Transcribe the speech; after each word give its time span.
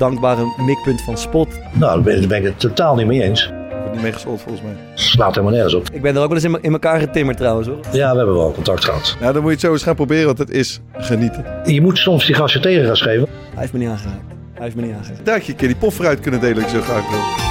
dankbare 0.00 0.44
mikpunt 0.56 1.02
van 1.02 1.18
spot. 1.18 1.48
Nou, 1.72 1.94
daar 1.94 2.02
ben, 2.02 2.18
daar 2.18 2.28
ben 2.28 2.38
ik 2.38 2.44
het 2.44 2.60
totaal 2.60 2.94
niet 2.94 3.06
mee 3.06 3.22
eens. 3.22 3.59
Wordt 3.90 4.04
niet 4.04 4.12
meegesold 4.12 4.40
volgens 4.40 4.64
mij. 4.64 4.72
Slaat 4.94 5.34
helemaal 5.34 5.52
nergens 5.52 5.74
op. 5.74 5.90
Ik 5.92 6.02
ben 6.02 6.16
er 6.16 6.22
ook 6.22 6.28
wel 6.28 6.36
eens 6.36 6.44
in, 6.44 6.58
in 6.62 6.72
elkaar 6.72 7.00
getimmerd 7.00 7.36
trouwens 7.36 7.68
hoor. 7.68 7.78
Ja, 7.92 8.10
we 8.10 8.16
hebben 8.16 8.36
wel 8.36 8.52
contact 8.52 8.84
gehad. 8.84 9.16
Nou, 9.20 9.32
dan 9.32 9.42
moet 9.42 9.50
je 9.50 9.56
het 9.56 9.66
zo 9.66 9.72
eens 9.72 9.82
gaan 9.82 9.94
proberen, 9.94 10.26
want 10.26 10.38
het 10.38 10.50
is 10.50 10.80
genieten. 10.92 11.44
Je 11.64 11.80
moet 11.80 11.98
soms 11.98 12.26
die 12.26 12.34
gasten 12.34 12.60
tegengas 12.60 13.00
geven. 13.00 13.28
Hij 13.50 13.60
heeft 13.60 13.72
me 13.72 13.78
niet 13.78 13.88
aangeraakt. 13.88 14.24
Hij 14.54 14.62
heeft 14.62 14.76
me 14.76 14.82
niet 14.82 14.94
aangeraakt. 14.94 15.24
Daar 15.24 15.34
had 15.34 15.44
je 15.46 15.52
een 15.52 15.58
keer 15.58 15.68
die 15.68 15.76
pof 15.76 15.94
vooruit 15.94 16.20
kunnen 16.20 16.40
delen, 16.40 16.62
je 16.62 16.68
zo 16.68 16.80
graag 16.80 17.10
wil. 17.10 17.49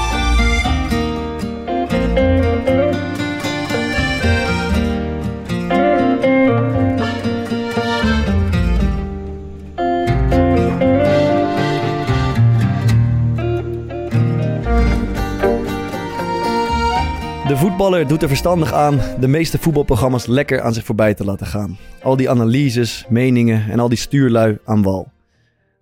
Voetballer 17.80 18.08
doet 18.08 18.22
er 18.22 18.28
verstandig 18.28 18.74
aan 18.74 19.00
de 19.20 19.28
meeste 19.28 19.58
voetbalprogramma's 19.58 20.26
lekker 20.26 20.62
aan 20.62 20.74
zich 20.74 20.86
voorbij 20.86 21.14
te 21.14 21.26
laten 21.26 21.48
gaan. 21.48 21.78
Al 22.02 22.16
die 22.16 22.30
analyses, 22.30 23.06
meningen 23.10 23.70
en 23.70 23.80
al 23.80 23.90
die 23.90 23.98
stuurlui 23.98 24.58
aan 24.66 24.82
wal. 24.82 25.12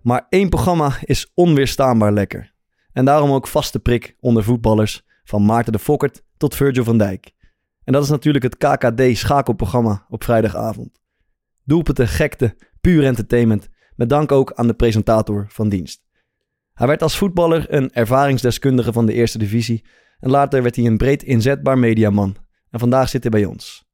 Maar 0.02 0.26
één 0.28 0.48
programma 0.48 0.92
is 1.04 1.30
onweerstaanbaar 1.34 2.12
lekker. 2.12 2.52
En 2.92 3.04
daarom 3.04 3.30
ook 3.30 3.46
vaste 3.46 3.78
prik 3.78 4.16
onder 4.20 4.44
voetballers, 4.44 5.02
van 5.24 5.44
Maarten 5.44 5.72
de 5.72 5.78
Fokkert 5.78 6.22
tot 6.36 6.54
Virgil 6.54 6.84
van 6.84 6.98
Dijk. 6.98 7.32
En 7.84 7.92
dat 7.92 8.02
is 8.02 8.10
natuurlijk 8.10 8.44
het 8.44 8.56
KKD 8.56 9.16
schakelprogramma 9.16 10.06
op 10.08 10.24
vrijdagavond. 10.24 11.00
Doelpunten, 11.64 12.08
gekte, 12.08 12.56
puur 12.80 13.04
entertainment, 13.04 13.68
met 13.96 14.08
dank 14.08 14.32
ook 14.32 14.52
aan 14.54 14.66
de 14.66 14.74
presentator 14.74 15.46
van 15.48 15.68
dienst. 15.68 16.02
Hij 16.74 16.86
werd 16.86 17.02
als 17.02 17.18
voetballer 17.18 17.66
een 17.68 17.92
ervaringsdeskundige 17.92 18.92
van 18.92 19.06
de 19.06 19.12
eerste 19.12 19.38
divisie 19.38 19.84
en 20.20 20.30
later 20.30 20.62
werd 20.62 20.76
hij 20.76 20.84
een 20.86 20.96
breed 20.96 21.22
inzetbaar 21.22 21.78
mediaman. 21.78 22.36
En 22.70 22.78
vandaag 22.78 23.08
zit 23.08 23.22
hij 23.22 23.30
bij 23.30 23.44
ons. 23.44 23.86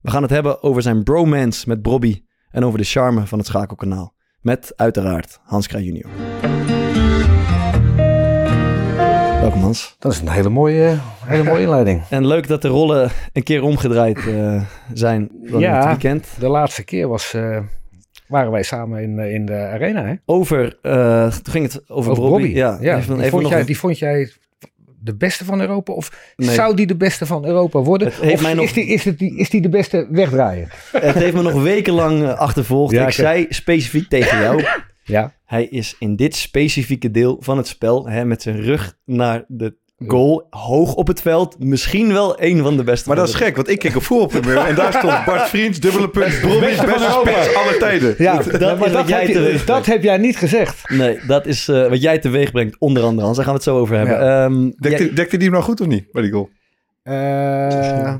We 0.00 0.10
gaan 0.10 0.22
het 0.22 0.30
hebben 0.30 0.62
over 0.62 0.82
zijn 0.82 1.02
bromance 1.02 1.68
met 1.68 1.82
Brobby 1.82 2.22
en 2.50 2.64
over 2.64 2.78
de 2.78 2.84
charme 2.84 3.26
van 3.26 3.38
het 3.38 3.46
schakelkanaal. 3.46 4.14
Met 4.40 4.72
uiteraard 4.76 5.38
Hans 5.42 5.66
Kraaij 5.66 5.84
junior. 5.84 6.10
Welkom 9.40 9.60
Hans. 9.60 9.96
Dat 9.98 10.12
is 10.12 10.20
een 10.20 10.28
hele 10.28 10.48
mooie, 10.48 10.98
hele 11.24 11.42
mooie 11.42 11.62
inleiding. 11.66 12.02
En 12.10 12.26
leuk 12.26 12.46
dat 12.48 12.62
de 12.62 12.68
rollen 12.68 13.10
een 13.32 13.42
keer 13.42 13.62
omgedraaid 13.62 14.26
eh, 14.26 14.62
zijn 14.92 15.28
dan 15.50 15.60
Ja. 15.60 15.76
het 15.76 15.84
weekend. 15.86 16.28
De 16.38 16.48
laatste 16.48 16.84
keer 16.84 17.08
was, 17.08 17.34
eh, 17.34 17.58
waren 18.26 18.50
wij 18.50 18.62
samen 18.62 19.02
in, 19.02 19.18
eh, 19.18 19.32
in 19.34 19.46
de 19.46 19.54
arena. 19.54 20.04
Hè? 20.04 20.14
Over, 20.24 20.78
eh, 20.82 21.30
toen 21.30 21.52
ging 21.52 21.72
het 21.72 21.90
over, 21.90 22.10
Over. 22.10 22.22
Robbie. 22.24 22.54
Ja, 22.54 22.78
Ja, 22.80 22.96
even, 22.96 23.06
die, 23.08 23.16
even 23.18 23.30
vond 23.30 23.42
nog 23.42 23.50
jij, 23.50 23.60
een- 23.60 23.66
die 23.66 23.78
vond 23.78 23.98
jij 23.98 24.30
de 25.02 25.16
beste 25.16 25.44
van 25.44 25.60
Europa? 25.60 25.92
Of 25.92 26.32
Nee. 26.36 26.50
zou 26.54 26.74
die 26.76 26.86
de 26.86 26.96
beste 26.96 27.26
van 27.26 27.46
Europa 27.46 27.80
worden? 27.80 28.08
Het 28.08 28.20
heeft 28.20 28.34
of 28.34 28.42
mij 28.42 28.54
nog- 28.54 28.64
is, 28.64 28.72
die, 28.72 28.86
is, 28.86 29.04
het, 29.04 29.18
die, 29.18 29.36
is 29.38 29.50
die 29.50 29.60
de 29.60 29.68
beste 29.68 30.06
wegdraaien? 30.10 30.68
Het 30.92 31.14
heeft 31.14 31.34
me 31.34 31.42
nog 31.42 31.62
wekenlang 31.62 32.22
eh, 32.22 32.38
achtervolgd. 32.38 32.92
Ja, 32.92 33.02
ik 33.02 33.08
ik- 33.08 33.14
zei 33.14 33.46
specifiek 33.48 34.08
tegen 34.08 34.40
jou. 34.40 34.64
Ja. 35.04 35.34
Hij 35.44 35.64
is 35.64 35.96
in 35.98 36.16
dit 36.16 36.36
specifieke 36.36 37.10
deel 37.10 37.36
van 37.40 37.56
het 37.56 37.66
spel, 37.66 38.08
hè, 38.08 38.24
met 38.24 38.42
zijn 38.42 38.60
rug 38.60 38.96
naar 39.04 39.44
de 39.48 39.76
goal, 40.06 40.46
hoog 40.50 40.94
op 40.94 41.06
het 41.06 41.20
veld, 41.20 41.58
misschien 41.58 42.12
wel 42.12 42.42
een 42.42 42.62
van 42.62 42.76
de 42.76 42.84
beste. 42.84 43.08
Maar 43.08 43.16
dat 43.16 43.28
is 43.28 43.34
gek, 43.34 43.56
want 43.56 43.68
ik 43.68 43.78
keek 43.78 43.96
op 43.96 44.02
voetbalprimeur 44.02 44.56
en 44.66 44.74
daar 44.74 44.92
stond 44.92 45.24
Bart 45.24 45.48
Vriends, 45.48 45.80
dubbele 45.80 46.08
punt, 46.08 46.40
Brobby's 46.40 46.76
beste 46.84 47.16
spits 47.20 47.54
aller 47.54 47.78
tijden. 47.78 48.14
Ja, 48.18 48.36
dat 48.36 48.46
is 48.86 48.92
dat, 48.92 49.08
jij 49.08 49.20
heb 49.26 49.28
je, 49.28 49.62
dat 49.66 49.86
heb 49.86 50.02
jij 50.02 50.16
niet 50.18 50.36
gezegd. 50.36 50.88
Nee, 50.90 51.18
dat 51.26 51.46
is 51.46 51.68
eh, 51.68 51.88
wat 51.88 52.02
jij 52.02 52.18
teweeg 52.18 52.50
brengt, 52.52 52.76
onder 52.78 53.02
andere. 53.02 53.24
Hans, 53.24 53.36
daar 53.36 53.44
gaan 53.46 53.54
we 53.54 53.60
het 53.60 53.68
zo 53.70 53.78
over 53.78 53.96
hebben. 53.96 54.14
Ja. 54.24 54.44
Ehm, 54.44 54.70
Dekte, 54.76 55.04
jij- 55.04 55.14
dekte 55.14 55.36
die 55.36 55.44
hem 55.44 55.52
nou 55.52 55.64
goed 55.64 55.80
of 55.80 55.86
niet, 55.86 56.12
bij 56.12 56.22
die 56.22 56.32
goal? 56.32 56.48
Eh, 57.02 58.14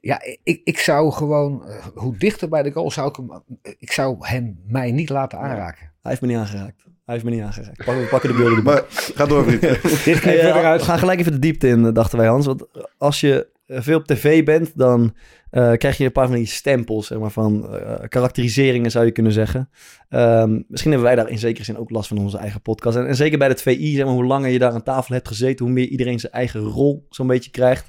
ja, 0.00 0.20
ik, 0.42 0.60
ik 0.64 0.78
zou 0.78 1.12
gewoon, 1.12 1.64
eh, 1.68 1.86
hoe 1.94 2.16
dichter 2.16 2.48
bij 2.48 2.62
de 2.62 2.70
goal 2.70 2.90
zou 2.90 3.08
ik 3.08 3.16
hem, 3.16 3.42
ik 3.78 3.92
zou 3.92 4.16
hem 4.20 4.58
mij 4.66 4.90
niet 4.92 5.08
laten 5.08 5.38
aanraken. 5.38 5.78
hij 6.02 6.10
heeft 6.10 6.20
me 6.20 6.28
niet 6.28 6.36
aangeraakt. 6.36 6.84
Hij 7.04 7.14
heeft 7.14 7.24
me 7.24 7.30
niet 7.30 7.42
aangeraakt. 7.42 7.84
Pak- 7.84 7.96
We 7.96 8.06
pakken 8.10 8.30
de 8.30 8.36
beelden 8.36 8.56
erbij. 8.66 8.74
Maar 8.74 8.84
ga 8.88 9.26
door, 9.26 9.44
vriend. 9.44 9.60
Hey, 10.24 10.40
eh, 10.40 10.64
uit. 10.64 10.80
we 10.80 10.86
gaan 10.86 10.98
gelijk 10.98 11.20
even 11.20 11.32
de 11.32 11.38
diepte 11.38 11.68
in, 11.68 11.86
eh, 11.86 11.92
dachten 11.92 12.18
wij 12.18 12.26
Hans. 12.26 12.46
Want 12.46 12.64
als 12.98 13.20
je 13.20 13.48
eh, 13.66 13.80
veel 13.80 13.98
op 13.98 14.06
tv 14.06 14.44
bent, 14.44 14.72
dan 14.74 15.14
eh, 15.50 15.72
krijg 15.72 15.96
je 15.96 16.04
een 16.04 16.12
paar 16.12 16.26
van 16.26 16.36
die 16.36 16.46
stempels, 16.46 17.06
zeg 17.06 17.18
maar, 17.18 17.30
van 17.30 17.68
karakteriseringen 18.08 18.90
zou 18.90 19.04
je 19.04 19.10
kunnen 19.12 19.32
zeggen. 19.32 19.70
Ehm, 20.08 20.60
misschien 20.68 20.90
hebben 20.92 21.08
wij 21.08 21.16
daar 21.16 21.28
in 21.30 21.38
zekere 21.38 21.64
zin 21.64 21.78
ook 21.78 21.90
last 21.90 22.08
van 22.08 22.18
onze 22.18 22.38
eigen 22.38 22.60
podcast. 22.62 22.96
En, 22.96 23.06
en 23.06 23.16
zeker 23.16 23.38
bij 23.38 23.48
het 23.48 23.62
VI, 23.62 23.94
zeg 23.94 24.04
maar, 24.04 24.14
hoe 24.14 24.24
langer 24.24 24.50
je 24.50 24.58
daar 24.58 24.72
aan 24.72 24.82
tafel 24.82 25.14
hebt 25.14 25.28
gezeten, 25.28 25.64
hoe 25.64 25.74
meer 25.74 25.86
iedereen 25.86 26.20
zijn 26.20 26.32
eigen 26.32 26.60
rol 26.60 27.06
zo'n 27.10 27.26
beetje 27.26 27.50
krijgt. 27.50 27.86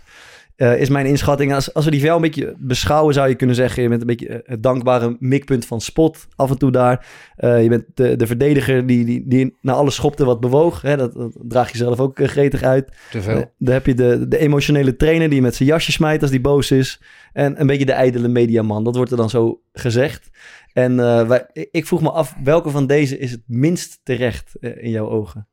Eh, 0.63 0.79
is 0.79 0.89
mijn 0.89 1.05
inschatting. 1.05 1.53
Als, 1.53 1.73
als 1.73 1.85
we 1.85 1.91
die 1.91 2.01
wel 2.01 2.15
een 2.15 2.21
beetje 2.21 2.55
beschouwen, 2.57 3.13
zou 3.13 3.29
je 3.29 3.35
kunnen 3.35 3.55
zeggen: 3.55 3.83
je 3.83 3.89
bent 3.89 4.01
een 4.01 4.07
beetje 4.07 4.27
eh, 4.27 4.39
het 4.43 4.63
dankbare 4.63 5.15
mikpunt 5.19 5.65
van 5.65 5.81
spot 5.81 6.27
af 6.35 6.49
en 6.49 6.57
toe 6.57 6.71
daar. 6.71 7.05
Eh, 7.35 7.63
je 7.63 7.69
bent 7.69 7.85
de, 7.93 8.15
de 8.15 8.27
verdediger 8.27 8.85
die, 8.85 9.05
die, 9.05 9.23
die 9.27 9.57
naar 9.61 9.75
alles 9.75 9.95
schopte 9.95 10.25
wat 10.25 10.39
bewoog. 10.39 10.81
Hè? 10.81 10.97
Dat, 10.97 11.13
dat 11.13 11.37
draag 11.41 11.71
je 11.71 11.77
zelf 11.77 11.99
ook 11.99 12.19
gretig 12.23 12.63
uit. 12.63 12.97
Te 13.11 13.21
veel. 13.21 13.51
Dan 13.57 13.73
heb 13.73 13.85
je 13.85 13.93
de, 13.93 14.27
de 14.27 14.37
emotionele 14.37 14.95
trainer 14.95 15.29
die 15.29 15.41
met 15.41 15.55
zijn 15.55 15.69
jasje 15.69 15.91
smijt 15.91 16.21
als 16.21 16.31
die 16.31 16.41
boos 16.41 16.71
is. 16.71 17.01
En 17.33 17.59
een 17.61 17.67
beetje 17.67 17.85
de 17.85 17.91
ijdele 17.91 18.27
mediaman. 18.27 18.83
Dat 18.83 18.95
wordt 18.95 19.11
er 19.11 19.17
dan 19.17 19.29
zo 19.29 19.61
gezegd. 19.73 20.29
En 20.73 20.95
wij, 21.27 21.45
ik- 21.71 21.85
vroeg 21.87 22.01
me 22.01 22.11
af, 22.11 22.35
welke 22.43 22.69
van 22.69 22.87
deze 22.87 23.17
is 23.17 23.31
het 23.31 23.41
minst 23.47 23.99
terecht 24.03 24.55
in 24.59 24.89
jouw 24.89 25.09
ogen? 25.09 25.47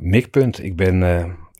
Mikpunt. 0.00 0.62
Ik 0.64 0.76
ben, 0.76 0.98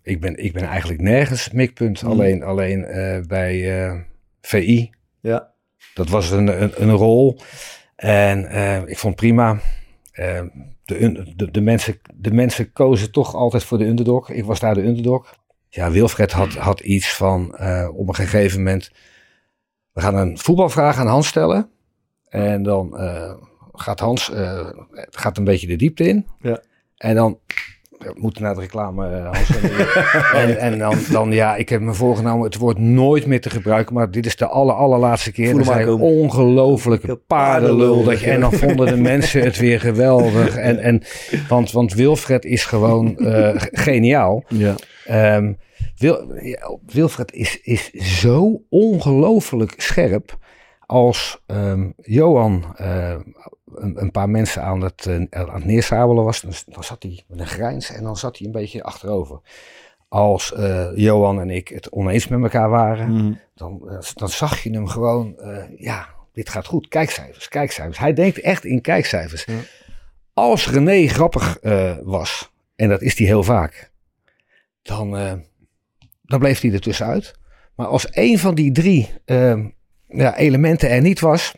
ik, 0.02 0.20
ben, 0.20 0.36
ik 0.36 0.52
ben 0.52 0.64
eigenlijk 0.64 1.00
nergens 1.00 1.50
mikpunt. 1.50 2.02
Mhm. 2.02 2.10
Alleen, 2.10 2.42
alleen 2.42 2.84
eh, 2.84 3.20
bij 3.26 3.84
eh, 3.86 4.00
VI. 4.40 4.90
Ja. 5.20 5.52
Dat 5.94 6.08
was 6.08 6.30
een, 6.30 6.62
een, 6.62 6.82
een 6.82 6.90
rol. 6.90 7.38
En 7.96 8.46
eh, 8.46 8.86
ik 8.86 8.98
vond 8.98 9.16
prima. 9.16 9.58
De, 10.84 11.32
de, 11.36 11.50
de, 11.50 11.60
mensen, 11.60 12.00
de 12.14 12.32
mensen 12.32 12.72
kozen 12.72 13.10
toch 13.10 13.34
altijd 13.34 13.64
voor 13.64 13.78
de 13.78 13.86
underdog. 13.86 14.30
Ik 14.30 14.44
was 14.44 14.60
daar 14.60 14.74
de 14.74 14.82
underdog. 14.82 15.40
Ja, 15.68 15.90
Wilfred 15.90 16.32
had, 16.32 16.54
had 16.54 16.80
iets 16.80 17.14
van 17.14 17.58
op 17.94 18.08
een 18.08 18.14
gegeven 18.14 18.58
moment. 18.58 18.90
We 19.92 20.00
gaan 20.00 20.14
een 20.14 20.38
voetbalvraag 20.38 20.98
aan 20.98 21.06
Hans 21.06 21.26
stellen. 21.26 21.70
En 22.28 22.62
dan 22.62 22.96
gaat 23.72 24.00
Hans 24.00 24.30
gaat 25.10 25.38
een 25.38 25.44
beetje 25.44 25.66
de 25.66 25.76
diepte 25.76 26.08
in. 26.08 26.26
Ja. 26.40 26.62
En 26.96 27.14
dan 27.14 27.38
we 28.02 28.12
moeten 28.14 28.42
naar 28.42 28.54
de 28.54 28.60
reclame, 28.60 29.08
eh, 29.08 29.24
Hans. 29.24 29.50
en 30.42 30.58
en 30.58 30.78
dan, 30.78 30.98
dan, 31.10 31.32
ja, 31.32 31.56
ik 31.56 31.68
heb 31.68 31.80
me 31.80 31.94
voorgenomen 31.94 32.44
het 32.44 32.56
woord 32.56 32.78
nooit 32.78 33.26
meer 33.26 33.40
te 33.40 33.50
gebruiken. 33.50 33.94
Maar 33.94 34.10
dit 34.10 34.26
is 34.26 34.36
de 34.36 34.46
aller, 34.46 34.74
allerlaatste 34.74 35.32
keer. 35.32 35.50
Voel 35.50 35.60
Er 35.60 35.66
hem 35.66 35.74
zijn 35.74 35.88
ongelofelijke 35.88 37.16
paardenlul. 37.16 38.04
Dat 38.04 38.20
je, 38.20 38.30
en 38.30 38.40
dan 38.40 38.52
vonden 38.52 38.86
de 38.86 38.96
mensen 38.96 39.42
het 39.42 39.58
weer 39.58 39.80
geweldig. 39.80 40.56
En, 40.56 40.78
en, 40.78 41.02
want, 41.48 41.72
want 41.72 41.94
Wilfred 41.94 42.44
is 42.44 42.64
gewoon 42.64 43.18
eh, 43.18 43.50
geniaal. 43.56 44.44
Ja. 44.48 44.74
Ehm, 45.06 45.52
Wil, 45.96 46.34
ja, 46.42 46.78
Wilfred 46.86 47.32
is, 47.32 47.60
is 47.62 47.90
zo 47.90 48.62
ongelooflijk 48.68 49.74
scherp. 49.76 50.38
Als 50.86 51.42
ehm, 51.46 51.90
Johan 51.96 52.64
eh, 52.76 53.16
een, 53.74 54.02
een 54.02 54.10
paar 54.10 54.30
mensen 54.30 54.62
aan 54.62 54.80
het, 54.80 55.06
eh, 55.06 55.40
aan 55.40 55.54
het 55.54 55.64
neersabelen 55.64 56.24
was, 56.24 56.40
dan, 56.40 56.52
dan 56.66 56.84
zat 56.84 57.02
hij 57.02 57.22
met 57.26 57.40
een 57.40 57.46
grijns 57.46 57.90
en 57.90 58.02
dan 58.02 58.16
zat 58.16 58.38
hij 58.38 58.46
een 58.46 58.52
beetje 58.52 58.82
achterover. 58.82 59.40
Als 60.08 60.52
eh, 60.52 60.96
Johan 60.96 61.40
en 61.40 61.50
ik 61.50 61.68
het 61.68 61.90
oneens 61.90 62.28
met 62.28 62.42
elkaar 62.42 62.68
waren, 62.70 63.12
Mhm. 63.12 63.32
dan, 63.54 63.90
eh, 63.90 63.98
dan 64.14 64.28
zag 64.28 64.62
je 64.62 64.70
hem 64.70 64.86
gewoon, 64.86 65.36
ja, 65.76 66.08
dit 66.32 66.48
gaat 66.48 66.66
goed. 66.66 66.88
Kijkcijfers, 66.88 67.48
kijkcijfers. 67.48 67.98
Hij 67.98 68.12
denkt 68.12 68.40
echt 68.40 68.64
in 68.64 68.80
kijkcijfers. 68.80 69.46
Als 70.34 70.70
René 70.70 71.06
grappig 71.06 71.58
was, 72.02 72.52
en 72.76 72.88
dat 72.88 73.02
is 73.02 73.18
hij 73.18 73.26
heel 73.26 73.42
vaak, 73.42 73.90
dan, 74.82 75.10
dan 76.22 76.38
bleef 76.38 76.60
hij 76.60 76.72
er 76.72 76.80
tussenuit. 76.80 77.34
Maar 77.74 77.86
als 77.86 78.06
een 78.10 78.38
van 78.38 78.54
die 78.54 78.72
drie 78.72 79.08
ja, 80.08 80.36
elementen 80.36 80.90
er 80.90 81.00
niet 81.00 81.20
was, 81.20 81.54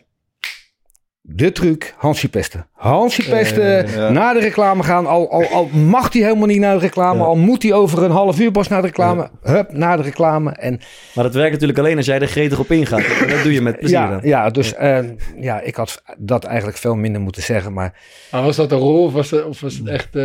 De 1.27 1.51
truc, 1.51 1.93
Hansje 1.97 2.29
pesten. 2.29 2.67
Hansje 2.73 3.29
pesten, 3.29 3.87
ja. 3.89 4.09
naar 4.09 4.33
de 4.33 4.39
reclame 4.39 4.83
gaan. 4.83 5.05
Al, 5.07 5.31
al, 5.31 5.45
al 5.45 5.65
mag 5.67 6.13
hij 6.13 6.21
helemaal 6.21 6.47
niet 6.47 6.59
naar 6.59 6.73
de 6.73 6.79
reclame. 6.79 7.19
Ja. 7.19 7.25
Al 7.25 7.35
moet 7.35 7.63
hij 7.63 7.73
over 7.73 8.03
een 8.03 8.11
half 8.11 8.39
uur 8.39 8.51
pas 8.51 8.67
naar 8.67 8.81
de 8.81 8.87
reclame. 8.87 9.29
Hup, 9.41 9.71
naar 9.71 9.97
de 9.97 10.03
reclame. 10.03 10.51
En 10.51 10.79
Maar 11.15 11.23
dat 11.23 11.33
werkt 11.33 11.51
natuurlijk 11.51 11.79
alleen 11.79 11.97
als 11.97 12.05
jij 12.05 12.19
er 12.19 12.27
gretig 12.27 12.59
op 12.59 12.71
ingaat. 12.71 13.03
En 13.21 13.29
dat 13.29 13.43
doe 13.43 13.53
je 13.53 13.61
met 13.61 13.77
plezier 13.79 13.97
ja, 13.97 14.09
dan. 14.09 14.19
ja, 14.23 14.49
dus 14.49 14.73
eh, 14.73 14.99
ja, 15.39 15.61
ik 15.61 15.75
had 15.75 16.01
dat 16.17 16.43
eigenlijk 16.43 16.77
veel 16.77 16.95
minder 16.95 17.21
moeten 17.21 17.41
zeggen. 17.43 17.73
Maar 17.73 17.93
Maar 18.31 18.43
was 18.43 18.55
dat 18.55 18.71
een 18.71 18.77
rol 18.77 19.03
of 19.05 19.13
was 19.13 19.33
of 19.43 19.61
was 19.61 19.77
het 19.77 19.87
echt... 19.87 20.15
eh, 20.15 20.23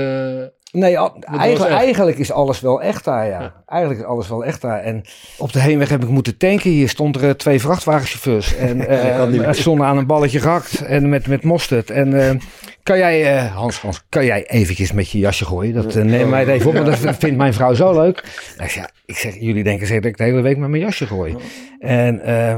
Nee, 0.73 0.97
eigenlijk, 0.97 1.71
eigenlijk 1.71 2.19
is 2.19 2.33
alles 2.33 2.61
wel 2.61 2.83
echt 2.83 3.05
daar, 3.05 3.27
ja. 3.27 3.41
Ja. 3.41 3.63
Eigenlijk 3.67 4.01
is 4.01 4.07
alles 4.07 4.29
wel 4.29 4.45
echt 4.45 4.61
daar. 4.61 4.81
En 4.81 5.05
op 5.39 5.53
de 5.53 5.61
heenweg 5.61 5.89
heb 5.89 6.03
ik 6.03 6.09
moeten 6.09 6.37
tanken. 6.37 6.71
Hier 6.71 6.89
stonden 6.89 7.23
er 7.23 7.37
twee 7.37 7.61
vrachtwagenchauffeurs. 7.61 8.57
En 8.69 8.89
eh 8.89 9.27
meer. 9.27 9.47
het 9.47 9.57
stonden 9.57 9.87
aan 9.87 9.97
een 9.97 10.07
balletje 10.07 10.41
gehakt. 10.41 10.81
En 10.81 11.09
met, 11.09 11.27
met 11.27 11.45
mosterd. 11.45 11.91
En 11.91 12.29
eh, 12.29 12.37
kan 12.83 12.99
jij, 12.99 13.37
eh, 13.37 13.55
Hans, 13.55 13.81
Hans, 13.81 14.05
kan 14.09 14.25
jij 14.25 14.47
eventjes 14.47 14.93
met 14.93 15.11
je 15.11 15.19
jasje 15.19 15.45
gooien? 15.45 15.75
Dat 15.75 15.97
uh, 15.97 16.05
neem 16.05 16.29
mij 16.29 16.41
het 16.41 16.49
even 16.49 16.69
op, 16.69 16.75
want 16.75 17.03
dat 17.03 17.17
vindt 17.17 17.37
mijn 17.37 17.55
vrouw 17.55 17.75
zo 17.75 17.93
leuk. 17.93 18.23
Nou, 18.57 18.65
ik, 18.65 18.71
zeg, 18.71 18.83
ja, 18.83 18.91
ik 19.07 19.17
zeg, 19.17 19.35
jullie 19.35 19.65
denken 19.65 19.87
zeker 19.87 20.03
dat 20.03 20.11
ik 20.11 20.17
de 20.17 20.25
hele 20.25 20.41
week 20.41 20.57
met 20.57 20.69
mijn 20.69 20.83
jasje 20.83 21.07
gooi. 21.07 21.37
En 21.79 22.21
eh, 22.21 22.57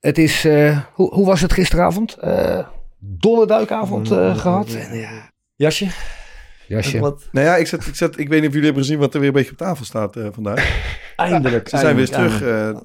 het 0.00 0.18
is, 0.18 0.44
eh, 0.44 0.78
hoe, 0.92 1.14
hoe 1.14 1.26
was 1.26 1.40
het 1.40 1.52
gisteravond? 1.52 2.14
Eh 2.14 2.66
dolle 2.98 3.46
duikavond 3.46 4.10
eh, 4.10 4.36
gehad. 4.36 4.74
En, 4.74 4.98
ja, 4.98 5.30
Jasje? 5.54 5.86
Jasje. 6.68 6.98
Wat? 6.98 7.28
Nou 7.32 7.46
ja, 7.46 7.56
ik, 7.56 7.66
zet, 7.66 7.86
ik, 7.86 7.94
zet, 7.94 8.18
ik 8.18 8.28
weet 8.28 8.38
niet 8.40 8.48
of 8.48 8.54
jullie 8.54 8.64
hebben 8.64 8.82
gezien 8.84 8.98
wat 8.98 9.14
er 9.14 9.20
weer 9.20 9.28
een 9.28 9.34
beetje 9.34 9.50
op 9.50 9.56
tafel 9.56 9.84
staat 9.84 10.16
eh, 10.16 10.26
vandaag. 10.32 10.82
Eindelijk. 11.16 11.68
Ze 11.68 11.78
zijn 11.78 11.96
weer 11.96 12.08
terug. 12.10 12.42
eh, 12.42 12.76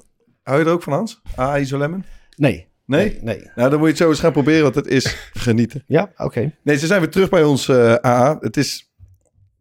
hou 0.42 0.58
je 0.58 0.64
er 0.64 0.70
ook 0.72 0.82
van, 0.82 0.92
Hans? 0.92 1.20
AA 1.36 1.58
Isolemon? 1.58 2.04
Nee. 2.36 2.68
Nee? 2.86 3.18
Nee. 3.22 3.50
Nou, 3.54 3.70
dan 3.70 3.78
moet 3.78 3.86
je 3.88 3.94
het 3.94 4.02
zo 4.02 4.08
eens 4.08 4.20
gaan 4.20 4.32
proberen, 4.32 4.62
want 4.62 4.74
het 4.74 4.86
is 4.86 5.16
genieten. 5.32 5.84
Ja, 5.86 6.10
oké. 6.16 6.52
Nee, 6.62 6.78
ze 6.78 6.86
zijn 6.86 7.00
weer 7.00 7.10
terug 7.10 7.28
bij 7.28 7.42
ons 7.42 7.68
eh, 7.68 7.94
AA. 7.94 8.36
Het 8.40 8.56
is, 8.56 8.92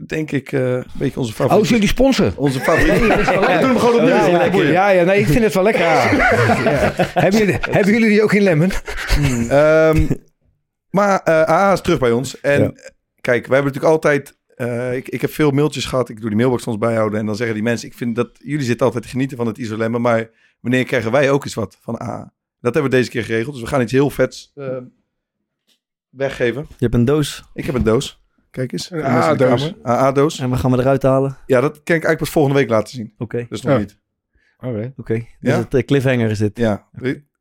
denk 0.08 0.32
ik, 0.32 0.52
eh, 0.52 0.62
een 0.74 0.84
beetje 0.94 1.20
onze 1.20 1.32
Oh, 1.32 1.38
favoriet. 1.38 1.64
is 1.64 1.70
jullie 1.70 1.88
sponsor? 1.88 2.34
Onze 2.36 2.60
favoriet. 2.60 3.00
Nee, 3.00 3.08
dat 3.10 3.20
is 3.20 3.26
wel 3.30 3.40
lekker. 3.40 3.60
Doe 3.60 3.68
hem 3.70 3.78
gewoon 3.80 3.96
opnieuw. 3.96 4.10
Ja, 4.16 4.28
ja, 4.28 4.72
ja, 4.72 4.90
ja, 4.90 5.04
nee, 5.04 5.20
ik 5.20 5.28
vind 5.28 5.44
het 5.44 5.54
wel 5.54 5.64
lekker. 5.64 5.82
Ja. 5.82 6.12
Ja. 6.12 6.94
Hebben, 6.96 7.40
jullie, 7.40 7.58
hebben 7.72 7.94
jullie 7.94 8.10
die 8.10 8.24
ook 8.24 8.34
in 8.34 8.42
lemon? 8.42 8.72
Ehm, 9.50 10.06
maar 10.90 11.20
eh 11.24 11.42
AA 11.50 11.74
is 11.74 11.82
terug 11.82 12.00
bij 12.00 12.12
ons. 12.12 12.40
En 12.42 12.62
Ja. 12.62 12.68
eh, 12.68 12.90
kijk, 13.22 13.46
wij 13.48 13.56
hebben 13.60 13.74
natuurlijk 13.74 13.94
altijd... 14.06 14.38
eh, 14.56 14.96
ik, 14.96 15.10
ik 15.10 15.22
heb 15.22 15.30
veel 15.32 15.52
mailtjes 15.52 15.86
gehad. 15.86 16.10
Ik 16.10 16.20
doe 16.20 16.30
die 16.30 16.38
mailbox 16.38 16.64
soms 16.64 16.78
bijhouden. 16.78 17.20
En 17.20 17.26
dan 17.26 17.36
zeggen 17.36 17.56
die 17.56 17.64
mensen... 17.64 17.88
Ik 17.88 17.94
vind 17.94 18.16
dat 18.16 18.30
jullie 18.44 18.66
zitten 18.66 18.86
altijd 18.86 19.04
te 19.04 19.10
genieten 19.10 19.38
van 19.38 19.48
het 19.48 19.58
isolemmen. 19.58 20.02
Maar 20.02 20.30
wanneer 20.60 20.84
krijgen 20.86 21.12
wij 21.12 21.32
ook 21.32 21.44
eens 21.44 21.54
wat 21.54 21.78
van 21.82 22.00
AA? 22.02 22.34
Dat 22.62 22.74
hebben 22.74 22.92
we 22.92 22.98
deze 22.98 23.10
keer 23.10 23.24
geregeld. 23.24 23.54
Dus 23.54 23.64
we 23.64 23.70
gaan 23.70 23.82
iets 23.82 23.92
heel 23.92 24.10
vets 24.10 24.52
eh, 24.56 24.78
weggeven. 26.10 26.62
Je 26.70 26.76
hebt 26.78 26.94
een 26.94 27.06
doos. 27.06 27.44
Ik 27.54 27.66
heb 27.66 27.76
een 27.76 27.84
doos. 27.84 28.24
Kijk 28.52 28.72
eens. 28.72 28.92
Een 28.92 29.04
AA-doos. 29.04 29.62
kamer. 29.62 29.76
AA-doos. 29.88 30.40
En 30.40 30.50
we 30.50 30.58
gaan 30.58 30.72
we 30.72 30.78
eruit 30.78 31.04
halen. 31.04 31.38
Ja, 31.46 31.62
dat 31.62 31.72
kan 31.72 31.80
ik 31.82 31.88
eigenlijk 31.90 32.18
pas 32.20 32.30
volgende 32.30 32.58
week 32.60 32.70
laten 32.70 32.94
zien. 32.96 33.14
Oké, 33.18 33.46
Dus 33.50 33.62
nog 33.62 33.74
Ja. 33.74 33.80
niet. 33.80 34.00
Oké. 34.60 34.94
oké. 34.98 35.14
Dus 35.14 35.26
Ja? 35.40 35.58
het 35.58 35.74
eh, 35.74 35.84
cliffhanger 35.86 36.30
is 36.30 36.38
dit. 36.38 36.58
Ja. 36.58 36.88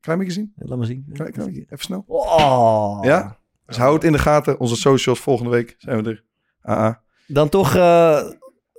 Klein 0.01 0.19
beetje 0.19 0.33
zien? 0.33 0.53
Laat 0.57 0.79
maar 0.79 0.87
zien. 0.87 1.07
Klein, 1.13 1.33
klein 1.33 1.47
beetje. 1.49 1.63
Even 1.63 1.79
snel. 1.79 2.05
Oh. 2.07 2.99
Ja? 3.03 3.38
Dus 3.69 3.77
hou 3.77 3.95
het 3.95 4.05
in 4.05 4.13
de 4.13 4.19
gaten. 4.19 4.61
Onze 4.61 4.77
socials 4.77 5.19
volgende 5.21 5.51
week 5.51 5.75
zijn 5.79 6.03
we 6.03 6.11
er. 6.11 6.25
AA. 6.63 7.03
Dan 7.27 7.49
toch, 7.49 7.75
eh, 7.75 8.21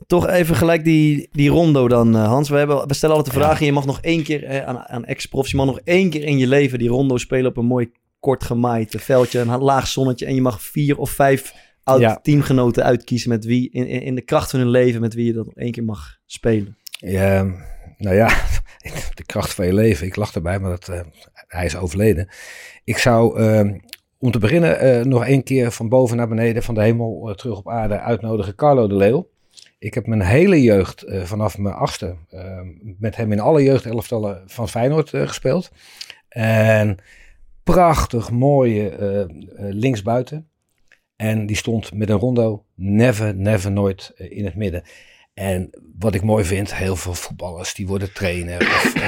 toch 0.07 0.27
even 0.27 0.55
gelijk 0.55 0.83
die, 0.83 1.29
die 1.31 1.49
rondo 1.49 1.87
dan, 1.87 2.15
eh, 2.15 2.27
Hans. 2.27 2.49
We, 2.49 2.57
hebben, 2.57 2.87
we 2.87 2.93
stellen 2.93 3.15
altijd 3.15 3.35
de 3.35 3.41
vraag 3.41 3.59
en 3.59 3.65
je 3.65 3.71
mag 3.71 3.85
nog 3.85 4.01
één 4.01 4.23
keer 4.23 4.43
eh, 4.43 4.65
aan, 4.65 4.77
aan 4.77 5.05
ex-profs, 5.05 5.51
je 5.51 5.57
mag 5.57 5.65
nog 5.65 5.79
één 5.83 6.09
keer 6.09 6.23
in 6.23 6.37
je 6.37 6.47
leven 6.47 6.79
die 6.79 6.89
rondo 6.89 7.17
spelen 7.17 7.49
op 7.49 7.57
een 7.57 7.65
mooi 7.65 7.91
kort 8.19 8.43
gemaaid 8.43 8.95
veldje, 8.97 9.39
een 9.39 9.59
laag 9.59 9.87
zonnetje. 9.87 10.25
En 10.25 10.35
je 10.35 10.41
mag 10.41 10.61
vier 10.61 10.97
of 10.97 11.09
vijf 11.09 11.53
oud 11.83 11.99
Ja. 11.99 12.19
teamgenoten 12.21 12.83
uitkiezen 12.83 13.29
met 13.29 13.45
wie, 13.45 13.69
in, 13.71 13.87
in 13.87 14.01
in 14.01 14.15
de 14.15 14.21
kracht 14.21 14.49
van 14.49 14.59
hun 14.59 14.69
leven, 14.69 15.01
met 15.01 15.13
wie 15.13 15.25
je 15.25 15.33
dat 15.33 15.45
nog 15.45 15.55
één 15.55 15.71
keer 15.71 15.83
mag 15.83 16.17
spelen. 16.25 16.77
Ja, 16.91 17.43
nou 17.97 18.15
ja, 18.15 18.27
de 19.15 19.23
kracht 19.25 19.53
van 19.53 19.65
je 19.65 19.73
leven. 19.73 20.07
Ik 20.07 20.15
lach 20.15 20.33
erbij, 20.35 20.59
maar 20.59 20.69
dat, 20.69 21.03
hij 21.47 21.65
is 21.65 21.75
overleden. 21.75 22.27
Ik 22.83 22.97
zou, 22.97 23.39
eh, 23.39 23.69
om 24.19 24.31
te 24.31 24.39
beginnen, 24.39 24.79
eh, 24.79 25.05
nog 25.05 25.25
één 25.25 25.43
keer 25.43 25.71
van 25.71 25.89
boven 25.89 26.17
naar 26.17 26.27
beneden, 26.27 26.63
van 26.63 26.75
de 26.75 26.81
hemel 26.81 27.29
eh, 27.29 27.35
terug 27.35 27.57
op 27.57 27.69
aarde 27.69 27.99
uitnodigen. 27.99 28.55
Carlo 28.55 28.87
de 28.87 28.95
Leeuw. 28.95 29.29
Ik 29.79 29.93
heb 29.93 30.07
mijn 30.07 30.21
hele 30.21 30.61
jeugd, 30.61 31.03
eh, 31.03 31.21
vanaf 31.21 31.57
mijn 31.57 31.75
achtste, 31.75 32.15
met 32.97 33.15
hem 33.15 33.31
in 33.31 33.39
alle 33.39 33.63
jeugdelftallen 33.63 34.43
van 34.45 34.69
Feyenoord 34.69 35.09
gespeeld. 35.09 35.71
En 36.29 36.97
prachtig 37.63 38.31
mooie 38.31 38.93
linksbuiten. 39.57 40.47
En 41.15 41.45
die 41.45 41.55
stond 41.55 41.93
met 41.93 42.09
een 42.09 42.17
rondo 42.17 42.65
never, 42.75 43.35
never, 43.35 43.71
nooit 43.71 44.11
in 44.15 44.45
het 44.45 44.55
midden. 44.55 44.83
En 45.39 45.69
wat 45.99 46.13
ik 46.15 46.21
mooi 46.23 46.43
vind, 46.43 46.75
heel 46.75 46.95
veel 46.95 47.13
voetballers 47.13 47.73
die 47.73 47.87
worden 47.87 48.13
trainer 48.13 48.59
of 48.61 48.93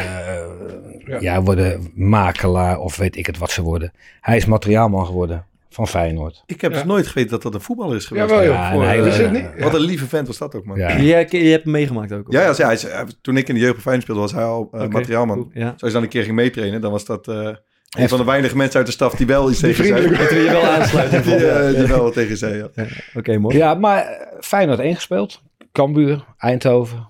eh, 1.07 1.19
ja. 1.21 1.41
worden 1.41 1.91
makelaar 1.95 2.79
of 2.79 2.95
weet 2.97 3.15
ik 3.17 3.25
het 3.25 3.37
wat 3.37 3.51
ze 3.51 3.61
worden. 3.61 3.91
Hij 4.21 4.37
is 4.37 4.45
materiaalman 4.45 5.05
geworden 5.05 5.45
van 5.69 5.87
Feyenoord. 5.87 6.43
Ik 6.45 6.61
heb 6.61 6.71
Ja. 6.71 6.77
dus 6.77 6.87
nooit 6.87 7.07
geweten 7.07 7.31
dat 7.31 7.41
dat 7.41 7.53
een 7.53 7.61
voetballer 7.61 7.95
is 7.95 8.05
geweest. 8.05 8.29
Jawel. 8.29 8.43
Ja, 8.51 8.71
Voor- 8.71 8.83
een 8.83 8.89
hele- 8.89 9.07
Is 9.07 9.17
het 9.17 9.31
niet? 9.31 9.45
Wat 9.59 9.73
een 9.73 9.79
lieve 9.81 10.07
vent 10.07 10.27
was 10.27 10.37
dat 10.37 10.55
ook, 10.55 10.65
man. 10.65 10.77
Ja, 10.77 10.89
Ja. 10.89 10.97
Je, 10.97 11.43
je 11.43 11.51
hebt 11.51 11.63
hem 11.63 11.71
meegemaakt 11.73 12.11
ook. 12.11 12.27
of? 12.27 12.33
ja, 12.33 12.41
ja, 12.57 12.65
hij 12.65 12.73
is- 12.73 12.81
hij- 12.83 13.05
toen 13.21 13.37
ik 13.37 13.47
in 13.47 13.53
de 13.53 13.59
jeugd 13.61 13.73
bij 13.73 13.81
Feyenoord 13.81 14.03
speelde, 14.03 14.21
was 14.21 14.31
hij 14.31 14.43
al 14.43 14.69
eh, 14.71 14.87
materiaalman. 14.87 15.37
cool. 15.37 15.49
Ja. 15.53 15.67
Als 15.69 15.81
je 15.81 15.91
dan 15.91 16.03
een 16.03 16.09
keer 16.09 16.23
ging 16.23 16.35
meetrainen, 16.35 16.81
dan 16.81 16.91
was 16.91 17.05
dat 17.05 17.27
eh, 17.27 17.49
een 17.97 18.09
van 18.09 18.17
de 18.17 18.23
weinige 18.25 18.57
mensen 18.57 18.77
uit 18.77 18.85
de 18.85 18.91
staf 18.93 19.13
die 19.15 19.25
wel 19.27 19.49
iets 19.49 19.59
tegen 19.59 19.85
zei. 19.85 20.01
Je 20.43 20.49
wel 20.51 20.63
aansluit. 20.63 21.11
Die, 21.23 21.35
eh, 21.47 21.77
die 21.79 21.87
wel 21.87 22.03
wat 22.03 22.13
tegen 22.13 22.37
zei, 22.37 22.57
ja. 22.75 22.85
Oké, 23.13 23.37
mooi. 23.37 23.57
Ja, 23.57 23.73
maar 23.73 24.05
eh, 24.05 24.27
Feyenoord 24.39 24.79
1 24.79 24.95
gespeeld. 24.95 25.41
Cambuur, 25.71 26.25
Eindhoven. 26.37 27.09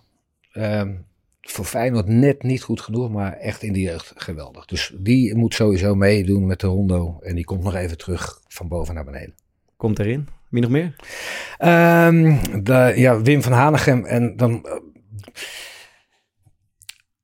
Ehm, 0.51 0.93
voor 1.41 1.65
Feyenoord 1.65 2.07
net 2.07 2.43
niet 2.43 2.61
goed 2.61 2.81
genoeg, 2.81 3.09
maar 3.09 3.33
echt 3.33 3.63
in 3.63 3.73
de 3.73 3.81
jeugd 3.81 4.13
geweldig. 4.15 4.65
Dus 4.65 4.93
die 4.97 5.35
moet 5.35 5.53
sowieso 5.53 5.95
meedoen 5.95 6.45
met 6.45 6.59
de 6.59 6.67
rondo. 6.67 7.19
En 7.21 7.35
die 7.35 7.45
komt 7.45 7.63
nog 7.63 7.75
even 7.75 7.97
terug 7.97 8.41
van 8.47 8.67
boven 8.67 8.95
naar 8.95 9.05
beneden. 9.05 9.35
Komt 9.77 9.99
erin. 9.99 10.27
Wie 10.49 10.61
nog 10.61 10.71
meer? 10.71 10.95
Ehm, 11.57 12.35
de, 12.63 12.93
ja, 12.95 13.21
Wim 13.21 13.41
van 13.41 13.51
Hanegem. 13.51 14.05
En 14.05 14.37
dan, 14.37 14.65
eh, 14.65 14.71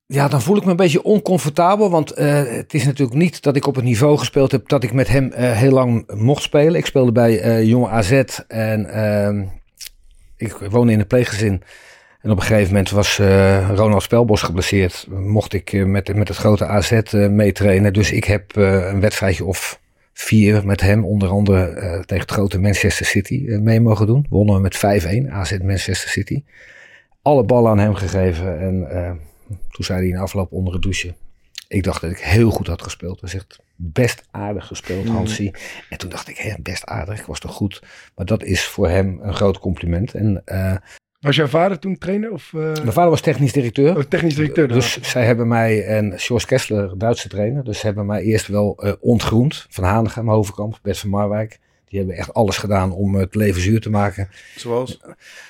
ja, 0.06 0.28
dan 0.28 0.42
voel 0.42 0.58
ik 0.58 0.64
me 0.64 0.70
een 0.70 0.76
beetje 0.76 1.04
oncomfortabel. 1.04 1.90
Want 1.90 2.12
eh, 2.12 2.44
het 2.44 2.74
is 2.74 2.86
natuurlijk 2.86 3.18
niet 3.18 3.42
dat 3.42 3.56
ik 3.56 3.68
op 3.68 3.76
het 3.76 3.84
niveau 3.84 4.18
gespeeld 4.18 4.52
heb 4.52 4.68
dat 4.68 4.84
ik 4.84 4.94
met 4.94 5.08
hem 5.08 5.32
eh, 5.32 5.52
heel 5.52 5.72
lang 5.72 6.12
mocht 6.14 6.44
spelen. 6.44 6.76
Ik 6.76 6.86
speelde 6.86 7.12
bij 7.12 7.66
Jonge 7.66 7.88
AZ 7.88 8.12
en 8.48 8.90
ehm, 8.90 9.46
ik 10.38 10.52
woonde 10.52 10.92
in 10.92 11.00
een 11.00 11.08
pleeggezin. 11.08 11.64
En 12.22 12.32
op 12.32 12.38
een 12.38 12.46
gegeven 12.46 12.68
moment 12.68 12.90
was 12.90 13.20
eh, 13.20 13.70
Ronald 13.76 14.04
Spelbos 14.04 14.42
geblesseerd. 14.42 15.08
Mocht 15.10 15.54
ik 15.54 15.74
eh, 15.74 15.86
met, 15.86 16.16
met 16.16 16.28
het 16.28 16.38
grote 16.38 16.66
AZ 16.66 16.92
eh, 16.92 17.28
meetrainen. 17.30 17.94
Dus 17.94 18.12
ik 18.12 18.24
heb 18.24 18.56
een 18.56 19.00
wedstrijdje 19.00 19.46
of 19.46 19.80
vier 20.14 20.66
met 20.66 20.82
hem, 20.82 21.06
onder 21.06 21.30
andere 21.30 21.74
tegen 22.06 22.24
het 22.24 22.32
grote 22.32 22.60
Manchester 22.60 23.06
City, 23.06 23.46
mee 23.48 23.82
mogen 23.82 24.06
doen. 24.06 24.26
Wonnen 24.30 24.56
we 24.56 24.62
met 24.62 24.78
5-1, 24.78 25.32
AZ 25.32 25.58
Manchester 25.58 26.10
City. 26.10 26.44
Alle 27.22 27.44
ballen 27.44 27.72
aan 27.72 27.80
hem 27.80 27.94
gegeven 27.96 28.60
en 28.60 28.88
toen 29.48 29.86
zei 29.86 30.00
hij 30.00 30.08
in 30.08 30.18
afloop 30.18 30.52
onder 30.52 30.74
het 30.74 30.82
douche. 30.82 31.14
Ik 31.68 31.84
dacht 31.84 32.02
dat 32.02 32.12
ik 32.12 32.18
heel 32.18 32.50
goed 32.50 32.68
had 32.68 32.82
gespeeld. 32.82 33.22
Hij 33.22 33.30
zegt, 33.30 33.60
best 33.78 34.24
aardig 34.32 34.68
gespeeld, 34.68 35.08
Hansie. 35.08 35.54
En 35.90 35.98
toen 35.98 36.10
dacht 36.10 36.30
ik, 36.30 36.38
hè, 36.38 36.54
best 36.62 36.86
aardig, 36.86 37.20
ik 37.20 37.26
was 37.26 37.40
toch 37.40 37.54
goed. 37.54 37.82
Maar 38.16 38.26
dat 38.26 38.44
is 38.44 38.64
voor 38.66 38.90
hem 38.90 39.20
een 39.22 39.34
groot 39.34 39.60
compliment. 39.60 40.14
En 40.14 40.42
eh, 40.46 40.76
Was 41.20 41.36
jouw 41.36 41.48
vader 41.48 41.80
toen 41.80 41.98
trainer 41.98 42.32
of 42.32 42.54
eh, 42.54 42.62
mijn 42.62 42.94
vader 42.94 43.10
was 43.10 43.22
technisch 43.22 43.54
directeur. 43.54 43.98
oh, 43.98 44.04
technisch 44.04 44.36
directeur? 44.36 44.68
Dus 44.68 45.02
zij 45.02 45.26
hebben 45.26 45.48
mij, 45.48 45.86
en 45.86 46.20
George 46.20 46.46
Kessler, 46.46 46.98
Duitse 46.98 47.30
trainer, 47.30 47.64
dus 47.64 47.80
ze 47.80 47.86
hebben 47.86 48.06
mij 48.06 48.22
eerst 48.22 48.48
wel 48.48 48.78
eh, 48.78 48.94
ontgroend. 49.00 49.66
Van 49.70 49.84
Hanegem, 49.84 50.30
Hovenkamp, 50.30 50.80
Bert 50.82 50.98
van 50.98 51.10
Marwijk. 51.10 51.60
Die 51.90 52.00
hebben 52.00 52.18
echt 52.18 52.34
alles 52.34 52.58
gedaan 52.58 52.92
om 52.92 53.16
het 53.16 53.36
leven 53.36 53.62
zuur 53.62 53.82
te 53.82 53.90
maken. 53.90 54.30
Zoals? 54.56 55.00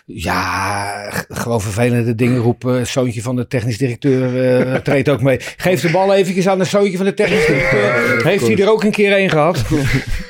Ja, 0.06 1.10
gewoon 1.30 1.62
vervelende 1.62 2.16
dingen 2.16 2.42
roepen. 2.42 2.88
Zoontje 2.88 3.22
van 3.22 3.36
de 3.36 3.48
technisch 3.48 3.78
directeur 3.78 4.60
eh, 4.60 4.76
treedt 4.76 5.10
ook 5.10 5.22
mee. 5.22 5.38
Geef 5.40 5.82
de 5.82 5.92
bal 5.92 6.14
eventjes 6.14 6.48
aan 6.48 6.58
de 6.58 6.64
zoontje 6.64 6.98
van 6.98 7.06
de 7.06 7.14
technisch 7.14 7.46
directeur. 7.46 8.24
Heeft 8.24 8.48
hij 8.48 8.58
er 8.58 8.72
ook 8.72 8.84
een 8.84 8.92
keer 8.92 9.20
een 9.20 9.30
gehad? 9.30 9.66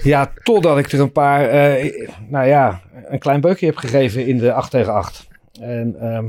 Ja, 0.03 0.33
totdat 0.43 0.77
ik 0.77 0.91
er 0.91 0.99
een 0.99 1.11
paar, 1.11 1.49
eh, 1.49 2.07
nou 2.27 2.47
ja, 2.47 2.81
een 3.07 3.19
klein 3.19 3.41
beukje 3.41 3.65
heb 3.65 3.75
gegeven 3.75 4.25
in 4.25 4.37
de 4.37 4.53
8 4.53 4.71
tegen 4.71 4.93
8. 4.93 5.27
En 5.59 5.95
ehm, 5.99 6.25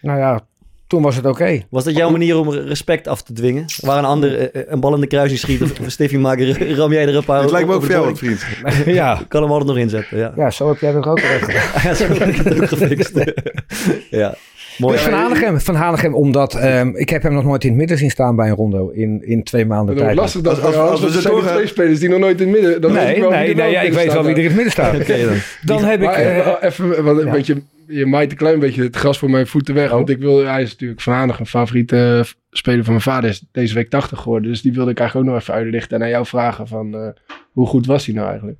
nou 0.00 0.18
ja, 0.18 0.46
toen 0.86 1.02
was 1.02 1.16
het 1.16 1.26
oké. 1.26 1.62
Was 1.70 1.84
dat 1.84 1.96
jouw 1.96 2.10
manier 2.10 2.38
om 2.38 2.50
respect 2.50 3.08
af 3.08 3.22
te 3.22 3.32
dwingen? 3.32 3.64
Waar 3.80 3.98
een 3.98 4.04
ander 4.04 4.50
eh, 4.50 4.62
een 4.66 4.80
bal 4.80 4.94
in 4.94 5.00
de 5.00 5.06
kruising 5.06 5.40
schiet 5.40 5.62
of 5.62 5.78
een 5.78 5.90
stiffie 5.90 6.18
maken, 6.18 6.74
ram 6.76 6.92
jij 6.92 7.06
er 7.06 7.16
een 7.16 7.24
paar 7.24 7.42
Het 7.42 7.50
lijkt 7.50 7.68
me 7.68 7.74
ook 7.74 7.82
voor 7.82 7.90
jou 7.90 8.16
vriend. 8.16 8.46
ja. 8.86 9.20
Ik 9.20 9.28
kan 9.28 9.42
hem 9.42 9.50
altijd 9.50 9.68
nog 9.68 9.78
inzetten, 9.78 10.18
ja. 10.18 10.32
ja, 10.36 10.50
zo 10.50 10.68
heb 10.68 10.78
jij 10.80 10.92
dat 10.92 11.06
ook 11.06 11.18
al 11.18 11.38
gedaan. 11.38 11.62
Ja, 11.84 11.94
zo 11.94 12.04
heb 12.06 12.22
ik 12.28 12.36
het 12.36 12.60
ook 12.62 12.68
gefixt. 12.68 13.12
ja. 14.10 14.34
Mooi. 14.78 14.92
Dus 14.94 15.02
van 15.02 15.12
Hanegem, 15.12 15.60
van 15.60 15.74
Hanegem 15.74 16.14
omdat 16.14 16.54
ehm, 16.54 16.88
ik 16.94 17.08
heb 17.08 17.22
hem 17.22 17.32
nog 17.34 17.44
nooit 17.44 17.62
in 17.62 17.68
het 17.68 17.78
midden 17.78 17.98
zien 17.98 18.10
staan 18.10 18.36
bij 18.36 18.48
een 18.48 18.54
rondo 18.54 18.88
in, 18.88 19.22
in 19.26 19.42
twee 19.42 19.64
maanden 19.66 19.96
tijd. 19.96 20.16
lastig 20.16 20.40
dat 20.40 20.52
Als- 20.62 20.64
als- 20.64 20.76
als, 20.76 21.02
als 21.02 21.14
we 21.14 21.20
zijn 21.20 21.34
doorgaan- 21.34 21.54
twee 21.54 21.66
spelers 21.66 21.98
die 22.00 22.08
nog 22.08 22.18
nooit 22.18 22.40
in 22.40 22.52
het 22.52 22.60
midden... 22.60 22.80
Dan 22.80 22.92
weet 22.92 23.02
Nee, 23.02 23.14
ik 23.14 23.20
wel 23.20 23.30
wie 23.30 23.38
nee, 23.38 23.48
er 23.48 23.54
nee 23.54 23.64
wel 23.64 23.72
ja, 23.72 23.80
ik 23.80 23.88
in 23.88 23.94
weet 23.94 24.12
wel 24.12 24.22
wie 24.24 24.32
er 24.32 24.38
in 24.38 24.44
het 24.44 24.54
midden 24.54 24.72
staat. 24.72 24.94
Oké 25.00 25.24
dan. 25.26 25.36
Dan 25.62 25.84
heb 25.84 26.00
ik... 26.00 26.06
Maar 26.06 26.14
eh, 26.14 26.36
even, 26.60 26.90
even 26.90 27.04
want 27.04 27.18
een 27.18 27.26
ja. 27.26 27.32
beetje, 27.32 27.62
je 27.86 28.06
maait 28.06 28.30
een 28.30 28.36
klein 28.36 28.58
beetje 28.58 28.82
het 28.82 28.96
gras 28.96 29.18
voor 29.18 29.30
mijn 29.30 29.46
voeten 29.46 29.74
weg. 29.74 29.90
Want 29.90 30.10
ik 30.10 30.18
wil, 30.18 30.44
hij 30.44 30.62
is 30.62 30.70
natuurlijk 30.70 31.00
Van 31.00 31.12
Hanegem, 31.12 31.40
een 31.40 31.46
favoriete 31.46 32.18
eh, 32.18 32.32
speler 32.50 32.84
van 32.84 32.92
mijn 32.92 33.04
vader. 33.04 33.30
Is 33.30 33.44
deze 33.52 33.74
week 33.74 33.90
80 33.90 34.20
geworden. 34.20 34.50
Dus 34.50 34.62
die 34.62 34.72
wilde 34.72 34.90
ik 34.90 34.98
eigenlijk 34.98 35.28
ook 35.28 35.34
nog 35.34 35.42
even 35.42 35.54
uitlichten. 35.54 35.96
En 35.96 36.02
aan 36.02 36.08
jou 36.08 36.26
vragen 36.26 36.68
van, 36.68 36.94
eh, 36.94 37.08
hoe 37.52 37.66
goed 37.66 37.86
was 37.86 38.06
hij 38.06 38.14
nou 38.14 38.28
eigenlijk? 38.28 38.58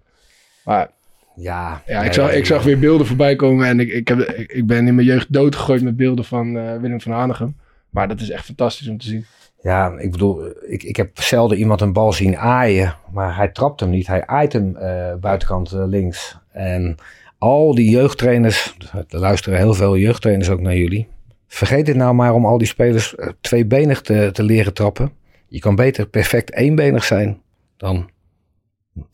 Maar 0.64 0.90
ja, 1.34 1.82
ja, 1.86 1.98
nee, 1.98 2.08
ik, 2.08 2.12
zag, 2.12 2.32
ik 2.32 2.46
zag 2.46 2.62
weer 2.62 2.78
beelden 2.78 3.06
voorbij 3.06 3.36
komen. 3.36 3.66
En 3.66 3.80
ik, 3.80 3.92
ik, 3.92 4.08
heb, 4.08 4.18
ik, 4.28 4.66
ben 4.66 4.86
in 4.86 4.94
mijn 4.94 5.06
jeugd 5.06 5.32
doodgegooid 5.32 5.82
met 5.82 5.96
beelden 5.96 6.24
van 6.24 6.58
eh, 6.58 6.76
Willem 6.76 7.00
van 7.00 7.12
Hanegem. 7.12 7.56
Maar 7.90 8.08
dat 8.08 8.20
is 8.20 8.30
echt 8.30 8.44
fantastisch 8.44 8.88
om 8.88 8.98
te 8.98 9.06
zien. 9.06 9.26
Ja, 9.62 9.98
ik 9.98 10.10
bedoel, 10.10 10.46
ik, 10.66 10.82
ik 10.82 10.96
heb 10.96 11.20
zelden 11.20 11.58
iemand 11.58 11.80
een 11.80 11.92
bal 11.92 12.12
zien 12.12 12.36
aaien, 12.36 12.96
maar 13.12 13.36
hij 13.36 13.48
trapt 13.48 13.80
hem 13.80 13.90
niet. 13.90 14.06
Hij 14.06 14.26
aait 14.26 14.52
hem 14.52 14.72
buitenkant 15.20 15.72
links. 15.72 16.38
En 16.52 16.96
al 17.38 17.74
die 17.74 17.90
jeugdtrainers, 17.90 18.76
er 19.08 19.18
luisteren 19.18 19.58
heel 19.58 19.74
veel 19.74 19.96
jeugdtrainers 19.96 20.48
ook 20.50 20.60
naar 20.60 20.76
jullie. 20.76 21.08
Vergeet 21.48 21.86
dit 21.86 21.96
nou 21.96 22.14
maar 22.14 22.34
om 22.34 22.46
al 22.46 22.58
die 22.58 22.66
spelers 22.66 23.14
eh, 23.14 23.28
tweebenig 23.40 24.00
te, 24.00 24.30
te 24.32 24.42
leren 24.42 24.74
trappen. 24.74 25.12
Je 25.48 25.58
kan 25.58 25.74
beter 25.74 26.06
perfect 26.08 26.50
éénbenig 26.50 27.04
zijn 27.04 27.40
dan 27.76 28.10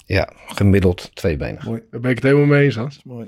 ja, 0.07 0.29
gemiddeld 0.47 1.11
tweebenig. 1.15 1.65
Daar 1.65 2.01
ben 2.01 2.11
ik 2.11 2.15
het 2.17 2.23
helemaal 2.25 2.47
mee 2.47 2.65
eens, 2.65 2.77
Hans. 2.77 3.01
Mooi. 3.05 3.27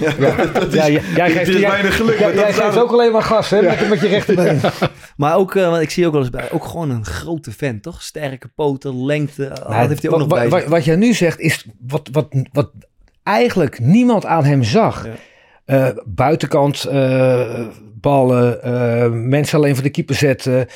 Ja, 0.00 0.10
dat 0.52 0.66
is, 0.66 0.74
Ja, 0.74 0.88
jij, 0.88 1.00
het 1.00 1.32
geeft, 1.32 1.48
is 1.48 1.58
jij- 1.60 1.70
weinig 1.70 1.96
geluk. 1.96 2.18
jij- 2.18 2.52
geeft 2.52 2.78
ook 2.78 2.90
alleen 2.92 3.12
maar 3.12 3.22
gas, 3.22 3.50
hè? 3.50 3.62
Met, 3.62 3.88
met 3.88 4.00
je 4.00 4.06
rechterbeen. 4.08 4.60
Maar 5.16 5.36
ook, 5.36 5.54
eh, 5.54 5.70
want 5.70 5.82
ik 5.82 5.90
zie 5.90 6.06
ook 6.06 6.12
wel 6.12 6.20
eens 6.20 6.30
bij, 6.30 6.50
ook 6.52 6.64
gewoon 6.64 6.90
een 6.90 7.04
grote 7.04 7.52
fan, 7.52 7.80
toch? 7.80 8.02
Sterke 8.02 8.48
poten, 8.48 9.04
lengte, 9.04 9.44
oh, 9.66 9.78
dat 9.80 9.88
heeft 9.88 10.02
hij 10.02 10.10
ook 10.10 10.18
nog 10.18 10.28
wat, 10.28 10.38
bij 10.38 10.48
wat, 10.48 10.64
wat 10.64 10.84
jij 10.84 10.96
nu 10.96 11.12
zegt 11.14 11.38
is 11.40 11.66
wat, 11.86 12.08
wat, 12.12 12.26
wat 12.52 12.70
eigenlijk 13.28 13.78
niemand 13.80 14.26
aan 14.26 14.44
hem 14.44 14.62
zag. 14.62 15.06
Eh, 15.68 15.88
buitenkant 16.06 16.84
eh, 16.84 17.66
ballen, 18.00 18.62
eh, 18.62 19.10
mensen 19.10 19.58
alleen 19.58 19.74
voor 19.74 19.82
de 19.82 19.90
keeper 19.90 20.14
zetten, 20.14 20.66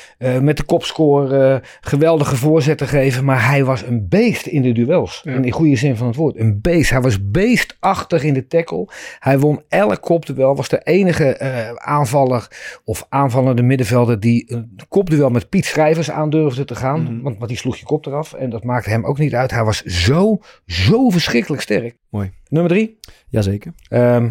met 0.41 0.57
de 0.57 0.63
kop 0.63 0.83
scoren, 0.83 1.61
geweldige 1.81 2.35
voorzetten 2.35 2.87
geven. 2.87 3.25
Maar 3.25 3.47
hij 3.47 3.65
was 3.65 3.81
een 3.81 4.07
beest 4.09 4.45
in 4.45 4.61
de 4.61 4.71
duels. 4.71 5.21
Ja. 5.23 5.33
In 5.33 5.41
de 5.41 5.51
goede 5.51 5.75
zin 5.75 5.95
van 5.95 6.07
het 6.07 6.15
woord. 6.15 6.39
Een 6.39 6.61
beest. 6.61 6.89
Hij 6.89 7.01
was 7.01 7.29
beestachtig 7.29 8.23
in 8.23 8.33
de 8.33 8.47
tackle. 8.47 8.87
Hij 9.19 9.39
won 9.39 9.61
elk 9.67 10.01
kopduel. 10.01 10.55
Was 10.55 10.69
de 10.69 10.81
enige 10.83 11.39
aanvaller 11.79 12.47
of 12.83 13.05
aanvallende 13.09 13.61
middenvelder 13.61 14.19
die 14.19 14.51
een 14.51 14.79
kopduel 14.87 15.29
met 15.29 15.49
Piet 15.49 15.65
Schrijvers 15.65 16.11
aandurfde 16.11 16.65
te 16.65 16.75
gaan. 16.75 17.01
Mhm. 17.01 17.21
want, 17.21 17.37
want 17.37 17.49
die 17.49 17.57
sloeg 17.57 17.77
je 17.77 17.85
kop 17.85 18.05
eraf. 18.05 18.33
En 18.33 18.49
dat 18.49 18.63
maakte 18.63 18.89
hem 18.89 19.05
ook 19.05 19.19
niet 19.19 19.35
uit. 19.35 19.51
Hij 19.51 19.63
was 19.63 19.81
zo, 19.81 20.39
zo 20.65 21.09
verschrikkelijk 21.09 21.61
sterk. 21.61 21.95
Mooi. 22.09 22.31
Nummer 22.49 22.71
drie. 22.71 22.99
Jazeker. 23.27 23.73
Ehm, 23.87 24.29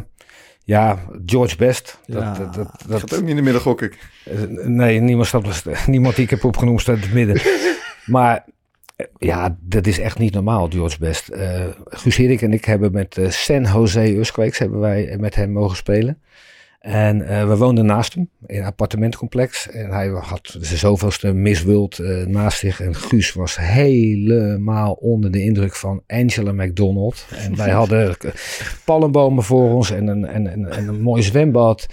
ja, 0.64 0.99
George 1.26 1.57
Best. 1.57 1.99
Dat, 2.07 2.23
Ja. 2.23 2.33
dat, 2.33 2.71
dat, 2.87 3.00
gaat 3.00 3.14
ook 3.14 3.21
niet 3.21 3.31
in 3.31 3.37
de 3.37 3.42
midden, 3.42 3.62
gok 3.62 3.83
ik. 3.83 3.99
nee, 4.64 5.00
niemand, 5.00 5.26
staat, 5.26 5.64
niemand 5.87 6.14
die 6.14 6.25
ik 6.25 6.31
heb 6.31 6.45
opgenoemd 6.45 6.81
staat 6.81 6.97
in 6.97 7.02
het 7.02 7.12
midden. 7.12 7.40
maar 8.07 8.45
eh, 8.97 9.07
ja, 9.19 9.57
dat 9.61 9.87
is 9.87 9.99
echt 9.99 10.19
niet 10.19 10.35
normaal, 10.35 10.69
George 10.69 10.99
Best. 10.99 11.28
Eh 11.28 11.66
Guus 11.85 12.16
Hiddink 12.16 12.40
en 12.40 12.52
ik 12.52 12.64
hebben 12.64 12.92
met 12.92 13.19
eh, 13.19 13.31
San 13.31 13.64
Jose 13.64 14.00
Earthquakes 14.00 14.59
hebben 14.59 14.81
wij 14.81 15.16
met 15.19 15.35
hem 15.35 15.52
mogen 15.52 15.76
spelen. 15.76 16.23
En 16.82 17.26
eh, 17.28 17.48
we 17.48 17.56
woonden 17.56 17.86
naast 17.86 18.14
hem 18.14 18.30
in 18.46 18.58
een 18.58 18.64
appartementcomplex. 18.64 19.70
En 19.70 19.90
hij 19.90 20.08
had 20.08 20.56
zijn 20.60 20.78
zoveelste 20.78 21.32
Miss 21.32 21.62
World 21.62 21.98
eh, 21.98 22.26
naast 22.26 22.58
zich. 22.58 22.80
En 22.80 22.94
Guus 22.94 23.32
was 23.32 23.56
helemaal 23.56 24.92
onder 24.92 25.30
de 25.30 25.42
indruk 25.42 25.74
van 25.74 26.02
Angela 26.06 26.52
McDonald. 26.52 27.26
En 27.36 27.56
wij 27.56 27.70
hadden 27.80 28.16
eh, 28.18 28.30
palmbomen 28.84 29.44
voor 29.44 29.74
ons 29.74 29.90
en 29.90 30.06
een, 30.06 30.24
en, 30.24 30.46
en, 30.46 30.70
en 30.70 30.88
een 30.88 31.00
mooi 31.00 31.22
zwembad. 31.22 31.86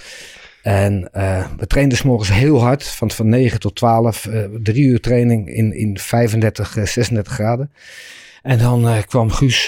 En 0.61 1.09
we 1.57 1.67
trainden 1.67 1.97
's 1.97 2.03
morgens 2.03 2.31
heel 2.31 2.61
hard, 2.61 2.83
van, 2.83 3.11
van 3.11 3.29
9 3.29 3.59
tot 3.59 3.75
12. 3.75 4.25
eh, 4.25 4.43
drie 4.63 4.85
uur 4.85 4.99
training 4.99 5.49
in, 5.49 5.73
in 5.73 5.97
35, 5.97 6.77
eh, 6.77 6.85
36 6.85 7.33
graden. 7.33 7.71
En 8.41 8.57
dan 8.57 9.03
kwam 9.05 9.31
Guus, 9.31 9.65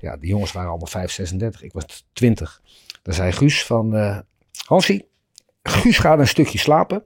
ja, 0.00 0.16
die 0.20 0.28
jongens 0.28 0.52
waren 0.52 0.68
allemaal 0.68 0.86
5, 0.86 1.10
36. 1.10 1.62
Ik 1.62 1.72
was 1.72 2.06
20. 2.12 2.60
Dan 3.02 3.14
zei 3.14 3.32
Guus 3.32 3.64
van, 3.64 3.90
Hansie, 4.66 5.08
Guus 5.62 5.98
gaat 5.98 6.18
een 6.18 6.28
stukje 6.28 6.58
slapen. 6.58 7.04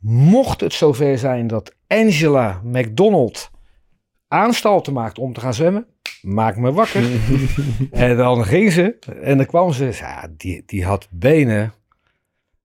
Mocht 0.00 0.60
het 0.60 0.72
zover 0.72 1.18
zijn 1.18 1.46
dat 1.46 1.74
Angela 1.86 2.60
McDonald 2.64 3.50
aanstalten 4.28 4.92
maakt 4.92 5.18
om 5.18 5.32
te 5.32 5.40
gaan 5.40 5.54
zwemmen, 5.54 5.86
maak 6.22 6.56
me 6.56 6.72
wakker. 6.72 7.04
en 7.90 8.16
dan 8.16 8.44
ging 8.44 8.72
ze 8.72 8.98
en 9.22 9.36
dan 9.36 9.46
kwam 9.46 9.72
ze. 9.72 9.90
Ja, 9.92 10.28
die, 10.36 10.62
die 10.66 10.84
had 10.84 11.08
benen. 11.10 11.72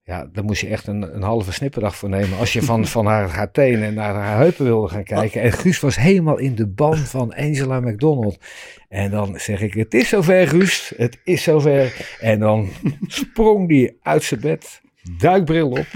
Ja, 0.05 0.29
daar 0.31 0.43
moest 0.43 0.61
je 0.61 0.67
echt 0.67 0.87
een, 0.87 1.15
een 1.15 1.21
halve 1.21 1.51
snipperdag 1.51 1.95
voor 1.95 2.09
nemen. 2.09 2.37
Als 2.37 2.53
je 2.53 2.61
van, 2.61 2.87
van 2.95 3.05
haar, 3.05 3.29
haar 3.29 3.51
tenen 3.51 3.93
naar 3.93 4.13
haar 4.13 4.37
heupen 4.37 4.65
wilde 4.65 4.87
gaan 4.87 5.03
kijken. 5.03 5.41
En 5.41 5.51
Guus 5.51 5.79
was 5.79 5.95
helemaal 5.95 6.37
in 6.37 6.55
de 6.55 6.67
ban 6.67 6.97
van 6.97 7.33
Angela 7.33 7.79
McDonald. 7.79 8.37
En 8.89 9.11
dan 9.11 9.39
zeg 9.39 9.61
ik, 9.61 9.73
het 9.73 9.93
is 9.93 10.09
zover 10.09 10.47
Guus, 10.47 10.93
het 10.97 11.19
is 11.23 11.43
zover. 11.43 12.07
En 12.19 12.39
dan 12.39 12.69
sprong 13.07 13.67
die 13.67 13.97
uit 14.01 14.23
zijn 14.23 14.39
bed, 14.39 14.81
duikbril 15.17 15.69
op. 15.69 15.87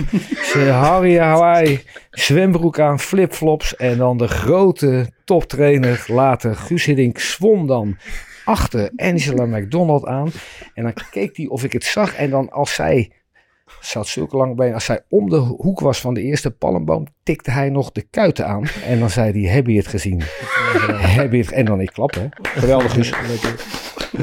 Ze 0.41 0.59
Harry 0.59 1.17
Hawaii, 1.17 1.81
zwembroek 2.11 2.79
aan, 2.79 2.99
flipflops. 2.99 3.75
En 3.75 3.97
dan 3.97 4.17
de 4.17 4.27
grote 4.27 5.09
toptrainer 5.25 6.05
later, 6.07 6.55
Guus 6.55 6.85
Hiddink, 6.85 7.19
zwom 7.19 7.67
dan 7.67 7.97
achter 8.45 8.91
Angela 8.95 9.45
McDonald 9.45 10.05
aan. 10.05 10.31
En 10.73 10.83
dan 10.83 10.93
keek 11.11 11.37
hij 11.37 11.47
of 11.47 11.63
ik 11.63 11.73
het 11.73 11.83
zag. 11.83 12.15
En 12.15 12.29
dan 12.29 12.49
als 12.49 12.73
zij, 12.73 13.11
had 13.79 14.07
zulke 14.07 14.37
lange 14.37 14.55
benen, 14.55 14.73
als 14.73 14.85
zij 14.85 15.01
om 15.09 15.29
de 15.29 15.35
hoek 15.35 15.79
was 15.79 16.01
van 16.01 16.13
de 16.13 16.21
eerste 16.21 16.51
palmboom, 16.51 17.05
tikte 17.23 17.51
hij 17.51 17.69
nog 17.69 17.91
de 17.91 18.01
kuiten 18.01 18.47
aan. 18.47 18.67
En 18.85 18.99
dan 18.99 19.09
zei 19.09 19.31
hij, 19.31 19.53
heb 19.53 19.67
je 19.67 19.77
het 19.77 19.87
gezien? 19.87 20.21
heb 21.19 21.31
je 21.31 21.37
het? 21.37 21.51
En 21.51 21.65
dan 21.65 21.81
ik 21.81 21.89
klap, 21.93 22.13
hè. 22.13 22.27
Geweldig, 22.41 22.93
Guus. 22.93 23.13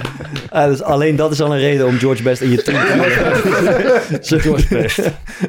Ah, 0.50 0.66
dus 0.68 0.82
alleen 0.82 1.16
dat 1.16 1.32
is 1.32 1.40
al 1.40 1.52
een 1.52 1.58
reden 1.60 1.86
om 1.86 1.98
George 1.98 2.22
Best 2.22 2.42
in 2.42 2.50
je 2.50 2.62
team 2.62 2.78
te 2.78 2.84
hebben. 2.92 4.22
George 4.40 4.74
Best. 4.74 4.96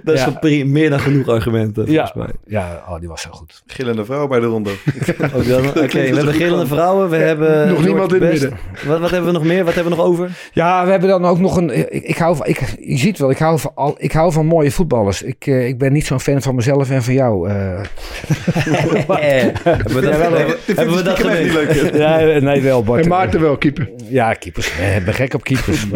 Dat 0.04 0.15
is 0.15 0.25
Ja. 0.42 0.65
meer 0.65 0.89
dan 0.89 1.00
genoeg 1.00 1.27
argumenten, 1.27 1.92
Ja, 1.92 2.08
volgens 2.12 2.25
mij. 2.25 2.36
ja 2.60 2.84
oh, 2.89 3.00
die 3.00 3.08
was 3.10 3.22
zo 3.22 3.30
goed. 3.32 3.63
Gillende 3.68 4.06
vrouw 4.06 4.27
bij 4.27 4.39
de 4.39 4.46
ronde. 4.46 4.72
Oké, 5.34 5.44
we 6.10 6.15
hebben 6.15 6.34
gillende 6.34 6.68
vrouwen, 6.68 7.10
we 7.10 7.15
hebben... 7.15 7.58
Nog 7.58 7.68
George 7.68 7.86
niemand 7.86 8.13
in 8.13 8.22
het 8.22 8.32
midden. 8.32 8.54
Wat, 8.86 9.00
wat 9.00 9.10
hebben 9.10 9.32
we 9.32 9.38
nog 9.38 9.48
meer? 9.48 9.63
Wat 9.65 9.74
hebben 9.74 9.92
we 9.92 9.98
nog 9.98 10.08
over? 10.08 10.30
Ja, 10.54 10.86
we 10.86 10.92
hebben 10.92 11.10
dan 11.10 11.25
ook 11.25 11.39
nog 11.39 11.58
een. 11.58 11.94
Ik, 11.96 12.04
ik 12.04 12.18
hou 12.18 12.36
van. 12.36 12.46
Ik, 12.46 12.60
je 12.80 12.98
ziet 12.98 13.18
wel, 13.18 13.30
ik 13.30 13.38
hou 13.38 13.60
van, 13.60 13.72
al, 13.75 13.96
ik 13.98 14.12
hou 14.12 14.32
van 14.32 14.46
mooie 14.46 14.72
voetballers. 14.72 15.22
Ik, 15.22 15.48
eh, 15.48 15.68
ik 15.68 15.77
ben 15.77 15.94
niet 15.94 16.06
zo'n 16.06 16.20
fan 16.20 16.42
van 16.42 16.56
mezelf 16.56 16.89
en 16.89 17.04
van 17.04 17.13
jou. 17.13 17.50
hebben 17.50 17.88
we 19.96 20.01
dat, 20.01 20.13
Ja, 20.13 20.18
wel, 20.18 20.34
hebben, 20.38 20.56
hebben 20.75 20.96
we 20.96 21.01
dat 21.01 21.20
gemeen? 21.20 21.51
leuk. 21.54 21.92
ja, 21.94 22.39
nee, 22.39 22.62
wel, 22.62 22.84
Bart. 22.84 23.04
En 23.04 23.10
Maarten 23.10 23.42
wel, 23.42 23.58
keeper. 23.58 23.89
Ja, 24.10 24.25
keepers. 24.34 24.79
Eh, 24.79 24.96
Ik 24.96 25.05
ben 25.05 25.13
gek 25.13 25.34
op 25.34 25.44
keepers. 25.44 25.88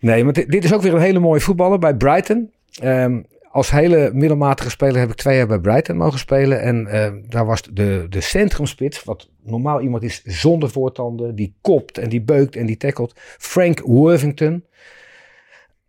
Nee, 0.00 0.24
maar 0.24 0.32
dit, 0.32 0.64
is 0.64 0.72
ook 0.72 0.82
weer 0.82 0.94
een 0.94 1.00
hele 1.00 1.18
mooie 1.18 1.40
voetballer 1.40 1.78
bij 1.78 1.94
Brighton. 1.94 2.52
Ehm, 2.80 3.20
als 3.50 3.70
hele 3.70 4.10
middelmatige 4.12 4.70
speler 4.70 5.00
heb 5.00 5.10
ik 5.10 5.16
twee 5.16 5.36
jaar 5.36 5.46
bij 5.46 5.58
Brighton 5.58 5.96
mogen 5.96 6.18
spelen. 6.18 6.60
En 6.60 6.86
ehm, 6.86 7.16
daar 7.28 7.46
was 7.46 7.62
de, 7.62 8.06
de 8.08 8.20
centrumspits, 8.20 9.04
wat 9.04 9.28
normaal 9.42 9.80
iemand 9.80 10.02
is 10.02 10.22
zonder 10.24 10.70
voortanden. 10.70 11.34
Die 11.34 11.54
kopt 11.60 11.98
en 11.98 12.08
die 12.08 12.22
beukt 12.22 12.56
en 12.56 12.66
die 12.66 12.76
tackelt. 12.76 13.12
Frank 13.38 13.80
Worthington. 13.80 14.64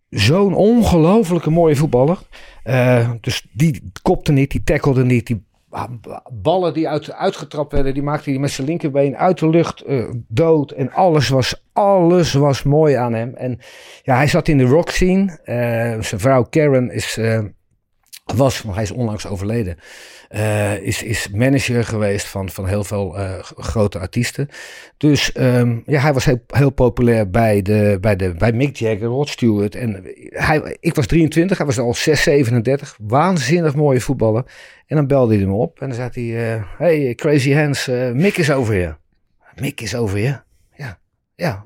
Zo'n 0.09 0.53
ongelofelijke 0.53 1.49
mooie 1.49 1.75
voetballer. 1.75 2.19
Eh, 2.63 3.11
dus 3.21 3.45
die 3.51 3.91
kopte 4.01 4.31
niet, 4.31 4.51
die 4.51 4.63
tackelde 4.63 5.05
niet. 5.05 5.27
Die 5.27 5.43
ballen 6.31 6.73
die 6.73 6.89
uit, 6.89 7.11
uitgetrapt 7.11 7.71
werden, 7.71 7.93
die 7.93 8.03
maakte 8.03 8.29
hij 8.29 8.39
met 8.39 8.51
zijn 8.51 8.67
linkerbeen 8.67 9.17
uit 9.17 9.39
de 9.39 9.49
lucht 9.49 9.81
eh, 9.81 10.09
dood. 10.27 10.71
En 10.71 10.91
alles 10.91 11.29
was, 11.29 11.63
alles 11.73 12.33
was 12.33 12.63
mooi 12.63 12.95
aan 12.95 13.13
hem. 13.13 13.35
En 13.35 13.59
ja, 14.03 14.15
hij 14.15 14.27
zat 14.27 14.47
in 14.47 14.57
de 14.57 14.63
rock 14.63 14.89
scene. 14.89 15.39
Eh, 15.43 16.01
zijn 16.01 16.21
vrouw 16.21 16.43
Karen 16.43 16.91
is, 16.91 17.17
eh, 17.17 17.39
was, 18.23 18.61
want 18.61 18.75
hij 18.75 18.83
is 18.83 18.91
onlangs 18.91 19.27
overleden, 19.27 19.77
eh, 20.29 20.77
is, 20.77 21.03
is 21.03 21.29
manager 21.29 21.85
geweest 21.85 22.27
van, 22.27 22.49
van 22.49 22.67
heel 22.67 22.83
veel 22.83 23.17
eh, 23.17 23.39
grote 23.43 23.99
artiesten. 23.99 24.47
Dus 24.97 25.31
ehm, 25.31 25.79
ja, 25.85 26.01
hij 26.01 26.13
was 26.13 26.25
heel, 26.25 26.43
heel 26.47 26.69
populair 26.69 27.29
bij, 27.29 27.61
de, 27.61 27.97
bij, 28.01 28.15
de, 28.15 28.33
bij 28.33 28.51
Mick 28.51 28.75
Jagger, 28.75 29.07
Rod 29.07 29.29
Stewart. 29.29 29.75
En 29.75 30.03
hij, 30.29 30.77
ik 30.79 30.95
was 30.95 31.05
23, 31.05 31.57
hij 31.57 31.65
was 31.65 31.79
al 31.79 31.93
6, 31.93 32.23
37. 32.23 32.97
Waanzinnig 33.01 33.75
mooie 33.75 34.01
voetballer. 34.01 34.43
En 34.87 34.95
dan 34.95 35.07
belde 35.07 35.33
hij 35.33 35.43
hem 35.43 35.53
op 35.53 35.81
en 35.81 35.87
dan 35.87 35.95
zei 35.95 36.09
hij: 36.31 36.55
eh, 36.55 36.63
Hey, 36.77 37.15
Crazy 37.15 37.53
Hands, 37.53 37.87
Mick 38.13 38.37
is 38.37 38.51
over 38.51 38.73
here. 38.73 38.97
Mick 39.55 39.81
is 39.81 39.95
over 39.95 40.17
here? 40.17 40.43
Ja, 40.75 40.99
ja. 41.35 41.65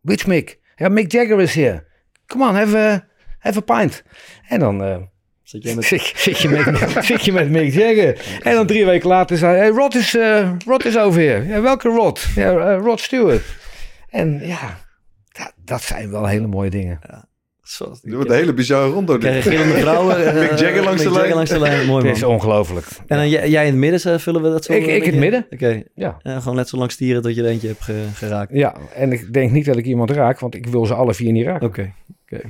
Which 0.00 0.26
Mick? 0.26 0.58
Ja, 0.76 0.88
Mick 0.88 1.12
Jagger 1.12 1.40
is 1.40 1.54
here. 1.54 1.84
Come 2.26 2.48
on, 2.48 2.54
have 2.54 2.76
a, 2.76 3.06
Have 3.38 3.58
a 3.58 3.78
pint. 3.78 4.02
En 4.48 4.58
dan 4.58 5.08
Zit 5.48 5.62
jij 5.62 5.74
met... 5.74 5.84
zit, 5.84 6.02
je- 6.08 6.34
je 6.38 6.48
met, 6.48 7.04
zit 7.04 7.24
je 7.24 7.32
met 7.32 7.50
Mick 7.56 7.72
Jagger. 7.72 8.20
En 8.42 8.54
dan 8.54 8.66
drie 8.66 8.84
weken 8.84 9.08
later 9.08 9.36
zei 9.36 9.56
hij, 9.56 9.60
hey, 9.66 9.68
Rod 9.74 9.94
is, 9.94 10.16
eh, 10.16 10.50
Rod 10.66 10.84
is 10.84 10.98
over 10.98 11.20
hier. 11.20 11.46
Ja, 11.46 11.60
welke 11.60 11.88
Rod? 11.88 12.26
Ja, 12.34 12.56
eh, 12.56 12.78
Rod 12.80 13.00
Stewart. 13.00 13.42
En 14.10 14.40
ja, 14.46 14.78
dat, 15.32 15.52
dat 15.64 15.82
zijn 15.82 16.10
wel 16.10 16.26
hele 16.26 16.46
mooie 16.46 16.70
dingen. 16.70 16.98
Zoals- 17.62 18.00
Er 18.04 18.14
wordt 18.14 18.30
een 18.30 18.36
hele 18.36 18.54
bizarre 18.54 18.90
rondo. 18.90 19.16
Je 19.20 19.42
gillende 19.42 19.74
vrouwen. 19.74 20.16
eh, 20.26 20.34
Mick 20.40 20.58
Jagger 20.58 20.82
langs 20.84 21.02
de 21.02 21.10
lijn. 21.10 21.34
langs 21.34 21.50
de 21.50 21.58
lijn. 21.58 21.86
Mooi 21.86 22.06
Het 22.06 22.16
is 22.16 22.22
ongelooflijk. 22.22 22.86
En 23.06 23.16
dan 23.16 23.28
jij, 23.28 23.48
jij 23.50 23.64
in 23.66 23.70
het 23.70 23.80
midden, 23.80 24.12
eh, 24.12 24.18
vullen 24.18 24.42
we 24.42 24.48
dat 24.50 24.64
zo? 24.64 24.72
Ik- 24.72 24.86
ik 24.86 25.02
in 25.04 25.10
het 25.10 25.20
midden. 25.20 25.46
Oké. 25.50 25.82
Ja. 25.94 26.16
Ja, 26.22 26.40
gewoon 26.40 26.56
net 26.56 26.68
zo 26.68 26.76
lang 26.76 26.90
stieren 26.92 27.22
tot 27.22 27.34
je 27.34 27.42
er 27.42 27.48
eentje 27.48 27.68
hebt 27.68 27.82
ge- 27.82 28.06
geraakt. 28.14 28.52
ja, 28.52 28.76
en 28.94 29.12
ik 29.12 29.32
denk 29.32 29.50
niet 29.50 29.64
dat 29.64 29.76
ik 29.76 29.84
iemand 29.84 30.10
raak, 30.10 30.38
want 30.40 30.54
ik 30.54 30.66
wil 30.66 30.86
ze 30.86 30.94
alle 30.94 31.14
vier 31.14 31.32
niet 31.32 31.46
raken. 31.46 31.66
Oké, 31.66 31.92
oké. 32.22 32.40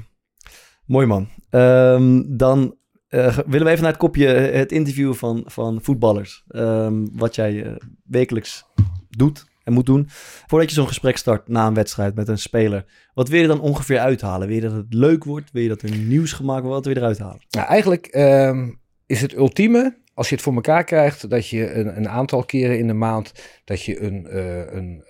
Mooi 0.86 1.06
man. 1.06 1.28
Ehm, 1.50 2.22
dan 2.26 2.76
ge- 3.08 3.44
willen 3.46 3.66
we 3.66 3.70
even 3.72 3.82
naar 3.82 3.92
het 3.92 4.00
kopje 4.00 4.32
eh, 4.34 4.58
het 4.58 4.72
interview 4.72 5.14
van, 5.14 5.42
van 5.46 5.78
voetballers. 5.82 6.44
Ehm, 6.48 7.06
wat 7.12 7.34
jij 7.34 7.64
eh, 7.64 7.72
wekelijks 8.04 8.64
doet 9.10 9.46
en 9.64 9.72
moet 9.72 9.86
doen. 9.86 10.04
Voordat 10.46 10.68
je 10.68 10.74
zo'n 10.74 10.86
gesprek 10.86 11.16
start 11.16 11.48
na 11.48 11.66
een 11.66 11.74
wedstrijd 11.74 12.14
met 12.14 12.28
een 12.28 12.38
speler. 12.38 12.84
Wat 13.14 13.28
wil 13.28 13.40
je 13.40 13.46
dan 13.46 13.60
ongeveer 13.60 13.98
uithalen? 13.98 14.46
Wil 14.46 14.56
je 14.56 14.62
dat 14.62 14.72
het 14.72 14.94
leuk 14.94 15.24
wordt? 15.24 15.50
Wil 15.52 15.62
je 15.62 15.68
dat 15.68 15.82
er 15.82 15.96
nieuws 15.96 16.32
gemaakt 16.32 16.60
wordt? 16.64 16.74
Wat 16.74 16.84
wil 16.84 16.94
je 16.94 17.00
eruit 17.00 17.18
halen? 17.18 17.46
Nou, 17.50 17.66
eigenlijk 17.66 18.06
ehm, 18.06 18.70
is 19.06 19.20
het 19.20 19.34
ultieme, 19.36 19.96
als 20.14 20.28
je 20.28 20.34
het 20.34 20.44
voor 20.44 20.54
elkaar 20.54 20.84
krijgt, 20.84 21.30
dat 21.30 21.48
je 21.48 21.72
een, 21.74 21.96
een 21.96 22.08
aantal 22.08 22.44
keren 22.44 22.78
in 22.78 22.86
de 22.86 22.92
maand, 22.92 23.32
dat 23.64 23.82
je 23.82 24.00
een, 24.02 24.36
een 24.76 25.04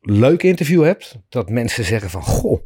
leuk 0.00 0.42
interview 0.42 0.82
hebt. 0.84 1.18
Dat 1.28 1.50
mensen 1.50 1.84
zeggen 1.84 2.10
van, 2.10 2.22
goh, 2.22 2.60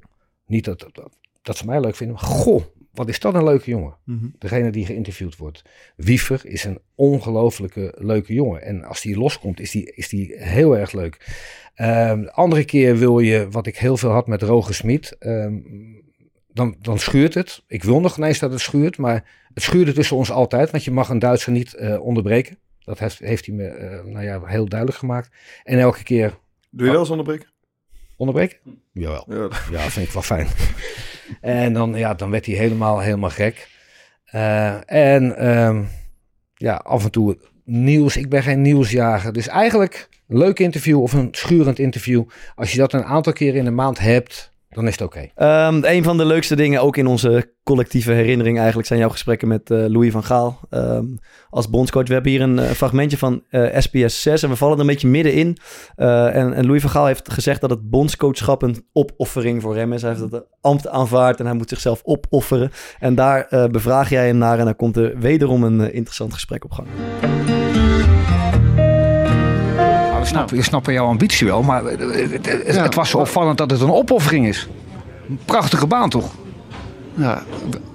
niet 0.46 0.64
dat, 0.64 0.80
dat, 0.92 1.16
dat 1.42 1.56
ze 1.56 1.66
mij 1.66 1.80
leuk 1.80 1.96
vinden, 1.96 2.16
maar 2.16 2.24
goh, 2.30 2.62
wat 2.92 3.08
is 3.08 3.20
dat 3.20 3.34
een 3.34 3.44
leuke 3.44 3.70
jongen. 3.70 3.94
Degene 4.38 4.70
die 4.70 4.86
geïnterviewd 4.86 5.36
wordt. 5.36 5.62
Wiever 5.96 6.46
is 6.46 6.64
een 6.64 6.78
ongelooflijke 6.94 7.94
leuke 7.98 8.34
jongen. 8.34 8.62
En 8.62 8.84
als 8.84 9.00
die 9.00 9.18
loskomt, 9.18 9.60
is 9.60 9.70
die, 9.70 9.92
is 9.94 10.08
die 10.08 10.34
heel 10.36 10.76
erg 10.76 10.92
leuk. 10.92 11.26
De 11.74 12.32
andere 12.32 12.64
keer 12.64 12.96
wil 12.96 13.18
je, 13.18 13.48
wat 13.50 13.66
ik 13.66 13.76
heel 13.76 13.96
veel 13.96 14.10
had 14.10 14.26
met 14.26 14.42
Roger 14.42 14.74
Smit, 14.74 15.16
ehm, 15.18 15.54
dan, 16.52 16.76
dan 16.80 16.98
schuurt 16.98 17.34
het. 17.34 17.62
Ik 17.66 17.84
wil 17.84 18.00
nog 18.00 18.16
ineens 18.16 18.38
dat 18.38 18.50
het 18.50 18.60
schuurt, 18.60 18.98
maar 18.98 19.30
het 19.54 19.62
schuurde 19.62 19.92
tussen 19.92 20.16
ons 20.16 20.30
altijd, 20.30 20.70
want 20.70 20.84
je 20.84 20.90
mag 20.90 21.08
een 21.08 21.18
Duitser 21.18 21.52
niet 21.52 21.74
eh, 21.74 22.00
onderbreken. 22.00 22.58
Dat 22.84 22.98
heeft, 22.98 23.18
heeft 23.18 23.46
hij 23.46 23.54
me 23.54 23.66
eh, 23.66 24.04
nou 24.04 24.24
ja, 24.24 24.44
heel 24.44 24.68
duidelijk 24.68 24.98
gemaakt. 24.98 25.30
En 25.64 25.78
elke 25.78 26.02
keer 26.02 26.38
Doe 26.70 26.86
je 26.86 26.92
wel 26.92 27.00
eens 27.00 27.10
onderbreken? 27.10 27.48
onderbreken? 28.16 28.58
Jawel. 28.92 29.24
Ja. 29.28 29.48
Ja, 29.70 29.78
vind 29.90 30.06
ik 30.06 30.12
wel 30.12 30.22
fijn. 30.22 30.46
en 31.40 31.72
dan, 31.72 31.94
ja, 31.94 32.14
dan 32.14 32.30
werd 32.30 32.46
hij 32.46 32.54
helemaal, 32.54 33.00
helemaal 33.00 33.30
gek. 33.30 33.68
Eh, 34.24 34.90
en 34.90 35.36
ehm, 35.36 35.82
ja, 36.54 36.74
af 36.74 37.04
en 37.04 37.10
toe 37.10 37.38
nieuws. 37.64 38.16
Ik 38.16 38.28
ben 38.28 38.42
geen 38.42 38.62
nieuwsjager. 38.62 39.32
Dus 39.32 39.48
eigenlijk 39.48 40.08
een 40.28 40.38
leuk 40.38 40.58
interview 40.58 41.02
of 41.02 41.12
een 41.12 41.28
schurend 41.30 41.78
interview. 41.78 42.24
Als 42.54 42.72
je 42.72 42.78
dat 42.78 42.92
een 42.92 43.04
aantal 43.04 43.32
keren 43.32 43.58
in 43.58 43.64
de 43.64 43.70
maand 43.70 43.98
hebt, 43.98 44.51
dan 44.72 44.86
is 44.86 44.92
het 44.92 45.02
oké. 45.02 45.28
Ehm, 45.34 45.84
een 45.84 46.02
van 46.02 46.16
de 46.16 46.24
leukste 46.24 46.56
dingen, 46.56 46.82
ook 46.82 46.96
in 46.96 47.06
onze 47.06 47.50
collectieve 47.62 48.12
herinnering 48.12 48.56
eigenlijk, 48.56 48.88
zijn 48.88 48.98
jouw 48.98 49.08
gesprekken 49.08 49.48
met 49.48 49.70
eh, 49.70 49.84
Louis 49.86 50.12
van 50.12 50.24
Gaal 50.24 50.60
ehm, 50.70 51.04
als 51.50 51.70
bondscoach. 51.70 52.06
We 52.06 52.12
hebben 52.12 52.32
hier 52.32 52.40
een 52.40 52.58
eh, 52.58 52.70
fragmentje 52.70 53.18
van 53.18 53.42
eh, 53.50 53.78
SBS 53.78 54.22
6 54.22 54.42
en 54.42 54.48
we 54.48 54.56
vallen 54.56 54.74
er 54.74 54.80
een 54.80 54.86
beetje 54.86 55.08
middenin. 55.08 55.56
Eh, 55.96 56.36
en, 56.36 56.54
en 56.54 56.66
Louis 56.66 56.80
van 56.80 56.90
Gaal 56.90 57.06
heeft 57.06 57.32
gezegd 57.32 57.60
dat 57.60 57.70
het 57.70 57.90
bondscoachschap 57.90 58.62
een 58.62 58.86
opoffering 58.92 59.62
voor 59.62 59.76
hem 59.76 59.92
is. 59.92 60.02
Hij 60.02 60.10
heeft 60.10 60.32
het 60.32 60.44
ambt 60.60 60.88
aanvaard 60.88 61.40
en 61.40 61.46
hij 61.46 61.54
moet 61.54 61.68
zichzelf 61.68 62.00
opofferen. 62.04 62.72
En 62.98 63.14
daar 63.14 63.68
bevraag 63.70 64.10
jij 64.10 64.26
hem 64.26 64.38
naar 64.38 64.58
en 64.58 64.64
dan 64.64 64.76
komt 64.76 64.96
er 64.96 65.18
wederom 65.18 65.64
een 65.64 65.92
interessant 65.92 66.32
gesprek 66.32 66.64
op 66.64 66.72
gang. 66.72 66.86
Nou, 70.32 70.46
we 70.50 70.62
snappen 70.62 70.92
jouw 70.92 71.06
ambitie 71.06 71.46
wel, 71.46 71.62
maar 71.62 71.84
het, 71.84 72.00
het- 72.00 72.46
het- 72.66 72.76
het 72.80 72.94
was 72.94 73.10
zo 73.10 73.18
opvallend 73.18 73.58
dat 73.58 73.70
het 73.70 73.80
een 73.80 73.90
opoffering 73.92 74.46
is. 74.46 74.68
Prachtige 75.44 75.86
baan 75.86 76.08
toch? 76.10 76.30
Ja, 77.14 77.42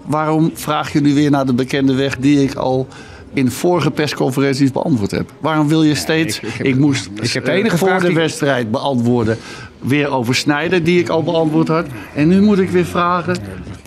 waarom 0.05 0.51
vraag 0.53 0.93
je 0.93 1.01
nu 1.01 1.13
weer 1.13 1.29
naar 1.31 1.45
de 1.45 1.53
bekende 1.53 1.93
weg 1.95 2.17
die 2.17 2.43
ik 2.43 2.53
al 2.55 2.87
in 3.33 3.51
vorige 3.51 3.91
persconferenties 3.91 4.71
beantwoord 4.71 5.11
heb? 5.11 5.31
Waarom 5.39 5.67
wil 5.67 5.83
je 5.83 5.95
steeds... 5.95 6.39
ik- 6.39 6.47
ik, 6.47 6.59
ik 6.59 6.65
heb- 6.65 6.77
moest 6.77 7.09
ik 7.21 7.31
heb 7.31 7.45
de 7.45 7.51
eh, 7.51 7.57
enige 7.57 7.77
voor 7.77 7.99
de 7.99 8.13
wedstrijd 8.13 8.71
beantwoorden 8.71 9.37
weer 9.79 10.09
over 10.11 10.35
Snijder 10.35 10.83
die 10.83 10.99
ik 10.99 11.09
al 11.09 11.23
beantwoord 11.23 11.67
had. 11.67 11.85
En 12.15 12.27
nu 12.27 12.41
moet 12.41 12.59
ik 12.59 12.69
weer 12.69 12.85
vragen 12.85 13.35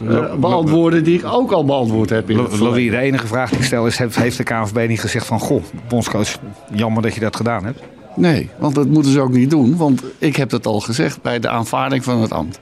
eh, 0.08 0.34
beantwoorden 0.34 1.04
die 1.04 1.18
ik 1.18 1.24
ook 1.26 1.50
al 1.52 1.64
beantwoord 1.64 2.10
heb. 2.10 2.28
Louis, 2.30 2.90
de 2.90 2.98
enige 2.98 3.26
vraag 3.26 3.50
die 3.50 3.58
ik 3.58 3.64
stel 3.64 3.86
is, 3.86 3.98
heeft, 3.98 4.16
heeft 4.16 4.36
de 4.36 4.42
KNVB 4.44 4.88
niet 4.88 5.00
gezegd 5.00 5.26
van... 5.26 5.38
Goh, 5.40 5.62
bondscoach, 5.88 6.36
jammer 6.72 7.02
dat 7.02 7.14
je 7.14 7.20
dat 7.20 7.36
gedaan 7.36 7.64
hebt. 7.64 7.80
Nee, 8.16 8.50
want 8.58 8.74
dat 8.74 8.86
moeten 8.86 9.12
ze 9.12 9.20
ook 9.20 9.32
niet 9.32 9.50
doen. 9.50 9.76
Want 9.76 10.02
ik 10.18 10.36
heb 10.36 10.50
dat 10.50 10.66
al 10.66 10.80
gezegd 10.80 11.22
bij 11.22 11.38
de 11.38 11.48
aanvaarding 11.48 12.04
van 12.04 12.20
het 12.22 12.32
ambt. 12.32 12.60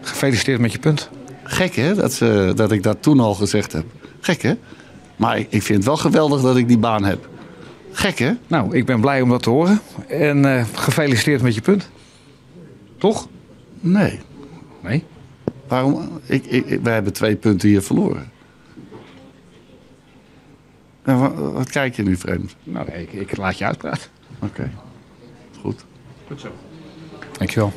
Gefeliciteerd 0.00 0.60
met 0.60 0.72
je 0.72 0.78
punt. 0.78 1.10
Gek 1.44 1.74
hè, 1.74 1.94
dat, 1.94 2.12
ze, 2.12 2.52
dat 2.56 2.72
ik 2.72 2.82
dat 2.82 3.02
toen 3.02 3.20
al 3.20 3.34
gezegd 3.34 3.72
heb. 3.72 3.84
Gek 4.20 4.42
hè? 4.42 4.54
Maar 5.16 5.38
ik 5.38 5.46
ik 5.50 5.62
vind 5.62 5.78
het 5.78 5.86
wel 5.86 5.96
geweldig 5.96 6.40
dat 6.40 6.56
ik 6.56 6.68
die 6.68 6.78
baan 6.78 7.04
heb. 7.04 7.28
Gek 7.92 8.18
hè? 8.18 8.32
Nou, 8.46 8.76
ik 8.76 8.86
ben 8.86 9.00
blij 9.00 9.20
om 9.20 9.28
dat 9.28 9.42
te 9.42 9.50
horen. 9.50 9.80
En 10.08 10.44
eh, 10.56 10.64
gefeliciteerd 10.74 11.42
met 11.42 11.54
je 11.54 11.60
punt. 11.60 11.90
Toch? 12.98 13.28
Nee. 13.80 14.18
Nee. 14.82 15.04
Waarom? 15.68 16.08
Ik, 16.26 16.46
ik, 16.46 16.80
wij 16.82 16.92
hebben 16.94 17.12
twee 17.12 17.36
punten 17.36 17.68
hier 17.68 17.82
verloren. 17.82 18.30
En 21.02 21.18
wa- 21.20 21.32
wat 21.34 21.70
kijk 21.70 21.96
je 21.96 22.02
nu 22.02 22.16
vreemd? 22.16 22.54
Nou, 22.64 22.86
ik 23.10 23.36
laat 23.36 23.58
je 23.58 23.64
uitpraten. 23.64 24.08
Oké. 24.42 24.70
Goed. 25.60 25.84
Dankjewel. 27.38 27.72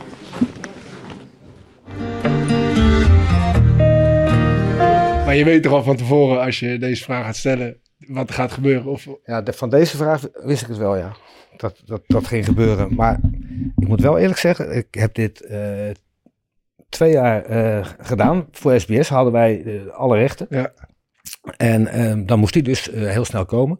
Maar 5.25 5.35
je 5.35 5.43
weet 5.43 5.63
toch 5.63 5.71
al 5.71 5.83
van 5.83 5.95
tevoren, 5.95 6.41
als 6.41 6.59
je 6.59 6.77
deze 6.77 7.03
vraag 7.03 7.25
gaat 7.25 7.35
stellen, 7.35 7.77
wat 8.07 8.27
er 8.29 8.35
gaat 8.35 8.51
gebeuren. 8.51 8.85
Of, 8.91 9.07
Ja, 9.25 9.41
de- 9.41 9.53
van 9.53 9.69
deze 9.69 9.97
vraag 9.97 10.27
wist 10.33 10.61
ik 10.61 10.67
het 10.67 10.77
wel, 10.77 10.97
ja. 10.97 11.15
Dat, 11.57 11.81
dat, 11.85 12.01
dat 12.07 12.27
ging 12.27 12.45
gebeuren. 12.45 12.95
Maar 12.95 13.19
ik 13.77 13.87
moet 13.87 14.01
wel 14.01 14.17
eerlijk 14.17 14.39
zeggen, 14.39 14.75
ik 14.75 14.87
heb 14.91 15.13
dit 15.13 15.41
eh, 15.41 15.89
twee 16.89 17.11
jaar 17.11 17.45
eh, 17.45 17.87
gedaan. 17.99 18.47
Voor 18.51 18.79
SBS 18.79 19.09
hadden 19.09 19.33
wij 19.33 19.63
eh, 19.65 19.87
alle 19.87 20.17
rechten. 20.17 20.47
Ja. 20.49 20.73
En 21.57 21.87
ehm, 21.87 22.25
dan 22.25 22.39
moest 22.39 22.53
hij 22.53 22.63
dus 22.63 22.85
heel 22.93 23.25
snel 23.25 23.45
komen. 23.45 23.79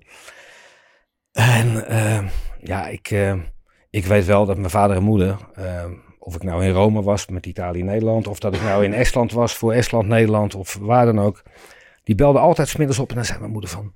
En 1.31 1.87
ehm, 1.87 2.25
ja, 2.63 2.87
ik, 2.87 3.11
eh, 3.11 3.39
ik 3.89 4.05
weet 4.05 4.25
wel 4.25 4.45
dat 4.45 4.57
mijn 4.57 4.69
vader 4.69 4.95
en 4.95 5.03
moeder, 5.03 5.37
ehm, 5.55 5.93
of 6.19 6.35
ik 6.35 6.43
nou 6.43 6.65
in 6.65 6.71
Rome 6.71 7.01
was 7.01 7.27
met 7.27 7.45
Italië-Nederland, 7.45 8.27
of 8.27 8.39
dat 8.39 8.55
ik 8.55 8.61
nou 8.61 8.83
in 8.83 8.93
Estland 8.93 9.31
was 9.31 9.55
voor 9.55 9.73
Estland-Nederland, 9.73 10.55
of 10.55 10.77
waar 10.81 11.05
dan 11.05 11.19
ook. 11.19 11.43
Die 12.03 12.15
belden 12.15 12.41
altijd 12.41 12.67
smiddags 12.67 12.99
op 12.99 13.09
en 13.09 13.15
dan 13.15 13.25
zei 13.25 13.39
mijn 13.39 13.51
moeder 13.51 13.69
van... 13.69 13.93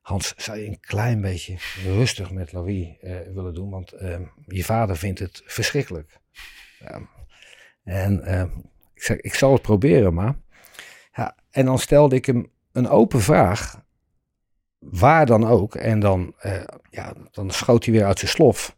Hans, 0.00 0.34
zou 0.36 0.58
je 0.58 0.66
een 0.66 0.80
klein 0.80 1.20
beetje 1.20 1.56
rustig 1.84 2.30
met 2.30 2.52
Louis 2.52 2.86
eh, 3.00 3.16
willen 3.34 3.54
doen? 3.54 3.70
Want 3.70 3.94
je 4.46 4.64
vader 4.64 4.96
vindt 4.96 5.18
het 5.18 5.42
verschrikkelijk. 5.44 6.20
En 7.84 8.48
ik 8.94 9.02
zei, 9.02 9.18
ik 9.22 9.34
zal 9.34 9.52
het 9.52 9.62
proberen, 9.62 10.14
maar... 10.14 10.34
Ja, 11.12 11.36
en 11.50 11.64
dan 11.64 11.78
stelde 11.78 12.16
ik 12.16 12.26
hem 12.26 12.50
een 12.72 12.88
open 12.88 13.20
vraag. 13.20 13.83
Waar 14.90 15.26
dan 15.26 15.46
ook. 15.46 15.74
En 15.74 16.00
dan, 16.00 16.34
eh, 16.38 16.52
ja, 16.90 17.12
dan 17.30 17.50
schoot 17.50 17.84
hij 17.84 17.94
weer 17.94 18.04
uit 18.04 18.18
zijn 18.18 18.30
slof. 18.30 18.76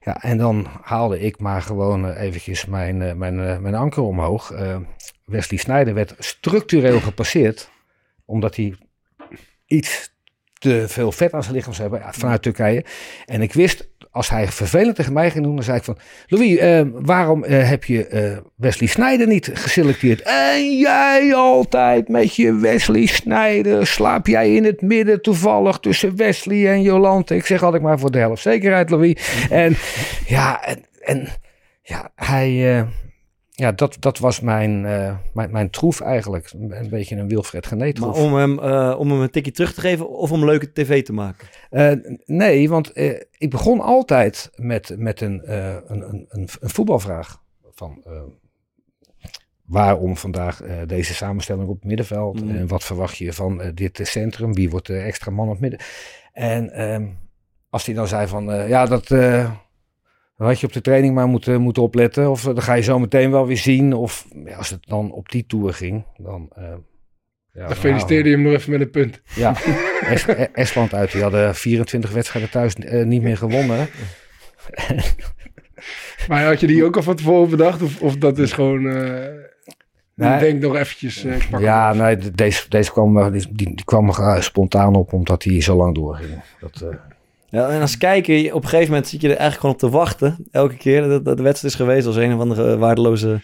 Ja, 0.00 0.22
en 0.22 0.38
dan 0.38 0.66
haalde 0.82 1.20
ik 1.20 1.38
maar 1.38 1.62
gewoon 1.62 2.08
eh, 2.08 2.22
eventjes 2.22 2.64
mijn, 2.64 3.02
eh, 3.02 3.14
mijn, 3.14 3.62
mijn 3.62 3.74
anker 3.74 4.02
omhoog. 4.02 4.52
Wesley 5.24 5.58
Sneijder 5.58 5.94
werd 5.94 6.14
structureel 6.18 7.00
gepasseerd. 7.00 7.70
Omdat 8.24 8.56
hij 8.56 8.76
iets 9.66 10.16
te 10.52 10.84
veel 10.88 11.12
vet 11.12 11.32
aan 11.32 11.42
zijn 11.42 11.54
lichaam 11.54 11.72
zou 11.72 11.90
hebben 11.90 12.14
vanuit 12.14 12.42
Turkije. 12.42 12.84
En 13.26 13.42
ik 13.42 13.52
wist, 13.52 13.88
als 14.10 14.30
hij 14.30 14.48
vervelend 14.48 14.96
tegen 14.96 15.12
mij 15.12 15.30
ging 15.30 15.44
doen, 15.44 15.54
dan 15.54 15.64
zei 15.64 15.76
ik 15.76 15.84
van... 15.84 15.98
Louis, 16.26 16.56
eh, 16.56 16.80
waarom 16.92 17.44
eh, 17.44 17.68
heb 17.68 17.84
je 17.84 18.06
eh, 18.06 18.36
Wesley 18.56 18.88
Sneijder 18.88 19.26
niet 19.26 19.50
geselecteerd? 19.52 20.22
En 20.22 20.78
jij 20.78 21.34
altijd 21.34 22.08
met 22.08 22.36
je 22.36 22.54
Wesley 22.54 23.06
Sneijder. 23.06 23.86
Slaap 23.86 24.26
jij 24.26 24.54
in 24.54 24.64
het 24.64 24.82
midden 24.82 25.22
toevallig 25.22 25.78
tussen 25.78 26.16
Wesley 26.16 26.68
en 26.68 26.82
Jolante? 26.82 27.34
Ik 27.34 27.46
zeg 27.46 27.62
altijd 27.62 27.82
maar 27.82 27.98
voor 27.98 28.10
de 28.10 28.18
helft 28.18 28.42
zekerheid, 28.42 28.90
Louis. 28.90 29.46
En 29.50 29.76
ja, 30.26 30.64
en, 30.64 30.84
en 31.00 31.28
ja, 31.82 32.10
hij... 32.14 32.86
ja, 33.58 33.72
dat, 33.72 33.96
dat 34.00 34.18
was 34.18 34.40
mijn, 34.40 34.86
eh, 34.86 35.16
mijn, 35.32 35.50
mijn 35.50 35.70
troef 35.70 36.00
eigenlijk. 36.00 36.50
Een 36.52 36.88
beetje 36.88 37.16
een 37.16 37.28
Wilfred 37.28 37.66
Gené 37.66 37.84
Maar 37.84 37.92
troef. 37.92 38.22
om 38.22 38.34
hem, 38.34 38.58
eh, 38.58 38.94
om 38.98 39.10
hem 39.10 39.20
een 39.20 39.30
tikje 39.30 39.50
terug 39.50 39.74
te 39.74 39.80
geven 39.80 40.08
of 40.08 40.32
om 40.32 40.44
leuke 40.44 40.72
tv 40.72 41.02
te 41.04 41.12
maken? 41.12 41.48
Eh, 41.70 41.92
nee, 42.24 42.68
want 42.68 42.90
ik 43.38 43.50
begon 43.50 43.80
altijd 43.80 44.50
met, 44.56 44.94
met 44.96 45.20
een, 45.20 45.52
een, 45.92 46.08
een, 46.08 46.26
een, 46.28 46.48
voetbalvraag. 46.48 47.42
Van, 47.70 48.04
waarom 49.64 50.16
vandaag 50.16 50.62
deze 50.86 51.14
samenstelling 51.14 51.68
op 51.68 51.74
het 51.74 51.84
middenveld? 51.84 52.44
Mm. 52.44 52.50
En 52.50 52.66
wat 52.68 52.84
verwacht 52.84 53.16
je 53.16 53.32
van 53.32 53.72
dit 53.74 54.00
centrum? 54.02 54.54
Wie 54.54 54.70
wordt 54.70 54.86
de 54.86 54.98
extra 54.98 55.30
man 55.30 55.46
op 55.46 55.52
het 55.52 55.60
midden? 55.60 55.80
En 56.32 56.72
ehm, 56.72 57.06
als 57.70 57.86
hij 57.86 57.94
dan 57.94 58.08
zei 58.08 58.26
van, 58.26 58.68
ja, 58.68 58.86
dat 58.86 59.08
had 60.46 60.60
je 60.60 60.66
op 60.66 60.72
de 60.72 60.80
training 60.80 61.14
maar 61.14 61.26
moeten, 61.26 61.60
moeten 61.60 61.82
opletten. 61.82 62.30
Of 62.30 62.40
eh, 62.46 62.54
dan 62.54 62.62
ga 62.62 62.74
je 62.74 62.82
zo 62.82 62.98
meteen 62.98 63.30
wel 63.30 63.46
weer 63.46 63.56
zien. 63.56 63.92
Of 63.92 64.26
ja, 64.44 64.56
als 64.56 64.70
het 64.70 64.80
dan 64.86 65.12
op 65.12 65.28
die 65.28 65.46
tour 65.46 65.74
ging, 65.74 66.04
dan... 66.16 66.48
eh, 66.54 66.62
ja, 67.52 67.66
Dan 67.66 67.76
feliciteerde 67.76 68.28
je 68.28 68.34
hem 68.34 68.44
nog 68.44 68.52
even 68.52 68.70
met 68.70 68.80
een 68.80 68.90
punt. 68.90 69.20
Ja, 69.34 69.54
Es- 70.00 70.26
eh, 70.26 70.46
Estland 70.52 70.94
uit. 70.94 71.12
Die 71.12 71.22
hadden 71.22 71.54
24 71.54 72.10
wedstrijden 72.12 72.50
thuis 72.50 72.74
eh, 72.74 73.04
niet 73.04 73.22
meer 73.22 73.36
gewonnen. 73.36 73.88
Maar 76.28 76.44
had 76.44 76.60
je 76.60 76.66
die 76.66 76.84
ook 76.84 76.96
al 76.96 77.02
van 77.02 77.16
tevoren 77.16 77.50
bedacht? 77.50 77.82
Of, 77.82 78.00
of 78.02 78.16
dat 78.16 78.38
is 78.38 78.52
gewoon... 78.52 78.82
Nee. 80.14 80.34
Ik 80.34 80.40
denk 80.40 80.60
nog 80.62 80.76
eventjes... 80.76 81.24
eh, 81.24 81.60
Ja, 81.60 81.92
nee, 81.92 82.16
de- 82.16 82.30
deze, 82.30 82.68
deze 82.68 82.92
kwam, 82.92 83.30
die, 83.32 83.46
die, 83.52 83.84
kwam 83.84 84.12
spontaan 84.40 84.94
op 84.94 85.12
omdat 85.12 85.42
hij 85.42 85.60
zo 85.60 85.76
lang 85.76 85.94
doorging. 85.94 86.42
Dat, 86.60 86.84
Ja, 87.50 87.68
en 87.68 87.80
als 87.80 87.96
kijker, 87.98 88.54
op 88.54 88.62
een 88.62 88.68
gegeven 88.68 88.90
moment 88.90 89.08
zit 89.08 89.20
je 89.20 89.28
er 89.28 89.36
eigenlijk 89.36 89.60
gewoon 89.60 89.74
op 89.74 89.80
te 89.80 89.98
wachten. 89.98 90.46
Elke 90.50 90.76
keer 90.76 91.08
dat, 91.08 91.24
dat 91.24 91.36
de 91.36 91.42
wedstrijd 91.42 91.74
is 91.74 91.80
geweest 91.80 92.06
als 92.06 92.16
een 92.16 92.34
of 92.34 92.40
andere 92.40 92.76
waardeloze 92.78 93.40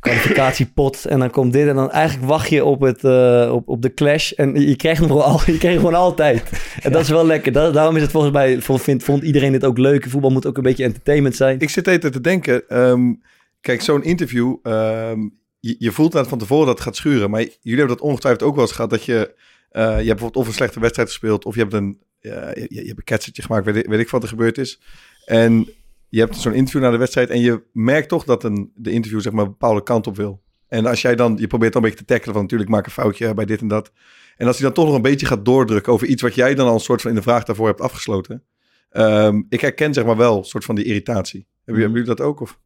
kwalificatiepot. 0.00 1.04
En 1.04 1.18
dan 1.18 1.30
komt 1.30 1.52
dit 1.52 1.68
en 1.68 1.74
dan 1.74 1.90
eigenlijk 1.90 2.28
wacht 2.28 2.48
je 2.48 2.64
op, 2.64 2.80
het, 2.80 3.04
eh, 3.04 3.50
op, 3.52 3.68
op 3.68 3.82
de 3.82 3.94
clash. 3.94 4.32
En 4.32 4.60
je 4.68 4.76
krijgt 4.76 5.00
gewoon, 5.02 5.22
al, 5.24 5.40
je 5.46 5.58
krijgt 5.58 5.78
gewoon 5.84 5.94
altijd. 5.94 6.42
En 6.82 6.92
dat 6.92 7.02
is 7.02 7.08
wel 7.08 7.26
lekker. 7.26 7.52
Da- 7.52 7.70
daarom 7.70 7.96
is 7.96 8.02
het 8.02 8.10
volgens 8.10 8.32
mij, 8.32 8.60
vond, 8.60 9.02
vond 9.02 9.22
iedereen 9.22 9.52
dit 9.52 9.64
ook 9.64 9.78
leuk. 9.78 10.08
Voetbal 10.08 10.30
moet 10.30 10.46
ook 10.46 10.56
een 10.56 10.62
beetje 10.62 10.84
entertainment 10.84 11.36
zijn. 11.36 11.58
Ik 11.60 11.70
zit 11.70 11.84
tijd 11.84 12.00
te 12.00 12.20
denken. 12.20 12.68
ehm, 12.68 13.12
kijk, 13.60 13.82
zo'n 13.82 14.02
interview. 14.04 14.56
ehm, 14.62 15.18
je, 15.60 15.92
voelt 15.92 16.16
aan 16.16 16.26
van 16.26 16.38
tevoren 16.38 16.66
dat 16.66 16.74
het 16.74 16.84
gaat 16.84 16.96
schuren. 16.96 17.30
Maar 17.30 17.40
jullie 17.40 17.78
hebben 17.78 17.96
dat 17.96 18.00
ongetwijfeld 18.06 18.42
ook 18.48 18.54
wel 18.54 18.64
eens 18.64 18.72
gehad. 18.74 18.90
Dat 18.90 19.04
je, 19.04 19.34
eh, 19.70 19.82
je 19.82 19.88
hebt 19.90 20.04
bijvoorbeeld 20.06 20.36
of 20.36 20.46
een 20.46 20.52
slechte 20.54 20.80
wedstrijd 20.80 21.08
gespeeld. 21.08 21.44
Of 21.44 21.54
je 21.54 21.60
hebt 21.60 21.72
een, 21.72 21.98
je, 22.28 22.66
je 22.68 22.84
hebt 22.86 22.98
een 22.98 23.04
ketsertje 23.04 23.42
gemaakt. 23.42 23.64
Weet, 23.64 23.76
ik- 23.76 23.86
weet 23.86 24.00
ik 24.00 24.08
wat 24.08 24.22
er 24.22 24.28
gebeurd 24.28 24.58
is. 24.58 24.80
En 25.24 25.68
je 26.08 26.20
hebt 26.20 26.36
zo'n 26.36 26.54
interview 26.54 26.82
na 26.82 26.90
de 26.90 26.96
wedstrijd. 26.96 27.30
En 27.30 27.40
je 27.40 27.62
merkt 27.72 28.08
toch 28.08 28.24
dat 28.24 28.44
een, 28.44 28.72
de 28.74 28.90
interview 28.90 29.20
zeg 29.20 29.32
maar 29.32 29.44
een 29.44 29.50
bepaalde 29.50 29.82
kant 29.82 30.06
op 30.06 30.16
wil. 30.16 30.42
En 30.68 30.86
als 30.86 31.02
jij 31.02 31.14
dan, 31.16 31.36
je 31.38 31.46
probeert 31.46 31.72
dan 31.72 31.82
een 31.82 31.88
beetje 31.88 32.04
te 32.04 32.12
tackelen. 32.12 32.34
Van 32.34 32.42
natuurlijk 32.42 32.70
maak 32.70 32.86
een 32.86 32.92
foutje 32.92 33.34
bij 33.34 33.44
dit 33.44 33.60
en 33.60 33.68
dat. 33.68 33.92
En 34.36 34.46
als 34.46 34.56
hij 34.56 34.64
dan 34.66 34.74
toch 34.74 34.86
nog 34.86 34.94
een 34.94 35.02
beetje 35.02 35.26
gaat 35.26 35.44
doordrukken 35.44 35.92
over 35.92 36.06
iets 36.06 36.22
wat 36.22 36.34
jij 36.34 36.54
dan 36.54 36.66
al 36.66 36.74
een 36.74 36.80
soort 36.80 37.00
van 37.00 37.10
in 37.10 37.16
de 37.16 37.22
vraag 37.22 37.44
daarvoor 37.44 37.66
hebt 37.66 37.80
afgesloten. 37.80 38.42
Ehm, 38.90 39.42
ik 39.48 39.60
herken 39.60 39.94
zeg 39.94 40.04
maar 40.04 40.16
wel 40.16 40.38
een 40.38 40.44
soort 40.44 40.64
van 40.64 40.74
die 40.74 40.84
irritatie. 40.84 41.46
Hebben, 41.64 41.90
jullie- 41.90 42.02
dat 42.04 42.20
ook? 42.20 42.40
Of 42.40 42.58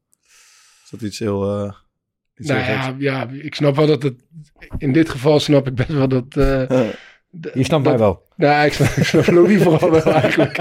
is 0.85 0.91
dat 0.91 1.01
iets 1.03 1.19
heel... 1.19 1.67
iets 2.37 2.49
Nou 2.49 2.61
heel 2.61 2.75
ja, 2.75 2.95
ja, 2.99 3.29
ik 3.29 3.55
snap 3.55 3.77
wel 3.77 3.87
dat 3.87 4.03
het... 4.03 4.25
In 4.79 4.93
dit 4.93 5.09
geval 5.09 5.41
snap 5.41 5.67
ik 5.67 5.75
best 5.75 5.89
wel 5.89 6.09
dat... 6.09 6.37
eh, 6.37 6.81
je 7.55 7.65
snapt 7.65 7.85
dat- 7.85 7.93
mij 7.93 7.99
wel. 7.99 8.23
Nou, 8.37 8.67
ik 8.67 8.73
snap, 8.73 8.89
ik 8.89 9.05
snap 9.05 9.27
Louis 9.27 9.63
vooral 9.63 9.91
wel 9.91 10.13
eigenlijk. 10.23 10.57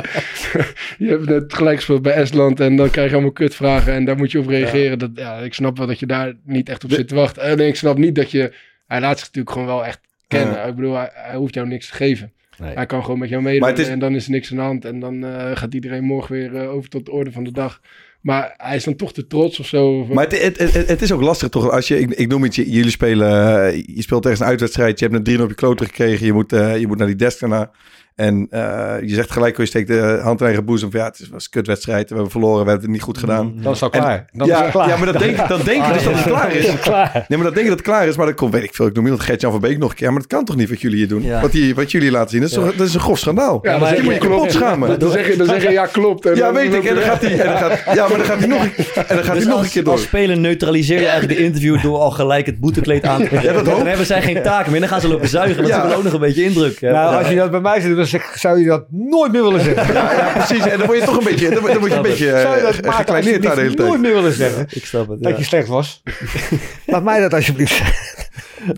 je 0.98 1.08
hebt 1.08 1.26
net 1.26 1.54
gelijk 1.54 1.76
gespeeld 1.76 2.02
bij 2.02 2.14
Estland 2.14 2.60
en 2.60 2.76
dan 2.76 2.90
krijg 2.90 3.08
je 3.08 3.14
allemaal 3.14 3.32
kutvragen 3.34 3.94
en 3.94 4.06
daar 4.06 4.18
moet 4.18 4.32
je 4.32 4.40
op 4.40 4.48
reageren. 4.48 5.00
Dat, 5.00 5.10
ja, 5.16 5.38
ik 5.38 5.54
snap 5.54 5.78
wel 5.78 5.88
dat 5.88 6.00
je 6.00 6.06
daar 6.06 6.34
niet 6.44 6.70
echt 6.70 6.84
op 6.84 6.92
zit 6.92 7.08
te 7.08 7.16
wachten. 7.16 7.44
Alleen 7.44 7.68
ik 7.68 7.76
snap 7.76 7.98
niet 7.98 8.16
dat 8.16 8.32
je... 8.32 8.54
Hij 8.88 9.00
laat 9.00 9.18
zich 9.18 9.28
natuurlijk 9.28 9.52
gewoon 9.54 9.68
wel 9.68 9.86
echt 9.86 10.00
kennen. 10.28 10.68
Ik 10.68 10.76
bedoel, 10.76 10.96
hij, 10.96 11.10
hij 11.14 11.36
hoeft 11.36 11.54
jou 11.54 11.68
niks 11.68 11.88
te 11.90 11.94
geven. 11.96 12.34
Nee. 12.58 12.74
Hij 12.76 12.86
kan 12.86 13.04
gewoon 13.04 13.20
met 13.20 13.30
jou 13.30 13.42
meedoen 13.42 13.70
is- 13.78 13.88
en 13.88 14.00
dan 14.00 14.16
is 14.16 14.26
er 14.26 14.32
niks 14.32 14.52
aan 14.52 14.58
de 14.58 14.64
hand. 14.64 14.86
En 14.86 15.00
dan 15.00 15.26
eh, 15.26 15.52
gaat 15.54 15.74
iedereen 15.74 16.04
morgen 16.04 16.36
weer 16.36 16.56
eh, 16.56 16.72
over 16.72 16.90
tot 16.90 17.06
de 17.06 17.12
orde 17.12 17.32
van 17.32 17.44
de 17.44 17.52
dag. 17.52 17.82
Maar 18.22 18.54
hij 18.58 18.76
is 18.76 18.84
dan 18.84 18.96
toch 18.96 19.14
te 19.14 19.28
trots 19.28 19.60
of 19.60 19.66
zo. 19.66 20.06
Maar 20.06 20.28
het, 20.28 20.58
het, 20.58 20.88
het, 20.88 21.02
is 21.02 21.12
ook 21.12 21.22
lastig 21.22 21.50
toch? 21.50 21.70
Als 21.70 21.88
je, 21.88 22.00
ik, 22.00 22.28
noem 22.28 22.44
het, 22.44 22.56
jullie 22.56 22.90
spelen, 22.90 23.28
eh, 23.66 23.84
je 23.86 24.02
speelt 24.02 24.24
tegen 24.24 24.42
een 24.42 24.48
uitwedstrijd. 24.48 25.00
Je 25.00 25.06
hebt 25.06 25.18
een 25.18 25.24
3 25.24 25.42
op 25.42 25.50
je 25.50 25.56
kloten 25.56 25.86
gekregen. 25.86 26.26
Je 26.26 26.34
moet, 26.34 26.54
eh, 26.54 26.80
je 26.80 26.88
moet 26.88 26.98
naar 26.98 27.08
die 27.08 27.16
desk 27.16 27.40
daarna. 27.40 27.72
En 28.20 28.48
eh, 28.50 28.94
je 29.06 29.14
zegt 29.14 29.32
gelijk, 29.32 29.58
je 29.58 29.66
steekt 29.66 29.88
de 29.88 30.20
hand 30.24 30.40
in 30.40 30.46
eigen 30.46 30.66
boezem. 30.66 30.92
Van, 30.92 31.00
ja, 31.00 31.06
het 31.06 31.20
was 31.32 31.44
een 31.44 31.50
kutwedstrijd. 31.50 32.08
We 32.10 32.14
hebben 32.14 32.32
verloren. 32.32 32.64
We 32.64 32.70
hebben 32.70 32.82
het 32.82 32.92
niet 32.92 33.02
goed 33.02 33.18
gedaan. 33.18 33.54
Dan 33.62 33.74
is 33.74 33.80
het 33.82 33.94
al 33.94 34.00
klaar. 34.02 34.26
Dan 34.32 34.48
is 34.48 34.54
ja, 34.54 34.62
het 34.62 34.72
klaar. 34.72 34.88
ja, 34.90 34.98
maar 34.98 35.06
dat 35.12 35.20
denk, 35.22 35.48
dan 35.48 35.62
denk 35.64 35.86
je 35.86 35.94
dus 35.94 36.04
dat 36.04 36.14
het 36.14 36.24
klaar 36.24 36.52
is. 36.56 36.80
klaar. 36.82 37.12
Nee, 37.28 37.38
maar 37.40 37.48
dat 37.48 37.54
denk 37.54 37.66
je 37.66 37.70
dat 37.76 37.78
het 37.80 37.82
klaar 37.82 38.08
is. 38.08 38.16
Maar 38.16 38.26
dat 38.26 38.36
komt, 38.36 38.54
weet 38.54 38.64
ik 38.64 38.76
veel. 38.76 38.86
Ik 38.88 38.94
noem 38.94 39.04
iemand 39.04 39.24
Gert-Jan 39.24 39.52
van 39.52 39.60
Beek 39.62 39.78
nog 39.78 39.90
een 39.90 39.96
keer. 39.96 40.10
Maar 40.12 40.20
dat 40.22 40.28
kan 40.30 40.46
toch 40.46 40.56
niet 40.56 40.70
wat 40.70 40.82
jullie 40.82 40.98
hier 40.98 41.08
doen? 41.08 41.24
Ja. 41.24 41.42
Wat, 41.42 41.52
die, 41.52 41.76
wat 41.76 41.92
jullie 41.92 42.12
laten 42.12 42.30
zien. 42.30 42.42
Dat 42.42 42.50
is, 42.50 42.56
toch- 42.56 42.76
dat 42.76 42.88
is 42.88 42.94
een 42.94 43.00
grof 43.00 43.20
schandaal. 43.20 43.60
Ja, 43.62 43.72
Ja, 43.72 43.78
maar 43.78 43.96
je 43.96 44.04
moet 44.04 44.14
je 44.14 44.20
kapot 44.20 44.52
schamen. 44.52 45.00
Dan 45.00 45.12
zeg 45.12 45.28
je, 45.32 45.38
dan 45.38 45.48
zeg 45.48 45.64
je 45.64 45.70
ja, 45.72 45.86
klopt. 45.86 46.26
En 46.26 46.36
Ja, 46.36 46.42
dan- 46.46 46.54
weet 46.54 46.74
ik. 46.74 46.84
En 46.84 46.96
dan 46.96 47.04
gaat 47.04 47.22
hij, 47.22 47.40
en 47.40 47.46
dan 47.48 47.58
gaat, 47.58 47.96
ja, 47.96 48.08
maar 48.08 48.18
dan 48.18 48.26
gaat 48.26 48.40
hij 48.40 48.48
nog, 48.48 48.62
en 48.64 48.72
dan 48.96 49.06
gaat 49.08 49.26
hij 49.26 49.36
Dus 49.36 49.46
nog 49.46 49.54
een 49.54 49.60
als, 49.64 49.70
keer 49.72 49.84
door. 49.84 49.94
als 49.94 50.02
speler 50.02 50.38
neutraliseer 50.38 51.00
je 51.00 51.08
eigenlijk 51.08 51.40
de 51.40 51.46
interview 51.46 51.82
door 51.82 51.98
al 51.98 52.12
gelijk 52.12 52.46
het 52.46 52.60
boetekleed 52.60 53.04
aan 53.06 53.22
te 53.22 53.28
trekken. 53.28 53.54
dat 53.54 53.66
dan 53.66 53.88
hebben 53.88 54.06
zij 54.06 54.22
geen 54.22 54.42
taken 54.42 54.72
meer. 54.72 54.80
Dan 54.80 54.90
gaan 54.90 55.02
ze 55.02 55.08
lopen 55.08 55.28
zuigen. 55.28 55.58
Dat 55.62 55.68
Ja. 55.72 55.86
is 55.88 55.94
ook 55.96 56.04
nog 56.04 56.14
een 56.14 56.20
beetje 56.20 56.44
indruk. 56.44 56.80
hè. 56.82 56.92
Nou, 56.92 57.12
Ja. 57.14 57.18
als 57.20 57.30
je 57.30 57.36
dat 57.36 57.52
bij 57.52 57.60
mij 57.62 57.82
zit, 57.82 57.96
dan 57.96 58.06
zeg- 58.10 58.38
zou 58.38 58.60
je 58.60 58.66
dat 58.66 58.86
nooit 58.90 59.32
meer 59.32 59.44
willen 59.44 59.62
zeggen. 59.62 59.94
Ja, 60.00 60.12
ja, 60.14 60.32
precies. 60.34 60.66
En 60.68 60.78
dan 60.78 60.88
word 60.88 61.00
je 61.00 61.06
toch 61.06 61.18
een 61.18 61.24
beetje, 61.24 61.50
dan, 61.50 61.64
dan 61.64 61.80
word 61.80 61.92
je 61.92 61.98
een 61.98 62.02
beetje 62.02 62.30
Zou 62.30 62.56
je 62.56 62.62
eh, 62.62 62.66
dat 62.66 62.82
maken 62.82 62.94
gekleineerd 62.98 63.44
daar 63.44 63.56
de 63.56 63.62
hele 63.62 63.68
alsjeblieft 63.68 63.90
nooit 63.90 64.02
meer 64.02 64.14
willen 64.14 64.34
zeggen? 64.34 64.68
Ik 64.70 64.86
snap 64.86 65.08
het. 65.08 65.24
Dat 65.24 65.32
ja. 65.32 65.38
je 65.38 65.44
slecht 65.44 65.68
was. 65.68 66.04
Laat 66.86 67.04
mij 67.04 67.20
dat 67.20 67.34
alsjeblieft 67.34 67.74
zeggen. 67.76 68.18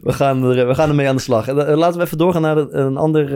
We 0.04 0.13
gaan, 0.13 0.44
er, 0.44 0.67
we 0.67 0.76
gaan 0.76 0.89
ermee 0.89 1.08
aan 1.08 1.15
de 1.15 1.22
slag. 1.22 1.48
En, 1.48 1.67
eh, 1.67 1.78
laten 1.78 1.98
we 2.00 2.06
even 2.06 2.17
doorgaan 2.17 2.41
naar 2.41 2.58
een 2.58 2.98
ander 2.98 3.36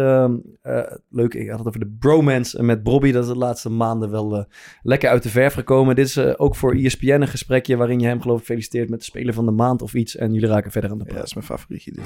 eh, 0.66 0.82
leuk. 1.10 1.34
Ik 1.34 1.50
had 1.50 1.58
het 1.58 1.68
over 1.68 1.80
de 1.80 1.96
bromance 2.00 2.64
met 2.64 2.84
Bobby. 2.84 3.12
Dat 3.12 3.24
is 3.24 3.30
de 3.30 3.36
laatste 3.38 3.70
maanden 3.70 4.12
wel 4.12 4.36
eh, 4.38 4.44
lekker 4.82 5.10
uit 5.10 5.24
de 5.24 5.30
verf 5.30 5.54
gekomen. 5.54 5.96
Dit 5.96 6.08
is 6.08 6.18
eh, 6.18 6.34
ook 6.38 6.56
voor 6.56 6.76
ESPN 6.76 7.12
een 7.12 7.28
gesprekje 7.28 7.76
waarin 7.76 8.00
je 8.00 8.08
hem 8.08 8.22
geloof 8.22 8.40
ik 8.40 8.46
feliciteert 8.46 8.90
met 8.90 9.00
de 9.00 9.06
speler 9.06 9.34
van 9.34 9.46
de 9.46 9.52
maand 9.52 9.82
of 9.82 9.94
iets. 9.94 10.16
En 10.16 10.34
jullie 10.34 10.50
raken 10.50 10.72
verder 10.72 10.90
aan 10.90 10.98
de 10.98 11.04
Ja, 11.04 11.14
praat. 11.14 11.20
dat 11.20 11.28
is 11.28 11.48
mijn 11.48 11.60
favorietje. 11.60 11.92
dit. 11.92 12.04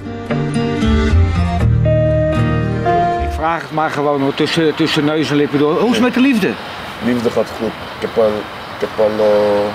Vraag 3.39 3.61
het 3.61 3.71
maar 3.71 3.89
gewoon 3.89 4.21
hoor, 4.21 4.33
tussen, 4.33 4.75
tussen 4.75 5.05
neus 5.05 5.29
en 5.29 5.35
lippen 5.35 5.59
door. 5.59 5.79
Hoe 5.79 5.87
is 5.89 5.95
het 5.95 6.03
met 6.03 6.13
de 6.13 6.19
liefde? 6.19 6.51
Liefde 7.03 7.29
gaat 7.29 7.47
goed. 7.59 7.67
Ik 7.67 8.01
heb 8.01 8.17
al, 8.17 8.27
ik 8.79 8.87
heb 8.87 8.89
al 8.97 9.11
eh, 9.25 9.63
een 9.63 9.69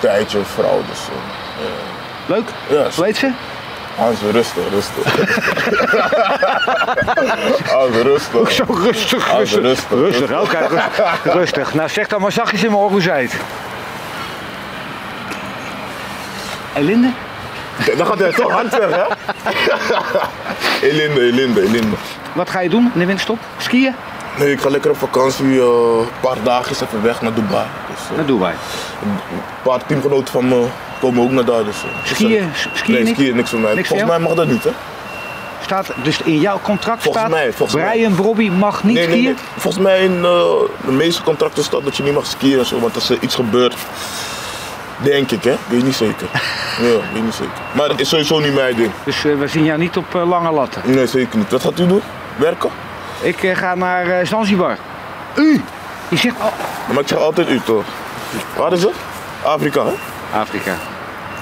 tijdje 0.00 0.38
een 0.38 0.44
vrouw, 0.44 0.82
dus 0.88 0.98
eh, 0.98 1.64
Leuk? 2.26 2.48
ja, 2.68 2.86
Hoe 2.96 3.04
heet 3.04 3.16
ze? 3.24 3.30
rustig, 4.32 4.62
rustig. 4.70 5.14
rustig. 7.92 8.50
Zo 8.52 8.64
rustig, 8.68 9.30
ze 9.32 9.60
rustig. 9.60 9.90
rustig. 9.90 9.90
Rustig, 9.90 10.40
oké, 10.40 10.58
rustig, 10.58 11.22
rustig. 11.38 11.74
Nou, 11.74 11.88
zeg 11.88 12.06
dan 12.08 12.20
maar 12.20 12.32
zachtjes 12.32 12.62
in 12.62 12.70
mijn 12.70 12.82
oor 12.82 12.90
hoe 12.90 13.00
zij 13.02 13.22
het. 13.22 13.34
Elinde? 16.74 17.08
Dan 17.96 18.06
gaat 18.06 18.18
hij 18.18 18.32
toch 18.32 18.52
hard 18.52 18.78
weg, 18.78 18.90
hè? 18.90 19.02
Elinde, 20.88 21.20
Elinde, 21.20 21.62
Elinde. 21.62 21.96
Wat 22.32 22.50
ga 22.50 22.60
je 22.60 22.68
doen 22.68 22.90
in 22.94 22.98
de 23.00 23.06
winterstop? 23.06 23.38
Skiën? 23.58 23.94
Nee, 24.38 24.52
ik 24.52 24.60
ga 24.60 24.68
lekker 24.68 24.90
op 24.90 24.96
vakantie, 24.98 25.60
eh, 25.60 25.66
een 25.98 26.06
paar 26.20 26.36
dagjes 26.42 26.80
even 26.80 27.02
weg 27.02 27.22
naar 27.22 27.34
Dubai. 27.34 27.66
Dus, 27.90 28.18
eh, 28.18 28.26
doen 28.26 28.40
wij. 28.40 28.54
een 29.02 29.42
paar 29.62 29.86
teamgenoten 29.86 30.32
van 30.32 30.48
me 30.48 30.66
komen 31.00 31.22
ook 31.22 31.30
naar 31.30 31.44
daar. 31.44 31.64
Dus, 31.64 31.76
Skiën, 32.04 32.50
skiën 32.74 33.04
Nee, 33.04 33.14
skiën 33.14 33.36
niks 33.36 33.50
voor 33.50 33.58
mij. 33.58 33.74
Niks 33.74 33.88
Volgens 33.88 34.08
mij 34.10 34.18
mag 34.18 34.34
dat 34.34 34.46
niet, 34.46 34.64
hè? 34.64 34.70
Staat, 35.62 35.92
dus 36.02 36.20
in 36.22 36.40
jouw 36.40 36.60
contract 36.62 37.02
Volgens 37.02 37.24
staat, 37.24 37.34
mij, 37.36 37.52
volgens 37.52 37.82
mij. 37.82 37.90
Brian 37.90 38.14
Brobby 38.14 38.48
mag 38.48 38.84
niet 38.84 38.94
nee, 38.94 39.04
skiën? 39.04 39.22
nee, 39.22 39.32
nee. 39.32 39.42
Volgens 39.56 39.82
mij 39.82 40.04
in 40.04 40.22
de 40.22 40.68
meeste 40.86 41.22
contracten 41.22 41.64
staat 41.64 41.84
dat 41.84 41.96
je 41.96 42.02
niet 42.02 42.14
mag 42.14 42.26
skiën 42.26 42.58
en 42.58 42.66
zo, 42.66 42.80
want 42.80 42.94
als 42.94 43.10
er 43.10 43.16
iets 43.20 43.34
gebeurt, 43.34 43.74
denk 44.96 45.30
ik, 45.30 45.44
hè? 45.44 45.54
Weet 45.68 45.84
niet 45.84 45.94
zeker. 45.94 46.26
Ja, 46.80 47.12
weet 47.12 47.24
niet 47.24 47.34
zeker. 47.34 47.52
Maar 47.72 47.88
dat 47.88 48.00
is 48.00 48.08
sowieso 48.08 48.38
niet 48.38 48.54
mijn 48.54 48.76
ding. 48.76 48.90
Dus 49.04 49.22
we 49.22 49.44
zien 49.46 49.64
jou 49.64 49.78
niet 49.78 49.96
op 49.96 50.06
lange 50.12 50.52
latten. 50.52 50.82
Nee, 50.84 51.06
zeker 51.06 51.38
niet. 51.38 51.50
Wat 51.50 51.62
gaat 51.62 51.78
u 51.78 51.86
doen? 51.86 52.02
Werken? 52.36 52.70
Ik 53.20 53.42
eh, 53.42 53.56
ga 53.56 53.74
naar 53.74 54.06
eh, 54.06 54.26
Zanzibar. 54.26 54.76
U! 55.36 55.62
Je 56.08 56.16
zegt 56.16 56.36
oh, 56.36 56.52
Maar 56.88 57.00
ik 57.00 57.08
zeg 57.08 57.18
altijd 57.18 57.48
u 57.48 57.60
toch? 57.60 57.84
Waar 58.56 58.72
is 58.72 58.82
het? 58.82 58.94
Afrika, 59.44 59.84
hè? 59.84 59.92
Afrika. 60.38 60.74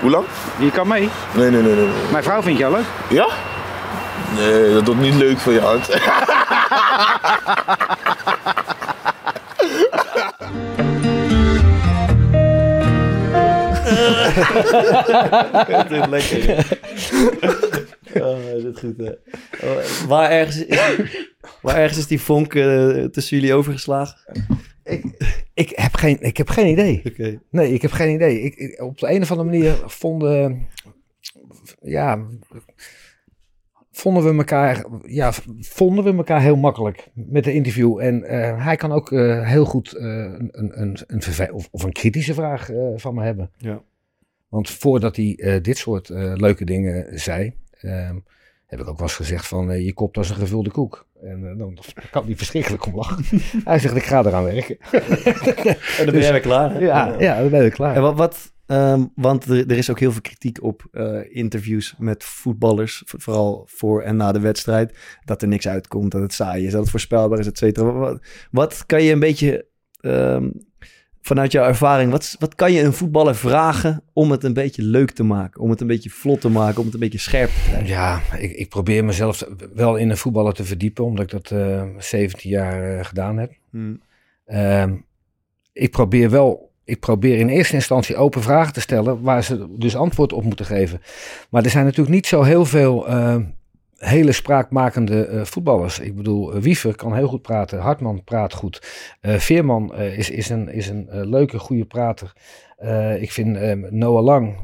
Hoe 0.01 0.11
lang? 0.11 0.25
Je 0.57 0.71
kan 0.71 0.89
mee. 0.89 1.11
Nee, 1.33 1.51
nee, 1.51 1.63
nee, 1.63 1.75
nee. 1.75 1.85
nee. 1.85 1.95
Mijn 2.11 2.25
vrouw 2.25 2.43
vindt 2.43 2.59
jou 2.59 2.73
leuk. 2.73 2.85
Ja? 3.09 3.27
Nee, 4.37 4.75
dat 4.75 4.85
doet 4.85 5.01
niet 5.01 5.15
leuk 5.15 5.39
voor 5.39 5.53
je 5.53 5.61
hand. 5.61 5.89
Dit 15.67 15.91
is 15.91 16.07
lekker. 16.07 16.67
Oh, 18.25 18.39
is 18.57 18.63
het 18.63 18.79
goed, 18.79 18.97
hè? 18.97 19.11
Oh, 19.71 20.07
waar, 20.09 20.31
ergens 20.31 20.65
is 20.65 20.67
die, 20.97 21.25
waar 21.63 21.77
ergens 21.77 21.99
is 21.99 22.07
die 22.07 22.21
vonk 22.21 22.55
eh, 22.55 23.05
tussen 23.05 23.37
jullie 23.39 23.55
overgeslagen? 23.55 24.17
Ik 25.55 25.73
heb 25.75 25.95
geen, 25.95 26.21
ik 26.21 26.37
heb 26.37 26.49
geen 26.49 26.67
idee. 26.67 27.03
Oké. 27.05 27.41
Nee, 27.51 27.73
ik 27.73 27.83
heb 27.83 27.91
geen 27.91 28.15
idee. 28.15 28.41
Ik, 28.41 28.55
ik- 28.55 28.81
op 28.83 28.99
de 28.99 29.11
een 29.11 29.23
of 29.23 29.31
andere 29.31 29.49
manier 29.51 29.75
vonden, 29.87 30.67
ja, 31.83 32.27
vonden 33.91 34.25
we 34.25 34.37
elkaar, 34.39 34.85
ja, 35.07 35.33
vonden 35.61 36.05
we 36.05 36.15
elkaar 36.15 36.41
heel 36.43 36.57
makkelijk 36.57 37.09
met 37.15 37.45
de 37.45 37.53
interview. 37.53 37.99
En 37.99 38.25
eh, 38.25 38.65
hij 38.65 38.77
kan 38.77 38.93
ook 38.93 39.13
eh, 39.13 39.49
heel 39.49 39.65
goed 39.65 39.95
een, 39.97 40.49
een, 40.53 40.99
een, 41.07 41.53
of, 41.53 41.69
of 41.71 41.83
een 41.83 41.93
kritische 41.93 42.35
vraag 42.35 42.69
van 42.97 43.15
me 43.15 43.23
hebben. 43.23 43.51
Ja. 43.57 43.83
Want 44.49 44.71
voordat 44.71 45.17
hij 45.17 45.59
dit 45.63 45.77
soort 45.79 46.09
leuke 46.35 46.65
dingen 46.65 47.19
zei, 47.19 47.55
ehm, 47.83 48.17
heb 48.71 48.81
ik 48.81 48.89
ook 48.89 48.99
wel 48.99 49.07
eens 49.07 49.17
gezegd 49.17 49.47
van 49.47 49.71
eh, 49.71 49.85
je 49.85 49.95
kopt 49.95 50.17
als 50.17 50.31
een 50.31 50.37
gevulde 50.37 50.71
koek. 50.71 51.07
En 51.23 51.51
eh, 51.51 51.59
dan 51.59 51.79
kan 52.11 52.25
hij 52.25 52.37
verschrikkelijk 52.37 52.87
om 52.87 52.95
lachen. 52.95 53.25
hij 53.65 53.79
zegt 53.79 53.97
ik 53.97 54.03
ga 54.03 54.25
eraan 54.25 54.45
werken. 54.45 54.77
En 55.99 56.05
dan 56.05 56.15
ben 56.15 56.21
jij 56.21 56.33
weer 56.33 56.41
klaar. 56.41 56.73
hè? 56.73 56.79
ja, 56.79 57.15
ja, 57.19 57.41
dan 57.41 57.51
ben 57.51 57.65
ik 57.65 57.73
klaar. 57.73 57.95
En 57.95 58.03
wat, 58.03 58.17
wat 58.17 58.53
ehm, 58.67 59.05
want 59.15 59.45
er, 59.45 59.71
er 59.71 59.77
is 59.77 59.91
ook 59.91 59.99
heel 59.99 60.13
veel 60.13 60.21
kritiek 60.21 60.63
op 60.63 60.87
eh, 60.91 61.37
interviews 61.37 61.95
met 61.99 62.25
voetballers, 62.25 63.03
vooral 63.07 63.63
voor 63.67 64.03
en 64.03 64.17
na 64.17 64.33
de 64.33 64.41
wedstrijd, 64.41 64.99
dat 65.25 65.43
er 65.43 65.49
niks 65.49 65.69
uitkomt, 65.69 66.11
dat 66.11 66.23
het 66.23 66.33
saai 66.33 66.67
is, 66.67 66.73
dat 66.73 66.81
het 66.81 66.91
voorspelbaar 66.91 67.39
is, 67.39 67.47
et 67.47 67.59
cetera. 67.59 67.93
Wat, 67.93 68.27
wat 68.51 68.87
kan 68.87 69.03
je 69.03 69.13
een 69.13 69.21
beetje, 69.21 69.67
ehm, 70.01 70.51
vanuit 71.21 71.53
jouw 71.53 71.65
ervaring, 71.65 72.11
wat, 72.11 72.37
wat 72.39 72.55
kan 72.55 72.73
je 72.73 72.83
een 72.83 72.93
voetballer 72.93 73.35
vragen 73.35 74.03
om 74.13 74.31
het 74.31 74.45
een 74.45 74.53
beetje 74.53 74.83
leuk 74.83 75.11
te 75.11 75.23
maken, 75.23 75.61
om 75.61 75.71
het 75.71 75.81
een 75.81 75.87
beetje 75.87 76.11
vlot 76.11 76.41
te 76.41 76.49
maken, 76.49 76.79
om 76.79 76.85
het 76.85 76.95
een 76.95 77.01
beetje 77.01 77.19
scherp 77.19 77.51
te 77.51 77.61
krijgen? 77.69 77.87
Ja, 77.87 78.21
ik, 78.39 78.53
ik 78.53 78.69
probeer 78.69 79.05
mezelf 79.05 79.45
wel 79.75 79.97
in 79.97 80.11
een 80.11 80.17
voetballer 80.17 80.53
te 80.53 80.65
verdiepen, 80.65 81.05
omdat 81.05 81.25
ik 81.25 81.31
dat 81.31 81.51
eh 81.51 81.83
17 81.99 82.51
jaar 82.51 82.99
eh, 82.99 83.05
gedaan 83.05 83.39
heb. 83.39 83.53
Hmm. 83.71 84.01
Ehm, 84.47 84.97
ik 85.73 85.91
probeer 85.91 86.31
wel, 86.31 86.73
ik 86.85 87.01
probeer 87.01 87.39
in 87.39 87.49
eerste 87.49 87.75
instantie 87.75 88.17
open 88.17 88.43
vragen 88.43 88.73
te 88.73 88.81
stellen 88.81 89.23
waar 89.23 89.45
ze 89.45 89.67
dus 89.79 89.97
antwoord 89.97 90.33
op 90.33 90.45
moeten 90.45 90.67
geven. 90.67 91.01
Maar 91.51 91.65
er 91.65 91.71
zijn 91.71 91.85
natuurlijk 91.85 92.15
niet 92.15 92.27
zo 92.27 92.43
heel 92.43 92.65
veel 92.65 93.09
eh, 93.09 93.37
hele 94.01 94.33
spraakmakende 94.33 95.27
eh, 95.27 95.45
voetballers. 95.45 95.99
Ik 95.99 96.17
bedoel, 96.17 96.55
eh, 96.55 96.63
Wiever 96.63 96.97
kan 96.97 97.15
heel 97.15 97.29
goed 97.29 97.43
praten, 97.43 97.79
Hartman 97.79 98.25
praat 98.25 98.55
goed, 98.55 99.09
Eh, 99.21 99.35
Veerman 99.39 99.95
is, 99.95 100.31
is 100.31 100.49
een, 100.49 100.69
is 100.69 100.89
een 100.89 101.09
leuke, 101.11 101.59
goede 101.59 101.85
prater. 101.85 102.33
Ik 103.21 103.33
vind 103.33 103.57
eh, 103.57 103.73
Noah 103.91 104.25
Lang, 104.25 104.57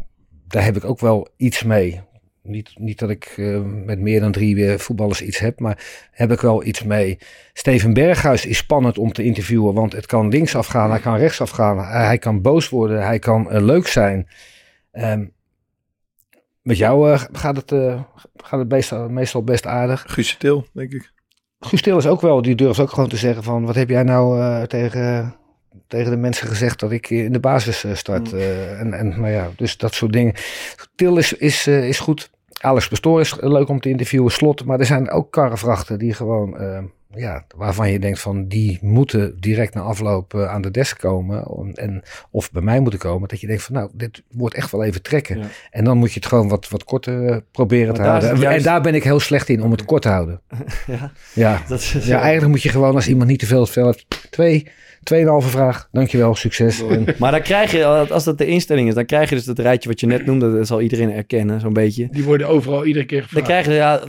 daar 0.49 0.65
heb 0.65 0.77
ik 0.77 0.85
ook 0.85 1.01
wel 1.01 1.29
iets 1.37 1.63
mee. 1.63 2.01
Niet, 2.43 2.71
niet 2.79 2.99
dat 2.99 3.11
ik 3.11 3.35
met 3.85 4.01
meer 4.01 4.21
dan 4.21 4.33
drie 4.33 4.55
weer 4.55 4.81
voetballers 4.81 5.23
iets 5.23 5.39
heb, 5.39 5.61
maar 5.61 6.09
heb 6.11 6.33
ik 6.33 6.41
wel 6.41 6.65
iets 6.65 6.83
mee. 6.83 7.19
Steven 7.53 7.93
Berghuis 7.93 8.47
is 8.47 8.57
spannend 8.57 8.99
om 8.99 9.13
te 9.13 9.23
interviewen, 9.23 9.75
want 9.75 9.93
het 9.93 10.07
kan 10.07 10.29
links 10.29 10.57
afgaan, 10.57 10.91
hij 10.91 11.01
kan 11.01 11.17
rechts 11.17 11.41
afgaan, 11.41 11.79
hij, 11.79 12.19
kan 12.19 12.43
boos 12.43 12.69
worden, 12.69 13.07
hij 13.07 13.19
kan 13.19 13.65
leuk 13.65 13.87
zijn. 13.87 14.29
Ehm, 14.93 15.25
met 16.67 16.77
jou 16.77 17.13
eh, 17.13 17.23
gaat 17.33 17.57
het, 17.57 17.73
eh, 17.73 18.01
gaat 18.37 18.59
het 18.59 18.69
meestal, 18.69 19.09
meestal 19.09 19.43
best 19.43 19.67
aardig. 19.67 20.05
Guusje 20.07 20.37
Til, 20.37 20.67
denk 20.73 20.93
ik. 20.93 21.13
Guus 21.61 21.83
Til 21.83 21.97
is 21.97 22.07
ook 22.07 22.21
wel, 22.21 22.43
die 22.43 22.55
durft 22.55 22.81
ook 22.81 22.91
gewoon 22.91 23.09
te 23.09 23.17
zeggen 23.17 23.43
van, 23.43 23.65
wat 23.65 23.75
heb 23.75 23.89
jij 23.89 24.03
nou 24.03 24.41
eh, 24.41 24.63
tegen, 24.63 25.35
tegen 25.87 26.11
de 26.11 26.17
mensen 26.17 26.49
gezegd 26.49 26.81
dat 26.81 26.91
ik 26.91 27.11
in 27.11 27.33
de 27.33 27.41
basis 27.41 27.85
start? 27.93 28.33
Eh, 28.33 28.81
en, 28.81 28.93
en 28.93 29.09
nou 29.09 29.29
ja, 29.29 29.51
dus 29.57 29.77
dat 29.77 29.95
soort 29.95 30.13
dingen. 30.13 30.35
Til 30.95 31.17
is, 31.17 31.33
is, 31.33 31.67
is 31.67 31.99
goed. 31.99 32.31
Alex 32.61 32.89
Pastoor 32.89 33.21
is 33.21 33.37
leuk 33.41 33.69
om 33.69 33.81
te 33.81 33.89
interviewen, 33.89 34.33
Slot. 34.33 34.65
Maar 34.65 34.79
er 34.79 34.87
zijn 34.87 35.11
ook 35.11 35.33
karrevrachten 35.33 35.99
die 35.99 36.13
gewoon, 36.13 36.57
ja, 37.15 37.45
waarvan 37.57 37.91
je 37.91 37.99
denkt 37.99 38.19
van, 38.21 38.49
die 38.49 38.79
moeten 38.83 39.41
direct 39.41 39.75
na 39.75 39.81
afloop 39.81 40.35
eh, 40.35 40.49
aan 40.51 40.63
de 40.63 40.71
desk 40.71 40.99
komen. 40.99 41.47
Om- 41.47 41.71
En, 41.71 42.03
of 42.31 42.51
bij 42.53 42.63
mij 42.63 42.81
moeten 42.81 42.99
komen. 43.01 43.29
Dat 43.29 43.41
je 43.41 43.47
denkt 43.47 43.63
van, 43.63 43.75
nou, 43.75 43.91
dit 43.95 44.23
wordt 44.31 44.55
echt 44.55 44.71
wel 44.71 44.85
even 44.85 45.03
trekken. 45.03 45.39
Ja. 45.39 45.45
En 45.71 45.85
dan 45.85 45.99
moet 45.99 46.13
je 46.13 46.19
het 46.21 46.29
gewoon 46.29 46.49
wat, 46.49 46.69
wat 46.69 46.85
korter 46.85 47.27
eh, 47.27 47.37
proberen 47.53 47.95
te 47.95 48.01
Maar 48.01 48.09
houden. 48.11 48.39
juist- 48.41 48.57
En 48.59 48.63
daar 48.73 48.81
ben 48.83 48.95
ik 48.95 49.05
heel 49.05 49.21
slecht 49.21 49.49
in, 49.49 49.63
om 49.63 49.71
het 49.71 49.85
kort 49.85 50.03
te 50.03 50.09
houden. 50.09 50.41
Ja, 50.87 51.13
Ja, 51.35 51.63
dat 51.69 51.79
is, 51.81 51.93
ja, 51.93 52.21
eigenlijk 52.21 52.51
moet 52.53 52.63
je 52.63 52.69
gewoon 52.69 52.95
als 52.95 53.09
iemand 53.09 53.29
niet 53.29 53.39
te 53.39 53.47
veel. 53.47 53.69
Twee, 54.31 54.69
tweeënhalve 55.07 55.49
vraag. 55.49 55.89
Dankjewel, 55.93 56.35
succes. 56.35 56.83
En, 56.83 57.05
Maar 57.19 57.31
dan 57.31 57.43
krijg 57.43 57.73
je, 57.73 57.85
als 57.87 58.25
dat 58.25 58.39
de 58.39 58.47
instelling 58.47 58.89
is, 58.89 58.95
dan 58.95 59.05
krijg 59.07 59.29
je 59.29 59.35
dus 59.35 59.45
dat 59.45 59.59
rijtje 59.59 59.89
wat 59.89 60.01
je 60.01 60.07
net 60.07 60.27
noemde, 60.27 60.53
dat 60.53 60.67
zal 60.67 60.81
iedereen 60.81 61.13
erkennen, 61.13 61.61
zo'n 61.61 61.73
beetje. 61.73 62.09
Die 62.11 62.25
worden 62.25 62.49
overal 62.49 62.85
iedere 62.85 63.05
keer 63.05 63.19
Dan 63.21 63.29
gevraagd. 63.29 63.47
krijg 63.47 63.67
je, 63.67 63.73
ja, 63.73 64.01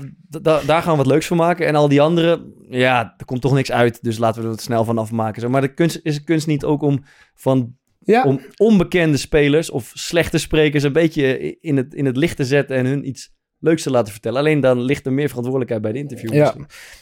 daar 0.65 0.81
gaan 0.81 0.91
we 0.91 0.97
wat 0.97 1.07
leuks 1.07 1.27
van 1.27 1.37
maken. 1.37 1.67
En 1.67 1.75
al 1.75 1.87
die 1.87 2.01
andere, 2.01 2.45
ja, 2.69 3.13
er 3.17 3.25
komt 3.25 3.41
toch 3.41 3.53
niks 3.53 3.71
uit. 3.71 4.03
Dus 4.03 4.17
laten 4.17 4.41
we 4.41 4.47
er 4.47 4.53
wat 4.53 4.61
snel 4.63 4.83
van 4.83 4.97
afmaken. 4.97 5.41
Zo. 5.41 5.49
Maar 5.49 5.61
de 5.61 5.73
kunst, 5.73 5.99
is 6.03 6.15
de 6.15 6.23
kunst 6.23 6.47
niet 6.47 6.63
ook 6.63 6.81
om 6.81 7.03
van 7.35 7.75
ja, 7.99 8.23
om 8.23 8.41
onbekende 8.57 9.17
spelers 9.17 9.69
of 9.69 9.91
slechte 9.93 10.37
sprekers 10.37 10.83
een 10.83 10.93
beetje 10.93 11.57
in 11.59 11.77
het, 11.77 11.93
in 11.93 12.05
het 12.05 12.17
licht 12.17 12.35
te 12.35 12.45
zetten 12.45 12.75
en 12.75 12.85
hun 12.85 13.07
iets 13.07 13.35
leuks 13.59 13.83
te 13.83 13.91
laten 13.91 14.11
vertellen. 14.11 14.39
Alleen 14.39 14.59
dan 14.59 14.81
ligt 14.81 15.05
er 15.05 15.13
meer 15.13 15.27
verantwoordelijkheid 15.27 15.81
bij 15.81 15.91
de 15.91 15.99
interview. 15.99 16.33
Ja. 16.33 16.53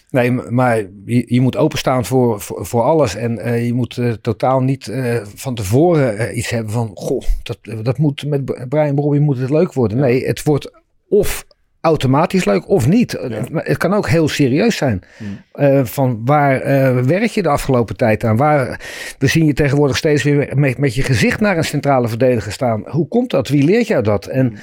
nee, 0.09 0.31
maar 0.31 0.77
je, 1.05 1.23
je 1.27 1.41
moet 1.41 1.57
openstaan 1.57 2.05
voor, 2.05 2.41
voor, 2.41 2.65
voor 2.65 2.81
alles. 2.81 3.15
En 3.15 3.37
eh, 3.37 3.65
je 3.65 3.73
moet 3.73 3.97
eh, 3.97 4.11
totaal 4.11 4.61
niet 4.61 4.87
eh, 4.87 5.15
van 5.35 5.55
tevoren 5.55 6.37
iets 6.37 6.49
hebben 6.49 6.71
van... 6.73 6.91
Goh, 6.93 7.21
dat, 7.43 7.57
dat 7.83 7.97
moet 7.97 8.25
met 8.27 8.69
Brian 8.69 8.95
Bobby 8.95 9.17
moet 9.17 9.37
het 9.37 9.49
leuk 9.49 9.73
worden. 9.73 9.97
Nee, 9.97 10.25
het 10.25 10.43
wordt 10.43 10.71
of 11.09 11.45
automatisch 11.81 12.45
leuk 12.45 12.69
of 12.69 12.87
niet. 12.87 13.11
Het- 13.11 13.77
kan 13.77 13.93
ook 13.93 14.07
heel 14.07 14.27
serieus 14.27 14.77
zijn. 14.77 15.03
Hmm. 15.17 15.85
Van 15.85 16.21
waar 16.25 16.59
werk 17.05 17.29
je 17.29 17.41
de 17.41 17.49
afgelopen 17.49 17.95
tijd 17.95 18.23
aan? 18.23 18.37
Waar, 18.37 18.81
we 19.19 19.27
zien 19.27 19.45
je 19.45 19.53
tegenwoordig 19.53 19.97
steeds 19.97 20.23
weer 20.23 20.51
met, 20.55 20.77
met 20.77 20.95
je 20.95 21.01
gezicht 21.01 21.39
naar 21.39 21.57
een 21.57 21.63
centrale 21.63 22.07
verdediger 22.07 22.51
staan. 22.51 22.83
Hoe 22.89 23.07
komt 23.07 23.29
dat? 23.29 23.47
Wie 23.47 23.63
leert 23.63 23.87
jou 23.87 24.03
dat? 24.03 24.25
En 24.25 24.57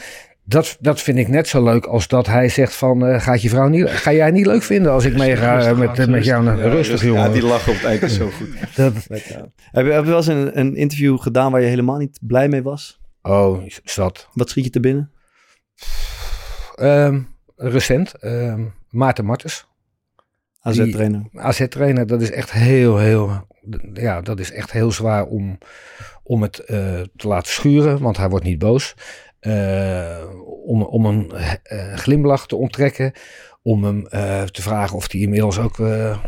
dat, 0.45 0.77
dat 0.81 1.01
vind 1.01 1.19
ik 1.19 1.29
net 1.29 1.49
zo 1.49 1.63
leuk 1.63 1.87
als 1.87 2.09
dat 2.09 2.27
hij 2.27 2.49
zegt 2.49 2.75
van... 2.75 3.07
eh, 3.07 3.21
gaat 3.21 3.43
je 3.43 3.49
vrouw 3.49 3.69
niet, 3.69 3.89
ga 3.89 4.13
jij 4.13 4.31
niet 4.31 4.47
leuk 4.47 4.63
vinden 4.63 4.93
als 4.93 5.05
ik 5.05 5.17
meega 5.17 5.61
eh, 5.61 5.79
met, 5.79 5.89
met 5.89 5.99
rustig. 5.99 6.25
jou 6.25 6.45
naar 6.45 6.59
rustig, 6.59 7.03
jongen. 7.03 7.23
Ja, 7.23 7.29
die 7.29 7.43
lachen 7.43 7.73
op 7.73 7.79
het 7.79 7.87
eind 7.87 8.03
is 8.03 8.15
zo 8.15 8.31
goed. 8.31 8.49
Dat, 8.77 8.93
Heb 9.09 9.25
je, 9.87 9.93
heb 9.93 10.05
je 10.05 10.11
wel 10.11 10.17
eens 10.17 10.27
een, 10.27 10.59
een 10.59 10.77
interview 10.77 11.21
gedaan 11.21 11.53
waar 11.53 11.61
je 11.61 11.67
helemaal 11.67 11.99
niet 11.99 12.19
blij 12.21 12.49
mee 12.49 12.63
was? 12.63 13.01
oh, 13.23 13.63
zat. 13.85 14.29
Wat 14.33 14.51
schiet 14.51 14.65
je 14.65 14.71
te 14.71 14.81
binnen? 14.81 15.11
Ehm, 16.75 17.21
recent, 17.57 18.15
ehm, 18.15 18.65
Maarten 18.91 19.25
Martens. 19.25 19.67
AZ-trainer. 20.61 21.23
AZ-trainer, 21.35 22.07
dat 22.07 22.23
is 22.23 22.31
echt 22.31 22.53
heel, 22.53 22.99
heel, 22.99 23.47
ja, 23.95 24.21
dat 24.21 24.41
is 24.41 24.53
echt 24.53 24.73
heel 24.73 24.93
zwaar 24.93 25.25
om, 25.25 25.59
om 26.23 26.43
het 26.43 26.59
eh, 26.59 27.01
te 27.17 27.29
laten 27.29 27.53
schuren, 27.53 28.01
want 28.01 28.17
hij 28.17 28.29
wordt 28.29 28.45
niet 28.45 28.59
boos. 28.59 28.95
Eh, 29.43 30.19
om, 30.65 30.83
om 30.83 31.07
een 31.07 31.33
eh, 31.63 31.93
glimlach 31.95 32.47
te 32.47 32.57
onttrekken, 32.57 33.13
om 33.63 33.85
hem 33.85 34.07
eh, 34.07 34.43
te 34.43 34.63
vragen 34.63 34.97
of 34.97 35.13
hij 35.13 35.21
inmiddels 35.21 35.59
ook, 35.59 35.79
eh, 35.79 36.19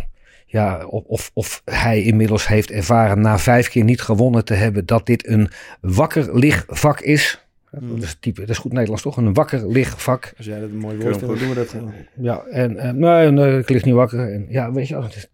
ja, 0.46 0.84
of, 0.86 1.02
of, 1.06 1.30
of 1.34 1.62
hij 1.64 2.02
inmiddels 2.02 2.46
heeft 2.48 2.70
ervaren 2.70 3.20
na 3.20 3.38
vijf 3.38 3.68
keer 3.68 3.84
niet 3.84 4.00
gewonnen 4.00 4.44
te 4.44 4.54
hebben 4.54 4.86
dat 4.86 5.06
dit 5.06 5.28
een 5.28 5.48
wakker 5.80 6.38
ligvak 6.38 7.00
is. 7.00 7.38
Dat 7.70 8.02
is, 8.02 8.16
type, 8.20 8.40
dat 8.40 8.48
is 8.48 8.58
goed 8.58 8.72
Nederlands 8.72 9.02
toch? 9.02 9.16
Een 9.16 9.34
wakker 9.34 9.68
ligvak. 9.68 10.32
Als 10.36 10.46
jij 10.46 10.60
dat 10.60 10.68
een 10.68 10.76
mooi 10.76 10.96
woord 10.96 11.16
vindt, 11.16 11.26
dan 11.28 11.38
doen 11.38 11.48
we 11.48 11.54
dat. 11.54 11.74
Ja, 12.14 12.44
en 12.50 12.78
eh, 12.78 12.90
nee, 12.90 13.30
nee, 13.30 13.58
ik 13.58 13.68
lig 13.68 13.84
niet 13.84 13.94
wakker. 13.94 14.32
En, 14.32 14.46
ja, 14.48 14.72
weet 14.72 14.88
je, 14.88 15.02
het 15.02 15.16
is- 15.16 15.28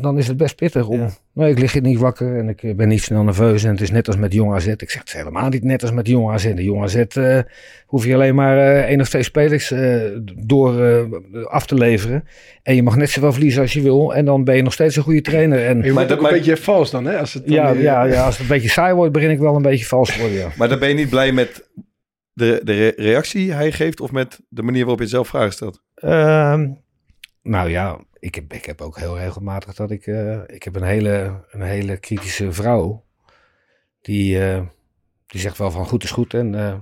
dan 0.00 0.18
is 0.18 0.28
het 0.28 0.36
best 0.36 0.56
pittig 0.56 0.86
om. 0.88 0.98
Ja. 1.00 1.10
Nee, 1.32 1.50
ik 1.50 1.58
lig 1.58 1.72
hier 1.72 1.82
niet 1.82 1.98
wakker 1.98 2.38
en 2.38 2.48
ik 2.48 2.62
eh, 2.62 2.74
ben 2.74 2.88
niet 2.88 3.02
snel 3.02 3.22
nerveus. 3.22 3.64
En 3.64 3.70
het 3.70 3.80
is 3.80 3.90
net 3.90 4.06
als 4.06 4.16
met 4.16 4.32
Jong 4.32 4.52
AZ. 4.54 4.66
Ik 4.66 4.90
zeg 4.90 5.00
het 5.02 5.12
helemaal 5.12 5.48
niet 5.48 5.64
net 5.64 5.82
als 5.82 5.92
met 5.92 6.06
Jong 6.08 6.30
AZ. 6.30 6.54
De 6.54 6.64
Jong 6.64 6.82
AZ 6.82 6.94
eh, 6.94 7.38
hoef 7.86 8.04
je 8.04 8.14
alleen 8.14 8.34
maar 8.34 8.58
eh 8.58 8.80
één 8.88 9.00
of 9.00 9.08
twee 9.08 9.22
spelers 9.22 9.70
eh, 9.70 10.00
door 10.36 10.80
eh, 10.84 11.02
af 11.46 11.66
te 11.66 11.74
leveren. 11.74 12.24
En 12.62 12.74
je 12.74 12.82
mag 12.82 12.96
net 12.96 13.10
zoveel 13.10 13.32
verliezen 13.32 13.62
als 13.62 13.72
je 13.72 13.82
wil. 13.82 14.14
En 14.14 14.24
dan 14.24 14.44
ben 14.44 14.56
je 14.56 14.62
nog 14.62 14.72
steeds 14.72 14.96
een 14.96 15.02
goede 15.02 15.20
trainer. 15.20 15.58
En 15.66 15.76
Maar 15.76 15.86
je 15.86 15.92
Maar 15.92 15.92
wordt 15.92 16.08
dat- 16.08 16.18
ook 16.18 16.24
een 16.24 16.38
beetje 16.38 16.56
vals 16.56 16.90
dan, 16.90 17.04
hè? 17.04 17.18
Als 17.18 17.34
het 17.34 17.46
dan 17.46 17.54
ja, 17.54 17.72
weer- 17.72 17.82
ja, 17.82 18.04
ja, 18.04 18.24
als 18.24 18.34
het 18.38 18.42
een 18.42 18.52
beetje 18.54 18.68
saai 18.68 18.94
wordt, 18.94 19.12
begin 19.12 19.30
ik 19.30 19.38
wel 19.38 19.56
een 19.56 19.62
beetje 19.62 19.86
vals 19.86 20.12
te 20.12 20.18
worden. 20.20 20.38
Ja. 20.38 20.48
Maar 20.56 20.68
dan 20.68 20.78
ben 20.78 20.88
je 20.88 20.94
niet 20.94 21.10
blij 21.10 21.32
met 21.32 21.68
de, 22.32 22.60
de 22.64 22.72
re- 22.74 23.02
reactie 23.02 23.40
die 23.40 23.52
hij 23.52 23.72
geeft 23.72 24.00
of 24.00 24.12
met 24.12 24.40
de 24.48 24.62
manier 24.62 24.80
waarop 24.80 25.00
je 25.00 25.06
zelf 25.06 25.28
vragen 25.28 25.52
stelt? 25.52 25.82
Ehm, 25.94 26.68
nou 27.42 27.70
ja, 27.70 27.98
ik 28.20 28.34
heb, 28.34 28.52
ik 28.52 28.64
heb 28.64 28.80
ook 28.80 28.98
heel 28.98 29.18
regelmatig 29.18 29.74
dat 29.74 29.90
ik... 29.90 30.06
eh, 30.06 30.40
ik 30.46 30.62
heb 30.62 30.74
een 30.76 30.82
hele, 30.82 31.44
een 31.50 31.62
hele 31.62 31.96
kritische 31.96 32.52
vrouw. 32.52 33.04
Die, 34.00 34.44
eh, 34.50 34.62
die 35.26 35.40
zegt 35.40 35.58
wel 35.58 35.70
van 35.70 35.86
goed 35.86 36.04
is 36.04 36.10
goed 36.10 36.34
en 36.34 36.54
eh, 36.54 36.74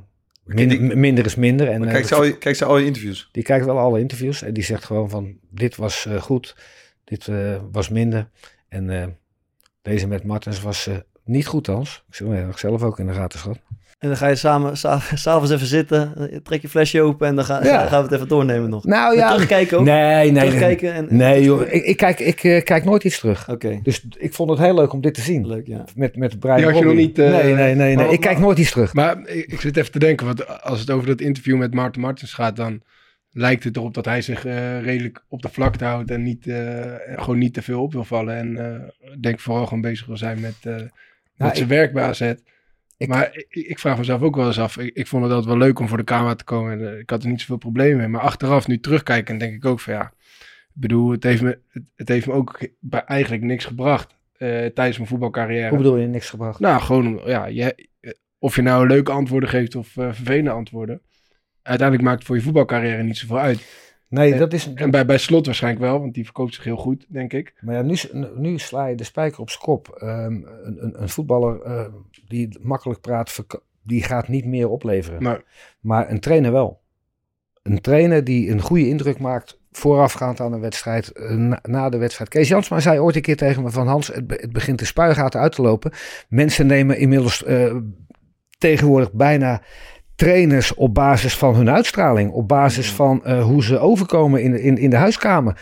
min- 0.45 1.01
minder 1.01 1.25
is 1.25 1.35
minder. 1.35 1.69
En, 1.69 1.79
Maar 1.81 1.89
eh, 1.89 1.95
kijk, 1.95 2.07
ze 2.07 2.15
al 2.15 2.25
je, 2.25 2.55
ze 2.55 2.65
al 2.65 2.79
je 2.79 2.87
interviews? 2.87 3.29
die 3.33 3.43
kijkt 3.43 3.65
wel 3.65 3.79
alle 3.79 4.01
interviews 4.01 4.43
en 4.43 4.55
die 4.55 4.65
zegt 4.65 4.85
gewoon 4.85 5.11
van 5.11 5.39
dit 5.51 5.77
was 5.77 6.09
goed, 6.19 6.57
dit 7.05 7.29
was 7.71 7.89
minder. 7.89 8.29
En 8.69 9.19
deze 9.83 10.07
met 10.07 10.25
Martens 10.25 10.61
was 10.61 10.91
niet 11.25 11.47
goed 11.47 11.67
Hans. 11.67 12.05
Ik 12.09 12.15
zeg, 12.15 12.49
ik 12.49 12.57
zelf 12.59 12.83
ook 12.83 12.99
in 12.99 13.07
de 13.07 13.13
gaten 13.13 13.39
gehad. 13.39 13.59
En 13.99 14.09
dan 14.09 14.17
ga 14.17 14.27
je 14.29 14.35
samen 14.35 14.77
sa- 14.77 14.99
s'avonds 15.15 15.51
even 15.53 15.67
zitten, 15.67 16.31
eh, 16.31 16.39
trek 16.43 16.63
je 16.63 16.69
flesje 16.69 17.01
open 17.03 17.27
en 17.29 17.35
dan 17.35 17.45
ga- 17.45 17.65
Ja. 17.65 17.87
gaan 17.89 17.99
we 17.99 18.05
het 18.05 18.13
even 18.15 18.29
doornemen 18.29 18.71
nog. 18.71 18.85
Nou 18.85 19.17
ja, 19.17 19.31
terugkijken 19.33 19.79
ook? 19.79 19.85
nee, 19.85 20.31
nee, 20.31 20.45
terugkijken 20.45 20.93
en... 20.93 21.07
Nee 21.11 21.43
joh, 21.43 21.61
ik, 21.61 21.85
ik, 21.85 21.97
kijk, 21.97 22.21
ik 22.21 22.45
eh, 22.45 22.63
kijk 22.65 22.85
nooit 22.85 23.05
iets 23.05 23.19
terug. 23.19 23.49
Oké, 23.51 23.81
Dus 23.83 24.07
ik 24.19 24.35
vond 24.35 24.51
het 24.51 24.59
heel 24.59 24.75
leuk 24.75 24.93
om 24.93 25.01
dit 25.01 25.15
te 25.15 25.21
zien. 25.21 25.47
leuk, 25.47 25.67
ja. 25.67 25.85
Met, 25.95 26.17
met 26.17 26.39
Brian 26.39 26.57
Die 26.57 26.65
had 26.67 26.79
je 26.79 26.85
nog 26.85 26.95
niet, 26.95 27.19
eh, 27.19 27.31
nee, 27.31 27.43
nee, 27.43 27.55
nee. 27.55 27.75
nee. 27.75 27.97
maar- 27.97 28.13
ik 28.13 28.21
kijk 28.21 28.39
nooit 28.39 28.59
iets 28.59 28.71
terug. 28.71 28.95
Maar 28.95 29.29
ik, 29.29 29.53
ik 29.53 29.61
zit 29.61 29.77
even 29.77 29.93
te 29.93 29.99
denken, 29.99 30.27
want 30.27 30.63
als 30.63 30.81
het 30.81 30.91
over 30.91 31.07
dat 31.07 31.21
interview 31.21 31.57
met 31.57 31.75
Maarten 31.75 32.01
Martens 32.01 32.33
gaat, 32.33 32.57
dan 32.57 32.83
lijkt 33.31 33.65
het 33.65 33.77
erop 33.77 33.95
dat 33.95 34.05
hij 34.05 34.23
zich 34.23 34.45
eh, 34.47 34.83
redelijk 34.83 35.25
op 35.29 35.43
de 35.43 35.49
vlakte 35.53 35.85
houdt 35.85 36.11
en 36.11 36.23
niet, 36.23 36.47
eh, 36.47 36.81
gewoon 37.17 37.39
niet 37.39 37.55
te 37.55 37.63
veel 37.63 37.83
op 37.83 37.93
wil 37.93 38.05
vallen. 38.05 38.37
En 38.37 38.57
eh, 39.05 39.13
ik 39.13 39.23
denk 39.23 39.41
vooral 39.41 39.65
gewoon 39.67 39.81
bezig 39.81 40.07
wil 40.07 40.17
zijn 40.17 40.41
met, 40.41 40.55
eh, 40.63 40.73
met 40.75 40.91
Nou, 41.37 41.57
zijn 41.57 41.69
werk 41.69 41.93
bij 41.93 42.05
AZ. 42.05 42.33
Ik- 42.97 43.09
maar 43.09 43.31
ik, 43.37 43.47
ik 43.67 43.79
vraag 43.79 43.99
mezelf 43.99 44.23
ook 44.23 44.37
wel 44.37 44.47
eens 44.47 44.59
af. 44.59 44.77
Ik, 44.79 44.95
ik 44.97 45.07
vond 45.07 45.23
het 45.23 45.33
altijd 45.33 45.51
wel 45.51 45.67
leuk 45.67 45.79
om 45.79 45.89
voor 45.89 45.97
de 45.99 46.05
camera 46.05 46.35
te 46.35 46.45
komen. 46.45 46.73
En 46.73 46.93
eh, 46.93 46.99
ik 46.99 47.11
had 47.11 47.23
er 47.23 47.29
niet 47.29 47.41
zoveel 47.41 47.57
problemen 47.57 47.97
mee. 47.97 48.09
Maar 48.09 48.21
achteraf, 48.21 48.67
nu 48.67 48.81
terugkijken, 48.81 49.39
denk 49.39 49.55
ik 49.55 49.65
ook 49.65 49.81
van 49.81 49.93
ja. 49.95 50.13
Ik 50.75 50.83
bedoel, 50.83 51.11
het 51.11 51.23
heeft 51.23 51.43
me, 51.43 51.59
het, 51.69 51.83
het 51.95 52.09
heeft 52.09 52.27
me 52.27 52.33
ook 52.33 52.59
bij 52.81 53.05
eigenlijk 53.05 53.43
niks 53.43 53.65
gebracht 53.65 54.17
eh, 54.33 54.49
tijdens 54.49 54.97
mijn 54.97 55.09
voetbalcarrière. 55.09 55.69
Hoe 55.69 55.79
bedoel 55.79 55.97
je 55.97 56.07
niks 56.07 56.31
gebracht? 56.31 56.61
Nou, 56.61 56.81
gewoon, 56.83 57.21
ja, 57.25 57.47
je, 57.47 57.89
of 58.39 58.57
je 58.57 58.63
nou 58.63 58.87
leuke 58.87 59.13
antwoorden 59.13 59.49
geeft 59.49 59.75
of 59.75 59.97
eh, 59.97 60.05
vervelende 60.13 60.51
antwoorden. 60.51 61.01
Uiteindelijk 61.63 62.07
maakt 62.09 62.19
het 62.19 62.27
voor 62.27 62.37
je 62.37 62.43
voetbalcarrière 62.43 63.03
niet 63.03 63.17
zoveel 63.17 63.39
uit. 63.39 63.86
Nee, 64.09 64.33
Eh, 64.33 64.39
dat 64.39 64.53
is... 64.53 64.73
En 64.75 64.91
bij, 64.91 65.07
bij 65.07 65.19
Slot 65.19 65.47
waarschijnlijk 65.47 65.85
wel, 65.85 66.01
want 66.01 66.15
die 66.15 66.25
verkoopt 66.25 66.55
zich 66.55 66.65
heel 66.65 66.77
goed, 66.77 67.07
denk 67.09 67.33
ik. 67.33 67.55
Maar 67.61 67.75
ja, 67.75 67.83
nu, 67.83 67.97
nu 68.35 68.59
sla 68.59 68.87
je 68.87 68.95
de 68.97 69.05
spijker 69.05 69.41
op 69.41 69.51
zijn 69.51 69.63
kop. 69.63 69.89
Ehm, 69.89 70.33
een, 70.33 70.77
een, 70.85 71.03
een 71.03 71.09
voetballer 71.09 71.63
eh, 71.63 71.85
die 72.29 72.59
makkelijk 72.61 73.01
praat, 73.01 73.45
die 73.83 74.03
gaat 74.03 74.29
niet 74.29 74.45
meer 74.45 74.69
opleveren. 74.69 75.23
Maar 75.23 75.43
Maar 75.81 76.11
een 76.11 76.21
trainer 76.21 76.53
wel. 76.53 76.81
Een 77.63 77.81
trainer 77.81 78.25
die 78.25 78.51
een 78.51 78.61
goede 78.61 78.89
indruk 78.89 79.19
maakt 79.19 79.61
voorafgaand 79.73 80.41
aan 80.41 80.53
een 80.53 80.61
wedstrijd, 80.61 81.13
eh, 81.13 81.31
na, 81.35 81.59
na 81.63 81.89
de 81.89 81.97
wedstrijd. 81.99 82.31
Kees 82.31 82.49
Jansma 82.49 82.81
zei 82.81 82.99
ooit 82.99 83.17
een 83.17 83.23
keer 83.23 83.37
tegen 83.37 83.63
me 83.63 83.71
van 83.71 83.87
Hans, 83.87 84.07
het, 84.07 84.27
be- 84.27 84.39
het 84.41 84.53
begint 84.53 84.79
de 84.79 84.85
spuigaten 84.85 85.41
uit 85.41 85.53
te 85.53 85.63
lopen. 85.63 85.93
Mensen 86.29 86.67
nemen 86.67 86.99
inmiddels 86.99 87.45
eh, 87.45 87.77
tegenwoordig 88.59 89.13
bijna 89.13 89.63
trainers 90.17 90.75
op 90.75 90.95
basis 90.95 91.37
van 91.37 91.55
hun 91.55 91.71
uitstraling, 91.71 92.31
op 92.31 92.49
basis 92.49 92.91
van 92.93 93.25
eh, 93.25 93.43
hoe 93.45 93.63
ze 93.65 93.79
overkomen 93.79 94.43
in, 94.43 94.51
de- 94.53 94.63
in, 94.63 94.79
in 94.79 94.91
de 94.91 94.97
huiskamer. 94.97 95.61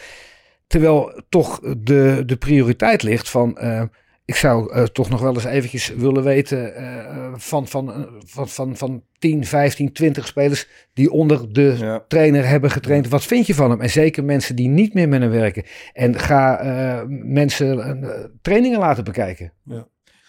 Terwijl 0.66 1.22
toch 1.28 1.60
de, 1.78 2.22
de 2.26 2.36
prioriteit 2.36 3.02
ligt 3.02 3.30
van. 3.30 3.58
eh, 3.58 3.82
ik 4.26 4.34
zou 4.36 4.72
eh, 4.72 4.82
toch 4.82 5.10
nog 5.10 5.20
wel 5.20 5.34
eens 5.34 5.44
eventjes 5.44 5.88
willen 5.88 6.22
weten 6.22 6.74
eh, 6.76 7.32
van, 7.34 7.66
van, 7.68 8.06
van, 8.26 8.48
van, 8.48 8.76
van 8.76 9.02
10, 9.18 9.44
15, 9.44 9.92
20 9.92 10.26
spelers 10.26 10.68
die 10.92 11.10
onder 11.10 11.52
de 11.52 11.74
Ja. 11.78 12.04
trainer 12.08 12.46
hebben 12.48 12.70
getraind. 12.70 13.08
Wat 13.08 13.24
vind 13.24 13.46
je 13.46 13.54
van 13.54 13.70
hem? 13.70 13.80
En 13.80 13.90
zeker 13.90 14.24
mensen 14.24 14.56
die 14.56 14.68
niet 14.68 14.94
meer 14.94 15.08
met 15.08 15.20
hem 15.20 15.30
werken. 15.30 15.64
En 15.92 16.18
ga 16.18 16.58
eh, 16.58 17.02
mensen 17.08 18.02
eh, 18.02 18.10
trainingen 18.42 18.78
laten 18.78 19.04
bekijken. 19.04 19.52
Vind 19.66 19.84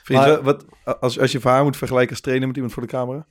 je 0.06 0.14
Maar- 0.16 0.42
wat, 0.44 0.66
als, 1.00 1.20
als 1.20 1.32
je 1.32 1.40
voor 1.40 1.52
haar 1.52 1.64
moet 1.64 1.78
vergelijken 1.78 2.12
als 2.12 2.22
trainer 2.22 2.48
met 2.48 2.56
iemand 2.56 2.74
voor 2.74 2.84
de 2.84 2.90
camera? 2.90 3.26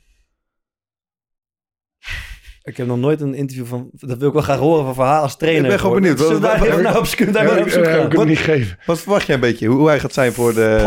Ik 2.64 2.76
heb 2.76 2.86
nog 2.86 2.98
nooit 2.98 3.20
een 3.20 3.34
interview 3.34 3.66
van... 3.66 3.88
Dat 3.92 4.18
wil 4.18 4.26
ik 4.28 4.32
wel 4.34 4.42
graag 4.42 4.58
horen 4.58 4.84
van 4.84 4.94
verhaal 4.94 5.22
als 5.22 5.36
trainer. 5.36 5.62
Ik 5.64 5.68
ben 5.70 5.78
gewoon 5.78 5.94
benieuwd. 6.00 6.18
Zullen 6.18 6.34
we 6.34 6.40
daar 6.40 6.58
Wat- 6.58 6.66
even 6.68 6.82
wat- 6.82 6.92
naar 6.92 6.98
op 6.98 7.06
zoek- 7.06 7.32
daar 7.32 7.58
op 7.58 7.68
gaan? 7.68 8.02
ik 8.02 8.08
kan 8.08 8.18
het 8.18 8.28
niet 8.28 8.38
geven. 8.38 8.78
Wat 8.86 9.00
verwacht 9.00 9.26
jij 9.26 9.34
een 9.34 9.40
beetje? 9.40 9.66
Hoe, 9.66 9.78
hoe 9.78 9.88
hij 9.88 10.00
gaat 10.00 10.12
zijn 10.12 10.32
voor 10.32 10.54
de, 10.54 10.80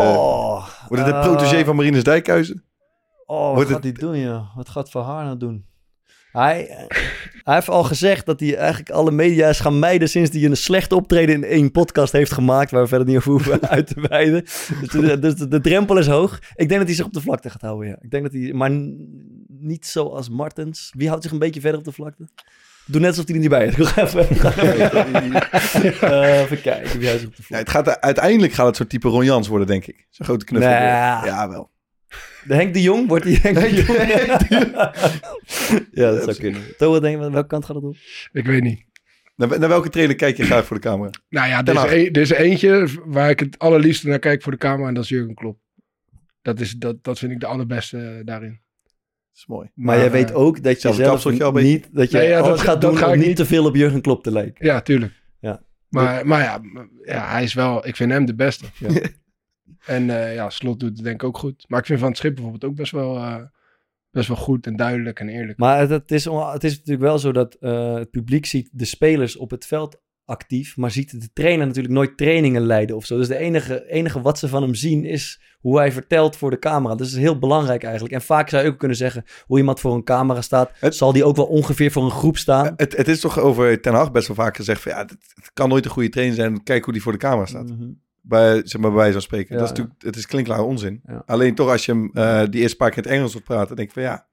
wordt 0.88 1.04
het 1.04 1.12
de 1.14 1.18
eh, 1.20 1.22
protégé 1.26 1.64
van 1.64 1.76
Marinus 1.76 2.04
Dijkhuizen? 2.04 2.64
Oh, 3.26 3.54
wat 3.56 3.66
gaat 3.68 3.82
hij 3.82 3.92
doen, 3.92 4.18
joh? 4.18 4.56
Wat 4.56 4.68
gaat 4.68 4.90
Van 4.90 5.04
Haar 5.04 5.24
nou 5.24 5.36
doen? 5.36 5.64
Hij, 6.32 6.66
eh, 6.68 6.76
hij 7.42 7.54
heeft 7.54 7.68
al 7.68 7.84
gezegd 7.84 8.26
dat 8.26 8.40
hij 8.40 8.56
eigenlijk 8.56 8.90
alle 8.90 9.10
media 9.10 9.48
is 9.48 9.60
gaan 9.60 9.78
mijden 9.78 10.08
sinds 10.08 10.30
hij 10.30 10.44
een 10.44 10.56
slecht 10.56 10.92
optreden 10.92 11.34
in 11.34 11.44
één 11.44 11.70
podcast 11.70 12.12
heeft 12.12 12.32
gemaakt, 12.32 12.70
waar 12.70 12.82
we 12.82 12.88
verder 12.88 13.06
niet 13.06 13.16
over 13.16 13.30
hoeven 13.30 13.68
uit 13.68 13.86
te 13.86 14.06
wijden. 14.08 14.42
Dus, 14.80 14.88
de, 14.90 15.18
dus 15.18 15.34
de, 15.34 15.48
de 15.48 15.60
drempel 15.60 15.98
is 15.98 16.06
hoog. 16.06 16.38
Ik 16.54 16.68
denk 16.68 16.78
dat 16.80 16.86
hij 16.88 16.94
zich 16.96 17.04
op 17.06 17.12
de 17.12 17.20
vlakte 17.20 17.50
gaat 17.50 17.60
houden, 17.62 17.88
ja. 17.88 17.96
Ik 18.00 18.10
denk 18.10 18.22
dat 18.22 18.32
hij, 18.32 18.52
maar 18.52 18.70
niet 19.60 19.86
zoals 19.86 20.28
Martens. 20.28 20.92
Wie 20.96 21.08
houdt 21.08 21.22
zich 21.22 21.32
een 21.32 21.38
beetje 21.38 21.60
verder 21.60 21.78
op 21.78 21.84
de 21.84 21.92
vlakte? 21.92 22.28
Doe 22.86 23.00
net 23.00 23.10
alsof 23.10 23.24
hij 23.24 23.34
er 23.34 23.40
niet 23.40 23.50
bij 23.50 23.66
is. 23.66 23.76
Ik 23.78 23.86
ga 23.86 24.02
even, 24.02 24.28
Eh, 26.00 26.40
even 26.40 26.60
kijken 26.60 26.98
wie 26.98 27.06
houdt 27.08 27.20
zich 27.20 27.28
op 27.28 27.36
de 27.36 27.42
Ja, 27.48 27.56
het 27.56 27.70
gaat, 27.70 28.00
uiteindelijk 28.00 28.52
gaat 28.52 28.66
het 28.66 28.76
zo'n 28.76 28.86
type 28.86 29.08
Ron 29.08 29.24
Jans 29.24 29.48
worden, 29.48 29.66
denk 29.66 29.86
ik. 29.86 30.06
Zo'n 30.10 30.26
grote 30.26 30.44
knuffel. 30.44 30.70
Nee. 30.70 30.78
Ja, 30.78 31.48
wel. 31.48 31.70
De 32.44 32.54
Henk 32.54 32.74
de 32.74 32.82
Jong 32.82 33.08
wordt 33.08 33.24
die 33.24 33.38
Henk 33.42 33.60
de 33.60 33.74
Jong. 33.74 33.86
ja, 36.00 36.10
dat 36.10 36.22
zou 36.24 36.36
kunnen. 36.36 36.62
Toa, 36.76 37.00
denk 37.00 37.22
je, 37.22 37.30
welke 37.30 37.48
kant 37.48 37.64
gaat 37.64 37.74
het 37.76 37.84
op? 37.84 37.96
Ik 38.32 38.46
weet 38.46 38.62
niet. 38.62 38.84
Naar, 39.36 39.58
naar 39.58 39.68
welke 39.68 39.88
trainer 39.88 40.16
kijk 40.16 40.36
je 40.36 40.44
graag 40.44 40.66
voor 40.66 40.76
de 40.76 40.82
camera? 40.82 41.10
Nou 41.28 41.48
ja, 41.48 41.64
er 41.64 41.92
is, 41.92 42.06
er 42.06 42.16
is 42.16 42.30
eentje 42.30 42.88
waar 43.04 43.30
ik 43.30 43.40
het 43.40 43.58
allerliefste 43.58 44.08
naar 44.08 44.18
kijk 44.18 44.42
voor 44.42 44.52
de 44.52 44.58
camera 44.58 44.88
en 44.88 44.94
dat 44.94 45.02
is 45.02 45.08
Jurgen 45.08 45.34
Klopp. 45.34 45.58
Dat, 46.42 46.60
is, 46.60 46.72
dat, 46.72 47.04
dat 47.04 47.18
vind 47.18 47.32
ik 47.32 47.40
de 47.40 47.46
allerbeste 47.46 47.98
eh, 47.98 48.24
daarin. 48.24 48.60
Is 49.38 49.46
mooi. 49.46 49.70
Maar, 49.74 49.98
jij 49.98 50.10
weet 50.10 50.34
ook 50.34 50.62
dat 50.62 50.82
je 50.82 50.92
zelf 50.92 51.24
niet, 51.52 51.88
dat 51.92 52.10
je 52.10 52.16
Nee, 52.16 52.28
ja, 52.28 52.38
alles 52.38 52.48
dat- 52.48 52.60
gaat 52.60 52.80
dat 52.80 52.90
doen 52.90 52.98
ga 52.98 53.06
om 53.06 53.12
ik 53.12 53.26
niet 53.26 53.36
te 53.36 53.46
veel 53.46 53.64
op 53.64 53.76
Jurgen 53.76 54.00
Klopp 54.00 54.22
te 54.22 54.32
lijken. 54.32 54.66
Ja, 54.66 54.80
tuurlijk. 54.80 55.12
Ja. 55.40 55.62
Maar, 55.88 56.26
maar 56.26 56.40
ja, 56.40 56.60
ja, 57.04 57.30
hij 57.30 57.42
is 57.42 57.54
wel, 57.54 57.86
ik 57.86 57.96
vind 57.96 58.12
hem 58.12 58.24
de 58.24 58.34
beste. 58.34 58.64
Ja. 58.78 58.88
en 59.96 60.10
eh, 60.10 60.34
ja, 60.34 60.50
Slot 60.50 60.80
doet 60.80 60.96
het 60.96 61.04
denk 61.04 61.22
ik 61.22 61.28
ook 61.28 61.38
goed. 61.38 61.64
Maar 61.68 61.78
ik 61.78 61.86
vind 61.86 61.98
Van 61.98 62.08
het 62.08 62.16
Schip 62.18 62.34
bijvoorbeeld 62.34 62.64
ook 62.64 62.76
best 62.76 62.92
wel, 62.92 63.16
eh, 63.16 63.42
best 64.10 64.28
wel 64.28 64.36
goed 64.36 64.66
en 64.66 64.76
duidelijk 64.76 65.20
en 65.20 65.28
eerlijk. 65.28 65.58
Maar 65.58 65.78
het, 65.78 65.90
het 65.90 66.10
is, 66.10 66.24
het 66.24 66.64
is 66.64 66.72
natuurlijk 66.72 67.06
wel 67.06 67.18
zo 67.18 67.32
dat 67.32 67.54
eh, 67.54 67.94
het 67.94 68.10
publiek 68.10 68.46
ziet 68.46 68.68
de 68.72 68.84
spelers 68.84 69.36
op 69.36 69.50
het 69.50 69.66
veld 69.66 70.00
actief, 70.28 70.76
maar 70.76 70.90
ziet 70.90 71.20
de 71.20 71.28
trainer 71.32 71.66
natuurlijk 71.66 71.94
nooit 71.94 72.16
trainingen 72.16 72.62
leiden 72.62 72.96
of 72.96 73.06
zo. 73.06 73.16
Dus 73.16 73.28
de 73.28 73.36
enige, 73.36 73.86
enige 73.90 74.20
wat 74.20 74.38
ze 74.38 74.48
van 74.48 74.62
hem 74.62 74.74
zien 74.74 75.04
is 75.04 75.40
hoe 75.60 75.78
hij 75.78 75.92
vertelt 75.92 76.36
voor 76.36 76.50
de 76.50 76.58
camera. 76.58 76.94
Dus 76.94 77.06
dat 77.08 77.16
is 77.16 77.22
heel 77.24 77.38
belangrijk 77.38 77.82
eigenlijk. 77.82 78.14
En 78.14 78.22
vaak 78.22 78.48
zou 78.48 78.64
je 78.64 78.70
ook 78.70 78.78
kunnen 78.78 78.96
zeggen, 78.96 79.24
hoe 79.46 79.58
iemand 79.58 79.80
voor 79.80 79.94
een 79.94 80.04
camera 80.04 80.40
staat, 80.40 80.70
Het- 80.74 80.94
zal 80.96 81.12
die 81.12 81.24
ook 81.24 81.36
wel 81.36 81.46
ongeveer 81.46 81.90
voor 81.90 82.04
een 82.04 82.10
groep 82.10 82.36
staan. 82.36 82.72
Het, 82.76 82.96
het 82.96 83.08
is 83.08 83.20
toch 83.20 83.38
over 83.38 83.80
Ten 83.80 83.94
Hag 83.94 84.12
best 84.12 84.26
wel 84.26 84.36
vaak 84.36 84.56
gezegd 84.56 84.82
van 84.82 84.92
ja, 84.92 84.98
het, 84.98 85.10
het 85.10 85.50
kan 85.54 85.68
nooit 85.68 85.84
een 85.84 85.90
goede 85.90 86.08
trainer 86.08 86.36
zijn. 86.36 86.62
Kijk 86.62 86.84
hoe 86.84 86.92
die 86.92 87.02
voor 87.02 87.12
de 87.12 87.18
camera 87.18 87.46
staat. 87.46 87.70
Mhm. 87.70 87.88
Bij, 88.20 88.60
zeg 88.64 88.80
maar, 88.80 88.90
bij 88.90 88.98
wijze 88.98 89.12
van 89.12 89.22
spreken. 89.22 89.54
Ja, 89.54 89.60
dat 89.60 89.70
is 89.70 89.76
natuurlijk, 89.76 90.02
het 90.04 90.16
is 90.16 90.26
klinklare 90.26 90.62
onzin. 90.62 91.00
Ja. 91.06 91.22
Alleen 91.26 91.54
toch 91.54 91.68
als 91.70 91.86
je 91.86 91.92
hem 91.92 92.10
eh, 92.14 92.42
die 92.50 92.60
eerste 92.60 92.76
paar 92.76 92.88
keer 92.90 92.98
in 92.98 93.08
het 93.08 93.12
Engels 93.18 93.32
hoort 93.32 93.44
praten, 93.44 93.76
denk 93.76 93.88
ik 93.88 93.94
van 93.94 94.02
ja, 94.02 94.26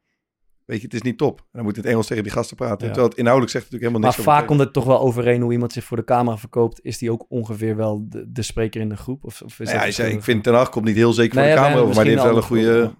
weet 0.65 0.77
je, 0.79 0.85
het 0.85 0.93
is 0.93 1.01
niet 1.01 1.17
top. 1.17 1.39
En 1.39 1.45
dan 1.51 1.63
moet 1.63 1.71
je 1.71 1.77
in 1.77 1.83
het 1.83 1.91
Engels 1.91 2.07
tegen 2.07 2.23
die 2.23 2.31
gasten 2.31 2.55
praten. 2.55 2.77
Ja. 2.79 2.85
Terwijl 2.85 3.07
het 3.07 3.17
inhoudelijk 3.17 3.51
zegt 3.51 3.63
het 3.63 3.73
natuurlijk 3.73 4.01
Maar 4.01 4.11
helemaal 4.11 4.25
niks. 4.33 4.39
vaak 4.39 4.47
komt 4.47 4.59
het 4.59 4.73
toch 4.73 4.85
wel 4.85 4.99
overeen 4.99 5.41
hoe 5.41 5.51
iemand 5.51 5.71
zich 5.73 5.83
voor 5.83 5.97
de 5.97 6.03
camera 6.03 6.37
verkoopt. 6.37 6.79
Is 6.83 6.97
die 6.97 7.11
ook 7.11 7.25
ongeveer 7.29 7.75
wel 7.75 8.05
de, 8.09 8.31
de 8.31 8.41
spreker 8.41 8.81
in 8.81 8.89
de 8.89 8.97
groep? 8.97 9.23
Of, 9.23 9.41
of 9.41 9.51
is 9.51 9.57
Nou 9.57 9.65
dat 9.65 9.75
ja, 9.75 9.79
hij 9.79 9.91
zei, 9.91 9.91
verschillend? 9.91 10.17
ik 10.17 10.23
vind 10.23 10.43
Ten 10.43 10.53
Hag 10.53 10.69
komt 10.69 10.85
niet 10.85 10.95
heel 10.95 11.13
zeker 11.13 11.35
Nee, 11.35 11.45
voor 11.45 11.53
de 11.55 11.59
ja, 11.59 11.65
camera 11.67 11.81
over, 11.83 11.95
maar 11.95 12.03
die 12.03 12.13
heeft 12.13 12.25
wel 12.25 12.37
een 12.37 12.43
goede... 12.43 12.93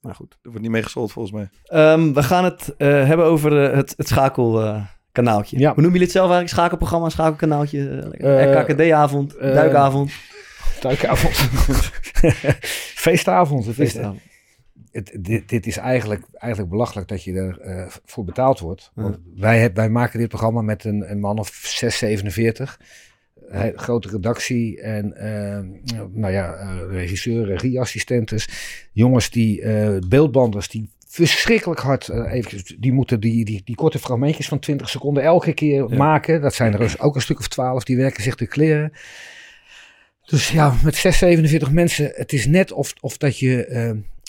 Maar 0.00 0.14
goed, 0.14 0.32
er 0.32 0.38
wordt 0.42 0.62
niet 0.62 0.70
mee 0.70 0.82
gesold 0.82 1.12
volgens 1.12 1.34
mij. 1.34 1.48
Ehm, 1.64 2.12
we 2.12 2.22
gaan 2.22 2.44
het 2.44 2.74
eh, 2.76 2.88
hebben 3.06 3.26
over 3.26 3.64
eh, 3.70 3.76
het, 3.76 3.94
het 3.96 4.08
schakelkanaaltje. 4.08 5.58
Ja. 5.58 5.64
Hoe 5.66 5.82
noemen 5.82 5.90
jullie 5.92 6.00
het 6.00 6.10
zelf 6.10 6.30
eigenlijk? 6.30 6.54
Schakelprogramma, 6.54 7.08
schakelkanaaltje? 7.08 7.88
Eh, 8.10 8.52
RKKD-avond, 8.52 9.36
eh, 9.36 9.54
duikavond. 9.54 10.12
Duikavond. 10.80 11.34
Feestavond. 13.04 13.66
Het 13.66 13.78
is, 13.78 13.92
Feestavond. 13.92 14.20
Het, 14.92 15.16
dit, 15.20 15.48
dit 15.48 15.66
is 15.66 15.76
eigenlijk, 15.76 16.22
eigenlijk 16.32 16.72
belachelijk 16.72 17.08
dat 17.08 17.24
je 17.24 17.32
er 17.32 17.60
eh, 17.60 17.86
voor 18.04 18.24
betaald 18.24 18.58
wordt. 18.60 18.90
Want 18.94 19.18
wij, 19.36 19.72
wij 19.72 19.88
maken 19.88 20.18
dit 20.18 20.28
programma 20.28 20.60
met 20.60 20.84
een, 20.84 21.10
een 21.10 21.20
man 21.20 21.38
of 21.38 21.48
6, 21.62 21.98
47. 21.98 22.80
Hij- 23.48 23.72
grote 23.76 24.08
redactie 24.08 24.80
en 24.80 25.16
eh, 25.16 25.60
nou 26.12 26.32
ja, 26.32 26.54
eh, 26.54 26.76
regisseur, 26.90 27.44
regieassistentes. 27.46 28.48
Jongens 28.92 29.30
die, 29.30 29.62
beeldbanders 30.08 30.68
die 30.68 30.90
verschrikkelijk 31.08 31.80
hard, 31.80 32.08
eventjes, 32.08 32.76
die 32.78 32.92
moeten 32.92 33.20
die, 33.20 33.44
die, 33.44 33.60
die 33.64 33.74
korte 33.74 33.98
fragmentjes 33.98 34.48
van 34.48 34.58
20 34.58 34.88
seconden 34.88 35.22
elke 35.22 35.52
keer 35.52 35.88
Ja. 35.90 35.96
maken. 35.96 36.40
Dat 36.40 36.54
zijn 36.54 36.72
er 36.72 36.78
dus 36.78 37.00
ook 37.00 37.14
een 37.14 37.20
stuk 37.20 37.38
of 37.38 37.48
12, 37.48 37.84
die 37.84 37.96
werken 37.96 38.22
zich 38.22 38.34
de 38.34 38.46
kleren. 38.46 38.92
Dus 40.24 40.48
ja, 40.50 40.74
met 40.82 40.94
6, 40.96 41.18
47 41.18 41.70
mensen, 41.70 42.12
het 42.14 42.32
is 42.32 42.46
net 42.46 42.72
of, 42.72 42.92
of 43.00 43.16
dat 43.16 43.38
je 43.38 43.66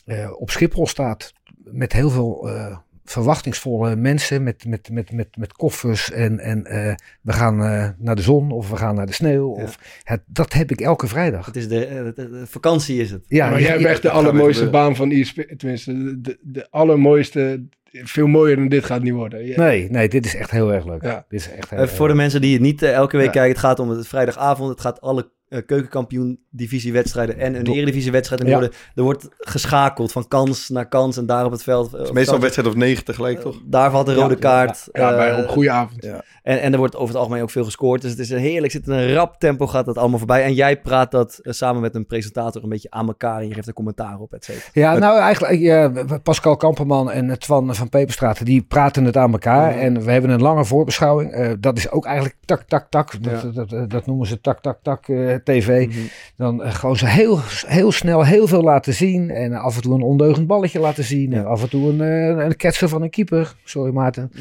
eh, 0.10 0.32
op 0.42 0.50
Schiphol 0.50 0.88
staat 0.88 1.34
met 1.64 1.94
heel 1.94 2.10
veel 2.10 2.50
eh, 2.50 2.78
verwachtingsvolle 3.06 3.96
mensen, 3.96 4.44
met, 4.44 4.66
met, 4.68 4.90
met, 4.92 5.12
met, 5.12 5.38
met 5.38 5.54
koffers 5.54 6.12
en, 6.12 6.40
en 6.40 6.66
eh, 6.66 6.96
we 7.22 7.34
gaan 7.34 7.64
eh, 7.64 7.90
naar 7.98 8.16
de 8.16 8.22
zon 8.22 8.52
of 8.52 8.70
we 8.70 8.76
gaan 8.76 8.96
naar 8.96 9.06
de 9.06 9.14
sneeuw. 9.14 9.58
Ja. 9.58 9.64
Of, 9.64 9.78
het, 10.04 10.22
dat 10.26 10.54
heb 10.54 10.72
ik 10.72 10.82
elke 10.82 11.08
vrijdag. 11.08 11.46
Het 11.46 11.56
is 11.56 11.68
de, 11.68 11.80
de- 11.80 12.12
de- 12.16 12.30
de 12.40 12.48
vakantie 12.48 13.02
is 13.02 13.12
het. 13.12 13.26
Ja, 13.28 13.50
maar 13.50 13.62
jij 13.62 13.70
hebt 13.72 13.84
echt 13.86 14.02
de 14.02 14.10
allermooiste 14.10 14.70
baan 14.70 14.96
van 14.96 15.12
ISP. 15.12 15.54
Tenminste, 15.58 15.94
de, 15.94 16.22
de, 16.22 16.38
de 16.42 16.68
allermooiste. 16.70 17.66
Veel 17.92 18.28
mooier 18.28 18.56
dan 18.56 18.68
dit 18.68 18.84
gaat 18.86 19.02
niet 19.04 19.14
worden. 19.14 19.60
Nee, 19.60 19.90
nee, 19.90 20.10
dit 20.10 20.26
is 20.26 20.36
echt 20.36 20.52
heel 20.52 20.74
erg 20.74 20.86
leuk. 20.86 21.04
Ja. 21.04 21.26
Dit 21.30 21.40
is 21.40 21.52
echt 21.52 21.70
heel 21.70 21.80
Eh, 21.80 21.88
voor 21.88 22.08
de 22.08 22.14
mensen 22.14 22.42
die 22.42 22.54
het 22.54 22.62
niet 22.62 22.82
elke 22.82 23.18
week 23.18 23.26
Ja. 23.26 23.32
kijken, 23.32 23.52
het 23.52 23.60
gaat 23.60 23.80
om 23.80 23.90
het 23.90 24.08
vrijdagavond. 24.08 24.70
Het 24.70 24.82
gaat 24.82 25.02
alle 25.02 25.32
eh, 25.50 25.62
keukenkampioen 25.66 26.40
divisiewedstrijden 26.50 27.38
en 27.38 27.56
een 27.56 27.66
eredivisiewedstrijd. 27.68 28.42
En 28.42 28.48
Ja. 28.48 28.54
er, 28.54 28.60
worden, 28.60 28.78
er 28.96 29.04
wordt 29.04 29.28
geschakeld 29.38 30.12
van 30.12 30.28
kans 30.28 30.70
naar 30.70 30.88
kans 30.88 31.18
en 31.18 31.26
daar 31.26 31.46
op 31.46 31.52
het 31.52 31.64
veld. 31.64 31.86
eh, 31.94 32.00
Het 32.00 32.08
is 32.08 32.12
meestal 32.12 32.36
een 32.36 32.42
wedstrijd 32.42 32.68
of 32.68 32.76
negen 32.76 33.06
tegelijk, 33.06 33.38
eh, 33.38 33.44
toch? 33.44 33.62
Daar 33.66 33.92
valt 33.92 34.08
een 34.08 34.14
rode 34.16 34.34
ja, 34.34 34.40
kaart. 34.40 34.88
Ja, 34.92 35.16
bij, 35.16 35.44
op 35.44 35.50
goede 35.50 35.72
avond. 35.72 36.04
ja. 36.04 36.24
En, 36.44 36.62
en 36.62 36.72
er 36.72 36.78
wordt 36.78 36.96
over 36.96 37.08
het 37.08 37.18
algemeen 37.18 37.42
ook 37.42 37.50
veel 37.50 37.64
gescoord. 37.64 38.02
Dus 38.02 38.12
het 38.12 38.20
is 38.20 38.30
een 38.30 38.38
heerlijk. 38.38 38.72
Zit 38.72 38.88
in 38.88 38.94
een 38.94 39.14
rap 39.14 39.40
tempo 39.40 39.68
gaat 39.68 39.86
dat 39.86 39.98
allemaal 39.98 40.18
voorbij. 40.18 40.44
En 40.44 40.54
jij 40.54 40.80
praat 40.82 41.12
dat 41.12 41.40
samen 41.44 41.82
met 41.82 41.96
een 41.96 42.06
presentator 42.06 42.64
een 42.64 42.70
beetje 42.70 42.92
aan 42.92 43.08
elkaar. 43.08 43.42
En 43.42 43.48
je 43.48 43.54
geeft 43.54 43.68
er 43.68 43.74
commentaar 43.74 44.20
op, 44.20 44.34
et 44.34 44.44
cetera. 44.46 44.66
Ja, 44.74 44.98
nou 44.98 45.20
eigenlijk 45.20 46.24
Pascal 46.24 46.56
Kamperman 46.58 47.12
en 47.12 47.40
Twan 47.40 47.76
van 47.76 47.90
Peperstraat, 47.90 48.46
die 48.46 48.62
praten 48.62 49.06
het 49.06 49.18
aan 49.18 49.32
elkaar. 49.32 49.78
En 49.78 50.04
we 50.06 50.12
hebben 50.12 50.30
een 50.30 50.42
lange 50.42 50.66
voorbeschouwing. 50.66 51.32
Eh, 51.32 51.52
dat 51.60 51.78
is 51.78 51.90
ook 51.92 52.06
eigenlijk 52.06 52.36
tak, 52.46 52.62
tak, 52.64 52.90
tak. 52.90 53.24
Dat, 53.24 53.42
Ja. 53.42 53.50
dat, 53.52 53.70
dat, 53.70 53.90
dat 53.90 54.06
noemen 54.06 54.28
ze 54.28 54.42
tak, 54.42 54.62
tak, 54.62 54.78
tak 54.84 55.08
eh, 55.44 55.56
tv. 55.56 55.88
Mhm. 55.88 55.98
Dan 56.36 56.64
eh, 56.64 56.74
gewoon 56.74 56.98
ze 56.98 57.08
heel, 57.08 57.40
heel 57.68 57.92
snel 57.92 58.26
heel 58.26 58.48
veel 58.48 58.64
laten 58.64 58.94
zien. 58.94 59.30
En 59.30 59.54
af 59.54 59.76
en 59.76 59.82
toe 59.82 59.94
een 59.94 60.02
ondeugend 60.02 60.48
balletje 60.48 60.80
laten 60.80 61.04
zien. 61.04 61.34
En 61.34 61.46
af 61.46 61.62
en 61.62 61.70
toe 61.70 61.90
een, 61.90 62.02
eh, 62.02 62.46
een 62.46 62.56
ketsen 62.56 62.90
van 62.90 63.02
een 63.02 63.10
keeper. 63.10 63.56
Sorry 63.64 63.94
Maarten. 63.94 64.32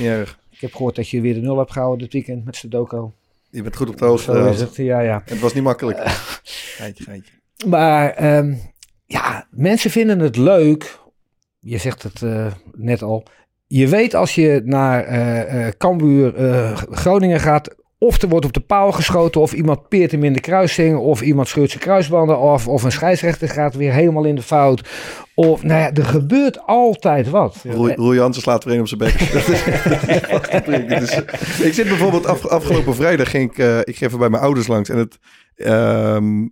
Erg. 0.00 0.38
Ik 0.50 0.60
heb 0.60 0.74
gehoord 0.74 0.96
dat 0.96 1.08
je 1.08 1.20
weer 1.20 1.34
de 1.34 1.40
nul 1.40 1.58
hebt 1.58 1.72
gehouden 1.72 1.98
dit 1.98 2.12
weekend 2.12 2.44
met 2.44 2.56
Sudoku. 2.56 3.10
Je 3.50 3.62
bent 3.62 3.76
goed 3.76 3.88
op 3.88 3.98
de 3.98 4.04
hoogte. 4.04 4.82
Ja, 4.82 5.00
ja. 5.00 5.22
Het 5.24 5.40
was 5.40 5.54
niet 5.54 5.62
makkelijk. 5.62 5.98
Geintje, 6.78 7.04
geintje. 7.04 7.32
Maar 7.66 8.10
ehm, 8.10 8.54
ja, 9.06 9.46
mensen 9.50 9.90
vinden 9.90 10.18
het 10.18 10.36
leuk. 10.36 10.98
Je 11.60 11.78
zegt 11.78 12.02
het 12.02 12.22
eh, 12.22 12.46
net 12.72 13.02
al. 13.02 13.24
Je 13.66 13.88
weet 13.88 14.14
als 14.14 14.34
je 14.34 14.62
naar 14.64 15.04
eh 15.04 15.66
eh 15.66 15.72
Cambuur 15.78 16.34
eh, 16.34 16.76
Groningen 16.76 17.40
gaat. 17.40 17.74
Of 17.98 18.22
er 18.22 18.28
wordt 18.28 18.46
op 18.46 18.52
de 18.52 18.60
paal 18.60 18.92
geschoten. 18.92 19.40
Of 19.40 19.52
iemand 19.52 19.88
peert 19.88 20.10
hem 20.10 20.24
in 20.24 20.32
de 20.32 20.40
kruising. 20.40 20.98
Of 20.98 21.20
iemand 21.20 21.48
scheurt 21.48 21.70
zijn 21.70 21.82
kruisbanden 21.82 22.38
af. 22.38 22.68
Of 22.68 22.82
een 22.82 22.92
scheidsrechter 22.92 23.48
gaat 23.48 23.74
weer 23.74 23.92
helemaal 23.92 24.24
in 24.24 24.34
de 24.34 24.42
fout. 24.42 24.88
Of 25.34 25.62
nou 25.62 25.80
ja, 25.80 25.92
er 25.92 26.04
gebeurt 26.04 26.66
altijd 26.66 27.30
wat. 27.30 27.56
Roel, 27.68 27.92
Roel 27.92 28.14
Jansen 28.14 28.42
slaat 28.42 28.64
er 28.64 28.72
een 28.72 28.80
op 28.80 28.88
zijn 28.88 29.00
bek. 29.00 29.18
Dus, 30.88 31.16
ik 31.66 31.72
zit 31.72 31.88
bijvoorbeeld 31.88 32.26
af, 32.26 32.46
afgelopen 32.46 32.94
vrijdag 32.94 33.30
ging 33.30 33.50
ik, 33.50 33.58
eh, 33.58 33.78
ik 33.78 33.96
ging 33.96 34.00
even 34.00 34.18
bij 34.18 34.28
mijn 34.28 34.42
ouders 34.42 34.66
langs 34.66 34.88
en 34.88 34.98
het, 34.98 35.18
ehm, 35.56 36.46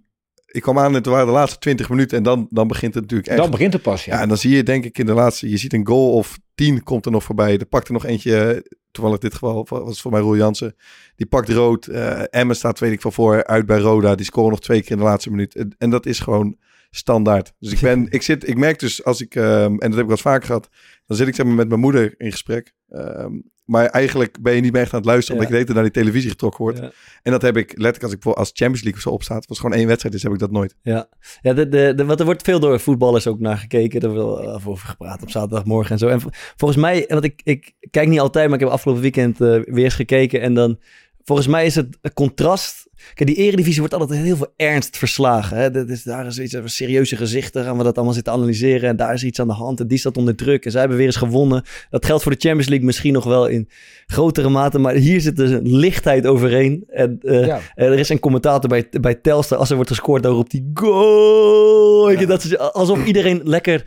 ik 0.57 0.62
kwam 0.62 0.78
aan 0.78 0.86
en 0.86 0.94
het 0.94 1.07
waren 1.07 1.26
de 1.26 1.32
laatste 1.32 1.59
20 1.59 1.88
minuten 1.88 2.16
en 2.16 2.22
dan, 2.22 2.46
dan 2.50 2.68
begint 2.68 2.94
het 2.94 3.02
natuurlijk 3.02 3.28
echt. 3.28 3.38
Dan 3.38 3.50
begint 3.50 3.72
het 3.72 3.82
pas, 3.82 4.04
ja. 4.04 4.14
Ja, 4.14 4.20
en 4.22 4.28
dan 4.28 4.36
zie 4.38 4.57
je 4.57 4.62
denk 4.62 4.84
ik 4.84 4.98
in 4.98 5.07
de 5.07 5.12
laatste, 5.12 5.48
je 5.50 5.57
ziet 5.57 5.72
een 5.72 5.86
goal 5.86 6.12
of 6.12 6.38
10 6.54 6.82
komt 6.82 7.04
er 7.07 7.11
nog 7.11 7.24
voorbij. 7.24 7.59
Er 7.59 7.66
pakt 7.66 7.86
er 7.86 7.92
nog 7.92 8.04
eentje, 8.04 8.38
eh, 8.38 8.61
toevallig 8.90 9.18
dit 9.18 9.32
geval 9.32 9.66
was 9.68 9.88
het 9.88 9.98
voor 10.00 10.11
mij 10.11 10.20
Roel 10.20 10.36
Jansen. 10.36 10.76
Die 11.16 11.26
pakt 11.26 11.48
rood. 11.48 11.86
eh 11.86 12.22
Emmen 12.30 12.57
staat 12.57 12.78
weet 12.78 12.92
ik 12.92 13.00
van 13.00 13.12
voor 13.12 13.44
uit 13.44 13.66
bij 13.66 13.78
Roda. 13.78 14.14
Die 14.14 14.26
scoren 14.26 14.50
nog 14.50 14.61
twee 14.61 14.82
keer 14.82 14.90
in 14.90 14.96
de 14.98 15.02
laatste 15.02 15.30
minuut. 15.30 15.54
En, 15.54 15.74
en 15.78 15.90
dat 15.90 16.07
is 16.07 16.18
gewoon 16.20 16.57
standaard. 16.90 17.52
Dus 17.59 17.72
ik 17.72 17.80
ben, 17.80 18.07
ik 18.11 18.22
zit, 18.22 18.48
ik 18.48 18.57
merk 18.57 18.78
dus 18.78 19.04
als 19.04 19.20
ik, 19.20 19.34
ehm, 19.34 19.46
en 19.62 19.78
dat 19.78 19.80
heb 19.80 19.90
ik 19.90 19.96
wel 19.96 20.11
eens 20.11 20.20
vaak 20.20 20.44
gehad, 20.44 20.68
dan 21.07 21.16
zit 21.16 21.28
ik 21.28 21.34
zeg 21.34 21.46
maar 21.46 21.54
met 21.54 21.68
mijn 21.68 21.80
moeder 21.80 22.14
in 22.18 22.30
gesprek. 22.30 22.74
Ehm, 22.88 23.32
maar 23.66 23.86
eigenlijk 23.86 24.42
ben 24.42 24.54
je 24.54 24.60
niet 24.60 24.72
meer 24.72 24.82
echt 24.82 24.92
aan 24.92 24.98
het 24.98 25.08
luisteren, 25.08 25.34
omdat 25.34 25.48
je 25.48 25.54
hele 25.54 25.66
tijd 25.72 25.82
naar 25.84 25.92
die 25.92 26.02
televisie 26.02 26.30
getrokken 26.30 26.60
wordt. 26.64 26.78
En 27.22 27.32
dat 27.32 27.42
heb 27.42 27.56
ik 27.56 27.68
letterlijk 27.68 28.02
als 28.02 28.12
ik 28.12 28.22
voor 28.22 28.34
als 28.34 28.48
Champions 28.48 28.82
League 28.82 28.94
of 29.00 29.00
zo 29.08 29.10
opstaat, 29.10 29.46
was 29.46 29.58
gewoon 29.58 29.76
één 29.76 29.86
wedstrijd, 29.86 30.14
dus 30.14 30.22
heb 30.22 30.32
ik 30.32 30.38
dat 30.38 30.50
nooit. 30.50 30.76
Ja, 30.82 31.08
ja 31.40 31.52
de, 31.52 31.68
de, 31.68 31.92
de, 31.96 32.04
want 32.04 32.18
er 32.18 32.24
wordt 32.24 32.42
veel 32.42 32.60
door 32.60 32.80
voetballers 32.80 33.26
ook 33.26 33.40
naar 33.40 33.58
gekeken. 33.58 34.00
Er 34.00 34.10
wordt 34.10 34.42
wel 34.44 34.54
over 34.54 34.76
gepraat 34.88 35.22
op 35.22 35.30
zaterdagmorgen 35.30 35.90
en 35.92 35.98
zo. 35.98 36.08
En 36.08 36.20
vo- 36.20 36.28
volgens 36.56 36.80
mij, 36.80 37.04
want 37.08 37.24
ik, 37.24 37.40
ik 37.44 37.72
kijk 37.90 38.08
niet 38.08 38.20
altijd, 38.20 38.46
maar 38.46 38.58
ik 38.58 38.64
heb 38.64 38.72
afgelopen 38.72 39.02
weekend 39.02 39.40
eh, 39.40 39.48
weer 39.64 39.84
eens 39.84 39.94
gekeken. 39.94 40.40
En 40.40 40.54
dan, 40.54 40.78
volgens 41.26 41.48
mij 41.48 41.66
is 41.66 41.74
het 41.74 41.98
contrast. 42.14 42.84
Kijk, 43.14 43.28
die 43.28 43.38
eredivisie 43.38 43.78
wordt 43.80 43.94
altijd 43.94 44.20
heel 44.20 44.36
veel 44.36 44.52
ernst 44.56 44.96
verslagen. 44.96 45.56
Hè? 45.56 45.70
Dat 45.70 45.88
is, 45.88 46.02
daar 46.02 46.26
is 46.26 46.38
iets 46.38 46.54
van 46.54 46.68
serieuze 46.68 47.16
gezichten. 47.16 47.64
Gaan 47.64 47.76
we 47.78 47.84
dat 47.84 47.96
allemaal 47.96 48.14
zitten 48.14 48.32
analyseren. 48.32 48.88
En 48.88 48.96
daar 48.96 49.14
is 49.14 49.24
iets 49.24 49.40
aan 49.40 49.46
de 49.46 49.52
hand. 49.52 49.80
En 49.80 49.86
die 49.86 49.98
staat 49.98 50.16
onder 50.16 50.34
druk. 50.36 50.64
En 50.64 50.70
zij 50.70 50.80
hebben 50.80 50.98
weer 50.98 51.06
eens 51.06 51.16
gewonnen. 51.16 51.62
Dat 51.90 52.04
geldt 52.04 52.22
voor 52.22 52.32
de 52.32 52.38
Champions 52.40 52.68
League 52.68 52.86
misschien 52.86 53.12
nog 53.12 53.24
wel 53.24 53.46
in 53.46 53.68
grotere 54.06 54.48
mate. 54.48 54.78
Maar 54.78 54.94
hier 54.94 55.20
zit 55.20 55.36
dus 55.36 55.50
een 55.50 55.76
lichtheid 55.76 56.26
overheen. 56.26 56.84
En 56.88 57.18
eh, 57.22 57.46
Ja. 57.46 57.60
eh, 57.74 57.86
er 57.86 57.98
is 57.98 58.08
een 58.08 58.20
commentator 58.20 58.68
bij, 58.68 58.88
bij 59.00 59.14
Telstar. 59.14 59.58
Als 59.58 59.68
er 59.70 59.74
wordt 59.76 59.90
gescoord, 59.90 60.22
dan 60.22 60.34
roept 60.34 60.52
hij 60.52 60.64
goal. 60.74 62.10
Je, 62.10 62.26
dat 62.26 62.44
is 62.44 62.58
alsof 62.58 63.04
iedereen 63.06 63.40
lekker 63.44 63.84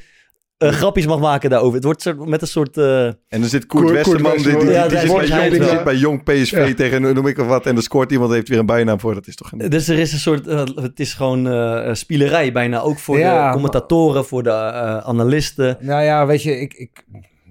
eh, 0.59 0.69
grapjes 0.69 1.05
mag 1.05 1.19
maken 1.19 1.49
daarover. 1.49 1.75
Het 1.75 1.83
wordt 1.83 2.01
soort, 2.01 2.25
met 2.25 2.41
een 2.41 2.47
soort... 2.47 2.77
eh, 2.77 3.05
En 3.05 3.15
er 3.29 3.43
zit 3.43 3.65
Koert, 3.65 3.83
Koert- 3.83 3.95
Westerman, 3.95 4.31
Koert 4.31 4.43
die, 4.43 4.57
die, 4.57 4.65
Westerman. 4.65 5.19
die 5.19 5.27
Ja, 5.27 5.41
zit, 5.41 5.49
bij 5.49 5.57
jong, 5.57 5.69
zit 5.69 5.83
bij 5.83 5.95
jong 5.95 6.23
PSV 6.23 6.67
Ja. 6.67 6.73
tegen 6.73 7.01
noem 7.01 7.27
ik 7.27 7.37
of 7.37 7.47
wat. 7.47 7.65
En 7.65 7.73
dan 7.73 7.83
scoort 7.83 8.11
iemand, 8.11 8.31
heeft 8.31 8.47
weer 8.49 8.59
een 8.59 8.65
bijnaam 8.65 8.99
voor. 8.99 9.13
Dat 9.13 9.27
is 9.27 9.35
toch 9.35 9.51
een... 9.51 9.69
dus 9.69 9.87
er 9.87 9.99
is 9.99 10.13
een 10.13 10.19
soort... 10.19 10.47
eh, 10.47 10.63
het 10.75 10.99
is 10.99 11.13
gewoon 11.13 11.47
eh, 11.47 11.93
spielerij 11.93 12.51
bijna. 12.51 12.79
Ook 12.79 12.99
voor 12.99 13.17
Ja, 13.19 13.45
de 13.47 13.53
commentatoren, 13.53 14.25
voor 14.25 14.43
de 14.43 14.49
eh, 14.49 14.97
analisten. 14.97 15.77
Nou 15.79 16.03
ja, 16.03 16.25
weet 16.25 16.43
je, 16.43 16.59
ik... 16.59 16.73
ik 16.73 17.05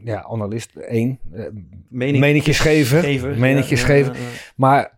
ja, 0.05 0.27
analist 0.31 0.71
één. 0.77 1.19
Mening, 1.89 2.19
Meningjes 2.19 2.61
geven. 2.61 3.39
Meningjes 3.41 3.81
Ja, 3.81 3.87
geven. 3.87 4.13
ja, 4.13 4.19
ja. 4.19 4.25
Maar 4.57 4.98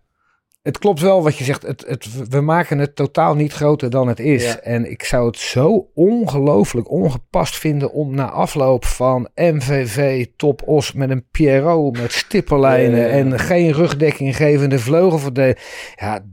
het 0.63 0.79
klopt 0.79 1.01
wel 1.01 1.23
wat 1.23 1.37
je 1.37 1.45
zegt. 1.45 1.63
Het, 1.63 1.85
het, 1.87 2.29
we 2.29 2.41
maken 2.41 2.79
het 2.79 2.97
totaal 2.97 3.35
niet 3.35 3.53
groter 3.53 3.91
dan 3.91 4.09
het 4.09 4.21
is. 4.21 4.45
Ja. 4.45 4.59
En 4.61 4.91
ik 4.91 5.05
zou 5.05 5.27
het 5.27 5.37
zo 5.37 5.91
ongelooflijk 5.95 6.91
ongepast 6.91 7.59
vinden 7.59 7.93
om 7.93 8.15
na 8.15 8.31
afloop 8.31 8.85
van 8.85 9.29
MVV 9.35 10.27
Top 10.37 10.63
Os 10.69 10.93
met 10.93 11.11
een 11.11 11.27
Pierrot 11.31 11.99
met 12.01 12.13
stippenlijnen 12.13 12.99
Ja, 12.99 13.07
ja, 13.07 13.17
ja. 13.17 13.25
en 13.25 13.39
geen 13.39 13.73
rugdekking 13.73 14.37
gevende 14.37 14.79
vleugelverdediger. 14.79 15.95
Ja, 15.97 16.25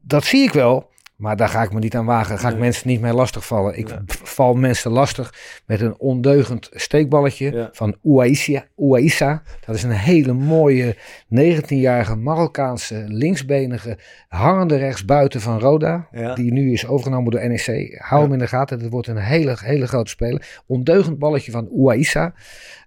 dat 0.00 0.24
zie 0.24 0.42
ik 0.42 0.52
wel. 0.52 0.90
Maar 1.18 1.36
daar 1.36 1.48
ga 1.48 1.62
ik 1.62 1.72
me 1.72 1.78
niet 1.78 1.96
aan 1.96 2.04
wagen. 2.04 2.38
Ga 2.38 2.46
ik 2.48 2.52
Nee. 2.54 2.62
mensen 2.62 2.88
niet 2.88 3.00
mee 3.00 3.12
lastigvallen. 3.12 3.78
Ik 3.78 3.88
Ja. 3.88 4.02
val 4.06 4.54
mensen 4.54 4.90
lastig 4.90 5.34
met 5.66 5.80
een 5.80 5.98
ondeugend 5.98 6.68
steekballetje 6.72 7.52
Ja. 7.52 7.68
van 7.72 7.96
Ouaissa. 8.04 8.64
Ouaissa. 8.76 9.42
Dat 9.66 9.74
is 9.74 9.82
een 9.82 9.90
hele 9.90 10.32
mooie 10.32 10.96
19-jarige 11.28 12.16
Marokkaanse 12.16 13.04
linksbenige 13.08 13.98
hangende 14.28 14.76
rechtsbuiten 14.76 15.40
van 15.40 15.58
Roda. 15.60 16.08
Ja. 16.10 16.34
Die 16.34 16.52
nu 16.52 16.72
is 16.72 16.86
overgenomen 16.86 17.30
door 17.30 17.48
NEC. 17.48 17.94
Hou 18.02 18.22
hem 18.22 18.32
in 18.32 18.38
de 18.38 18.46
gaten. 18.46 18.78
Dat 18.78 18.90
wordt 18.90 19.08
een 19.08 19.16
hele, 19.16 19.56
hele 19.60 19.86
grote 19.86 20.10
speler. 20.10 20.60
Ondeugend 20.66 21.18
balletje 21.18 21.50
van 21.50 21.68
Ouaissa. 21.76 22.34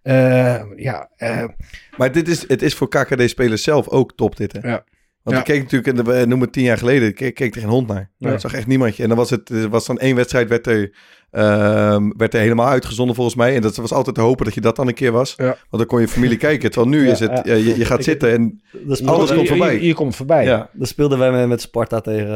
Eh, 0.04 0.62
ja, 0.76 1.10
eh, 1.18 1.44
Maar 1.98 2.12
dit 2.12 2.28
is, 2.28 2.48
het 2.48 2.62
is 2.62 2.76
voor 2.76 2.90
KKD-spelers 2.90 3.64
zelf 3.64 3.88
ook 3.90 4.16
top 4.16 4.38
dit, 4.38 4.54
hè? 4.54 4.70
Ja. 4.70 4.84
Want 5.24 5.36
Ja. 5.36 5.42
ik 5.42 5.48
keek 5.48 5.62
natuurlijk, 5.72 5.98
en 5.98 6.06
we 6.06 6.20
noemen 6.20 6.40
het 6.40 6.52
tien 6.54 6.64
jaar 6.64 6.78
geleden, 6.78 7.08
ik 7.08 7.16
keek, 7.16 7.36
keek 7.36 7.56
er 7.56 7.62
geen 7.62 7.70
hond 7.70 7.88
naar. 7.88 8.10
Ja. 8.18 8.32
Ik 8.34 8.40
zag 8.40 8.54
echt 8.54 8.68
niemandje. 8.68 9.04
En 9.04 9.10
dan 9.10 9.18
was 9.18 9.30
het, 9.30 9.50
er 9.50 9.70
was 9.70 9.86
dan 9.86 9.98
één 10.00 10.16
wedstrijd, 10.16 10.50
werd 10.50 10.68
er, 10.68 10.92
ehm, 11.32 12.10
werd 12.18 12.34
er 12.34 12.40
helemaal 12.40 12.68
uitgezonden 12.68 13.16
volgens 13.16 13.36
mij. 13.36 13.56
En 13.56 13.62
dat 13.62 13.76
was 13.76 13.92
altijd 13.94 14.16
te 14.16 14.22
hopen 14.22 14.46
dat 14.46 14.54
je 14.54 14.62
dat 14.62 14.76
dan 14.76 14.88
een 14.88 14.94
keer 14.94 15.12
was. 15.12 15.34
Ja. 15.38 15.46
Want 15.46 15.58
dan 15.70 15.86
kon 15.86 16.02
je 16.02 16.08
familie 16.08 16.38
kijken. 16.48 16.72
Terwijl 16.72 16.92
nu 16.92 17.06
Ja, 17.06 17.12
is 17.12 17.20
het, 17.20 17.42
je, 17.44 17.78
je 17.78 17.86
gaat 17.86 17.98
Ik- 17.98 18.04
zitten 18.04 18.32
en 18.32 18.62
Dat 18.72 19.00
is 19.00 19.06
Alles 19.06 19.34
komt 19.34 19.48
voorbij. 19.48 19.82
Je 19.82 19.94
komt 19.94 20.16
voorbij. 20.16 20.44
ja. 20.44 20.70
Dan 20.74 20.88
speelden 20.88 21.18
wij 21.18 21.32
met, 21.32 21.48
met 21.48 21.62
Sparta 21.62 22.02
tegen 22.02 22.30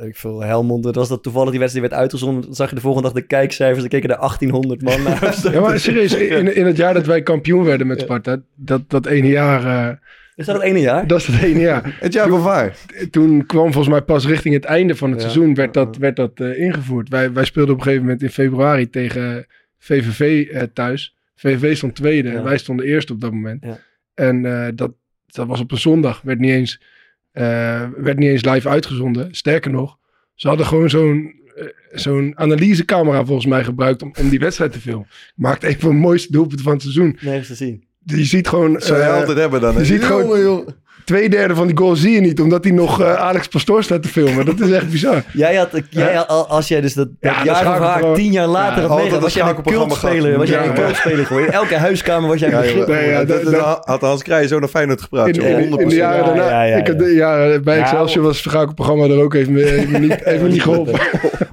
eh, 0.00 0.06
ik 0.06 0.16
veel, 0.16 0.42
Helmond. 0.42 0.82
Dat 0.82 0.94
was 0.94 1.08
dat 1.08 1.22
toevallig 1.22 1.50
die 1.50 1.58
wedstrijd 1.58 1.86
die 1.86 1.96
werd 1.96 2.02
uitgezonden. 2.10 2.42
Dan 2.44 2.54
zag 2.54 2.68
je 2.68 2.74
de 2.74 2.80
volgende 2.80 3.08
dag 3.12 3.16
de 3.20 3.26
kijkcijfers. 3.26 3.80
Dan 3.80 3.88
keken 3.88 4.10
er 4.10 4.18
1800 4.18 4.82
man 4.82 5.02
naar. 5.02 5.20
Ja, 5.52 5.60
maar 5.60 5.78
serieus, 5.80 6.14
in, 6.14 6.54
in 6.56 6.66
het 6.66 6.76
jaar 6.76 6.94
dat 6.94 7.06
wij 7.06 7.22
kampioen 7.22 7.64
werden 7.64 7.86
met 7.86 8.00
Sparta, 8.00 8.40
dat, 8.54 8.82
dat 8.88 9.06
ene 9.06 9.28
jaar, 9.28 9.88
eh, 9.88 9.96
Is 10.42 10.46
dat 10.48 10.56
het 10.56 10.64
ene 10.64 10.80
jaar? 10.80 11.06
dat 11.06 11.18
is 11.20 11.26
het 11.26 11.42
ene 11.42 11.60
jaar. 11.60 11.96
Het 12.00 12.12
jaar 12.12 12.28
van 12.28 12.42
waar. 12.42 12.76
Toen 13.10 13.46
kwam 13.46 13.64
volgens 13.72 13.88
mij 13.88 14.02
pas 14.02 14.26
richting 14.26 14.54
het 14.54 14.64
einde 14.64 14.94
van 14.96 15.10
het 15.10 15.22
Ja. 15.22 15.28
seizoen 15.28 15.54
werd 15.54 15.74
dat, 15.74 15.96
werd 15.96 16.16
dat 16.16 16.40
eh, 16.40 16.58
ingevoerd. 16.60 17.08
Wij, 17.08 17.32
wij 17.32 17.44
speelden 17.44 17.72
op 17.72 17.78
een 17.78 17.84
gegeven 17.84 18.04
moment 18.04 18.22
in 18.22 18.30
februari 18.30 18.90
tegen 18.90 19.46
VVV 19.78 20.48
eh, 20.48 20.62
thuis. 20.72 21.16
VVV 21.34 21.76
stond 21.76 21.94
tweede 21.94 22.28
Ja. 22.28 22.34
en 22.34 22.44
wij 22.44 22.58
stonden 22.58 22.86
eerste 22.86 23.12
op 23.12 23.20
dat 23.20 23.32
moment. 23.32 23.64
Ja. 23.64 23.78
En 24.14 24.44
eh, 24.46 24.68
dat, 24.74 24.92
dat 25.26 25.46
was 25.46 25.60
op 25.60 25.70
een 25.70 25.78
zondag, 25.78 26.20
werd 26.22 26.38
niet, 26.38 26.50
eens, 26.50 26.80
eh, 27.32 27.88
werd 27.96 28.18
niet 28.18 28.28
eens 28.30 28.44
live 28.44 28.68
uitgezonden. 28.68 29.34
Sterker 29.34 29.70
nog, 29.70 29.98
ze 30.34 30.48
hadden 30.48 30.66
gewoon 30.66 30.90
zo'n 30.90 31.40
eh, 31.56 31.66
zo'n 31.90 32.32
analysecamera 32.38 33.24
volgens 33.24 33.46
mij 33.46 33.64
gebruikt 33.64 34.02
om, 34.02 34.12
om 34.20 34.28
die 34.28 34.38
wedstrijd 34.38 34.72
te 34.72 34.80
filmen. 34.80 35.06
Maakt 35.34 35.64
een 35.64 35.80
van 35.80 35.90
de 35.90 35.96
mooiste 35.96 36.32
doelpunten 36.32 36.64
van 36.64 36.72
het 36.72 36.82
seizoen. 36.82 37.16
Nergens 37.20 37.48
te 37.48 37.54
zien. 37.54 37.84
Je 38.04 38.24
ziet 38.24 38.48
gewoon... 38.48 38.76
Zou 38.80 38.98
je 38.98 39.04
eh, 39.04 39.14
altijd 39.16 39.38
hebben 39.38 39.60
dan. 39.60 39.72
hè? 39.74 39.78
je 39.80 39.84
ziet 39.86 40.04
gewoon- 40.04 40.22
Jongen, 40.22 40.40
joh. 40.42 40.68
Twee 41.04 41.28
derde 41.28 41.54
van 41.54 41.66
die 41.66 41.76
goal 41.76 41.96
zie 41.96 42.10
je 42.14 42.20
niet, 42.20 42.40
omdat 42.40 42.64
hij 42.64 42.72
nog 42.72 43.00
eh, 43.00 43.14
Alex 43.14 43.48
Pastoor 43.48 43.82
staat 43.82 44.02
te 44.02 44.08
filmen. 44.08 44.44
Dat 44.46 44.60
is 44.60 44.70
echt 44.70 44.90
bizar. 44.90 45.22
Jij 45.32 45.54
had, 45.54 45.68
jij, 45.90 46.18
als 46.26 46.68
jij 46.68 46.80
dus 46.80 46.94
dat, 46.94 47.08
Ja, 47.20 47.28
dat 47.28 47.46
dat 47.46 47.56
jaar 47.56 47.80
haar 47.80 48.14
tien 48.14 48.32
jaar 48.32 48.46
later 48.46 48.82
Ja, 48.82 48.88
had 48.88 48.96
meegemaakt, 48.96 49.22
was 49.22 49.34
jij 49.34 49.48
een 49.48 49.62
cultspeler. 49.62 50.38
Was 50.38 50.48
jij 50.48 50.58
Ja, 50.64 50.70
een 50.70 50.76
ja. 50.76 50.84
cultspeler 50.84 51.26
geworden. 51.26 51.50
In 51.52 51.54
elke 51.58 51.74
huiskamer 51.76 52.28
was 52.28 52.38
jij 52.40 52.52
een 52.52 52.54
Ja, 52.54 52.60
begrip. 52.84 53.04
ja, 53.10 53.24
dat, 53.24 53.84
had 53.84 54.00
Hans 54.00 54.22
Kraaij 54.22 54.46
zo 54.46 54.58
naar 54.58 54.68
Feyenoord 54.68 55.00
gepraat. 55.02 55.26
In, 55.28 55.34
joh. 55.34 55.44
in, 55.44 55.58
in 55.58 55.88
de 55.88 55.94
100%. 55.94 55.96
jaren 55.96 56.18
Ja, 56.18 56.24
daarna. 56.24 56.48
ja, 56.50 56.62
ja, 56.62 56.76
ik 56.76 56.86
had 56.86 56.96
ja. 57.00 57.04
de 57.04 57.14
jaren 57.14 57.64
bij 57.64 57.76
Ja, 57.76 57.82
Excelsior 57.82 58.24
was 58.24 58.36
het 58.42 58.50
schakelprogramma 58.50 59.04
er 59.04 59.22
ook 59.22 59.34
even, 59.34 59.52
me 59.52 59.98
niet, 60.48 60.62
geholpen. 60.62 61.00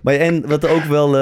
Maar 0.04 0.14
en 0.14 0.44
wat 0.48 0.64
er 0.64 0.70
ook 0.70 0.84
wel, 0.84 1.08
eh, 1.08 1.20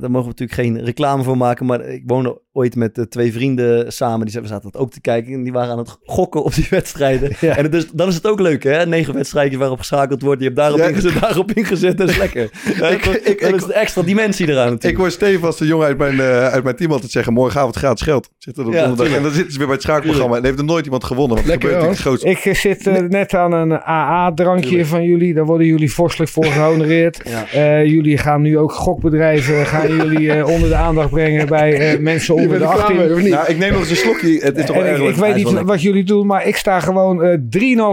daar 0.00 0.10
mogen 0.10 0.34
we 0.34 0.34
natuurlijk 0.38 0.52
geen 0.52 0.84
reclame 0.84 1.22
voor 1.22 1.36
maken, 1.36 1.66
maar 1.66 1.80
ik 1.88 2.02
woonde 2.06 2.40
ooit 2.52 2.76
met 2.76 2.98
eh, 2.98 3.04
twee 3.04 3.32
vrienden 3.32 3.92
samen, 3.92 4.20
die 4.20 4.28
zaten 4.30 4.48
we 4.48 4.54
zaten 4.54 4.70
dat 4.72 4.80
ook 4.80 4.90
te 4.90 5.00
kijken 5.00 5.32
en 5.32 5.42
die 5.42 5.52
waren 5.52 5.70
aan 5.72 5.78
het 5.78 5.96
gokken 6.04 6.42
op 6.44 6.54
die 6.54 6.66
wedstrijden. 6.70 7.32
Ja. 7.40 7.56
En 7.56 7.70
is, 7.70 7.90
dan 7.90 8.08
is 8.08 8.14
het 8.14 8.26
ook 8.26 8.40
leuk 8.40 8.62
hè, 8.62 8.86
negen 8.86 9.14
wedstrijdjes 9.14 9.58
waarop 9.58 9.78
geschakeld 9.78 10.22
wordt, 10.22 10.38
je 10.40 10.44
hebt 10.44 10.56
daarop 10.58 10.78
Ja. 10.78 10.86
ingezet, 10.88 11.20
daarop 11.20 11.52
ingezet, 11.52 11.98
dat 11.98 12.08
is 12.08 12.16
lekker. 12.16 12.50
Ja, 12.80 12.88
Ik- 12.88 13.04
ik- 13.06 13.40
dat 13.40 13.48
ik- 13.48 13.56
is 13.56 13.64
de 13.64 13.72
extra 13.72 14.02
dimensie 14.02 14.48
eraan 14.48 14.64
Ik 14.66 14.70
natuurlijk. 14.70 15.00
hoor 15.02 15.10
Steven 15.10 15.46
als 15.46 15.56
de 15.58 15.66
jongen 15.66 15.86
uit 15.86 15.98
mijn, 15.98 16.20
eh, 16.20 16.46
uit 16.48 16.64
mijn 16.64 16.76
team 16.76 16.92
altijd 16.92 17.10
zeggen... 17.10 17.32
morgenavond 17.32 17.76
gratis 17.76 18.02
geld. 18.02 18.30
Zit 18.38 18.56
er 18.56 18.66
op 18.66 18.72
Ja, 18.72 18.78
donderdag. 18.78 19.06
tuurlijk. 19.06 19.16
en 19.16 19.22
dan 19.22 19.32
zitten 19.32 19.52
ze 19.52 19.58
weer 19.58 19.66
bij 19.66 19.76
het 19.76 19.84
schakelprogramma. 19.84 20.36
En 20.36 20.44
heeft 20.44 20.58
er 20.58 20.64
nooit 20.64 20.84
iemand 20.84 21.04
gewonnen. 21.04 21.36
Want 21.36 21.48
Lekker, 21.48 21.68
het 21.68 21.78
gebeurt 21.78 21.96
natuurlijk 22.00 22.20
het 22.20 22.24
grootste. 22.44 22.60
Ik 22.60 22.84
eh, 22.84 23.00
zit 23.00 23.10
net 23.10 23.34
aan 23.34 23.52
een 23.52 23.72
AA-drankje 23.72 24.86
van 24.86 25.04
jullie. 25.04 25.34
Daar 25.34 25.44
worden 25.46 25.66
jullie 25.66 25.92
vorstelijk 25.92 26.30
voor 26.30 26.44
gehonoreerd. 26.44 27.20
Ja. 27.30 27.46
Eh, 27.52 27.84
jullie 27.86 28.18
gaan 28.18 28.42
nu 28.42 28.58
ook 28.58 28.72
gokbedrijven 28.72 29.66
gaan 29.66 29.88
jullie, 29.96 30.46
onder 30.46 30.68
de 30.68 30.74
aandacht 30.74 31.10
brengen 31.10 31.46
bij 31.46 31.98
mensen 32.00 32.34
onder 32.42 32.58
de 32.58 32.64
er 32.64 32.70
klaar 32.70 32.82
18. 32.82 32.96
mee, 32.96 33.12
of 33.14 33.20
niet? 33.20 33.30
Nou, 33.30 33.48
ik 33.48 33.58
neem 33.58 33.70
nog 33.72 33.80
eens 33.80 33.90
een 33.90 33.96
slokje. 33.96 34.40
Het 34.42 34.58
is 34.58 34.64
toch 34.66 34.76
wel 34.76 34.84
erg 34.84 35.00
ik, 35.00 35.14
weet 35.14 35.34
niet 35.34 35.60
wat 35.62 35.82
jullie 35.82 36.04
doen, 36.04 36.26
maar 36.26 36.46
ik 36.46 36.56
sta 36.56 36.80
gewoon 36.80 37.22
eh 37.22 37.38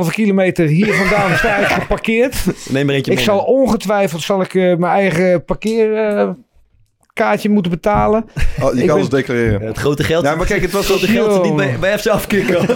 3,5 0.05 0.09
kilometer 0.11 0.65
hier 0.67 0.93
vandaan 0.93 1.37
sta 1.37 1.57
ik 1.57 1.67
geparkeerd. 1.67 2.35
Neem 2.69 2.89
er 2.89 2.95
eentje 2.95 3.11
Ik 3.11 3.17
mee. 3.17 3.25
zal 3.25 3.39
ongetwijfeld 3.39 4.21
zal 4.21 4.41
ik, 4.41 4.53
eh, 4.55 4.75
mijn 4.75 4.93
eigen 4.93 5.43
parkeerkaartje 5.45 7.49
moeten 7.49 7.71
betalen. 7.71 8.25
Oh, 8.61 8.73
je 8.73 8.81
ik 8.81 8.87
kan 8.87 8.87
ben- 8.87 8.95
ons 8.95 9.09
declareren. 9.09 9.61
Ja, 9.61 9.67
het 9.67 9.77
grote 9.77 10.03
geld. 10.03 10.23
Ja, 10.23 10.35
maar 10.35 10.45
kijk, 10.45 10.61
het 10.61 10.71
was 10.71 10.87
het 10.87 10.97
grote 10.97 11.13
geld 11.13 11.33
zit 11.33 11.43
niet 11.43 11.55
bij, 11.55 11.75
bij 11.79 11.99
FC 11.99 12.07
afkicken. 12.07 12.65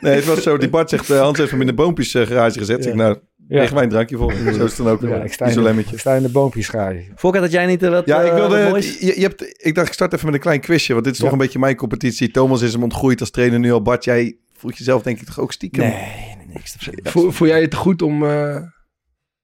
Nee, 0.00 0.14
het 0.14 0.24
was 0.24 0.42
zo. 0.42 0.56
Die 0.56 0.68
Bart 0.68 0.90
zegt, 0.90 1.10
eh, 1.10 1.20
Hans 1.20 1.38
heeft 1.38 1.50
hem 1.50 1.60
in 1.60 1.66
de 1.66 1.74
boompjes 1.74 2.12
garage 2.12 2.58
gezet. 2.58 2.84
Ja. 2.84 2.90
Ik, 2.90 2.96
nou, 2.96 3.16
Ja. 3.48 3.58
Leg 3.60 3.74
mij 3.74 3.82
een 3.82 3.88
drankje 3.88 4.16
voor. 4.16 4.32
Zo 4.32 4.48
is 4.48 4.56
het 4.56 4.76
dan 4.76 4.88
ook. 4.88 5.00
Ja, 5.02 5.08
Ja, 5.08 5.22
ik 5.22 5.32
sta 5.32 5.44
in 5.46 5.78
ik 5.78 5.98
sta 5.98 6.14
in 6.14 6.22
de 6.22 6.28
boompjes 6.28 6.66
schaaien. 6.66 7.04
Volker, 7.14 7.40
dat 7.40 7.50
jij 7.52 7.66
niet 7.66 7.82
eh, 7.82 7.90
wat 7.90 8.06
Ja, 8.06 8.20
ik 8.22 8.30
eh, 8.32 8.36
wilde. 8.36 8.56
Je, 9.00 9.12
je 9.16 9.20
hebt, 9.22 9.64
ik 9.66 9.74
dacht, 9.74 9.86
ik 9.86 9.92
start 9.92 10.12
even 10.12 10.26
met 10.26 10.34
een 10.34 10.40
klein 10.40 10.60
quizje. 10.60 10.92
Want 10.92 11.04
dit 11.04 11.14
is 11.14 11.20
toch 11.20 11.32
een 11.32 11.38
beetje 11.38 11.58
mijn 11.58 11.76
competitie. 11.76 12.30
Thomas 12.30 12.62
is 12.62 12.72
hem 12.72 12.82
ontgroeid 12.82 13.20
als 13.20 13.30
trainer 13.30 13.58
nu 13.58 13.72
al. 13.72 13.82
Bart, 13.82 14.04
jij 14.04 14.36
voelt 14.56 14.78
jezelf 14.78 15.02
denk 15.02 15.20
ik 15.20 15.26
toch 15.26 15.40
ook 15.40 15.52
stiekem. 15.52 15.80
Nee, 15.80 15.92
nee, 16.36 16.46
niks. 16.52 16.76
Voel, 17.02 17.30
voel 17.30 17.48
jij 17.48 17.60
het 17.60 17.70
te 17.70 17.76
goed 17.76 18.02
om 18.02 18.24
eh, 18.24 18.56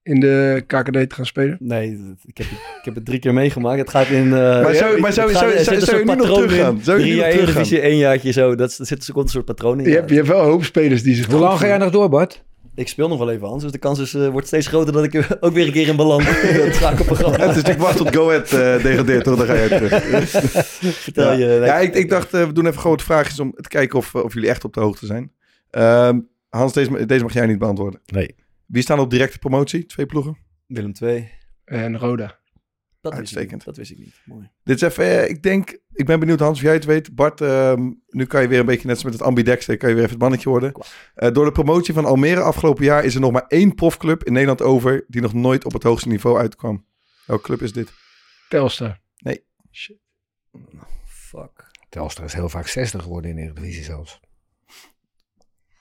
in 0.03 0.21
de 0.21 0.65
KKD 0.67 0.93
te 0.93 1.15
gaan 1.15 1.27
spelen? 1.27 1.57
Nee, 1.61 1.97
dat- 1.97 2.17
ik 2.25 2.39
heb, 2.39 2.47
ik 2.79 2.85
heb 2.85 2.95
het 2.95 3.05
drie 3.05 3.19
keer 3.19 3.35
meegemaakt. 3.35 3.79
Het 3.79 3.91
gaat 3.91 4.09
in... 4.09 4.25
eh, 4.25 4.31
Maar 4.31 4.75
zou- 4.75 5.01
maar 5.01 5.13
zou- 5.13 5.29
het 5.29 5.39
gaat- 5.39 5.83
zou- 5.83 5.99
je 5.99 6.05
nu 6.05 6.15
nog 6.15 6.35
teruggaan? 6.35 6.81
Zou 6.83 6.99
je 6.99 7.03
Drie 7.05 7.15
nu 7.15 7.21
nog 7.21 7.31
jaar? 7.31 7.39
Eredivisie, 7.43 7.81
één 7.81 7.97
jaartje 7.97 8.31
zo. 8.33 8.55
Dat, 8.55 8.79
er 8.79 8.87
zit, 8.87 9.09
een 9.17 9.29
soort 9.29 9.45
patroon 9.45 9.81
in. 9.81 9.89
Je, 9.89 9.95
hebt, 9.95 10.09
je 10.11 10.17
hebt 10.17 10.29
wel 10.29 10.41
een 10.41 10.49
hoop 10.51 10.65
spelers 10.65 11.03
die 11.03 11.15
zich 11.15 11.27
Hoe 11.27 11.41
lang 11.41 11.59
ga 11.59 11.67
jij 11.67 11.79
nog 11.79 11.91
door, 11.91 12.09
Bart? 12.09 12.45
Ik 12.79 12.89
speel 12.89 13.09
nog 13.09 13.19
wel 13.19 13.31
even, 13.31 13.49
Hans. 13.49 13.63
Dus 13.63 13.73
de 13.73 13.79
kans 13.79 13.99
is, 13.99 14.15
eh, 14.15 14.29
wordt 14.29 14.47
steeds 14.47 14.67
groter 14.67 14.93
dat 14.93 15.05
ik 15.05 15.15
ook 15.41 15.53
weer 15.53 15.67
een 15.67 15.73
keer 15.73 15.89
in 15.89 15.97
beland. 15.97 16.23
schakelprogramma. 16.73 17.39
Het 17.39 17.49
is 17.51 17.57
natuurlijk 17.57 17.81
wacht 17.81 17.97
tot 17.97 18.15
Go 18.15 18.29
Ahead 18.29 18.53
eh, 18.53 18.83
degradeert. 18.83 19.25
toch? 19.25 19.37
Dan 19.37 19.47
ga 19.47 19.55
je 19.63 19.69
terug. 19.69 20.03
Vertel 20.95 21.33
je. 21.33 21.47
Ja, 21.65 21.79
ik, 21.79 21.95
ik 21.95 22.09
dacht, 22.09 22.35
eh, 22.35 22.47
we 22.47 22.53
doen 22.53 22.67
even 22.67 22.79
grote 22.81 23.05
vraagjes 23.05 23.41
om 23.41 23.53
te 23.53 23.69
kijken 23.69 23.99
of, 23.99 24.15
of 24.15 24.35
jullie 24.35 24.49
echt 24.49 24.65
op 24.65 24.75
de 24.75 24.81
hoogte 24.81 25.07
zijn. 25.07 25.33
Ehm, 25.71 26.21
Hans, 26.49 26.73
deze, 26.73 27.07
deze 27.07 27.23
mag 27.23 27.33
jij 27.33 27.47
niet 27.47 27.59
beantwoorden. 27.59 28.01
Nee. 28.07 28.35
Wie 28.67 28.83
staan 28.83 29.01
op 29.01 29.11
directe 29.11 29.39
promotie? 29.39 29.87
Twee 29.87 30.07
ploegen? 30.07 30.37
Willem 30.67 30.93
2. 30.93 31.31
En 31.65 31.99
Roda. 31.99 32.39
Dat 33.01 33.13
wist, 33.15 33.31
ik 33.33 33.37
Uitstekend. 33.37 33.53
niet. 33.53 33.65
dat 33.65 33.77
wist 33.77 33.91
ik 33.91 33.99
niet. 33.99 34.21
Mooi. 34.25 34.51
Dit 34.65 34.77
is 34.77 34.83
even, 34.83 35.05
eh, 35.05 35.29
ik 35.29 35.43
denk, 35.43 35.79
ik 35.93 36.07
ben 36.07 36.21
benieuwd 36.21 36.41
Hans 36.41 36.59
of 36.59 36.65
jij 36.65 36.75
het 36.75 36.85
weet. 36.85 37.15
Bart, 37.15 37.41
ehm, 37.41 37.91
nu 38.07 38.25
kan 38.25 38.43
je 38.43 38.49
weer 38.49 38.61
een 38.61 38.67
beetje 38.67 38.87
net 38.87 38.95
als 38.95 39.05
met 39.05 39.13
het 39.13 39.23
ambidexter, 39.23 39.77
kan 39.77 39.89
je 39.89 39.95
weer 39.95 40.05
even 40.05 40.15
het 40.15 40.23
mannetje 40.25 40.49
worden. 40.49 40.73
Eh, 41.15 41.33
door 41.33 41.45
de 41.45 41.53
promotie 41.53 41.95
van 41.95 42.05
Almere 42.05 42.41
afgelopen 42.41 42.85
jaar 42.85 43.05
is 43.05 43.15
er 43.15 43.21
nog 43.21 43.33
maar 43.33 43.47
één 43.47 43.75
profclub 43.75 44.25
in 44.25 44.33
Nederland 44.33 44.63
over 44.63 45.05
die 45.09 45.21
nog 45.21 45.33
nooit 45.33 45.65
op 45.65 45.73
het 45.73 45.83
hoogste 45.83 46.09
niveau 46.09 46.39
uitkwam. 46.39 46.87
Welke 47.27 47.43
club 47.43 47.63
is 47.63 47.73
dit? 47.73 47.93
Telstar. 48.49 49.01
Fuck. 51.05 51.71
Telstar 51.89 52.25
is 52.25 52.33
heel 52.33 52.49
vaak 52.49 52.67
60 52.67 53.03
geworden 53.03 53.31
in 53.31 53.37
de 53.37 53.43
Eredivisie 53.43 53.83
zelfs. 53.83 54.21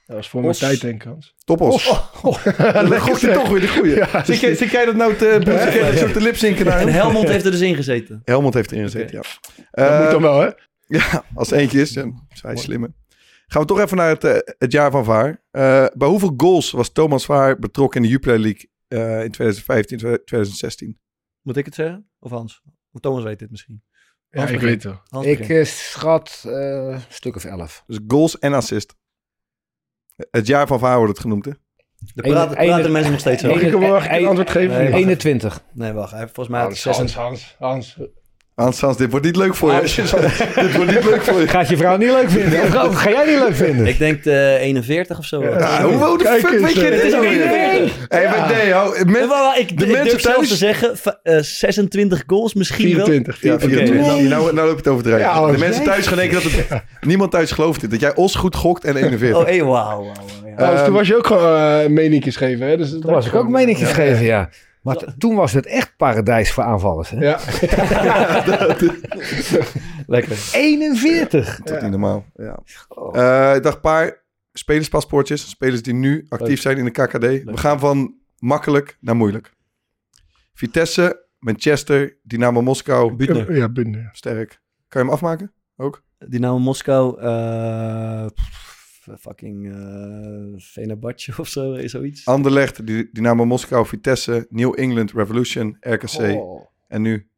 Dat 0.07 0.15
was 0.15 0.29
voor 0.29 0.41
mijn 0.41 0.53
tijd, 0.53 0.81
denk 0.81 1.03
ik, 1.03 1.07
Hans. 1.09 1.35
Topos. 1.43 1.85
Dan 2.73 2.91
gooit 3.01 3.21
hij 3.21 3.33
toch 3.33 3.49
weer 3.49 3.61
de 3.61 3.67
goeie. 3.67 3.95
Ja, 3.95 4.23
zit, 4.25 4.39
jij, 4.39 4.55
zit 4.55 4.69
jij 4.69 4.85
dat 4.85 4.95
nou 4.95 5.15
te, 5.15 5.93
zo 5.97 6.11
te 6.11 6.21
lipzinken 6.21 6.65
naar 6.65 6.79
En? 6.79 6.87
Helmond 6.87 7.27
heeft 7.27 7.45
er 7.45 7.51
dus 7.51 7.61
in 7.61 7.75
gezeten. 7.75 8.21
Helmond 8.23 8.53
heeft 8.53 8.71
erin 8.71 8.83
gezeten, 8.83 9.15
ja. 9.15 9.21
Dat 9.71 9.89
Eh, 9.89 10.01
moet 10.01 10.11
dan 10.11 10.21
wel, 10.21 10.39
hè? 10.39 10.49
Ja, 10.87 11.23
als 11.33 11.51
eentje 11.51 11.81
is. 11.81 11.93
Ja, 11.93 12.11
is 12.33 12.41
hij 12.41 12.55
slimme. 12.55 12.93
Gaan 13.47 13.61
we 13.61 13.67
toch 13.67 13.79
even 13.79 13.97
naar 13.97 14.09
het, 14.09 14.23
eh, 14.23 14.37
het 14.57 14.71
jaar 14.71 14.91
van 14.91 15.03
Vaar. 15.05 15.43
Eh, 15.51 15.85
bij 15.93 16.07
hoeveel 16.07 16.33
goals 16.37 16.71
was 16.71 16.91
Thomas 16.91 17.25
Vaar 17.25 17.59
betrokken 17.59 18.01
in 18.01 18.05
de 18.07 18.11
Jupiler 18.13 18.39
League 18.39 18.69
eh, 18.87 19.23
in 19.23 19.31
2015, 19.31 19.97
2016? 19.97 20.99
Moet 21.41 21.57
ik 21.57 21.65
het 21.65 21.75
zeggen? 21.75 22.09
Of 22.19 22.31
Hans? 22.31 22.61
Of 22.91 22.99
Thomas 23.01 23.23
weet 23.23 23.39
dit 23.39 23.51
misschien. 23.51 23.83
Ja, 24.29 24.39
Hans 24.39 24.51
ik 24.51 24.59
begint. 24.59 24.83
weet 24.83 24.93
het. 24.93 25.01
Hans 25.09 25.25
Ik 25.25 25.37
begint. 25.37 25.59
eh, 25.59 25.65
schat 25.65 26.43
eh, 26.45 26.51
een 26.53 27.01
stuk 27.09 27.35
of 27.35 27.45
11. 27.45 27.83
Dus 27.87 27.99
goals 28.07 28.39
en 28.39 28.53
assist. 28.53 28.95
Het 30.31 30.47
jaar 30.47 30.67
van 30.67 30.79
Vaar 30.79 30.95
wordt 30.97 31.11
het 31.11 31.19
genoemd, 31.21 31.45
hè? 31.45 31.51
De 32.13 32.21
praten, 32.21 32.57
Ene- 32.57 32.73
praten 32.73 32.91
mensen 32.91 33.11
nog 33.11 33.19
steeds 33.19 33.45
over. 33.45 33.61
ik 33.61 33.79
mag 33.79 34.05
ik 34.05 34.11
een 34.11 34.25
antwoord 34.25 34.49
geven? 34.49 34.77
Nee, 34.77 34.89
wacht. 34.89 35.01
21. 35.01 35.61
Nee, 35.73 35.91
wacht. 35.91 36.11
Volgens 36.17 36.47
mij... 36.47 36.61
Hans, 36.61 37.13
Hans, 37.15 37.55
Hans. 37.59 37.97
Hans, 38.57 38.97
dit 38.97 39.11
wordt 39.11 39.25
niet 39.25 39.35
leuk 39.35 39.55
voor 39.55 39.71
je. 39.71 39.81
dit 40.61 40.75
wordt 40.75 40.91
niet 40.91 41.03
leuk 41.03 41.21
voor 41.21 41.39
je. 41.41 41.47
Gaat 41.57 41.69
je 41.69 41.77
vrouw 41.77 41.97
niet 41.97 42.09
leuk 42.11 42.29
vinden? 42.29 42.61
Of 42.63 42.69
ga- 42.69 42.91
ga 42.91 43.09
jij 43.09 43.25
niet 43.25 43.39
leuk 43.39 43.55
vinden? 43.55 43.85
Ik 43.85 43.97
denk 43.97 44.23
de 44.23 44.57
41 44.61 45.17
of 45.17 45.25
zo. 45.25 45.43
Ja, 45.43 45.83
hoe 45.83 45.93
hoe 45.93 46.17
de 46.17 46.23
fuck 46.23 46.51
eens, 46.51 46.61
weet 46.61 46.73
je 46.73 46.81
eh, 46.87 46.91
dit? 46.91 47.01
Het 47.01 47.13
is? 47.13 47.29
41. 47.29 48.05
Hey, 48.07 48.23
maar 48.29 48.51
nee, 48.57 48.71
hou, 48.73 49.05
maar 49.05 49.27
wacht, 49.27 49.59
ik, 49.59 49.77
de 49.77 49.85
ik 49.85 49.91
mensen 49.91 50.09
durf 50.09 50.21
zelfs 50.21 50.35
thuis- 50.37 50.49
te 50.49 50.55
zeggen, 50.55 50.97
va- 50.97 51.19
eh, 51.23 51.37
26 51.39 52.23
goals 52.27 52.53
misschien 52.53 52.85
24. 52.85 53.41
Ja, 53.41 53.59
24. 53.59 53.89
oké. 53.99 54.07
Nou, 54.09 54.21
nou, 54.23 54.53
nou 54.53 54.55
loop 54.55 54.69
je 54.69 54.75
het 54.75 54.87
overdrijven. 54.87 55.25
Ja, 55.27 55.51
de 55.51 55.57
mensen 55.57 55.83
thuis 55.83 56.07
gaan 56.07 56.17
denken 56.17 56.43
dat 56.43 56.51
het... 56.51 56.81
Niemand 57.01 57.31
thuis 57.31 57.51
gelooft 57.51 57.81
dit. 57.81 57.91
Dat 57.91 57.99
jij 57.99 58.15
Os 58.15 58.35
goed 58.35 58.55
gokt 58.55 58.83
en 58.83 58.95
41. 58.95 59.29
wel. 59.31 59.39
Oh, 59.39 59.45
hey, 59.45 59.63
wauw. 59.63 59.71
wauw, 59.71 60.03
wauw, 60.03 60.13
ja. 60.57 60.65
Hans, 60.65 60.75
Ehm, 60.77 60.85
toen 60.85 60.93
was 60.93 61.07
je 61.07 61.17
ook 61.17 61.27
gewoon 61.27 61.81
uh, 61.81 61.87
meningjes 61.89 62.35
geven, 62.35 62.67
hè? 62.67 62.77
Dus 62.77 62.89
Toen 62.89 63.01
was 63.11 63.25
ik 63.27 63.35
ook 63.35 63.49
meningjes 63.49 63.91
gegeven, 63.91 64.23
ja. 64.25 64.49
Maar 64.87 65.15
toen 65.17 65.35
was 65.35 65.53
het 65.53 65.65
echt 65.65 65.93
paradijs 65.97 66.51
voor 66.51 66.63
aanvallers. 66.63 67.09
Hè? 67.09 67.19
Ja. 67.19 67.39
Lekker. 70.07 70.49
41. 70.53 71.59
Dat 71.63 71.75
is 71.75 71.81
niet 71.81 71.91
normaal. 71.91 72.25
Ja. 72.35 72.59
Eh, 73.11 73.55
ik 73.55 73.63
dacht 73.63 73.75
een 73.75 73.81
paar 73.81 74.23
spelerspaspoortjes. 74.53 75.49
Spelers 75.49 75.81
die 75.81 75.93
nu 75.93 76.25
actief 76.29 76.47
Leuk. 76.47 76.57
zijn 76.57 76.77
in 76.77 76.85
de 76.85 76.91
KKD. 76.91 77.43
We 77.43 77.57
gaan 77.57 77.79
van 77.79 78.15
makkelijk 78.37 78.97
naar 78.99 79.15
moeilijk. 79.15 79.53
Vitesse, 80.53 81.25
Manchester, 81.39 82.17
Dynamo 82.23 82.61
Moskou. 82.61 83.13
Butner. 83.13 83.55
Ja, 83.55 83.69
Butner. 83.69 84.09
Sterk. 84.11 84.61
Kan 84.87 85.01
je 85.01 85.07
hem 85.07 85.15
afmaken? 85.15 85.51
Dynamo 86.27 86.59
Moskou. 86.59 87.21
eh 87.21 88.25
pff, 88.25 88.66
fucking 89.17 89.65
uh, 89.65 90.59
Fenerbahce 90.59 91.33
of 91.37 91.47
zo, 91.47 91.73
eh, 91.73 91.87
zoiets. 91.87 92.25
Anderlecht, 92.25 92.85
Dynamo 93.13 93.45
Moskou, 93.45 93.85
Vitesse, 93.85 94.45
New 94.49 94.79
England 94.79 95.11
Revolution, 95.11 95.77
RKC. 95.79 96.19
Oh. 96.19 96.65
En 96.87 97.01
nu 97.01 97.29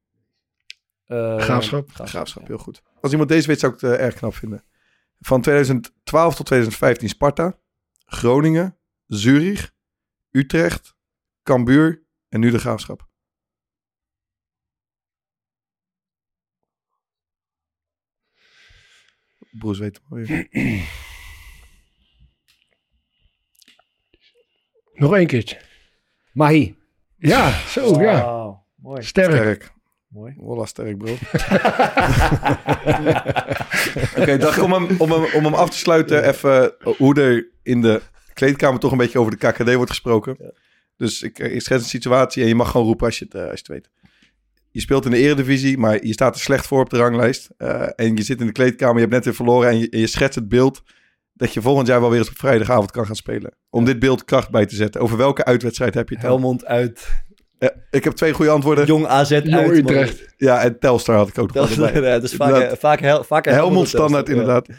Eh, 1.10 1.38
Graafschap. 1.40 1.90
Graafschap. 1.92 2.48
Heel 2.48 2.58
goed. 2.58 2.82
Als 3.02 3.12
iemand 3.12 3.30
deze 3.30 3.48
weet, 3.48 3.60
zou 3.60 3.74
ik 3.74 3.82
het 3.82 3.92
eh, 3.92 4.06
erg 4.06 4.16
knap 4.16 4.34
vinden. 4.34 4.64
Van 5.20 5.42
2012 5.42 6.36
tot 6.36 6.46
2015 6.46 7.10
Sparta, 7.10 7.60
Groningen, 8.06 8.78
Zurich, 9.08 9.74
Utrecht, 10.32 10.96
Cambuur 11.44 12.04
en 12.30 12.40
nu 12.40 12.52
de 12.52 12.60
Graafschap. 12.60 13.08
Broers 19.52 19.80
weet 19.80 19.96
het 19.96 20.06
wel 20.10 20.20
weer. 20.20 20.48
Nog 25.00 25.16
één 25.16 25.28
keertje. 25.28 25.58
Mahi. 26.32 26.76
Ja, 27.18 27.52
zo, 27.68 28.02
ja. 28.02 28.24
Wauw, 28.24 28.64
mooi. 28.76 29.02
Sterk. 29.02 29.32
Sterk. 29.32 29.72
mooi. 30.08 30.34
Walla 30.38 30.66
sterk, 30.66 30.97
bro. 30.97 31.12
Oké, 34.22 34.38
dacht 34.38 34.60
om 34.60 34.74
hem, 34.74 34.88
om, 34.97 35.12
hem, 35.12 35.26
om 35.34 35.43
hem 35.43 35.54
af 35.54 35.70
te 35.70 35.78
sluiten 35.78 36.28
even 36.28 36.74
hoe 36.97 37.22
er 37.22 37.47
in 37.64 37.82
de 37.82 38.02
kleedkamer 38.34 38.80
toch 38.80 38.91
een 38.91 38.97
beetje 38.97 39.20
over 39.20 39.38
de 39.38 39.47
KKD 39.47 39.74
wordt 39.74 39.89
gesproken. 39.89 40.54
Dus 40.97 41.22
ik, 41.22 41.39
ik 41.39 41.62
schets 41.62 41.84
een 41.84 41.89
situatie 41.89 42.41
en 42.41 42.47
je 42.47 42.56
mag 42.56 42.72
gewoon 42.72 42.88
roepen 42.88 43.06
als 43.06 43.20
je 43.20 43.26
het, 43.26 43.34
eh, 43.34 43.41
als 43.41 43.50
je 43.50 43.56
het 43.58 43.68
weet. 43.68 43.89
Je 44.72 44.80
speelt 44.80 45.06
in 45.06 45.12
de 45.12 45.18
eredivisie, 45.18 45.78
maar 45.78 46.06
je 46.06 46.14
staat 46.14 46.36
er 46.36 46.41
slecht 46.41 46.68
voor 46.68 46.82
op 46.82 46.89
de 46.89 46.97
ranglijst. 46.97 47.50
Eh, 47.58 47.88
en 47.95 48.16
je 48.16 48.24
zit 48.24 48.39
in 48.39 48.45
de 48.45 48.52
kleedkamer, 48.52 48.95
je 48.95 49.02
hebt 49.02 49.14
net 49.14 49.26
weer 49.26 49.36
verloren 49.36 49.70
en 49.70 49.80
je, 49.80 49.89
en 49.89 50.00
je 50.00 50.08
schetst 50.08 50.36
het 50.36 50.50
beeld 50.50 50.84
dat 51.40 51.54
je 51.54 51.62
volgend 51.62 51.88
jaar 51.88 52.00
wel 52.00 52.10
weer 52.10 52.20
eens 52.20 52.30
op 52.30 52.38
vrijdagavond 52.38 52.92
kan 52.92 53.06
gaan 53.06 53.16
spelen. 53.16 53.54
Om 53.70 53.86
dit 53.86 54.00
beeld 54.00 54.26
kracht 54.26 54.50
bij 54.50 54.66
te 54.66 54.76
zetten. 54.76 55.02
Over 55.02 55.18
welke 55.18 55.46
uitwedstrijd 55.46 55.94
heb 55.94 56.10
je 56.10 56.16
het? 56.16 56.24
Helmond 56.24 56.66
uit. 56.66 57.08
Ja, 57.60 57.72
ik 57.92 58.04
heb 58.04 58.14
twee 58.14 58.34
goede 58.34 58.52
antwoorden. 58.52 58.86
Jong 58.86 59.08
AZ 59.08 59.30
Jong 59.30 59.54
uit. 59.54 59.72
Utrecht. 59.72 60.34
Ja, 60.38 60.62
en 60.62 60.80
Telstar 60.80 61.16
had 61.16 61.28
ik 61.28 61.38
ook 61.38 61.54
nog 61.54 61.76
wel 61.76 61.88
ja, 61.94 62.02
dat 62.02 62.24
is 62.24 62.34
vaak, 62.34 62.48
Inderdaad. 62.48 62.72
eh, 62.72 62.80
vaak, 62.80 63.00
hel, 63.00 63.24
vaak 63.24 63.46
een 63.46 63.54
Helmond 63.54 63.88
standaard, 63.88 64.28
ja. 64.28 64.34
inderdaad. 64.34 64.68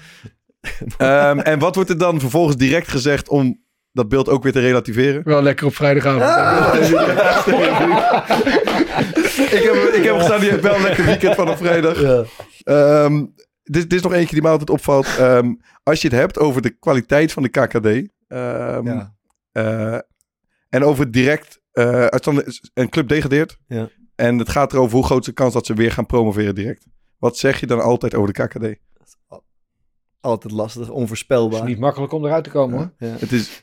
Ehm, 0.98 1.38
en 1.38 1.58
wat 1.58 1.74
wordt 1.74 1.90
er 1.90 1.98
dan 1.98 2.20
vervolgens 2.20 2.56
direct 2.56 2.88
gezegd 2.88 3.28
om 3.28 3.62
dat 3.92 4.08
beeld 4.08 4.28
ook 4.28 4.42
weer 4.42 4.52
te 4.52 4.60
relativeren? 4.60 5.22
Wel 5.24 5.42
lekker 5.42 5.66
op 5.66 5.74
vrijdagavond. 5.74 6.22
ik, 9.56 9.62
heb, 9.62 9.74
ik 9.94 10.04
heb 10.04 10.16
gestaan, 10.16 10.40
die 10.40 10.50
heeft 10.50 10.62
wel 10.62 10.74
een 10.74 10.82
lekker 10.82 11.04
weekend 11.04 11.34
van 11.34 11.48
een 11.48 11.56
vrijdag. 11.56 12.00
Ja. 12.00 12.24
Dit, 13.70 13.82
dit 13.90 13.92
is 13.92 14.02
nog 14.02 14.12
eentje 14.12 14.34
die 14.34 14.42
me 14.42 14.48
altijd 14.48 14.70
opvalt. 14.70 15.06
Ehm, 15.18 15.54
als 15.82 16.02
je 16.02 16.08
het 16.08 16.16
hebt 16.16 16.38
over 16.38 16.62
de 16.62 16.70
kwaliteit 16.70 17.32
van 17.32 17.42
de 17.42 17.48
KKD. 17.48 17.86
ehm, 18.28 18.86
Ja. 18.86 19.14
eh, 19.52 19.98
en 20.68 20.84
over 20.84 21.10
direct, 21.10 21.60
eh, 21.72 22.06
als 22.06 22.20
dan 22.22 22.44
een 22.74 22.88
club 22.88 23.08
degradeert. 23.08 23.58
Ja. 23.66 23.88
En 24.14 24.38
het 24.38 24.48
gaat 24.48 24.72
erover 24.72 24.96
hoe 24.96 25.04
groot 25.04 25.20
is 25.20 25.26
de 25.26 25.32
kans 25.32 25.52
dat 25.52 25.66
ze 25.66 25.74
weer 25.74 25.92
gaan 25.92 26.06
promoveren 26.06 26.54
direct. 26.54 26.86
Wat 27.18 27.36
zeg 27.38 27.60
je 27.60 27.66
dan 27.66 27.80
altijd 27.82 28.14
over 28.14 28.32
de 28.32 28.42
KKD? 28.46 28.78
Altijd 30.20 30.52
lastig, 30.52 30.80
Het 30.82 30.90
onvoorspelbaar. 30.90 31.60
is 31.62 31.66
niet 31.68 31.78
makkelijk 31.78 32.12
om 32.12 32.24
eruit 32.24 32.44
te 32.44 32.50
komen 32.50 32.78
hoor. 32.78 32.90
Ja. 33.08 33.16
Het 33.18 33.32
is, 33.32 33.60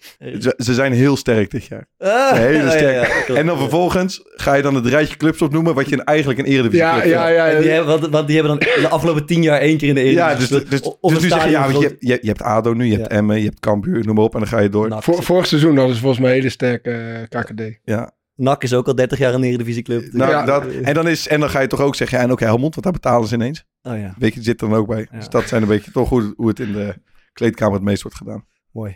ze, 0.58 0.74
zijn 0.74 0.94
heel 0.94 1.16
sterk 1.18 1.52
dit 1.52 1.66
jaar. 1.66 1.88
Ah, 1.98 2.32
hele 2.32 2.70
sterk. 2.70 2.82
ja, 2.82 2.90
ja, 3.16 3.22
klopt. 3.26 3.40
En 3.40 3.46
dan 3.46 3.58
vervolgens 3.58 4.22
ga 4.36 4.54
je 4.54 4.62
dan 4.62 4.76
het 4.76 4.86
rijtje 4.86 5.18
clubs 5.18 5.42
opnoemen... 5.42 5.74
wat 5.76 5.90
je 5.90 6.04
eigenlijk 6.04 6.40
een 6.40 6.46
eredivisie 6.46 6.86
Ja, 6.86 7.00
club 7.00 7.14
ja, 7.14 7.28
ja. 7.28 7.48
En 7.50 7.58
die 7.58 7.68
ja. 7.68 7.74
hebben, 7.74 8.00
want, 8.00 8.12
want 8.14 8.28
die 8.28 8.36
hebben 8.42 8.60
dan 8.60 8.82
de 8.82 8.88
afgelopen 8.90 9.26
tien 9.26 9.42
jaar 9.44 9.60
één 9.60 9.78
keer 9.78 9.88
in 9.90 9.96
de 9.96 10.02
Eredivisie 10.02 10.30
Ja, 10.30 10.36
dus, 10.36 10.50
dus, 10.70 10.82
dus 11.02 11.22
nu 11.22 11.28
zeg 11.30 11.44
je, 11.44 11.50
ja, 11.50 11.66
je, 11.68 11.96
je, 12.00 12.18
je 12.22 12.28
hebt 12.28 12.42
ADO 12.42 12.74
nu, 12.74 12.86
je 12.86 12.96
hebt 12.98 13.12
Ja. 13.12 13.18
Emmen, 13.18 13.38
je 13.38 13.46
hebt 13.46 13.60
Cambuur, 13.60 14.06
noem 14.06 14.16
maar 14.16 14.24
op. 14.24 14.34
En 14.34 14.40
dan 14.40 14.50
ga 14.50 14.60
je 14.60 14.70
door. 14.70 14.96
Vor- 15.04 15.24
vorig 15.24 15.46
seizoen 15.48 15.78
hadden 15.78 15.96
ze 15.96 16.02
volgens 16.02 16.22
mij 16.22 16.30
een 16.32 16.38
hele 16.38 16.50
sterke 16.50 16.92
eh, 16.92 17.40
KKD. 17.42 17.62
Ja. 17.84 18.12
NAC 18.38 18.64
is 18.64 18.74
ook 18.74 18.88
al 18.88 18.96
30 18.96 19.18
jaar 19.18 19.34
een 19.34 19.44
Eredivisieclub. 19.44 20.14
Nou, 20.14 20.32
Ja. 20.32 20.46
dat, 20.46 20.66
en, 20.68 20.94
dan 20.94 21.08
is, 21.08 21.28
en 21.28 21.40
dan 21.40 21.50
ga 21.50 21.60
je 21.60 21.68
toch 21.68 21.82
ook 21.82 21.96
zeggen, 21.96 22.18
ja, 22.18 22.24
en 22.24 22.32
ook 22.32 22.40
Helmond, 22.40 22.74
want 22.74 22.84
daar 22.84 22.94
betalen 22.94 23.28
ze 23.28 23.36
ineens. 23.36 23.66
Oh 23.82 23.98
ja, 23.98 24.16
Weet 24.18 24.34
je, 24.34 24.42
zit 24.42 24.62
er 24.62 24.70
dan 24.70 24.78
ook 24.78 24.88
bij. 24.88 25.08
Ja. 25.12 25.18
Dus 25.18 25.30
dat 25.30 25.48
zijn 25.48 25.62
een 25.62 25.68
beetje 25.68 25.92
toch 25.92 26.10
hoe, 26.10 26.34
hoe 26.36 26.48
het 26.48 26.60
in 26.60 26.72
de 26.74 26.96
kleedkamer 27.34 27.74
het 27.76 27.84
meest 27.84 28.02
wordt 28.02 28.18
gedaan. 28.18 28.46
mooi. 28.72 28.96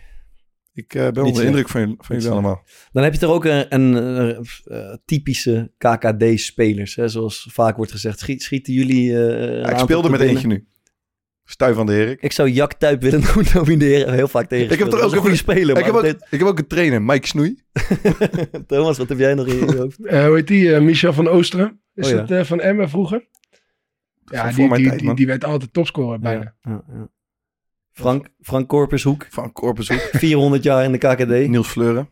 Ik 0.73 0.93
eh, 0.95 1.09
ben 1.11 1.23
onder 1.23 1.41
de 1.41 1.47
indruk 1.47 1.69
van, 1.69 1.79
jullie- 1.81 1.95
van 1.97 2.05
jullie 2.07 2.21
slecht. 2.21 2.37
allemaal. 2.37 2.63
Dan 2.91 3.03
heb 3.03 3.13
je 3.13 3.19
er 3.19 3.31
ook 3.31 3.45
een, 3.45 3.65
een, 3.75 4.45
eh, 4.63 4.93
typische 5.05 5.71
KKD-spelers, 5.77 6.95
hè, 6.95 7.07
zoals 7.07 7.47
vaak 7.51 7.75
wordt 7.75 7.91
gezegd. 7.91 8.19
Schiet, 8.19 8.43
schieten 8.43 8.73
jullie... 8.73 9.25
eh, 9.27 9.61
Ja, 9.61 9.69
ik 9.69 9.77
speelde 9.77 10.09
met 10.09 10.19
binnen? 10.19 10.29
eentje 10.37 10.47
nu. 10.47 10.67
Stuy 11.43 11.73
van 11.73 11.85
de 11.85 11.91
Herik. 11.91 12.21
Ik 12.21 12.31
zou 12.31 12.49
Jack 12.49 12.73
Tuip 12.73 13.01
willen 13.01 13.23
nomineren, 13.53 14.13
heel 14.13 14.27
vaak 14.27 14.47
tegen. 14.47 14.71
Ik 14.73 14.79
heb 14.79 14.93
er 14.93 15.03
ook 15.03 15.11
een 15.11 15.19
goede 15.19 15.35
speler, 15.35 15.77
Ik 15.77 15.85
heb, 15.85 15.93
ook, 15.93 16.03
ik 16.03 16.19
heb 16.29 16.41
ook 16.41 16.59
een 16.59 16.67
trainer, 16.67 17.01
Mike 17.01 17.27
Snoei. 17.27 17.59
Thomas, 18.67 18.97
wat 18.97 19.09
heb 19.09 19.17
jij 19.17 19.33
nog 19.33 19.47
in 19.47 19.55
je 19.55 19.75
hoofd? 19.77 20.05
Eh, 20.05 20.25
hoe 20.25 20.35
heet 20.35 20.47
die? 20.47 20.75
Eh, 20.75 20.81
Michel 20.81 21.13
van 21.13 21.27
Oosteren. 21.27 21.81
Is 21.93 22.05
Oh, 22.05 22.11
ja. 22.11 22.17
dat 22.17 22.29
eh, 22.29 22.43
van 22.43 22.59
Emmen 22.59 22.89
vroeger? 22.89 23.27
Ja, 24.25 24.51
die, 24.51 24.75
die, 24.75 24.89
tijd, 24.89 25.17
die, 25.17 25.27
werd 25.27 25.43
altijd 25.43 25.73
topscorer 25.73 26.19
bijna. 26.19 26.55
Ja, 26.61 26.83
ja. 26.87 27.09
Frank, 27.91 28.27
Frank 28.39 28.67
Korpershoek, 28.67 29.27
Corpushoek. 29.53 30.09
400 30.11 30.63
jaar 30.63 30.83
in 30.83 30.91
de 30.91 30.97
KKD. 30.97 31.47
Niels 31.49 31.67
Fleuren. 31.67 32.09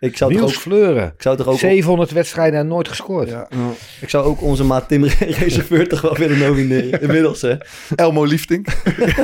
Ik 0.00 0.16
zou, 0.16 0.30
toch 0.32 0.40
Niels 0.40 0.54
ook, 0.54 0.60
Fleuren. 0.60 1.06
ik 1.16 1.22
zou 1.22 1.36
toch 1.36 1.46
ook... 1.46 1.58
700 1.58 2.10
wedstrijden 2.10 2.60
en 2.60 2.66
nooit 2.66 2.88
gescoord. 2.88 3.28
Ja. 3.28 3.46
Ja. 3.50 3.70
Ik 4.00 4.08
zou 4.08 4.24
ook 4.24 4.42
onze 4.42 4.64
maat 4.64 4.88
Tim 4.88 5.04
Reserveur 5.44 5.88
toch 5.88 6.00
wel 6.00 6.16
willen 6.16 6.38
nomineren. 6.38 7.00
Inmiddels, 7.00 7.40
hè? 7.40 7.56
Elmo 7.94 8.24
Liefding. 8.24 8.66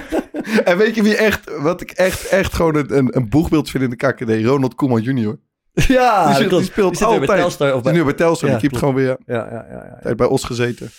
en 0.64 0.76
weet 0.78 0.94
je 0.94 1.02
wie 1.02 1.16
echt, 1.16 1.50
wat 1.60 1.80
ik 1.80 1.90
echt, 1.90 2.26
echt 2.28 2.54
gewoon 2.54 2.76
een, 2.76 2.96
een, 2.96 3.16
een 3.16 3.28
boegbeeld 3.28 3.70
vind 3.70 3.84
in 3.84 3.90
de 3.90 3.96
KKD? 3.96 4.44
Ronald 4.46 4.74
Koeman 4.74 5.02
junior. 5.02 5.38
Ja, 5.72 6.26
Die 6.26 6.34
zit- 6.36 6.50
die 6.50 6.62
speelt 6.62 6.96
zit 6.96 7.08
weer 7.08 7.18
bij 7.18 7.28
altijd. 7.28 7.38
Telstar. 7.40 7.68
Of 7.68 7.74
Die 7.74 7.82
bij... 7.82 7.92
nu 7.92 8.04
bij 8.04 8.12
Telstar. 8.14 8.48
Ja, 8.50 8.54
die 8.58 8.68
keept 8.68 8.78
gewoon 8.80 8.94
weer 8.94 9.06
ja, 9.06 9.16
ja, 9.26 9.66
ja, 9.70 9.98
ja. 10.04 10.14
bij 10.14 10.26
Os 10.26 10.44
gezeten. 10.44 10.90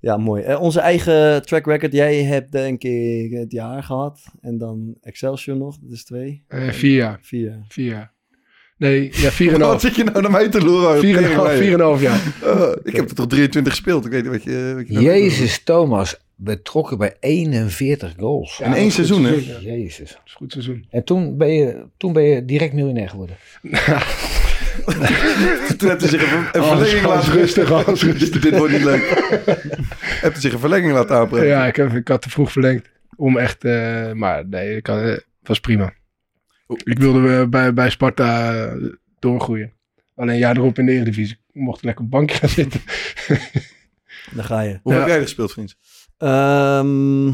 ja, 0.00 0.16
mooi. 0.16 0.42
Eh, 0.42 0.60
onze 0.60 0.80
eigen 0.80 1.42
track 1.46 1.66
record. 1.66 1.92
Jij 1.92 2.22
hebt 2.22 2.52
denk 2.52 2.82
ik 2.82 3.30
het 3.32 3.52
jaar 3.52 3.82
gehad. 3.82 4.20
En 4.40 4.58
dan 4.58 4.94
Excelsior 5.00 5.56
nog. 5.56 5.76
Dat 5.80 5.92
is 5.92 6.04
twee. 6.04 6.44
Eh, 6.48 6.68
vier 6.68 6.94
jaar. 6.94 7.18
Vier 7.22 7.44
jaar. 7.48 7.64
Vier 7.68 7.86
jaar. 7.90 8.12
Nee, 8.78 9.08
ja, 9.12 9.30
vier 9.30 9.52
en 9.52 9.58
Wat 9.58 9.68
half. 9.68 9.80
zit 9.80 9.94
je 9.96 10.04
nou 10.04 10.20
naar 10.22 10.30
mij 10.30 10.48
te 10.48 10.60
loeren? 10.64 11.00
Vier 11.00 11.16
en 11.16 11.32
half, 11.34 11.46
Tering, 11.48 11.62
vier 11.64 11.72
en 11.74 11.80
half 11.80 12.00
jaar. 12.00 12.20
Ik 12.82 12.96
heb 12.96 13.08
er 13.08 13.14
toch 13.14 13.26
23 13.26 13.72
gespeeld. 13.72 14.04
Ik 14.04 14.10
weet 14.10 14.22
niet 14.22 14.32
wat 14.32 14.42
je... 14.42 14.72
Wat 14.76 14.86
je 14.88 14.92
nou 14.92 15.04
Jezus 15.04 15.62
Thomas 15.64 16.16
betrokken 16.36 16.98
bij 16.98 17.16
41 17.20 18.14
goals. 18.18 18.60
In 18.64 18.72
één 18.72 18.90
seizoen, 18.90 19.24
hè? 19.24 19.30
Ja, 19.30 19.52
dat 19.52 19.62
Jezus. 19.62 20.00
is 20.00 20.10
een 20.10 20.30
goed 20.36 20.52
seizoen. 20.52 20.86
En 20.90 21.04
toen 21.04 21.36
ben, 21.36 21.52
je, 21.52 21.84
toen 21.96 22.12
ben 22.12 22.22
je 22.22 22.44
direct 22.44 22.72
miljonair 22.72 23.08
geworden. 23.08 23.36
Toen 25.78 25.88
heb 25.88 26.00
hij 26.00 26.08
zich 26.08 26.32
een, 26.32 26.38
een 26.52 26.60
Alles- 26.60 26.78
verlenging 26.78 27.04
alles 27.12 27.26
laten... 27.26 27.40
rustig, 27.40 27.72
alles 27.72 28.02
rustig. 28.18 28.40
Dit 28.42 28.56
wordt 28.58 28.72
niet 28.72 28.84
leuk. 28.84 29.08
heb 30.20 30.32
hij 30.32 30.40
zich 30.40 30.52
een 30.52 30.58
verlenging 30.58 30.92
laten 30.92 31.16
aanbrengen. 31.16 31.48
Ja, 31.48 31.66
ik, 31.66 31.76
heb, 31.76 31.92
ik 31.92 32.08
had 32.08 32.22
te 32.22 32.30
vroeg 32.30 32.52
verlengd. 32.52 32.88
Om 33.16 33.36
echt, 33.38 33.64
eh, 33.64 34.12
maar 34.12 34.46
nee, 34.48 34.76
ik 34.76 34.86
had, 34.86 35.00
het 35.00 35.24
was 35.42 35.60
prima. 35.60 35.92
Ik 36.84 36.98
wilde 36.98 37.36
eh, 37.40 37.46
bij, 37.48 37.72
bij 37.74 37.90
Sparta 37.90 38.54
eh, 38.66 38.92
doorgroeien. 39.18 39.72
Alleen 40.14 40.32
een 40.32 40.38
jaar 40.38 40.56
erop 40.56 40.78
in 40.78 40.86
de 40.86 40.92
Eredivisie. 40.92 41.36
Ik 41.52 41.60
mocht 41.60 41.84
lekker 41.84 42.04
op 42.04 42.10
bankje 42.10 42.36
gaan 42.36 42.48
zitten. 42.48 42.80
Daar 44.34 44.44
ga 44.44 44.60
je. 44.60 44.78
Hoe 44.82 44.92
Ja. 44.92 44.98
heb 44.98 45.08
jij 45.08 45.16
er 45.16 45.22
gespeeld, 45.22 45.52
vriend? 45.52 45.76
Ehm 46.16 47.26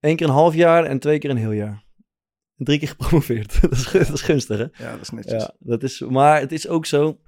Eén 0.00 0.16
keer 0.16 0.26
een 0.26 0.32
half 0.32 0.54
jaar 0.54 0.84
en 0.84 0.98
twee 0.98 1.18
keer 1.18 1.30
een 1.30 1.36
heel 1.36 1.52
jaar. 1.52 1.84
Drie 2.56 2.78
keer 2.78 2.88
gepromoveerd. 2.98 3.60
dat, 3.62 3.72
is, 3.72 3.90
dat 3.90 4.12
is 4.12 4.22
gunstig, 4.22 4.58
hè? 4.58 4.84
Ja, 4.84 4.90
dat 4.92 5.00
is 5.00 5.10
netjes. 5.10 5.42
Ja, 5.42 5.54
dat 5.58 5.82
is, 5.82 6.00
maar 6.00 6.40
het 6.40 6.52
is 6.52 6.68
ook 6.68 6.86
zo. 6.86 7.20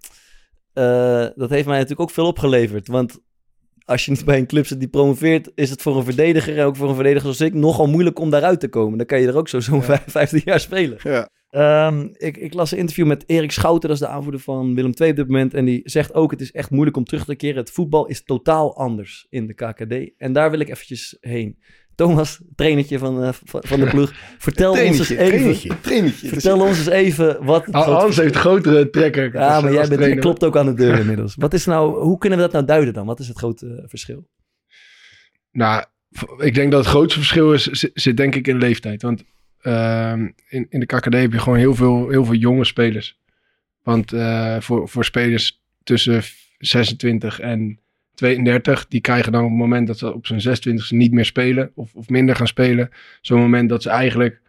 eh, 0.72 1.26
dat 1.34 1.50
heeft 1.50 1.66
mij 1.66 1.74
natuurlijk 1.74 2.00
ook 2.00 2.10
veel 2.10 2.26
opgeleverd. 2.26 2.86
Want 2.88 3.20
als 3.88 4.04
je 4.04 4.10
niet 4.10 4.24
bij 4.24 4.38
een 4.38 4.46
club 4.46 4.66
zit 4.66 4.78
die 4.78 4.88
promoveert, 4.88 5.50
is 5.54 5.70
het 5.70 5.82
voor 5.82 5.96
een 5.96 6.04
verdediger, 6.04 6.58
en 6.58 6.64
ook 6.64 6.76
voor 6.76 6.88
een 6.88 6.94
verdediger 6.94 7.34
zoals 7.34 7.52
ik, 7.52 7.54
nogal 7.54 7.86
moeilijk 7.86 8.18
om 8.18 8.30
daaruit 8.30 8.60
te 8.60 8.68
komen. 8.68 8.98
Dan 8.98 9.06
kan 9.06 9.20
je 9.20 9.26
er 9.26 9.36
ook 9.36 9.48
zo 9.48 9.60
zo'n 9.60 9.82
vijf- 9.90 10.04
15 10.06 10.42
jaar 10.44 10.60
spelen. 10.60 10.98
Ja. 11.02 11.28
Ehm, 11.50 12.08
ik, 12.12 12.36
ik 12.36 12.54
las 12.54 12.70
een 12.70 12.78
interview 12.78 13.06
met 13.06 13.24
Erik 13.26 13.52
Schouten, 13.52 13.88
dat 13.88 13.98
is 13.98 14.06
de 14.06 14.12
aanvoerder 14.12 14.40
van 14.40 14.74
Willem 14.74 14.92
II 14.94 15.10
op 15.10 15.16
dit 15.16 15.26
moment. 15.26 15.54
En 15.54 15.64
die 15.64 15.80
zegt 15.84 16.14
ook, 16.14 16.30
het 16.30 16.40
is 16.40 16.52
echt 16.52 16.70
moeilijk 16.70 16.96
om 16.96 17.04
terug 17.04 17.24
te 17.24 17.36
keren. 17.36 17.56
Het 17.56 17.70
voetbal 17.70 18.06
is 18.06 18.22
totaal 18.24 18.76
anders 18.76 19.26
in 19.30 19.46
de 19.46 19.54
KKD. 19.54 20.10
En 20.18 20.32
daar 20.32 20.50
wil 20.50 20.60
ik 20.60 20.68
eventjes 20.68 21.16
heen. 21.20 21.58
Thomas, 21.98 22.40
trainertje 22.54 22.98
van, 22.98 23.22
eh, 23.22 23.32
van, 23.42 23.80
de 23.80 23.86
ploeg, 23.86 24.12
vertel 24.38 24.70
ons 24.70 24.80
eens 24.80 25.06
Trainertje, 25.06 25.18
even... 25.18 25.30
trainertje, 25.30 25.80
trainertje. 25.80 26.28
Vertel 26.28 26.60
ons 26.60 26.78
eens 26.78 26.86
even 26.86 27.44
wat... 27.44 27.64
Hans 27.70 28.16
heeft 28.16 28.36
grotere 28.36 28.90
trekker. 28.90 29.32
ja, 29.32 29.60
maar 29.60 29.72
jij 29.72 29.88
bent, 29.88 30.00
trainer. 30.00 30.18
klopt 30.18 30.44
ook 30.44 30.56
aan 30.56 30.66
de 30.66 30.74
deur 30.74 30.98
inmiddels. 31.04 31.34
Wat 31.34 31.54
is 31.54 31.64
nou, 31.64 32.02
hoe 32.02 32.18
kunnen 32.18 32.38
we 32.38 32.44
dat 32.44 32.52
nou 32.52 32.64
duiden 32.64 32.94
dan? 32.94 33.06
Wat 33.06 33.20
is 33.20 33.28
het 33.28 33.38
grote 33.38 33.66
eh, 33.66 33.88
verschil? 33.88 34.28
Nou, 35.52 35.84
ik 36.38 36.54
denk 36.54 36.70
dat 36.70 36.80
het 36.80 36.88
grootste 36.88 37.18
verschil 37.18 37.52
is, 37.52 37.66
zit, 37.66 37.90
zit 37.94 38.16
denk 38.16 38.34
ik 38.34 38.46
in 38.46 38.58
leeftijd. 38.58 39.02
Want 39.02 39.24
ehm, 39.60 40.28
in, 40.48 40.66
in 40.68 40.80
de 40.80 40.86
KKD 40.86 41.12
heb 41.12 41.32
je 41.32 41.38
gewoon 41.38 41.58
heel 41.58 41.74
veel, 41.74 42.08
heel 42.08 42.24
veel 42.24 42.34
jonge 42.34 42.64
spelers. 42.64 43.18
Want 43.82 44.12
eh, 44.12 44.60
voor, 44.60 44.88
voor 44.88 45.04
spelers 45.04 45.62
tussen 45.82 46.22
26 46.58 47.40
en 47.40 47.80
32, 48.18 48.86
die 48.88 49.00
krijgen 49.00 49.32
dan 49.32 49.42
op 49.44 49.48
het 49.50 49.58
moment 49.58 49.86
dat 49.86 49.98
ze 49.98 50.14
op 50.14 50.26
zijn 50.26 50.40
26e 50.40 50.88
niet 50.88 51.12
meer 51.12 51.24
spelen 51.24 51.70
of, 51.74 51.94
of 51.94 52.08
minder 52.08 52.36
gaan 52.36 52.46
spelen, 52.46 52.88
zo'n 53.20 53.40
moment 53.40 53.68
dat 53.68 53.82
ze 53.82 53.90
eigenlijk 53.90 54.40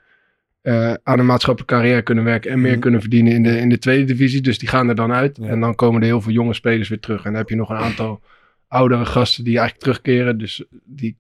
eh, 0.61 0.93
aan 1.03 1.20
een 1.20 1.26
maatschappelijke 1.26 1.76
carrière 1.76 2.01
kunnen 2.01 2.24
werken 2.24 2.51
en 2.51 2.61
meer 2.61 2.72
Mhm. 2.72 2.80
kunnen 2.80 3.01
verdienen 3.01 3.34
in 3.34 3.43
de, 3.43 3.57
in 3.57 3.70
de 3.70 3.78
tweede 3.78 4.03
divisie. 4.05 4.41
Dus 4.41 4.57
die 4.59 4.70
gaan 4.70 4.89
er 4.89 4.95
dan 4.95 5.11
uit. 5.11 5.38
Ja. 5.41 5.47
En 5.47 5.59
dan 5.59 5.76
komen 5.76 6.01
er 6.01 6.07
heel 6.07 6.22
veel 6.22 6.32
jonge 6.34 6.53
spelers 6.53 6.89
weer 6.89 6.99
terug. 6.99 7.17
En 7.24 7.30
dan 7.32 7.39
heb 7.39 7.49
je 7.49 7.55
nog 7.55 7.70
een 7.70 7.78
aantal 7.78 8.22
oudere 8.67 9.05
gasten 9.05 9.43
die 9.43 9.57
eigenlijk 9.57 9.84
terugkeren. 9.84 10.38
Dus 10.38 10.63
die, 10.86 11.17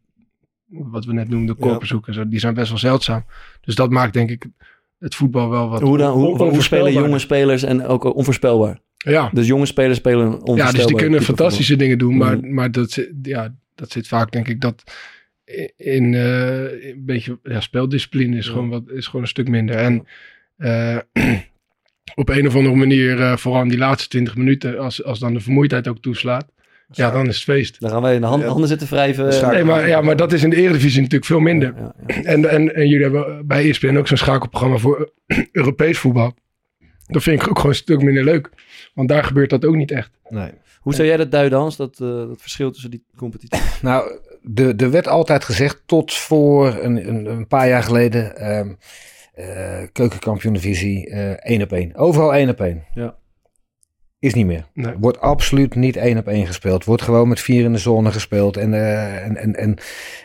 wat 0.67 1.05
we 1.05 1.13
net 1.13 1.29
noemden, 1.29 1.55
Ja. 1.59 1.65
korpershoek 1.65 2.07
en 2.07 2.13
zo, 2.13 2.27
die 2.27 2.39
zijn 2.39 2.53
best 2.53 2.69
wel 2.69 2.77
zeldzaam. 2.77 3.25
Dus 3.61 3.75
dat 3.75 3.89
maakt 3.89 4.13
denk 4.13 4.29
ik 4.29 4.45
het 4.99 5.15
voetbal 5.15 5.49
wel 5.49 5.69
wat 5.69 5.81
Hoe, 5.81 5.97
dan, 5.97 6.11
hoe, 6.11 6.43
hoe 6.43 6.61
spelen 6.61 6.93
jonge 6.93 7.19
spelers 7.19 7.63
en 7.63 7.85
ook 7.85 8.15
onvoorspelbaar? 8.15 8.79
Ja. 9.05 9.29
Dus 9.33 9.47
jonge 9.47 9.65
spelers 9.65 9.97
spelen 9.97 10.41
ja, 10.55 10.71
dus 10.71 10.85
die 10.85 10.95
kunnen 10.95 11.21
fantastische 11.21 11.75
dingen 11.75 11.97
doen, 11.97 12.17
maar, 12.17 12.37
Mhm. 12.37 12.53
maar 12.53 12.71
dat, 12.71 12.91
zit- 12.91 13.11
ja, 13.21 13.55
dat 13.75 13.91
zit 13.91 14.07
vaak 14.07 14.31
denk 14.31 14.47
ik 14.47 14.61
dat 14.61 14.83
in, 15.77 16.13
eh, 16.13 16.89
een 16.89 17.03
beetje 17.05 17.39
ja, 17.43 17.59
speeldiscipline 17.59 18.37
is, 18.37 18.45
Ja. 18.45 18.51
gewoon 18.51 18.69
wat, 18.69 18.83
is 18.89 19.05
gewoon 19.05 19.21
een 19.21 19.27
stuk 19.27 19.47
minder. 19.47 19.75
En 19.75 20.05
eh, 20.57 20.97
op 22.15 22.29
een 22.29 22.47
of 22.47 22.55
andere 22.55 22.75
manier, 22.75 23.19
eh, 23.21 23.37
vooral 23.37 23.61
in 23.61 23.67
die 23.69 23.77
laatste 23.77 24.09
20 24.09 24.35
minuten, 24.35 24.79
als, 24.79 25.03
als 25.03 25.19
dan 25.19 25.33
de 25.33 25.39
vermoeidheid 25.39 25.87
ook 25.87 25.99
toeslaat, 26.01 26.45
ja, 26.91 27.11
dan 27.11 27.27
is 27.27 27.35
het 27.35 27.43
feest. 27.43 27.79
Dan 27.79 27.89
gaan 27.89 28.01
wij 28.01 28.15
in 28.15 28.21
de 28.21 28.27
hand, 28.27 28.41
Ja. 28.43 28.47
handen 28.49 28.67
zitten 28.67 28.87
wrijven. 28.87 29.51
Nee, 29.51 29.63
maar, 29.63 29.87
ja, 29.87 30.01
maar 30.01 30.15
dat 30.15 30.33
is 30.33 30.43
in 30.43 30.49
de 30.49 30.55
Eredivisie 30.55 30.97
natuurlijk 30.97 31.25
veel 31.25 31.39
minder. 31.39 31.73
Ja, 31.77 31.93
ja. 32.07 32.13
En, 32.23 32.49
en, 32.49 32.75
en 32.75 32.87
jullie 32.87 33.03
hebben 33.03 33.47
bij 33.47 33.69
ESPN 33.69 33.95
ook 33.97 34.07
zo'n 34.07 34.17
schakelprogramma 34.17 34.77
voor 34.77 35.11
Europees 35.51 35.97
voetbal. 35.97 36.35
Dat 37.09 37.23
vind 37.23 37.41
ik 37.41 37.49
ook 37.49 37.55
gewoon 37.55 37.71
een 37.71 37.77
stuk 37.77 38.01
minder 38.01 38.23
leuk. 38.23 38.49
Want 38.93 39.09
daar 39.09 39.23
gebeurt 39.23 39.49
dat 39.49 39.65
ook 39.65 39.75
niet 39.75 39.91
echt. 39.91 40.11
Nee. 40.29 40.51
Hoe 40.79 40.93
zou 40.93 41.07
jij 41.07 41.17
dat 41.17 41.31
duiden, 41.31 41.59
Hans? 41.59 41.75
Dat, 41.75 41.99
eh, 41.99 42.07
dat 42.07 42.41
verschil 42.41 42.71
tussen 42.71 42.91
die 42.91 43.03
competities? 43.17 43.81
Nou, 43.81 44.19
de, 44.41 44.73
er 44.77 44.91
werd 44.91 45.07
altijd 45.07 45.43
gezegd, 45.43 45.81
tot 45.85 46.13
voor 46.13 46.75
een, 46.81 47.07
een, 47.07 47.25
een 47.25 47.47
paar 47.47 47.67
jaar 47.67 47.83
geleden, 47.83 48.37
ehm 48.37 48.73
eh 49.39 49.81
keukenkampioen-divisie, 49.91 51.09
eh, 51.09 51.31
één 51.31 51.61
op 51.61 51.71
één. 51.71 51.95
Overal 51.95 52.33
één 52.33 52.49
op 52.49 52.59
één. 52.61 52.83
Ja. 52.93 53.15
Is 54.19 54.33
niet 54.33 54.45
meer. 54.45 54.65
Nee. 54.73 54.93
Wordt 54.97 55.19
absoluut 55.19 55.75
niet 55.75 55.95
één 55.95 56.17
op 56.17 56.27
één 56.27 56.47
gespeeld. 56.47 56.85
Wordt 56.85 57.01
gewoon 57.01 57.27
met 57.27 57.39
vier 57.39 57.63
in 57.63 57.71
de 57.71 57.77
zone 57.77 58.11
gespeeld. 58.11 58.57
En, 58.57 58.73
eh, 58.73 59.25
en, 59.25 59.37
en, 59.37 59.55
en 59.55 59.77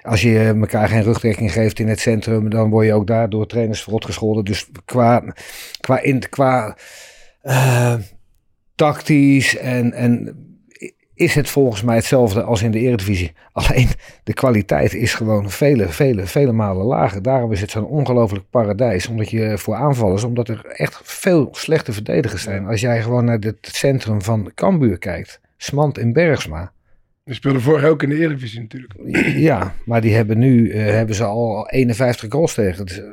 als 0.02 0.22
je 0.22 0.54
elkaar 0.60 0.88
geen 0.88 1.02
rugdekking 1.02 1.52
geeft 1.52 1.78
in 1.78 1.88
het 1.88 2.00
centrum, 2.00 2.50
dan 2.50 2.70
word 2.70 2.86
je 2.86 2.92
ook 2.92 3.06
daar 3.06 3.30
door 3.30 3.46
trainers 3.46 3.82
verrot 3.82 4.04
gescholden. 4.04 4.44
Dus 4.44 4.70
qua, 4.84 5.34
qua, 5.80 6.00
in, 6.00 6.28
qua 6.28 6.76
eh, 7.40 7.94
tactisch 8.74 9.56
en, 9.56 9.92
en 9.92 10.36
is 11.14 11.34
het 11.34 11.48
volgens 11.48 11.82
mij 11.82 11.96
hetzelfde 11.96 12.42
als 12.42 12.62
in 12.62 12.70
de 12.70 12.78
Eredivisie. 12.78 13.32
Alleen 13.52 13.88
de 14.24 14.32
kwaliteit 14.32 14.94
is 14.94 15.14
gewoon 15.14 15.50
vele, 15.50 15.88
vele, 15.88 16.26
vele 16.26 16.52
malen 16.52 16.86
lager. 16.86 17.22
Daarom 17.22 17.52
is 17.52 17.60
het 17.60 17.70
zo'n 17.70 17.86
ongelooflijk 17.86 18.44
paradijs. 18.50 19.08
Omdat 19.08 19.30
je 19.30 19.58
voor 19.58 19.74
aanvallers, 19.74 20.24
omdat 20.24 20.48
er 20.48 20.64
echt 20.66 21.00
veel 21.02 21.48
slechte 21.52 21.92
verdedigers 21.92 22.42
zijn. 22.42 22.66
Als 22.66 22.80
jij 22.80 23.02
gewoon 23.02 23.24
naar 23.24 23.38
het 23.38 23.56
centrum 23.72 24.22
van 24.22 24.50
Cambuur 24.54 24.98
kijkt. 24.98 25.40
Smant 25.56 25.98
en 25.98 26.12
Bergsma. 26.12 26.72
Die 27.24 27.34
speelde 27.34 27.60
vorig 27.60 27.84
ook 27.84 28.02
in 28.02 28.08
de 28.08 28.18
Eredivisie 28.18 28.60
natuurlijk. 28.60 28.94
Ja, 29.50 29.74
maar 29.84 30.00
die 30.00 30.14
hebben 30.14 30.38
nu 30.38 30.70
eh, 30.70 30.84
hebben 30.84 31.14
ze 31.14 31.24
al 31.24 31.68
51 31.68 32.32
goals 32.32 32.54
tegen. 32.54 32.86
Dus, 32.86 32.98
eh, 32.98 33.04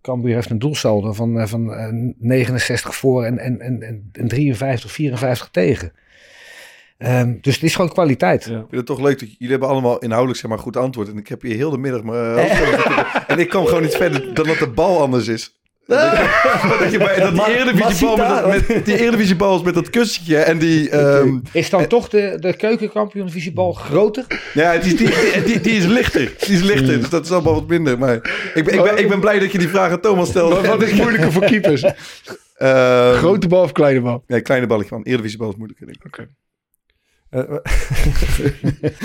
Cambuur 0.00 0.34
heeft 0.34 0.50
een 0.50 0.58
doelsaldo 0.58 1.12
van, 1.12 1.38
eh, 1.40 1.46
van 1.46 1.74
eh, 1.74 1.86
69 2.18 2.96
voor 2.96 3.24
en, 3.24 3.38
en, 3.38 3.60
en- 3.60 4.08
en 4.12 4.28
53, 4.28 4.92
54 4.92 5.48
tegen. 5.50 5.92
Ehm, 7.02 7.32
dus 7.40 7.54
het 7.54 7.62
is 7.62 7.74
gewoon 7.74 7.90
kwaliteit. 7.92 8.40
Ik 8.46 8.52
vind 8.52 8.66
het 8.70 8.86
toch 8.86 9.00
leuk 9.00 9.18
dat 9.18 9.28
jullie 9.30 9.50
hebben 9.50 9.68
allemaal 9.68 9.98
inhoudelijk 9.98 10.40
zeg 10.40 10.50
maar 10.50 10.58
goed 10.58 10.76
antwoord. 10.76 11.08
En 11.08 11.16
ik 11.18 11.28
heb 11.28 11.42
hier 11.42 11.54
heel 11.56 11.70
de 11.70 11.78
middag 11.78 12.02
mijn 12.02 12.34
hoofd 12.38 12.60
over 12.62 12.66
zitten. 12.74 13.06
En 13.26 13.38
ik 13.38 13.48
kwam 13.48 13.66
gewoon 13.66 13.82
niet 13.82 13.96
verder 13.96 14.34
dan 14.34 14.46
dat 14.46 14.58
de 14.58 14.68
bal 14.68 15.00
anders 15.00 15.28
is. 15.28 15.60
Dat, 15.86 16.00
je- 16.90 16.98
bij, 16.98 17.16
dat 17.20 17.34
die 17.34 17.46
Eredivisiebal 17.56 18.16
met, 18.48 18.68
met 18.68 18.84
die 18.86 18.98
Eredivisiebal 19.00 19.56
is 19.56 19.62
met 19.62 19.74
dat 19.74 19.90
kussentje 19.90 20.36
en 20.36 20.58
die... 20.58 20.90
ehm, 20.90 21.38
Is 21.52 21.70
dan 21.70 21.86
toch 21.86 22.08
de, 22.08 22.36
de 22.40 22.56
keukenkampioen-divisiebal 22.56 23.72
groter? 23.72 24.26
ja, 24.54 24.76
die, 24.78 24.94
die, 24.94 25.06
die, 25.06 25.42
die, 25.44 25.60
die 25.60 25.72
is 25.72 25.84
lichter. 25.86 26.32
Die 26.38 26.54
is 26.54 26.62
lichter, 26.62 27.00
dus 27.00 27.08
dat 27.10 27.24
is 27.24 27.32
allemaal 27.32 27.54
wat 27.54 27.66
minder. 27.68 27.98
Maar 27.98 28.14
ik 28.54 28.64
ben, 28.64 28.74
ik 28.74 28.82
ben, 28.82 28.98
ik 28.98 29.08
ben 29.08 29.20
blij 29.20 29.38
dat 29.38 29.52
je 29.52 29.58
die 29.58 29.68
vraag 29.68 29.90
aan 29.90 30.00
Thomas 30.00 30.28
stelde. 30.28 30.54
Wat, 30.54 30.66
wat 30.66 30.82
is 30.82 30.92
moeilijker 30.92 31.32
voor 31.32 31.44
keepers? 31.44 31.82
Ehm, 32.56 33.14
Grote 33.14 33.48
bal 33.48 33.62
of 33.62 33.72
kleine 33.72 34.00
bal? 34.00 34.24
Nee, 34.26 34.40
kleine 34.40 34.66
balletje 34.66 34.88
van. 34.90 35.02
Eredivisiebal 35.02 35.48
is 35.48 35.56
moeilijker, 35.56 35.86
denk 35.86 35.98
ik. 35.98 36.06
Oké. 36.06 36.28
Eh, 37.32 37.56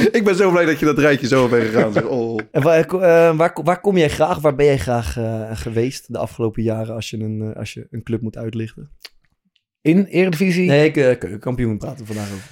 Ik 0.18 0.22
ben 0.24 0.36
zo 0.36 0.52
blij 0.52 0.66
dat 0.66 0.80
je 0.80 0.86
dat 0.86 0.98
rijtje 0.98 1.28
zo 1.28 1.48
bent 1.48 1.64
gegaan. 1.64 1.94
Zeg, 1.94 2.04
oh. 2.04 2.40
En 2.52 2.62
waar, 2.62 2.86
eh, 2.86 3.38
waar, 3.38 3.58
waar 3.64 3.80
kom 3.82 3.98
jij 3.98 4.10
graag, 4.10 4.40
waar 4.40 4.56
ben 4.56 4.66
jij 4.66 4.78
graag 4.78 5.18
eh, 5.18 5.50
geweest 5.54 6.14
de 6.14 6.18
afgelopen 6.18 6.64
jaren 6.64 6.96
als 6.96 7.10
je 7.10 7.18
een, 7.18 7.54
als 7.56 7.74
je 7.74 7.88
een 7.90 8.04
club 8.04 8.22
moet 8.22 8.38
uitlichten? 8.38 8.92
In 9.82 10.06
Eredivisie? 10.06 10.68
Nee, 10.68 10.92
ik, 10.92 11.40
kampioen 11.40 11.78
praten 11.78 12.00
we 12.00 12.06
vandaag 12.06 12.32
over. 12.32 12.50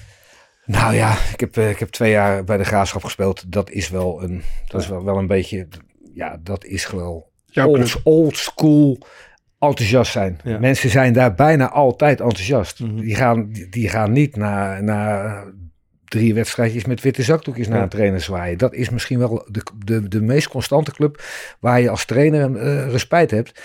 Nou 0.66 0.96
ja, 0.96 1.18
ik 1.34 1.40
heb, 1.40 1.58
ik 1.58 1.80
heb 1.80 1.90
twee 1.90 2.12
jaar 2.12 2.44
bij 2.44 2.58
de 2.58 2.64
Graafschap 2.64 3.04
gespeeld. 3.04 3.52
Dat 3.52 3.70
is 3.70 3.90
wel 3.90 4.24
een, 4.24 4.42
dat 4.68 4.82
is 4.82 4.88
wel, 4.88 5.04
wel 5.04 5.18
een 5.18 5.28
beetje... 5.28 5.68
Ja, 6.14 6.40
dat 6.44 6.66
is 6.66 6.86
club. 6.86 7.26
old, 7.66 8.02
old 8.04 8.38
school 8.38 8.98
enthousiast 9.60 10.12
zijn. 10.12 10.40
Ja. 10.44 10.60
Mensen 10.60 10.90
zijn 10.90 11.14
daar 11.14 11.34
bijna 11.34 11.70
altijd 11.70 12.22
enthousiast. 12.22 12.80
Mhm. 12.80 12.96
die, 12.96 13.16
gaan, 13.16 13.50
die, 13.50 13.70
die 13.70 13.90
gaan 13.90 14.12
niet 14.12 14.36
na, 14.36 14.82
na 14.82 15.44
drie 16.16 16.34
wedstrijdjes 16.34 16.86
met 16.86 17.02
witte 17.02 17.24
zakdoekjes 17.24 17.68
naar 17.68 17.82
een 17.82 17.90
trainer 17.90 18.22
zwaaien. 18.22 18.58
Dat 18.58 18.74
is 18.74 18.90
misschien 18.90 19.20
wel 19.20 19.48
de, 19.52 19.64
de, 19.86 20.08
de 20.08 20.22
meest 20.22 20.48
constante 20.48 20.92
club 20.92 21.24
waar 21.60 21.82
je 21.82 21.90
als 21.90 22.06
trainer 22.06 22.56
eh 22.56 22.90
respect 22.92 23.32
hebt. 23.32 23.62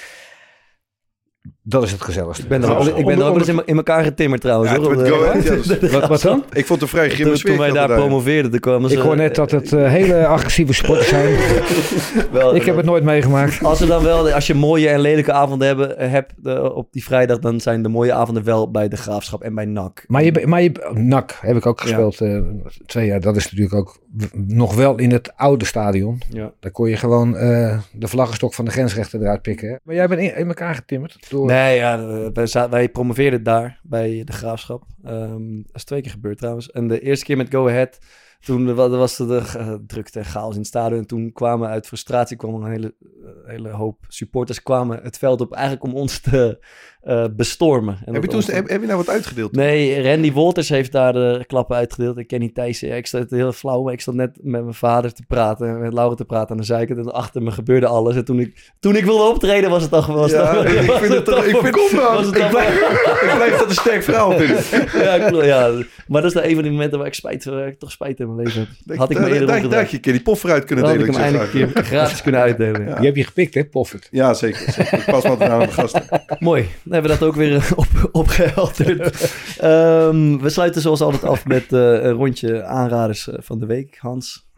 Dat 1.63 1.83
is 1.83 1.93
het 1.93 2.01
gezelligste. 2.01 2.43
Ik 2.43 2.49
ben 2.49 2.63
er 2.63 2.77
ook, 2.77 2.87
ik 2.87 3.07
ben 3.07 3.19
er 3.19 3.25
ook 3.25 3.29
wel 3.31 3.39
eens 3.39 3.49
in, 3.49 3.63
in 3.65 3.77
elkaar 3.77 4.05
getimmerd 4.05 4.41
trouwens. 4.41 4.71
Ja, 4.71 4.79
hoor, 4.79 4.89
met 4.91 4.99
op 4.99 5.05
de- 5.05 5.11
Go 5.15 5.25
Ahead, 5.25 5.81
ja, 5.81 6.01
wat, 6.01 6.09
wat 6.09 6.23
dan? 6.23 6.45
Ik 6.53 6.67
vond 6.67 6.69
het 6.69 6.83
een 6.83 6.89
vrij 6.89 7.09
grimme 7.09 7.25
Toen, 7.29 7.37
sfeer. 7.37 7.51
toen 7.51 7.61
wij 7.61 7.71
daar 7.71 7.89
promoveerden, 7.89 8.51
toen 8.51 8.61
kwamen 8.61 8.91
ze... 8.91 8.97
Ik 8.97 9.03
hoor 9.03 9.17
net 9.17 9.35
dat 9.35 9.51
het 9.51 9.73
eh, 9.73 9.89
hele 9.89 10.27
agressieve 10.27 10.73
sporten 10.73 11.07
zijn. 11.07 11.37
wel, 12.33 12.55
Ik 12.55 12.65
heb 12.65 12.77
het 12.77 12.85
nooit 12.85 13.05
meegemaakt. 13.05 13.65
Als, 13.65 13.81
er 13.81 13.87
dan 13.87 14.03
wel, 14.03 14.31
als 14.31 14.47
je 14.47 14.55
mooie 14.55 14.89
en 14.89 15.01
lelijke 15.01 15.33
avonden 15.33 15.67
hebben, 15.67 15.99
eh, 15.99 16.11
hebt 16.11 16.33
eh, 16.45 16.65
op 16.65 16.93
die 16.93 17.05
vrijdag, 17.05 17.39
dan 17.39 17.61
zijn 17.61 17.83
de 17.83 17.89
mooie 17.89 18.13
avonden 18.13 18.45
wel 18.45 18.71
bij 18.71 18.89
de 18.89 18.97
Graafschap 18.97 19.43
en 19.43 19.55
bij 19.55 19.65
NAC. 19.65 20.05
Maar 20.07 20.23
je, 20.25 20.43
maar 20.47 20.63
je, 20.63 20.91
NAC 20.95 21.39
heb 21.41 21.57
ik 21.57 21.67
ook 21.67 21.81
gespeeld 21.81 22.21
eh, 22.21 22.41
twee 22.87 23.07
jaar. 23.07 23.21
Dat 23.21 23.37
is 23.37 23.45
natuurlijk 23.45 23.75
ook 23.75 23.99
nog 24.33 24.75
wel 24.75 24.97
in 24.99 25.11
het 25.13 25.33
oude 25.37 25.65
stadion. 25.65 26.21
Ja. 26.29 26.53
Daar 26.61 26.71
kon 26.71 26.89
je 26.89 26.97
gewoon 26.97 27.37
eh, 27.37 27.79
de 27.93 28.09
vlaggenstok 28.09 28.55
van 28.55 28.65
de 28.65 28.71
grensrechter 28.71 29.21
eruit 29.21 29.43
pikken. 29.43 29.69
Hè? 29.69 29.75
Maar 29.83 29.95
jij 29.95 30.09
bent 30.09 30.21
in, 30.21 30.37
in 30.37 30.49
elkaar 30.49 30.75
getimmerd 30.75 31.17
door... 31.29 31.47
Nee, 31.47 31.59
ja, 31.69 32.05
wij, 32.33 32.69
wij 32.71 32.89
promoveerden 32.89 33.43
daar 33.43 33.81
bij 33.83 34.23
de 34.25 34.33
Graafschap. 34.33 34.83
Ehm, 35.05 35.57
dat 35.57 35.75
is 35.75 35.85
twee 35.85 36.01
keer 36.01 36.11
gebeurd 36.11 36.39
trouwens. 36.39 36.71
En 36.71 36.89
de 36.89 37.01
eerste 37.01 37.25
keer 37.25 37.37
met 37.37 37.51
Go 37.51 37.69
Ahead, 37.69 37.99
toen 38.41 38.75
wa- 38.75 38.89
was 38.89 39.19
er 39.19 39.27
de 39.27 39.83
drukte 39.87 40.19
en 40.19 40.25
chaos 40.25 40.53
in 40.53 40.59
het 40.59 40.67
stadion. 40.69 40.99
En 41.01 41.07
toen 41.07 41.33
kwamen 41.33 41.69
uit 41.69 41.87
frustratie 41.87 42.37
kwamen 42.37 42.63
een 42.63 42.71
hele, 42.71 42.95
eh, 43.01 43.51
hele 43.51 43.69
hoop 43.71 44.05
supporters 44.09 44.63
kwamen 44.63 45.03
het 45.03 45.19
veld 45.19 45.41
op 45.41 45.53
eigenlijk 45.53 45.85
om 45.85 45.95
ons 45.95 46.21
te 46.21 46.59
eh, 47.03 47.25
bestormen. 47.37 47.99
En 48.05 48.15
Heb 48.15 48.23
je, 48.23 48.29
toen, 48.29 48.43
heb, 48.47 48.69
heb 48.69 48.81
je 48.81 48.87
nou 48.87 48.99
wat 48.99 49.09
uitgedeeld? 49.09 49.53
Nee, 49.53 50.03
Randy 50.11 50.33
Wolters 50.33 50.69
heeft 50.69 50.93
daar 50.93 51.13
de 51.13 51.45
klappen 51.47 51.77
uitgedeeld. 51.77 52.19
Ik 52.19 52.27
ken 52.27 52.41
niet 52.41 52.55
Thijs. 52.55 52.81
Ja, 52.81 52.95
ik 52.95 53.07
stond 53.07 53.31
heel 53.31 53.53
flauw, 53.53 53.83
maar 53.83 53.93
ik 53.93 54.01
stond 54.01 54.17
net 54.17 54.31
met 54.43 54.63
mijn 54.63 54.75
vader 54.75 55.13
te 55.13 55.23
praten. 55.29 55.69
en 55.69 55.81
Met 55.81 55.93
Laura 55.93 56.15
te 56.15 56.25
praten 56.25 56.51
aan 56.51 56.57
de 56.57 56.63
zijkant. 56.63 56.99
En 56.99 57.13
achter 57.13 57.43
me 57.43 57.51
gebeurde 57.51 57.87
alles. 57.87 58.17
En 58.17 58.25
toen 58.25 58.41
ik, 58.41 58.71
toen 58.81 58.97
ik 58.97 59.05
wilde 59.05 59.23
optreden, 59.23 59.71
was 59.71 59.83
het 59.83 59.93
al 59.93 60.03
gewoon... 60.03 60.29
Ja, 60.29 60.65
ik 60.65 60.91
vind 60.91 61.13
het 61.15 61.25
toch... 61.25 61.45
Ik 61.45 61.57
vind, 61.57 61.91
was 61.91 62.27
het 62.27 62.35
ik 62.35 62.41
dan- 62.41 62.51
blijf, 62.51 62.75
ik 63.31 63.33
blijf 63.37 63.59
dat 63.59 63.69
een 63.69 63.75
sterk 63.75 64.03
verhaal 64.03 64.33
vinden. 64.39 64.57
ja, 65.03 65.29
klopt, 65.29 65.45
ja, 65.45 65.71
maar 66.09 66.23
dat 66.23 66.31
is 66.31 66.37
nou 66.37 66.47
een 66.49 66.55
van 66.55 66.63
die 66.63 66.73
momenten 66.73 66.99
waar 66.99 67.07
ik 67.07 67.15
spijt, 67.15 67.45
waar 67.45 67.67
ik 67.67 67.79
toch 67.79 67.91
spijt 67.91 68.21
in 68.21 68.35
mijn 68.35 68.47
leven 68.47 68.69
heb. 68.87 68.99
Had 68.99 69.11
ik 69.11 69.19
me 69.19 69.25
eerder 69.25 69.47
Daar 69.47 69.57
opgedragen. 69.57 69.79
had 69.81 69.91
je 69.91 69.97
een 69.97 70.03
keer 70.03 70.13
die 70.13 70.23
pof 70.23 70.45
eruit 70.45 70.65
kunnen 70.65 70.85
Dan 70.85 70.97
had 70.97 71.07
delen. 71.07 71.15
ik 71.21 71.21
hem 71.25 71.33
ik 71.35 71.41
eindelijk 71.53 71.77
een 71.77 71.83
keer 71.83 71.85
gratis 71.99 72.23
kunnen 72.23 72.41
uitdelen. 72.41 72.85
Die 72.97 73.07
heb 73.07 73.17
je 73.17 73.25
gepikt, 73.25 73.55
hè, 73.55 73.65
Poffert? 73.65 74.09
Ja, 74.11 74.35
zeker. 74.35 74.73
zeker. 74.73 74.99
Ik 74.99 75.05
pas 75.05 75.23
maar 75.25 75.51
aan 75.51 75.59
mijn 75.59 75.73
gasten. 75.73 76.03
Mooi, 76.39 76.69
dan 76.91 77.03
hebben 77.03 77.19
we 77.19 77.25
dat 77.25 77.29
ook 77.29 77.35
weer 77.35 77.57
eh, 77.57 77.71
op, 77.77 78.09
opgehelderd. 78.13 78.99
Ehm, 79.59 80.39
we 80.39 80.51
sluiten 80.51 80.81
zoals 80.81 81.01
altijd 81.01 81.25
af 81.25 81.47
met 81.47 81.73
eh, 81.73 81.81
een 81.81 82.13
rondje 82.13 82.65
aanraders 82.65 83.29
eh, 83.29 83.35
van 83.39 83.59
de 83.59 83.67
week. 83.67 83.97
Hans, 83.99 84.49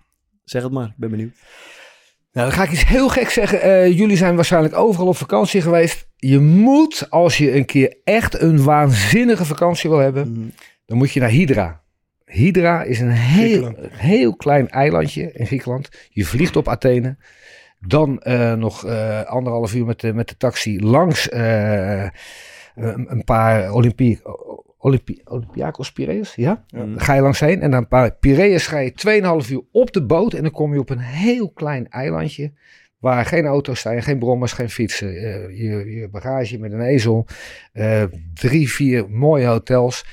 zeg 0.45 0.63
het 0.63 0.73
maar, 0.73 0.87
ik 0.87 0.97
ben 0.97 1.11
benieuwd. 1.11 1.35
Nou, 2.33 2.49
dan 2.49 2.57
ga 2.57 2.63
ik 2.63 2.71
iets 2.71 2.87
heel 2.87 3.09
gek 3.09 3.31
zeggen. 3.31 3.93
Jullie 3.95 4.17
zijn 4.17 4.35
waarschijnlijk 4.35 4.77
overal 4.77 5.07
op 5.07 5.17
vakantie 5.17 5.61
geweest. 5.61 6.09
Je 6.17 6.39
moet, 6.39 7.07
als 7.11 7.39
je 7.39 7.55
een 7.55 7.65
keer 7.65 7.97
echt 8.05 8.41
een 8.41 8.63
waanzinnige 8.63 9.45
vakantie 9.45 9.91
wil 9.91 9.99
hebben, 9.99 10.55
dan 10.87 10.99
moet 10.99 11.13
je 11.13 11.21
naar 11.21 11.31
Hydra. 11.31 11.83
Hydra 12.25 12.83
is 12.83 13.01
een 13.01 13.11
heel, 13.11 13.75
heel 13.91 14.37
klein 14.37 14.69
eilandje 14.69 15.33
in 15.33 15.47
Griekenland. 15.47 15.89
Je 16.09 16.25
vliegt 16.25 16.57
op 16.57 16.69
Athene. 16.69 17.17
Dan 17.87 18.21
eh, 18.21 18.55
nog 18.55 18.87
eh, 18.87 19.23
anderhalf 19.23 19.75
uur 19.75 19.87
met 19.87 20.01
de, 20.01 20.15
met 20.15 20.29
de 20.29 20.37
taxi 20.37 20.81
langs 20.81 21.29
eh, 21.29 22.09
een 22.75 23.23
paar 23.25 23.73
Olympie, 23.73 24.21
Olympiakos 24.79 25.93
Piraeus. 25.93 26.35
Ja? 26.35 26.65
Ga 26.97 27.15
je 27.15 27.21
langs 27.21 27.41
heen 27.41 27.61
en 27.61 27.71
dan 27.71 27.81
een 27.81 27.89
paar 27.89 28.15
Piraeus 28.15 28.67
ga 28.67 28.79
je 28.79 29.43
2,5 29.45 29.51
uur 29.51 29.63
op 29.73 29.93
de 29.93 30.05
boot. 30.05 30.35
En 30.35 30.43
dan 30.43 30.51
kom 30.51 30.73
je 30.73 30.79
op 30.79 30.91
een 30.91 30.99
heel 30.99 31.51
klein 31.51 31.89
eilandje. 31.89 32.53
Waar 32.99 33.27
geen 33.27 33.47
auto's 33.47 33.81
zijn, 33.81 34.03
geen 34.03 34.19
brommers, 34.19 34.53
geen 34.53 34.71
fietsen. 34.71 35.13
Je, 35.57 35.95
je 35.95 36.09
bagage 36.11 36.59
met 36.59 36.73
een 36.73 36.81
ezel. 36.81 37.27
drie, 38.35 38.71
vier 38.71 39.11
mooie 39.11 39.47
hotels. 39.47 40.07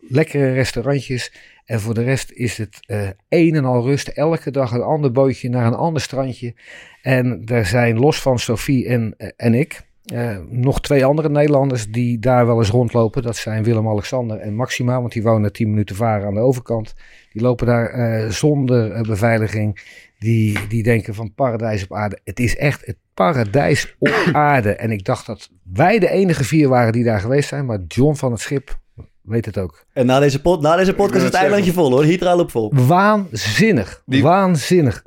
lekkere 0.00 0.52
restaurantjes. 0.52 1.32
En 1.70 1.80
voor 1.80 1.94
de 1.94 2.02
rest 2.02 2.30
is 2.30 2.58
het 2.58 2.78
eh 2.86 3.08
een 3.28 3.54
en 3.54 3.64
al 3.64 3.82
rust. 3.82 4.08
Elke 4.08 4.50
dag 4.50 4.72
een 4.72 4.82
ander 4.82 5.12
bootje 5.12 5.48
naar 5.48 5.66
een 5.66 5.74
ander 5.74 6.02
strandje. 6.02 6.54
En 7.02 7.42
er 7.44 7.66
zijn 7.66 7.98
los 7.98 8.20
van 8.22 8.38
Sophie 8.38 8.86
en, 8.86 9.14
eh, 9.16 9.28
en 9.36 9.54
ik. 9.54 9.88
eh, 10.04 10.38
nog 10.48 10.80
twee 10.80 11.04
andere 11.04 11.28
Nederlanders 11.28 11.90
die 11.90 12.18
daar 12.18 12.46
wel 12.46 12.58
eens 12.58 12.70
rondlopen. 12.70 13.22
Dat 13.22 13.36
zijn 13.36 13.62
Willem-Alexander 13.62 14.38
en 14.38 14.54
Maxima. 14.54 15.00
Want 15.00 15.12
die 15.12 15.22
wonen 15.22 15.52
10 15.52 15.70
minuten 15.70 15.96
varen 15.96 16.26
aan 16.26 16.34
de 16.34 16.40
overkant. 16.40 16.94
Die 17.32 17.42
lopen 17.42 17.66
daar 17.66 18.32
zonder 18.32 19.02
beveiliging. 19.02 19.80
Die, 20.18 20.66
die 20.68 20.82
denken 20.82 21.14
van 21.14 21.34
paradijs 21.34 21.82
op 21.82 21.92
aarde. 21.92 22.18
Het 22.24 22.40
is 22.40 22.56
echt 22.56 22.86
het 22.86 22.96
paradijs 23.14 23.96
op 23.98 24.28
aarde. 24.32 24.72
En 24.72 24.90
ik 24.90 25.04
dacht 25.04 25.26
dat 25.26 25.50
wij 25.72 25.98
de 25.98 26.10
enige 26.10 26.44
vier 26.44 26.68
waren 26.68 26.92
die 26.92 27.04
daar 27.04 27.20
geweest 27.20 27.48
zijn. 27.48 27.66
Maar 27.66 27.80
John 27.88 28.14
van 28.14 28.30
het 28.32 28.40
schip 28.40 28.78
weet 29.22 29.44
het 29.46 29.58
ook. 29.58 29.84
En 29.92 30.06
na 30.06 30.18
deze, 30.20 30.40
pod, 30.40 30.60
na 30.62 30.76
deze 30.76 30.94
podcast 30.94 31.16
is 31.16 31.22
het 31.22 31.32
het 31.32 31.42
eilandje 31.42 31.72
vol 31.72 31.90
hoor. 31.90 32.02
Hydra 32.04 32.36
loopt 32.36 32.52
vol. 32.52 32.72
Waanzinnig. 32.74 34.02
Die- 34.06 34.22
Waanzinnig. 34.22 35.02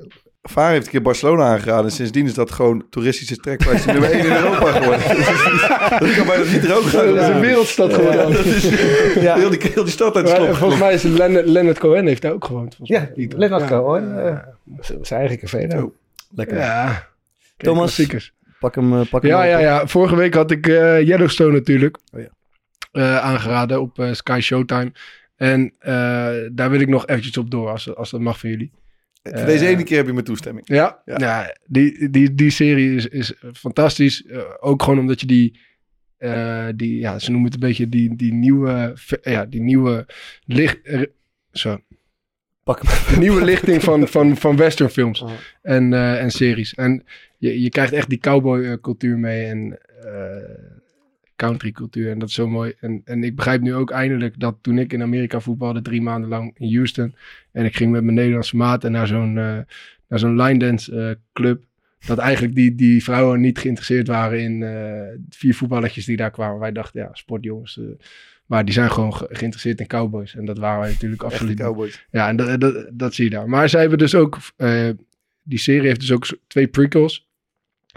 Vaar 0.49 0.71
heeft 0.71 0.85
een 0.85 0.91
keer 0.91 1.01
Barcelona 1.01 1.43
aangeraden. 1.43 1.85
En 1.85 1.91
sindsdien 1.91 2.25
is 2.25 2.33
dat 2.33 2.51
gewoon 2.51 2.85
toeristische 2.89 3.35
trekpleister 3.37 3.91
nummer 3.91 4.11
1 4.11 4.25
in 4.25 4.31
Europa 4.43 4.71
geworden. 4.71 5.07
dat 6.07 6.15
kan 6.15 6.25
bijna 6.27 6.51
niet 6.51 6.63
er 6.63 6.75
ook 6.75 6.83
gaan. 6.83 7.05
Dat 7.05 7.15
is 7.15 7.27
een 7.27 7.39
wereldstad 7.39 7.93
geworden. 7.93 8.31
dat 8.33 8.45
is 8.45 8.63
heel, 8.69 9.49
die, 9.49 9.59
heel 9.73 9.83
die 9.83 9.91
stad 9.93 10.15
uit 10.15 10.25
de 10.27 10.35
slop. 10.35 10.55
volgens 10.55 10.79
mij 10.79 10.93
is 10.93 11.03
Leonard, 11.03 11.45
Leonard 11.47 11.79
Cohen 11.79 12.05
heeft 12.07 12.21
daar 12.21 12.31
ook 12.31 12.45
gewoond. 12.45 12.77
Ja, 12.81 13.09
Ja. 13.15 13.67
Cohen. 13.67 14.25
eh, 14.27 14.37
zijn 15.01 15.19
eigen 15.19 15.37
café 15.39 15.67
daar. 15.67 15.83
Oh. 15.83 15.93
Lekker. 16.35 16.57
Ja. 16.57 17.07
Thomas. 17.57 18.01
Pak 18.59 18.75
hem, 18.75 18.99
eh, 18.99 19.07
pak 19.09 19.21
hem 19.21 19.31
Ja, 19.31 19.43
ja, 19.43 19.57
ja. 19.59 19.87
Vorige 19.87 20.15
week 20.15 20.33
had 20.33 20.51
ik 20.51 20.67
eh, 20.67 21.01
Yellowstone 21.07 21.51
natuurlijk 21.51 21.97
Oh 22.13 22.19
ja. 22.21 22.27
Eh, 22.93 23.17
aangeraden 23.17 23.81
op 23.81 23.99
eh, 23.99 24.13
Sky 24.13 24.39
Showtime. 24.41 24.91
En 25.35 25.73
eh, 25.79 25.93
daar 26.51 26.69
wil 26.69 26.79
ik 26.79 26.87
nog 26.87 27.07
eventjes 27.07 27.37
op 27.37 27.51
door, 27.51 27.69
als, 27.69 27.95
als 27.95 28.09
dat 28.09 28.19
mag 28.19 28.39
van 28.39 28.49
jullie. 28.49 28.71
Voor 29.23 29.45
deze 29.45 29.67
ene 29.67 29.83
keer 29.83 29.97
heb 29.97 30.05
je 30.05 30.13
mijn 30.13 30.25
toestemming. 30.25 30.67
Ja, 30.67 31.01
Ja. 31.05 31.15
ja. 31.17 31.55
die, 31.65 32.09
die, 32.09 32.35
die 32.35 32.49
serie 32.49 32.95
is, 32.95 33.07
is 33.07 33.33
fantastisch. 33.53 34.23
Ook 34.59 34.83
gewoon 34.83 34.99
omdat 34.99 35.21
je 35.21 35.27
die, 35.27 35.59
die, 36.75 36.99
ja, 36.99 37.19
ze 37.19 37.31
noemen 37.31 37.51
het 37.51 37.61
een 37.61 37.67
beetje 37.67 37.89
die, 37.89 38.15
die 38.15 38.33
nieuwe, 38.33 38.97
ja, 39.21 39.45
die 39.45 39.61
nieuwe 39.61 40.05
licht, 40.45 40.79
zo, 41.51 41.79
Pak 42.63 42.81
de 42.81 43.17
nieuwe 43.17 43.43
lichting 43.43 43.83
van, 43.83 44.07
van, 44.07 44.37
van 44.37 44.55
westernfilms 44.55 45.21
Oh. 45.21 45.31
en, 45.61 45.93
en 45.93 46.31
series. 46.31 46.73
En 46.73 47.03
je, 47.37 47.61
je 47.61 47.69
krijgt 47.69 47.93
echt 47.93 48.09
die 48.09 48.19
cowboy 48.19 48.79
cultuur 48.79 49.17
mee 49.17 49.45
en 49.45 49.79
countrycultuur. 51.47 52.11
En 52.11 52.19
dat 52.19 52.29
is 52.29 52.35
zo 52.35 52.47
mooi. 52.47 52.73
En, 52.79 53.01
en 53.05 53.23
ik 53.23 53.35
begrijp 53.35 53.61
nu 53.61 53.73
ook 53.73 53.91
eindelijk 53.91 54.39
dat 54.39 54.57
toen 54.61 54.77
ik 54.77 54.93
in 54.93 55.01
Amerika 55.01 55.39
voetbalde, 55.39 55.81
drie 55.81 56.01
maanden 56.01 56.29
lang 56.29 56.55
in 56.57 56.75
Houston. 56.75 57.15
En 57.51 57.65
ik 57.65 57.75
ging 57.75 57.91
met 57.91 58.03
mijn 58.03 58.15
Nederlandse 58.15 58.55
maten 58.55 58.91
naar 58.91 59.07
zo'n 59.07 59.37
eh, 59.37 59.57
naar 60.07 60.19
zo'n 60.19 60.41
line 60.41 60.59
dance 60.59 60.95
eh, 60.95 61.15
club. 61.33 61.63
Dat 62.05 62.17
eigenlijk 62.17 62.55
die, 62.55 62.75
die 62.75 63.03
vrouwen 63.03 63.41
niet 63.41 63.59
geïnteresseerd 63.59 64.07
waren 64.07 64.41
in 64.41 64.63
eh, 64.63 65.19
vier 65.29 65.55
voetballetjes 65.55 66.05
die 66.05 66.17
daar 66.17 66.31
kwamen. 66.31 66.59
Wij 66.59 66.71
dachten, 66.71 67.01
ja, 67.01 67.09
sportjongens. 67.13 67.79
maar 68.45 68.65
die 68.65 68.73
zijn 68.73 68.91
gewoon 68.91 69.15
ge- 69.15 69.27
geïnteresseerd 69.29 69.79
in 69.79 69.87
cowboys. 69.87 70.35
En 70.35 70.45
dat 70.45 70.57
waren 70.57 70.79
wij 70.79 70.89
natuurlijk 70.89 71.23
absoluut. 71.23 71.59
Cowboys. 71.59 72.05
Ja, 72.11 72.27
en 72.27 72.35
dat, 72.35 72.59
dat, 72.59 72.89
dat 72.93 73.13
zie 73.13 73.23
je 73.23 73.29
daar. 73.29 73.49
Maar 73.49 73.69
zij 73.69 73.79
hebben 73.79 73.97
dus 73.99 74.15
ook, 74.15 74.37
die 75.43 75.59
serie 75.59 75.87
heeft 75.87 75.99
dus 75.99 76.11
ook 76.11 76.37
twee 76.47 76.67
prequels. 76.67 77.27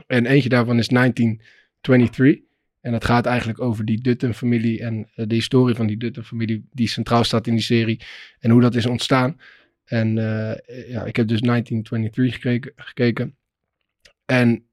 En 0.07 0.27
eentje 0.27 0.49
daarvan 0.49 0.79
is 0.79 0.89
1923. 0.89 2.46
En 2.87 2.93
dat 2.93 3.05
gaat 3.05 3.27
eigenlijk 3.27 3.61
over 3.61 3.85
die 3.85 4.01
Dutton-familie 4.01 4.81
en 4.81 5.09
eh, 5.15 5.27
de 5.27 5.35
historie 5.35 5.75
van 5.75 5.87
die 5.87 5.97
Dutton-familie 5.97 6.69
die 6.73 6.89
centraal 6.89 7.25
staat 7.25 7.47
in 7.47 7.53
die 7.55 7.63
serie. 7.63 8.01
En 8.39 8.51
hoe 8.51 8.61
dat 8.61 8.75
is 8.75 8.87
ontstaan. 8.87 9.41
En 9.85 10.19
eh, 10.19 10.89
ja, 10.91 11.05
ik 11.05 11.17
heb 11.17 11.29
dus 11.29 11.41
1923 11.41 12.35
gekeken. 12.35 12.73
gekeken. 12.77 13.37
En 14.25 14.65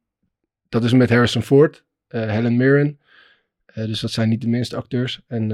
dat 0.70 0.84
is 0.84 0.94
met 0.94 1.10
Harrison 1.10 1.42
Ford, 1.42 1.84
eh, 2.08 2.30
Helen 2.30 2.58
Mirren. 2.58 3.00
Dus 3.74 4.00
dat 4.00 4.12
zijn 4.12 4.30
niet 4.30 4.42
de 4.42 4.48
minste 4.48 4.76
acteurs. 4.76 5.22
En, 5.28 5.52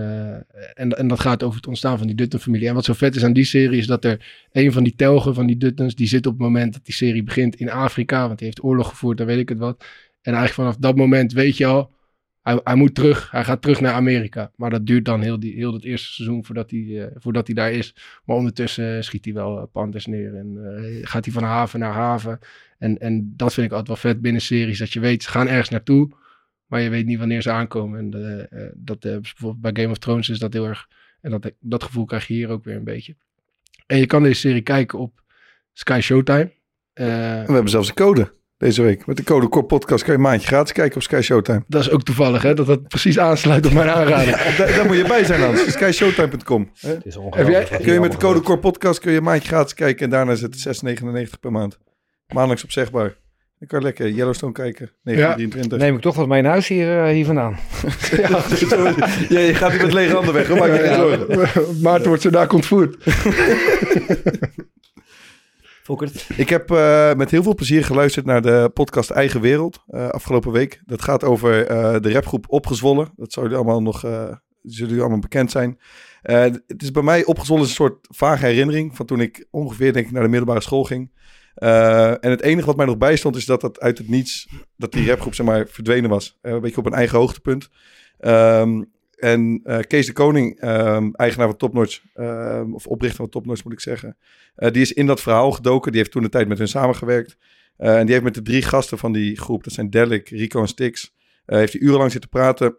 en, 0.73 0.97
en 0.97 1.07
dat 1.07 1.19
gaat 1.19 1.43
over 1.43 1.57
het 1.57 1.67
ontstaan 1.67 1.97
van 1.97 2.07
die 2.07 2.15
Dutton-familie. 2.15 2.67
En 2.67 2.73
wat 2.73 2.85
zo 2.85 2.93
vet 2.93 3.15
is 3.15 3.23
aan 3.23 3.33
die 3.33 3.43
serie 3.43 3.77
is 3.77 3.87
dat 3.87 4.05
er 4.05 4.47
een 4.51 4.71
van 4.71 4.83
die 4.83 4.95
telgen 4.95 5.33
van 5.33 5.47
die 5.47 5.57
Duttons, 5.57 5.95
die 5.95 6.07
zit 6.07 6.25
op 6.25 6.33
het 6.33 6.41
moment 6.41 6.73
dat 6.73 6.85
die 6.85 6.93
serie 6.93 7.23
begint 7.23 7.55
in 7.55 7.69
Afrika, 7.69 8.25
want 8.25 8.37
die 8.37 8.47
heeft 8.47 8.63
oorlog 8.63 8.87
gevoerd, 8.89 9.17
dan 9.17 9.27
weet 9.27 9.39
ik 9.39 9.49
het 9.49 9.57
wat. 9.57 9.85
En 10.21 10.33
eigenlijk 10.33 10.53
vanaf 10.53 10.75
dat 10.75 10.95
moment 10.95 11.33
weet 11.33 11.57
je 11.57 11.65
al, 11.65 11.91
hij, 12.63 12.75
moet 12.75 12.95
terug, 12.95 13.31
hij 13.31 13.43
gaat 13.43 13.61
terug 13.61 13.81
naar 13.81 13.93
Amerika. 13.93 14.51
Maar 14.55 14.69
dat 14.69 14.85
duurt 14.85 15.05
dan 15.05 15.21
heel, 15.21 15.37
heel 15.39 15.73
het 15.73 15.83
eerste 15.83 16.13
seizoen 16.13 16.45
voordat 16.45 16.71
hij, 16.71 17.03
eh, 17.03 17.15
voordat 17.15 17.47
hij 17.47 17.55
daar 17.55 17.71
is. 17.71 17.95
Maar 18.25 18.35
ondertussen 18.35 18.95
eh, 18.95 19.01
schiet 19.01 19.25
hij 19.25 19.33
wel 19.33 19.57
eh, 19.57 19.63
panthers 19.71 20.05
neer 20.05 20.35
en 20.35 20.57
gaat 21.01 21.25
hij 21.25 21.33
van 21.33 21.43
haven 21.43 21.79
naar 21.79 21.93
haven. 21.93 22.39
En, 22.77 22.97
en 22.97 23.33
dat 23.35 23.53
vind 23.53 23.65
ik 23.65 23.71
altijd 23.71 23.87
wel 23.87 24.11
vet 24.11 24.21
binnen 24.21 24.41
series, 24.41 24.79
dat 24.79 24.93
je 24.93 24.99
weet, 24.99 25.23
ze 25.23 25.29
gaan 25.29 25.47
ergens 25.47 25.69
naartoe, 25.69 26.09
maar 26.65 26.81
je 26.81 26.89
weet 26.89 27.05
niet 27.05 27.19
wanneer 27.19 27.41
ze 27.41 27.51
aankomen. 27.51 27.99
En 27.99 28.09
dat 28.75 28.99
bijvoorbeeld 28.99 29.61
bij 29.61 29.83
Game 29.83 29.91
of 29.91 29.97
Thrones 29.97 30.29
is 30.29 30.39
dat 30.39 30.53
heel 30.53 30.65
erg, 30.65 30.87
en 31.21 31.31
dat, 31.31 31.51
dat 31.59 31.83
gevoel 31.83 32.05
krijg 32.05 32.27
je 32.27 32.33
hier 32.33 32.49
ook 32.49 32.63
weer 32.63 32.75
een 32.75 32.83
beetje. 32.83 33.15
En 33.85 33.97
je 33.97 34.05
kan 34.05 34.23
deze 34.23 34.39
serie 34.39 34.61
kijken 34.61 34.99
op 34.99 35.23
Sky 35.73 35.99
Showtime. 36.01 36.51
We 36.93 37.03
hebben 37.45 37.69
zelfs 37.69 37.89
een 37.89 37.95
code 37.95 38.31
deze 38.59 38.81
week. 38.81 39.05
Met 39.05 39.17
de 39.17 39.23
code 39.23 39.49
Core 39.49 39.65
Podcast 39.65 40.03
kan 40.03 40.11
je 40.11 40.17
een 40.19 40.25
maandje 40.25 40.47
gratis 40.47 40.71
kijken 40.71 40.95
op 40.95 41.01
Sky 41.01 41.21
Showtime. 41.21 41.63
dat 41.67 41.81
is 41.81 41.89
ook 41.89 42.03
toevallig, 42.03 42.41
hè, 42.41 42.53
dat 42.53 42.65
dat 42.65 42.87
precies 42.87 43.19
aansluit 43.19 43.65
op 43.65 43.73
mijn 43.73 43.89
aanrader. 43.89 44.53
Daar, 44.57 44.67
daar 44.75 44.85
moet 44.85 44.95
je 44.97 45.03
bij 45.07 45.23
zijn, 45.25 45.41
Hans. 45.41 45.71
Skyshowtime.com. 45.71 46.69
hè? 46.79 46.89
Het 46.89 47.05
is 47.05 47.13
Heb 47.13 47.23
ongelooflijk. 47.23 47.69
hier 47.69 47.77
Kun 47.81 47.93
je 47.93 47.99
met 47.99 48.11
de 48.11 48.17
code 48.17 48.41
Core 48.41 48.59
Podcast 48.59 48.99
kun 48.99 49.11
je 49.11 49.17
een 49.17 49.23
maandje 49.23 49.47
gratis 49.47 49.73
kijken. 49.73 50.03
En 50.03 50.09
daarna 50.09 50.31
is 50.31 50.41
het 50.41 50.81
6,99 51.33 51.39
per 51.39 51.51
maand. 51.51 51.77
Maandelijks 52.27 52.63
opzegbaar. 52.63 53.15
Dan 53.59 53.67
kan 53.67 53.79
je 53.79 53.85
lekker 53.85 54.09
Yellowstone 54.09 54.51
kijken. 54.51 54.91
1923. 55.03 55.77
Neem 55.79 55.95
ik 55.95 56.01
toch 56.01 56.15
wat 56.15 56.27
mee 56.27 56.41
naar 56.41 56.51
huis 56.51 56.67
hier, 56.67 57.03
eh, 57.03 57.11
hier 57.13 57.25
vandaan. 57.25 57.57
Ja, 59.29 59.39
je 59.39 59.53
gaat 59.53 59.71
niet 59.71 59.81
met 59.81 59.93
lege 59.93 60.13
handen 60.15 60.33
weg. 60.33 60.47
hoor. 60.47 60.57
Maak 60.57 60.67
je 60.71 60.77
geen 60.79 60.95
zorgen. 60.95 61.81
Maarten 61.81 62.07
wordt 62.07 62.21
zo 62.21 62.29
daar 62.29 62.49
ontvoerd. 62.49 62.95
Ik 66.37 66.49
heb 66.49 66.71
eh, 66.71 67.13
met 67.13 67.31
heel 67.31 67.43
veel 67.43 67.55
plezier 67.55 67.85
geluisterd 67.85 68.25
naar 68.25 68.41
de 68.41 68.71
podcast 68.73 69.09
Eigen 69.09 69.41
Wereld 69.41 69.83
eh, 69.87 70.07
afgelopen 70.07 70.51
week. 70.51 70.81
Dat 70.85 71.01
gaat 71.01 71.23
over 71.23 71.65
eh, 71.65 72.01
de 72.01 72.11
rapgroep 72.11 72.45
Opgezwollen. 72.47 73.09
Dat 73.15 73.33
zou 73.33 73.45
jullie 73.45 73.61
allemaal 73.61 73.81
nog 73.81 73.99
zullen 73.99 74.33
jullie 74.63 74.99
allemaal 74.99 75.19
bekend 75.19 75.51
zijn. 75.51 75.79
Het 76.21 76.81
is 76.81 76.91
bij 76.91 77.03
mij 77.03 77.25
Opgezwollen 77.25 77.63
een 77.63 77.69
soort 77.69 78.07
vage 78.09 78.45
herinnering 78.45 78.95
van 78.95 79.05
toen 79.05 79.21
ik 79.21 79.47
ongeveer 79.51 79.93
denk 79.93 80.05
ik 80.05 80.11
naar 80.11 80.23
de 80.23 80.29
middelbare 80.29 80.61
school 80.61 80.83
ging. 80.83 81.11
En 81.55 82.29
het 82.29 82.41
enige 82.41 82.65
wat 82.65 82.77
mij 82.77 82.85
nog 82.85 82.97
bijstond 82.97 83.35
is 83.35 83.45
dat 83.45 83.61
dat 83.61 83.79
uit 83.79 83.97
het 83.97 84.09
niets, 84.09 84.49
dat 84.77 84.91
die 84.91 85.07
rapgroep 85.07 85.35
zeg 85.35 85.45
maar 85.45 85.67
verdwenen 85.67 86.09
was. 86.09 86.37
Een 86.41 86.61
beetje 86.61 86.77
op 86.77 86.85
een 86.85 86.93
eigen 86.93 87.17
hoogtepunt. 87.17 87.69
Ehm, 88.19 88.83
en 89.19 89.61
eh, 89.63 89.79
Kees 89.79 90.05
de 90.05 90.13
Koning, 90.13 90.59
ehm, 90.59 91.09
eigenaar 91.11 91.47
van 91.47 91.57
Topnotch, 91.57 92.01
ehm, 92.13 92.73
of 92.73 92.87
oprichter 92.87 93.19
van 93.19 93.29
Topnotch 93.29 93.63
moet 93.63 93.73
ik 93.73 93.79
zeggen. 93.79 94.17
Eh, 94.55 94.71
die 94.71 94.81
is 94.81 94.93
in 94.93 95.05
dat 95.05 95.21
verhaal 95.21 95.51
gedoken. 95.51 95.91
Die 95.91 95.99
heeft 95.99 96.11
toen 96.11 96.23
de 96.23 96.29
tijd 96.29 96.47
met 96.47 96.57
hun 96.57 96.67
samengewerkt. 96.67 97.37
Eh, 97.77 97.97
en 97.97 98.01
die 98.01 98.11
heeft 98.11 98.23
met 98.23 98.33
de 98.33 98.41
drie 98.41 98.61
gasten 98.61 98.97
van 98.97 99.11
die 99.11 99.37
groep, 99.37 99.63
dat 99.63 99.73
zijn 99.73 99.89
Delic, 99.89 100.29
Rico 100.29 100.61
en 100.61 100.67
Stix, 100.67 101.13
heeft 101.45 101.73
hij 101.73 101.81
urenlang 101.81 102.11
zitten 102.11 102.29
praten. 102.29 102.77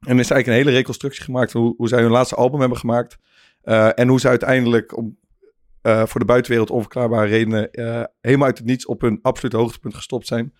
En 0.00 0.18
is 0.18 0.30
eigenlijk 0.30 0.46
een 0.46 0.64
hele 0.64 0.70
reconstructie 0.70 1.24
gemaakt 1.24 1.50
van 1.50 1.60
hoe, 1.60 1.74
hoe 1.76 1.88
zij 1.88 2.02
hun 2.02 2.10
laatste 2.10 2.34
album 2.34 2.60
hebben 2.60 2.78
gemaakt. 2.78 3.18
En 3.94 4.08
hoe 4.08 4.20
ze 4.20 4.28
uiteindelijk 4.28 4.96
om, 4.96 5.18
voor 5.82 6.20
de 6.20 6.26
buitenwereld 6.26 6.70
onverklaarbare 6.70 7.28
redenen 7.28 7.68
helemaal 8.20 8.46
uit 8.46 8.58
het 8.58 8.66
niets 8.66 8.86
op 8.86 9.00
hun 9.00 9.18
absolute 9.22 9.56
hoogtepunt 9.56 9.94
gestopt 9.94 10.26
zijn. 10.26 10.54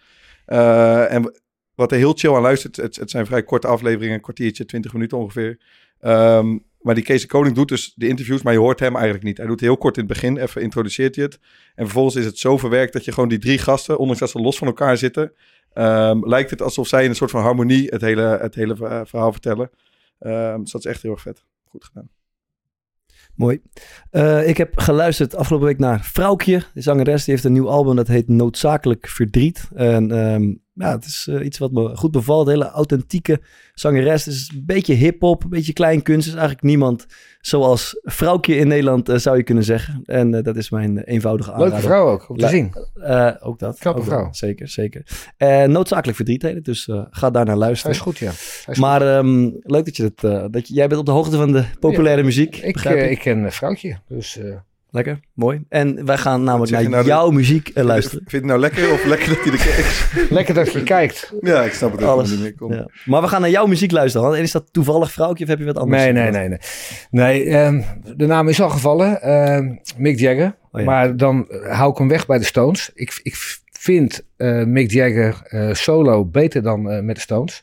En 1.09 1.43
wat 1.75 1.93
er 1.93 1.99
heel 1.99 2.13
chill 2.13 2.35
aan 2.35 2.43
luistert, 2.43 2.77
het, 2.77 2.97
het 2.97 3.11
zijn 3.11 3.27
vrij 3.27 3.43
korte 3.43 3.67
afleveringen, 3.67 4.15
een 4.15 4.21
kwartiertje, 4.21 4.65
twintig 4.65 4.93
minuten 4.93 5.19
ongeveer. 5.19 5.59
Ehm, 6.01 6.59
maar 6.81 6.95
die 6.95 7.05
Kees 7.05 7.21
de 7.21 7.27
Koning 7.27 7.55
doet 7.55 7.69
dus 7.69 7.93
de 7.97 8.09
interviews, 8.09 8.43
maar 8.43 8.53
je 8.53 8.59
hoort 8.59 8.81
hem 8.81 8.95
eigenlijk 8.95 9.25
niet. 9.25 9.37
Hij 9.37 9.47
doet 9.47 9.61
heel 9.61 9.77
kort 9.77 9.97
in 9.97 10.05
het 10.05 10.13
begin, 10.13 10.37
even 10.37 10.63
introduceert 10.63 11.15
hij 11.15 11.25
het. 11.25 11.39
En 11.75 11.85
vervolgens 11.85 12.17
is 12.17 12.25
het 12.25 12.39
zo 12.39 12.59
verwerkt 12.59 12.93
dat 12.93 13.05
je 13.05 13.13
gewoon 13.13 13.29
die 13.29 13.39
drie 13.39 13.59
gasten, 13.59 13.99
ondanks 13.99 14.21
dat 14.21 14.31
ze 14.31 14.41
los 14.41 14.59
van 14.59 14.67
elkaar 14.67 14.97
zitten, 14.97 15.33
ehm, 15.73 16.29
lijkt 16.29 16.51
het 16.51 16.63
alsof 16.63 16.87
zij 16.89 17.03
in 17.05 17.09
een 17.09 17.17
soort 17.17 17.31
van 17.31 17.43
harmonie 17.43 17.87
het 17.89 18.01
hele, 18.01 18.39
het 18.41 18.55
hele 18.55 18.77
verha- 18.77 19.07
verhaal 19.07 19.33
vertellen. 19.33 19.71
Ehm, 20.19 20.61
dus 20.61 20.71
dat 20.71 20.85
is 20.85 20.91
echt 20.91 21.03
heel 21.03 21.13
erg 21.13 21.21
vet. 21.21 21.45
Goed 21.65 21.85
gedaan. 21.85 22.09
Mooi. 23.35 23.61
Eh, 24.11 24.49
ik 24.49 24.57
heb 24.57 24.79
geluisterd 24.79 25.35
afgelopen 25.37 25.67
week 25.67 25.79
naar 25.79 26.05
Vrouwkje. 26.05 26.63
De 26.75 26.81
zangeres 26.81 27.25
die 27.25 27.35
heeft 27.35 27.47
een 27.47 27.53
nieuw 27.53 27.69
album 27.69 27.97
dat 27.97 28.09
heet 28.09 28.29
Noodzakelijk 28.29 29.09
Verdriet. 29.09 29.69
En 29.75 30.11
ja, 30.75 30.93
het 30.93 31.05
is 31.05 31.27
eh, 31.31 31.45
iets 31.45 31.59
wat 31.59 31.73
me 31.73 31.97
goed 31.97 32.11
bevalt. 32.11 32.49
Hele 32.49 32.69
authentieke 32.71 33.41
zangeres. 33.75 34.25
Het 34.25 34.35
is 34.35 34.51
een 34.55 34.63
beetje 34.67 34.95
hip-hop, 34.95 35.45
een 35.45 35.51
beetje 35.51 35.73
kleinkunst. 35.73 36.25
Het 36.27 36.35
is 36.35 36.41
eigenlijk 36.41 36.63
niemand 36.63 37.07
zoals 37.41 38.01
Vrouwkje 38.03 38.57
in 38.57 38.69
Nederland, 38.69 39.09
eh, 39.09 39.17
zou 39.17 39.37
je 39.37 39.43
kunnen 39.43 39.65
zeggen. 39.65 40.01
En 40.05 40.35
eh, 40.35 40.43
dat 40.43 40.57
is 40.57 40.71
mijn 40.71 40.99
eenvoudige 40.99 41.53
aanrader. 41.53 41.73
Leuke 41.73 41.87
vrouw 41.87 42.09
ook, 42.09 42.29
om 42.29 42.37
te 42.37 42.43
La- 42.43 42.49
zien. 42.49 42.73
Ook 43.41 43.59
dat. 43.59 43.79
Knappe 43.79 44.01
ook 44.01 44.07
dat. 44.07 44.15
vrouw. 44.15 44.29
Zeker, 44.33 44.69
zeker. 44.69 45.07
En 45.37 45.71
noodzakelijk 45.71 46.17
verdriet 46.17 46.43
heet 46.43 46.55
het, 46.55 46.65
dus 46.65 46.89
ga 47.11 47.31
daar 47.31 47.45
naar 47.45 47.57
luisteren. 47.57 47.97
is 47.97 48.03
goed, 48.03 48.19
ja. 48.19 48.31
Is 48.67 48.79
Maar 48.79 49.17
ehm, 49.17 49.43
leuk 49.61 49.85
dat 49.85 49.97
je 49.97 50.13
dat 50.51 50.69
je, 50.69 50.75
jij 50.75 50.89
bent 50.89 51.01
op 51.01 51.07
de 51.07 51.13
hoogte 51.13 51.37
van 51.37 51.53
de 51.53 51.65
populaire 51.81 52.23
muziek. 52.23 52.57
ik, 52.57 52.81
ik. 52.81 53.11
ik 53.11 53.19
ken 53.19 53.53
vrouwtje, 53.53 53.99
dus... 54.09 54.39
Lekker, 54.95 55.21
mooi. 55.33 55.65
En 55.69 56.05
wij 56.07 56.17
gaan 56.19 56.43
namelijk 56.45 56.71
je 56.71 56.77
naar 56.77 56.91
nou 56.91 57.05
jouw 57.07 57.31
muziek 57.31 57.69
eh, 57.69 57.85
luisteren. 57.85 58.19
Vind 58.19 58.31
je 58.31 58.37
het 58.37 58.47
nou 58.47 58.61
lekker 58.61 58.93
of 58.93 59.05
lekker 59.05 59.29
dat 59.29 59.45
hij 59.45 59.53
er 59.53 59.59
kijkt? 59.59 60.11
lekker 60.39 60.55
dat 60.55 60.73
je 60.73 60.83
kijkt. 60.83 61.33
Ja, 61.41 61.63
ik 61.63 61.73
snap 61.73 61.93
het 61.93 62.03
ook 62.03 62.09
Alles. 62.09 62.31
niet 62.31 62.41
meer. 62.41 62.55
Kom. 62.55 62.73
Ja. 62.73 62.89
Maar 63.05 63.23
we 63.23 63.29
gaan 63.29 63.41
naar 63.41 63.51
jouw 63.51 63.67
muziek 63.67 63.91
luisteren. 63.91 64.29
Want 64.29 64.43
is 64.43 64.53
dat 64.53 64.73
toevallig 64.73 65.13
vrouwtje 65.13 65.45
of 65.45 65.51
heb 65.51 65.59
je 65.59 65.65
wat 65.65 65.79
anders? 65.79 66.03
Nee, 66.03 66.13
nee, 66.13 66.31
nee. 66.31 66.49
Nee, 66.49 66.59
nee 67.11 67.45
ehm, 67.45 67.83
de 68.17 68.27
naam 68.27 68.49
is 68.49 68.61
al 68.61 68.71
gevallen. 68.71 69.23
ehm, 69.23 69.75
Mick 69.97 70.19
Jagger. 70.19 70.57
Oh 70.73 70.81
ja. 70.81 70.87
Maar 70.87 71.17
dan 71.17 71.49
eh, 71.49 71.79
hou 71.79 71.91
ik 71.91 71.99
hem 71.99 72.09
weg 72.09 72.27
bij 72.27 72.39
de 72.39 72.45
Stones. 72.45 72.91
Ik, 72.95 73.21
ik 73.23 73.35
vind 73.73 74.23
eh, 74.37 74.65
Mick 74.65 74.91
Jagger 74.91 75.43
eh, 75.45 75.73
solo 75.73 76.25
beter 76.25 76.63
dan 76.63 76.91
eh, 76.91 77.03
met 77.03 77.15
de 77.15 77.21
Stones. 77.23 77.63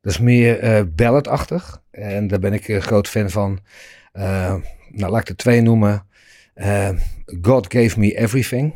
Dat 0.00 0.12
is 0.12 0.18
meer 0.20 0.58
eh 0.58 0.82
balladachtig. 0.96 1.80
En 1.90 2.26
daar 2.28 2.38
ben 2.38 2.52
ik 2.52 2.68
een 2.68 2.82
groot 2.82 3.08
fan 3.08 3.30
van. 3.30 3.58
Eh, 4.12 4.54
nou, 4.90 5.12
laat 5.12 5.20
ik 5.20 5.28
er 5.28 5.36
twee 5.36 5.60
noemen. 5.60 6.06
Eh, 6.56 6.90
God 7.42 7.72
Gave 7.72 7.98
Me 8.00 8.18
Everything. 8.18 8.74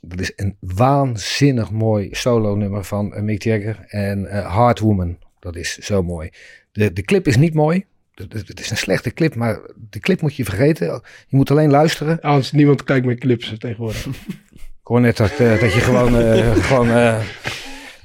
Dat 0.00 0.20
is 0.20 0.32
een 0.36 0.56
waanzinnig 0.60 1.70
mooi 1.70 2.08
solo 2.12 2.54
nummer 2.54 2.84
van 2.84 3.14
eh, 3.14 3.22
Mick 3.22 3.42
Jagger. 3.42 3.84
En 3.88 4.26
eh 4.26 4.54
Hard 4.54 4.78
Woman. 4.78 5.18
Dat 5.40 5.56
is 5.56 5.78
zo 5.78 6.02
mooi. 6.02 6.30
De, 6.72 6.92
de 6.92 7.02
clip 7.02 7.26
is 7.26 7.36
niet 7.36 7.54
mooi. 7.54 7.84
Het- 8.14 8.60
is 8.60 8.70
een 8.70 8.76
slechte 8.76 9.10
clip, 9.12 9.34
maar 9.34 9.60
de 9.90 9.98
clip 9.98 10.20
moet 10.20 10.36
je 10.36 10.44
vergeten. 10.44 10.86
Je 11.28 11.36
moet 11.36 11.50
alleen 11.50 11.70
luisteren. 11.70 12.20
Anders 12.20 12.52
niemand 12.52 12.84
kijkt 12.84 13.06
meer 13.06 13.18
clips 13.18 13.54
tegenwoordig. 13.58 14.06
Ik 14.06 14.90
hoor 14.90 15.00
net 15.00 15.16
dat, 15.16 15.30
eh, 15.30 15.60
dat 15.60 15.72
je 15.72 15.80
gewoon, 15.80 16.16
eh, 16.18 16.54
gewoon 16.56 16.88
eh, 16.90 17.20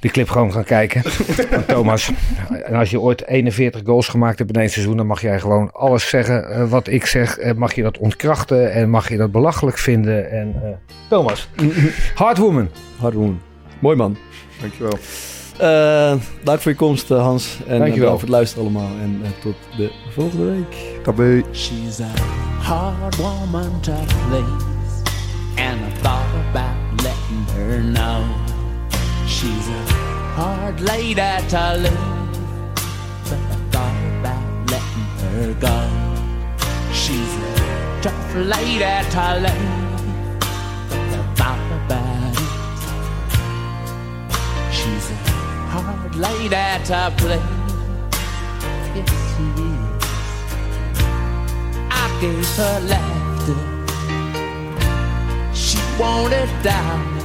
de 0.00 0.08
clip 0.08 0.28
gewoon 0.30 0.52
gaan 0.52 0.64
kijken. 0.64 1.02
Thomas. 1.66 2.10
En 2.64 2.74
als 2.74 2.90
je 2.90 3.00
ooit 3.00 3.26
41 3.26 3.80
goals 3.84 4.08
gemaakt 4.08 4.38
hebt 4.38 4.54
in 4.54 4.60
één 4.60 4.70
seizoen, 4.70 4.96
dan 4.96 5.06
mag 5.06 5.20
jij 5.20 5.40
gewoon 5.40 5.72
alles 5.72 6.08
zeggen 6.08 6.50
eh, 6.50 6.68
wat 6.70 6.88
ik 6.88 7.06
zeg. 7.06 7.38
En 7.38 7.58
mag 7.58 7.74
je 7.74 7.82
dat 7.82 7.98
ontkrachten 7.98 8.72
en 8.72 8.90
mag 8.90 9.08
je 9.08 9.16
dat 9.16 9.32
belachelijk 9.32 9.78
vinden. 9.78 10.30
En, 10.30 10.54
eh, 10.62 10.68
Thomas. 11.08 11.48
Hard 12.14 12.38
Woman. 12.38 12.68
Hard 12.98 13.14
woman. 13.14 13.40
Mooi 13.78 13.96
man. 13.96 14.16
Dankjewel. 14.60 14.98
Eh, 15.58 16.14
dank 16.44 16.60
voor 16.60 16.70
je 16.70 16.76
komst 16.76 17.10
eh, 17.10 17.22
Hans. 17.22 17.58
En 17.66 17.72
eh, 17.72 17.78
Dankjewel. 17.78 17.90
bedankt 17.94 18.10
voor 18.10 18.20
het 18.20 18.28
luisteren 18.28 18.64
allemaal. 18.64 18.90
En 19.02 19.20
eh, 19.24 19.30
tot 19.42 19.54
de 19.76 19.90
volgende 20.12 20.44
week. 20.44 20.76
Tabé. 21.02 21.42
She's 21.52 22.00
a 22.00 22.22
hard 22.62 23.16
woman 23.16 23.80
to 23.80 23.92
please, 24.28 24.64
and 25.56 25.80
I 25.80 26.00
thought 26.02 26.32
about 26.50 27.02
letting 27.02 27.44
her 27.56 27.80
know. 27.92 28.24
She's 29.26 29.68
a 29.68 29.79
hard 30.36 30.80
lady 30.80 31.14
to 31.14 31.64
lose, 31.84 32.80
but 33.28 33.40
her 35.40 35.54
gone. 35.54 35.90
She's 36.92 37.34
a 37.36 38.00
tough 38.02 38.34
lady 38.34 38.94
to 39.14 39.24
lay, 39.44 39.64
but 40.88 41.02
the 41.12 41.20
thought 41.38 41.70
about 41.78 42.34
it. 42.34 42.52
She's 44.76 45.06
a 45.10 45.12
hard 45.72 46.14
lady 46.16 46.66
to 46.90 47.00
play. 47.16 47.42
Yes, 48.96 49.10
she 49.30 49.46
is. 49.68 49.94
I 51.90 52.04
gave 52.20 52.50
her 52.56 52.76
laughter. 52.92 53.60
She 55.54 55.78
wanted 55.98 56.50
diamonds. 56.62 57.19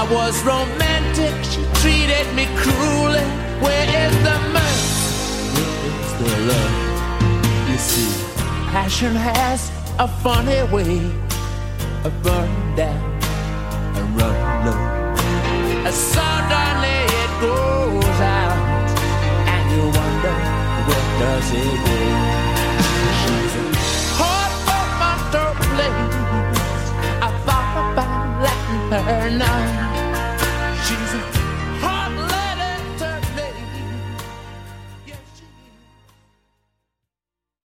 I 0.00 0.04
was 0.10 0.42
romantic, 0.44 1.34
she 1.44 1.62
treated 1.82 2.26
me 2.34 2.46
cruelly. 2.56 3.20
Where 3.60 3.84
is 3.84 4.14
the 4.24 4.36
mercy? 4.56 5.52
Where 5.54 5.76
is 5.92 6.10
the 6.20 6.30
love? 6.48 6.76
You 7.68 7.76
see, 7.76 8.10
passion 8.72 9.14
has 9.14 9.70
a 9.98 10.08
funny 10.08 10.62
way 10.72 11.04
of 12.06 12.12
burning 12.22 12.76
down 12.76 13.04
and 13.98 14.06
running 14.16 14.56
low. 14.64 14.80
Suddenly 15.92 16.98
it 17.22 17.32
goes 17.44 18.20
out, 18.40 18.88
and 19.52 19.64
you 19.70 19.84
wonder 20.00 20.36
where 20.88 21.08
does 21.20 21.50
it 21.60 21.76
go? 21.84 21.98
She's 23.20 23.54
a 23.54 23.64
hard 24.16 24.52
for 24.64 24.84
my 25.02 25.14
place. 25.60 26.16
I 27.20 27.28
thought 27.44 27.92
about 27.92 28.40
letting 28.40 28.84
her 29.04 29.28
know. 29.38 29.89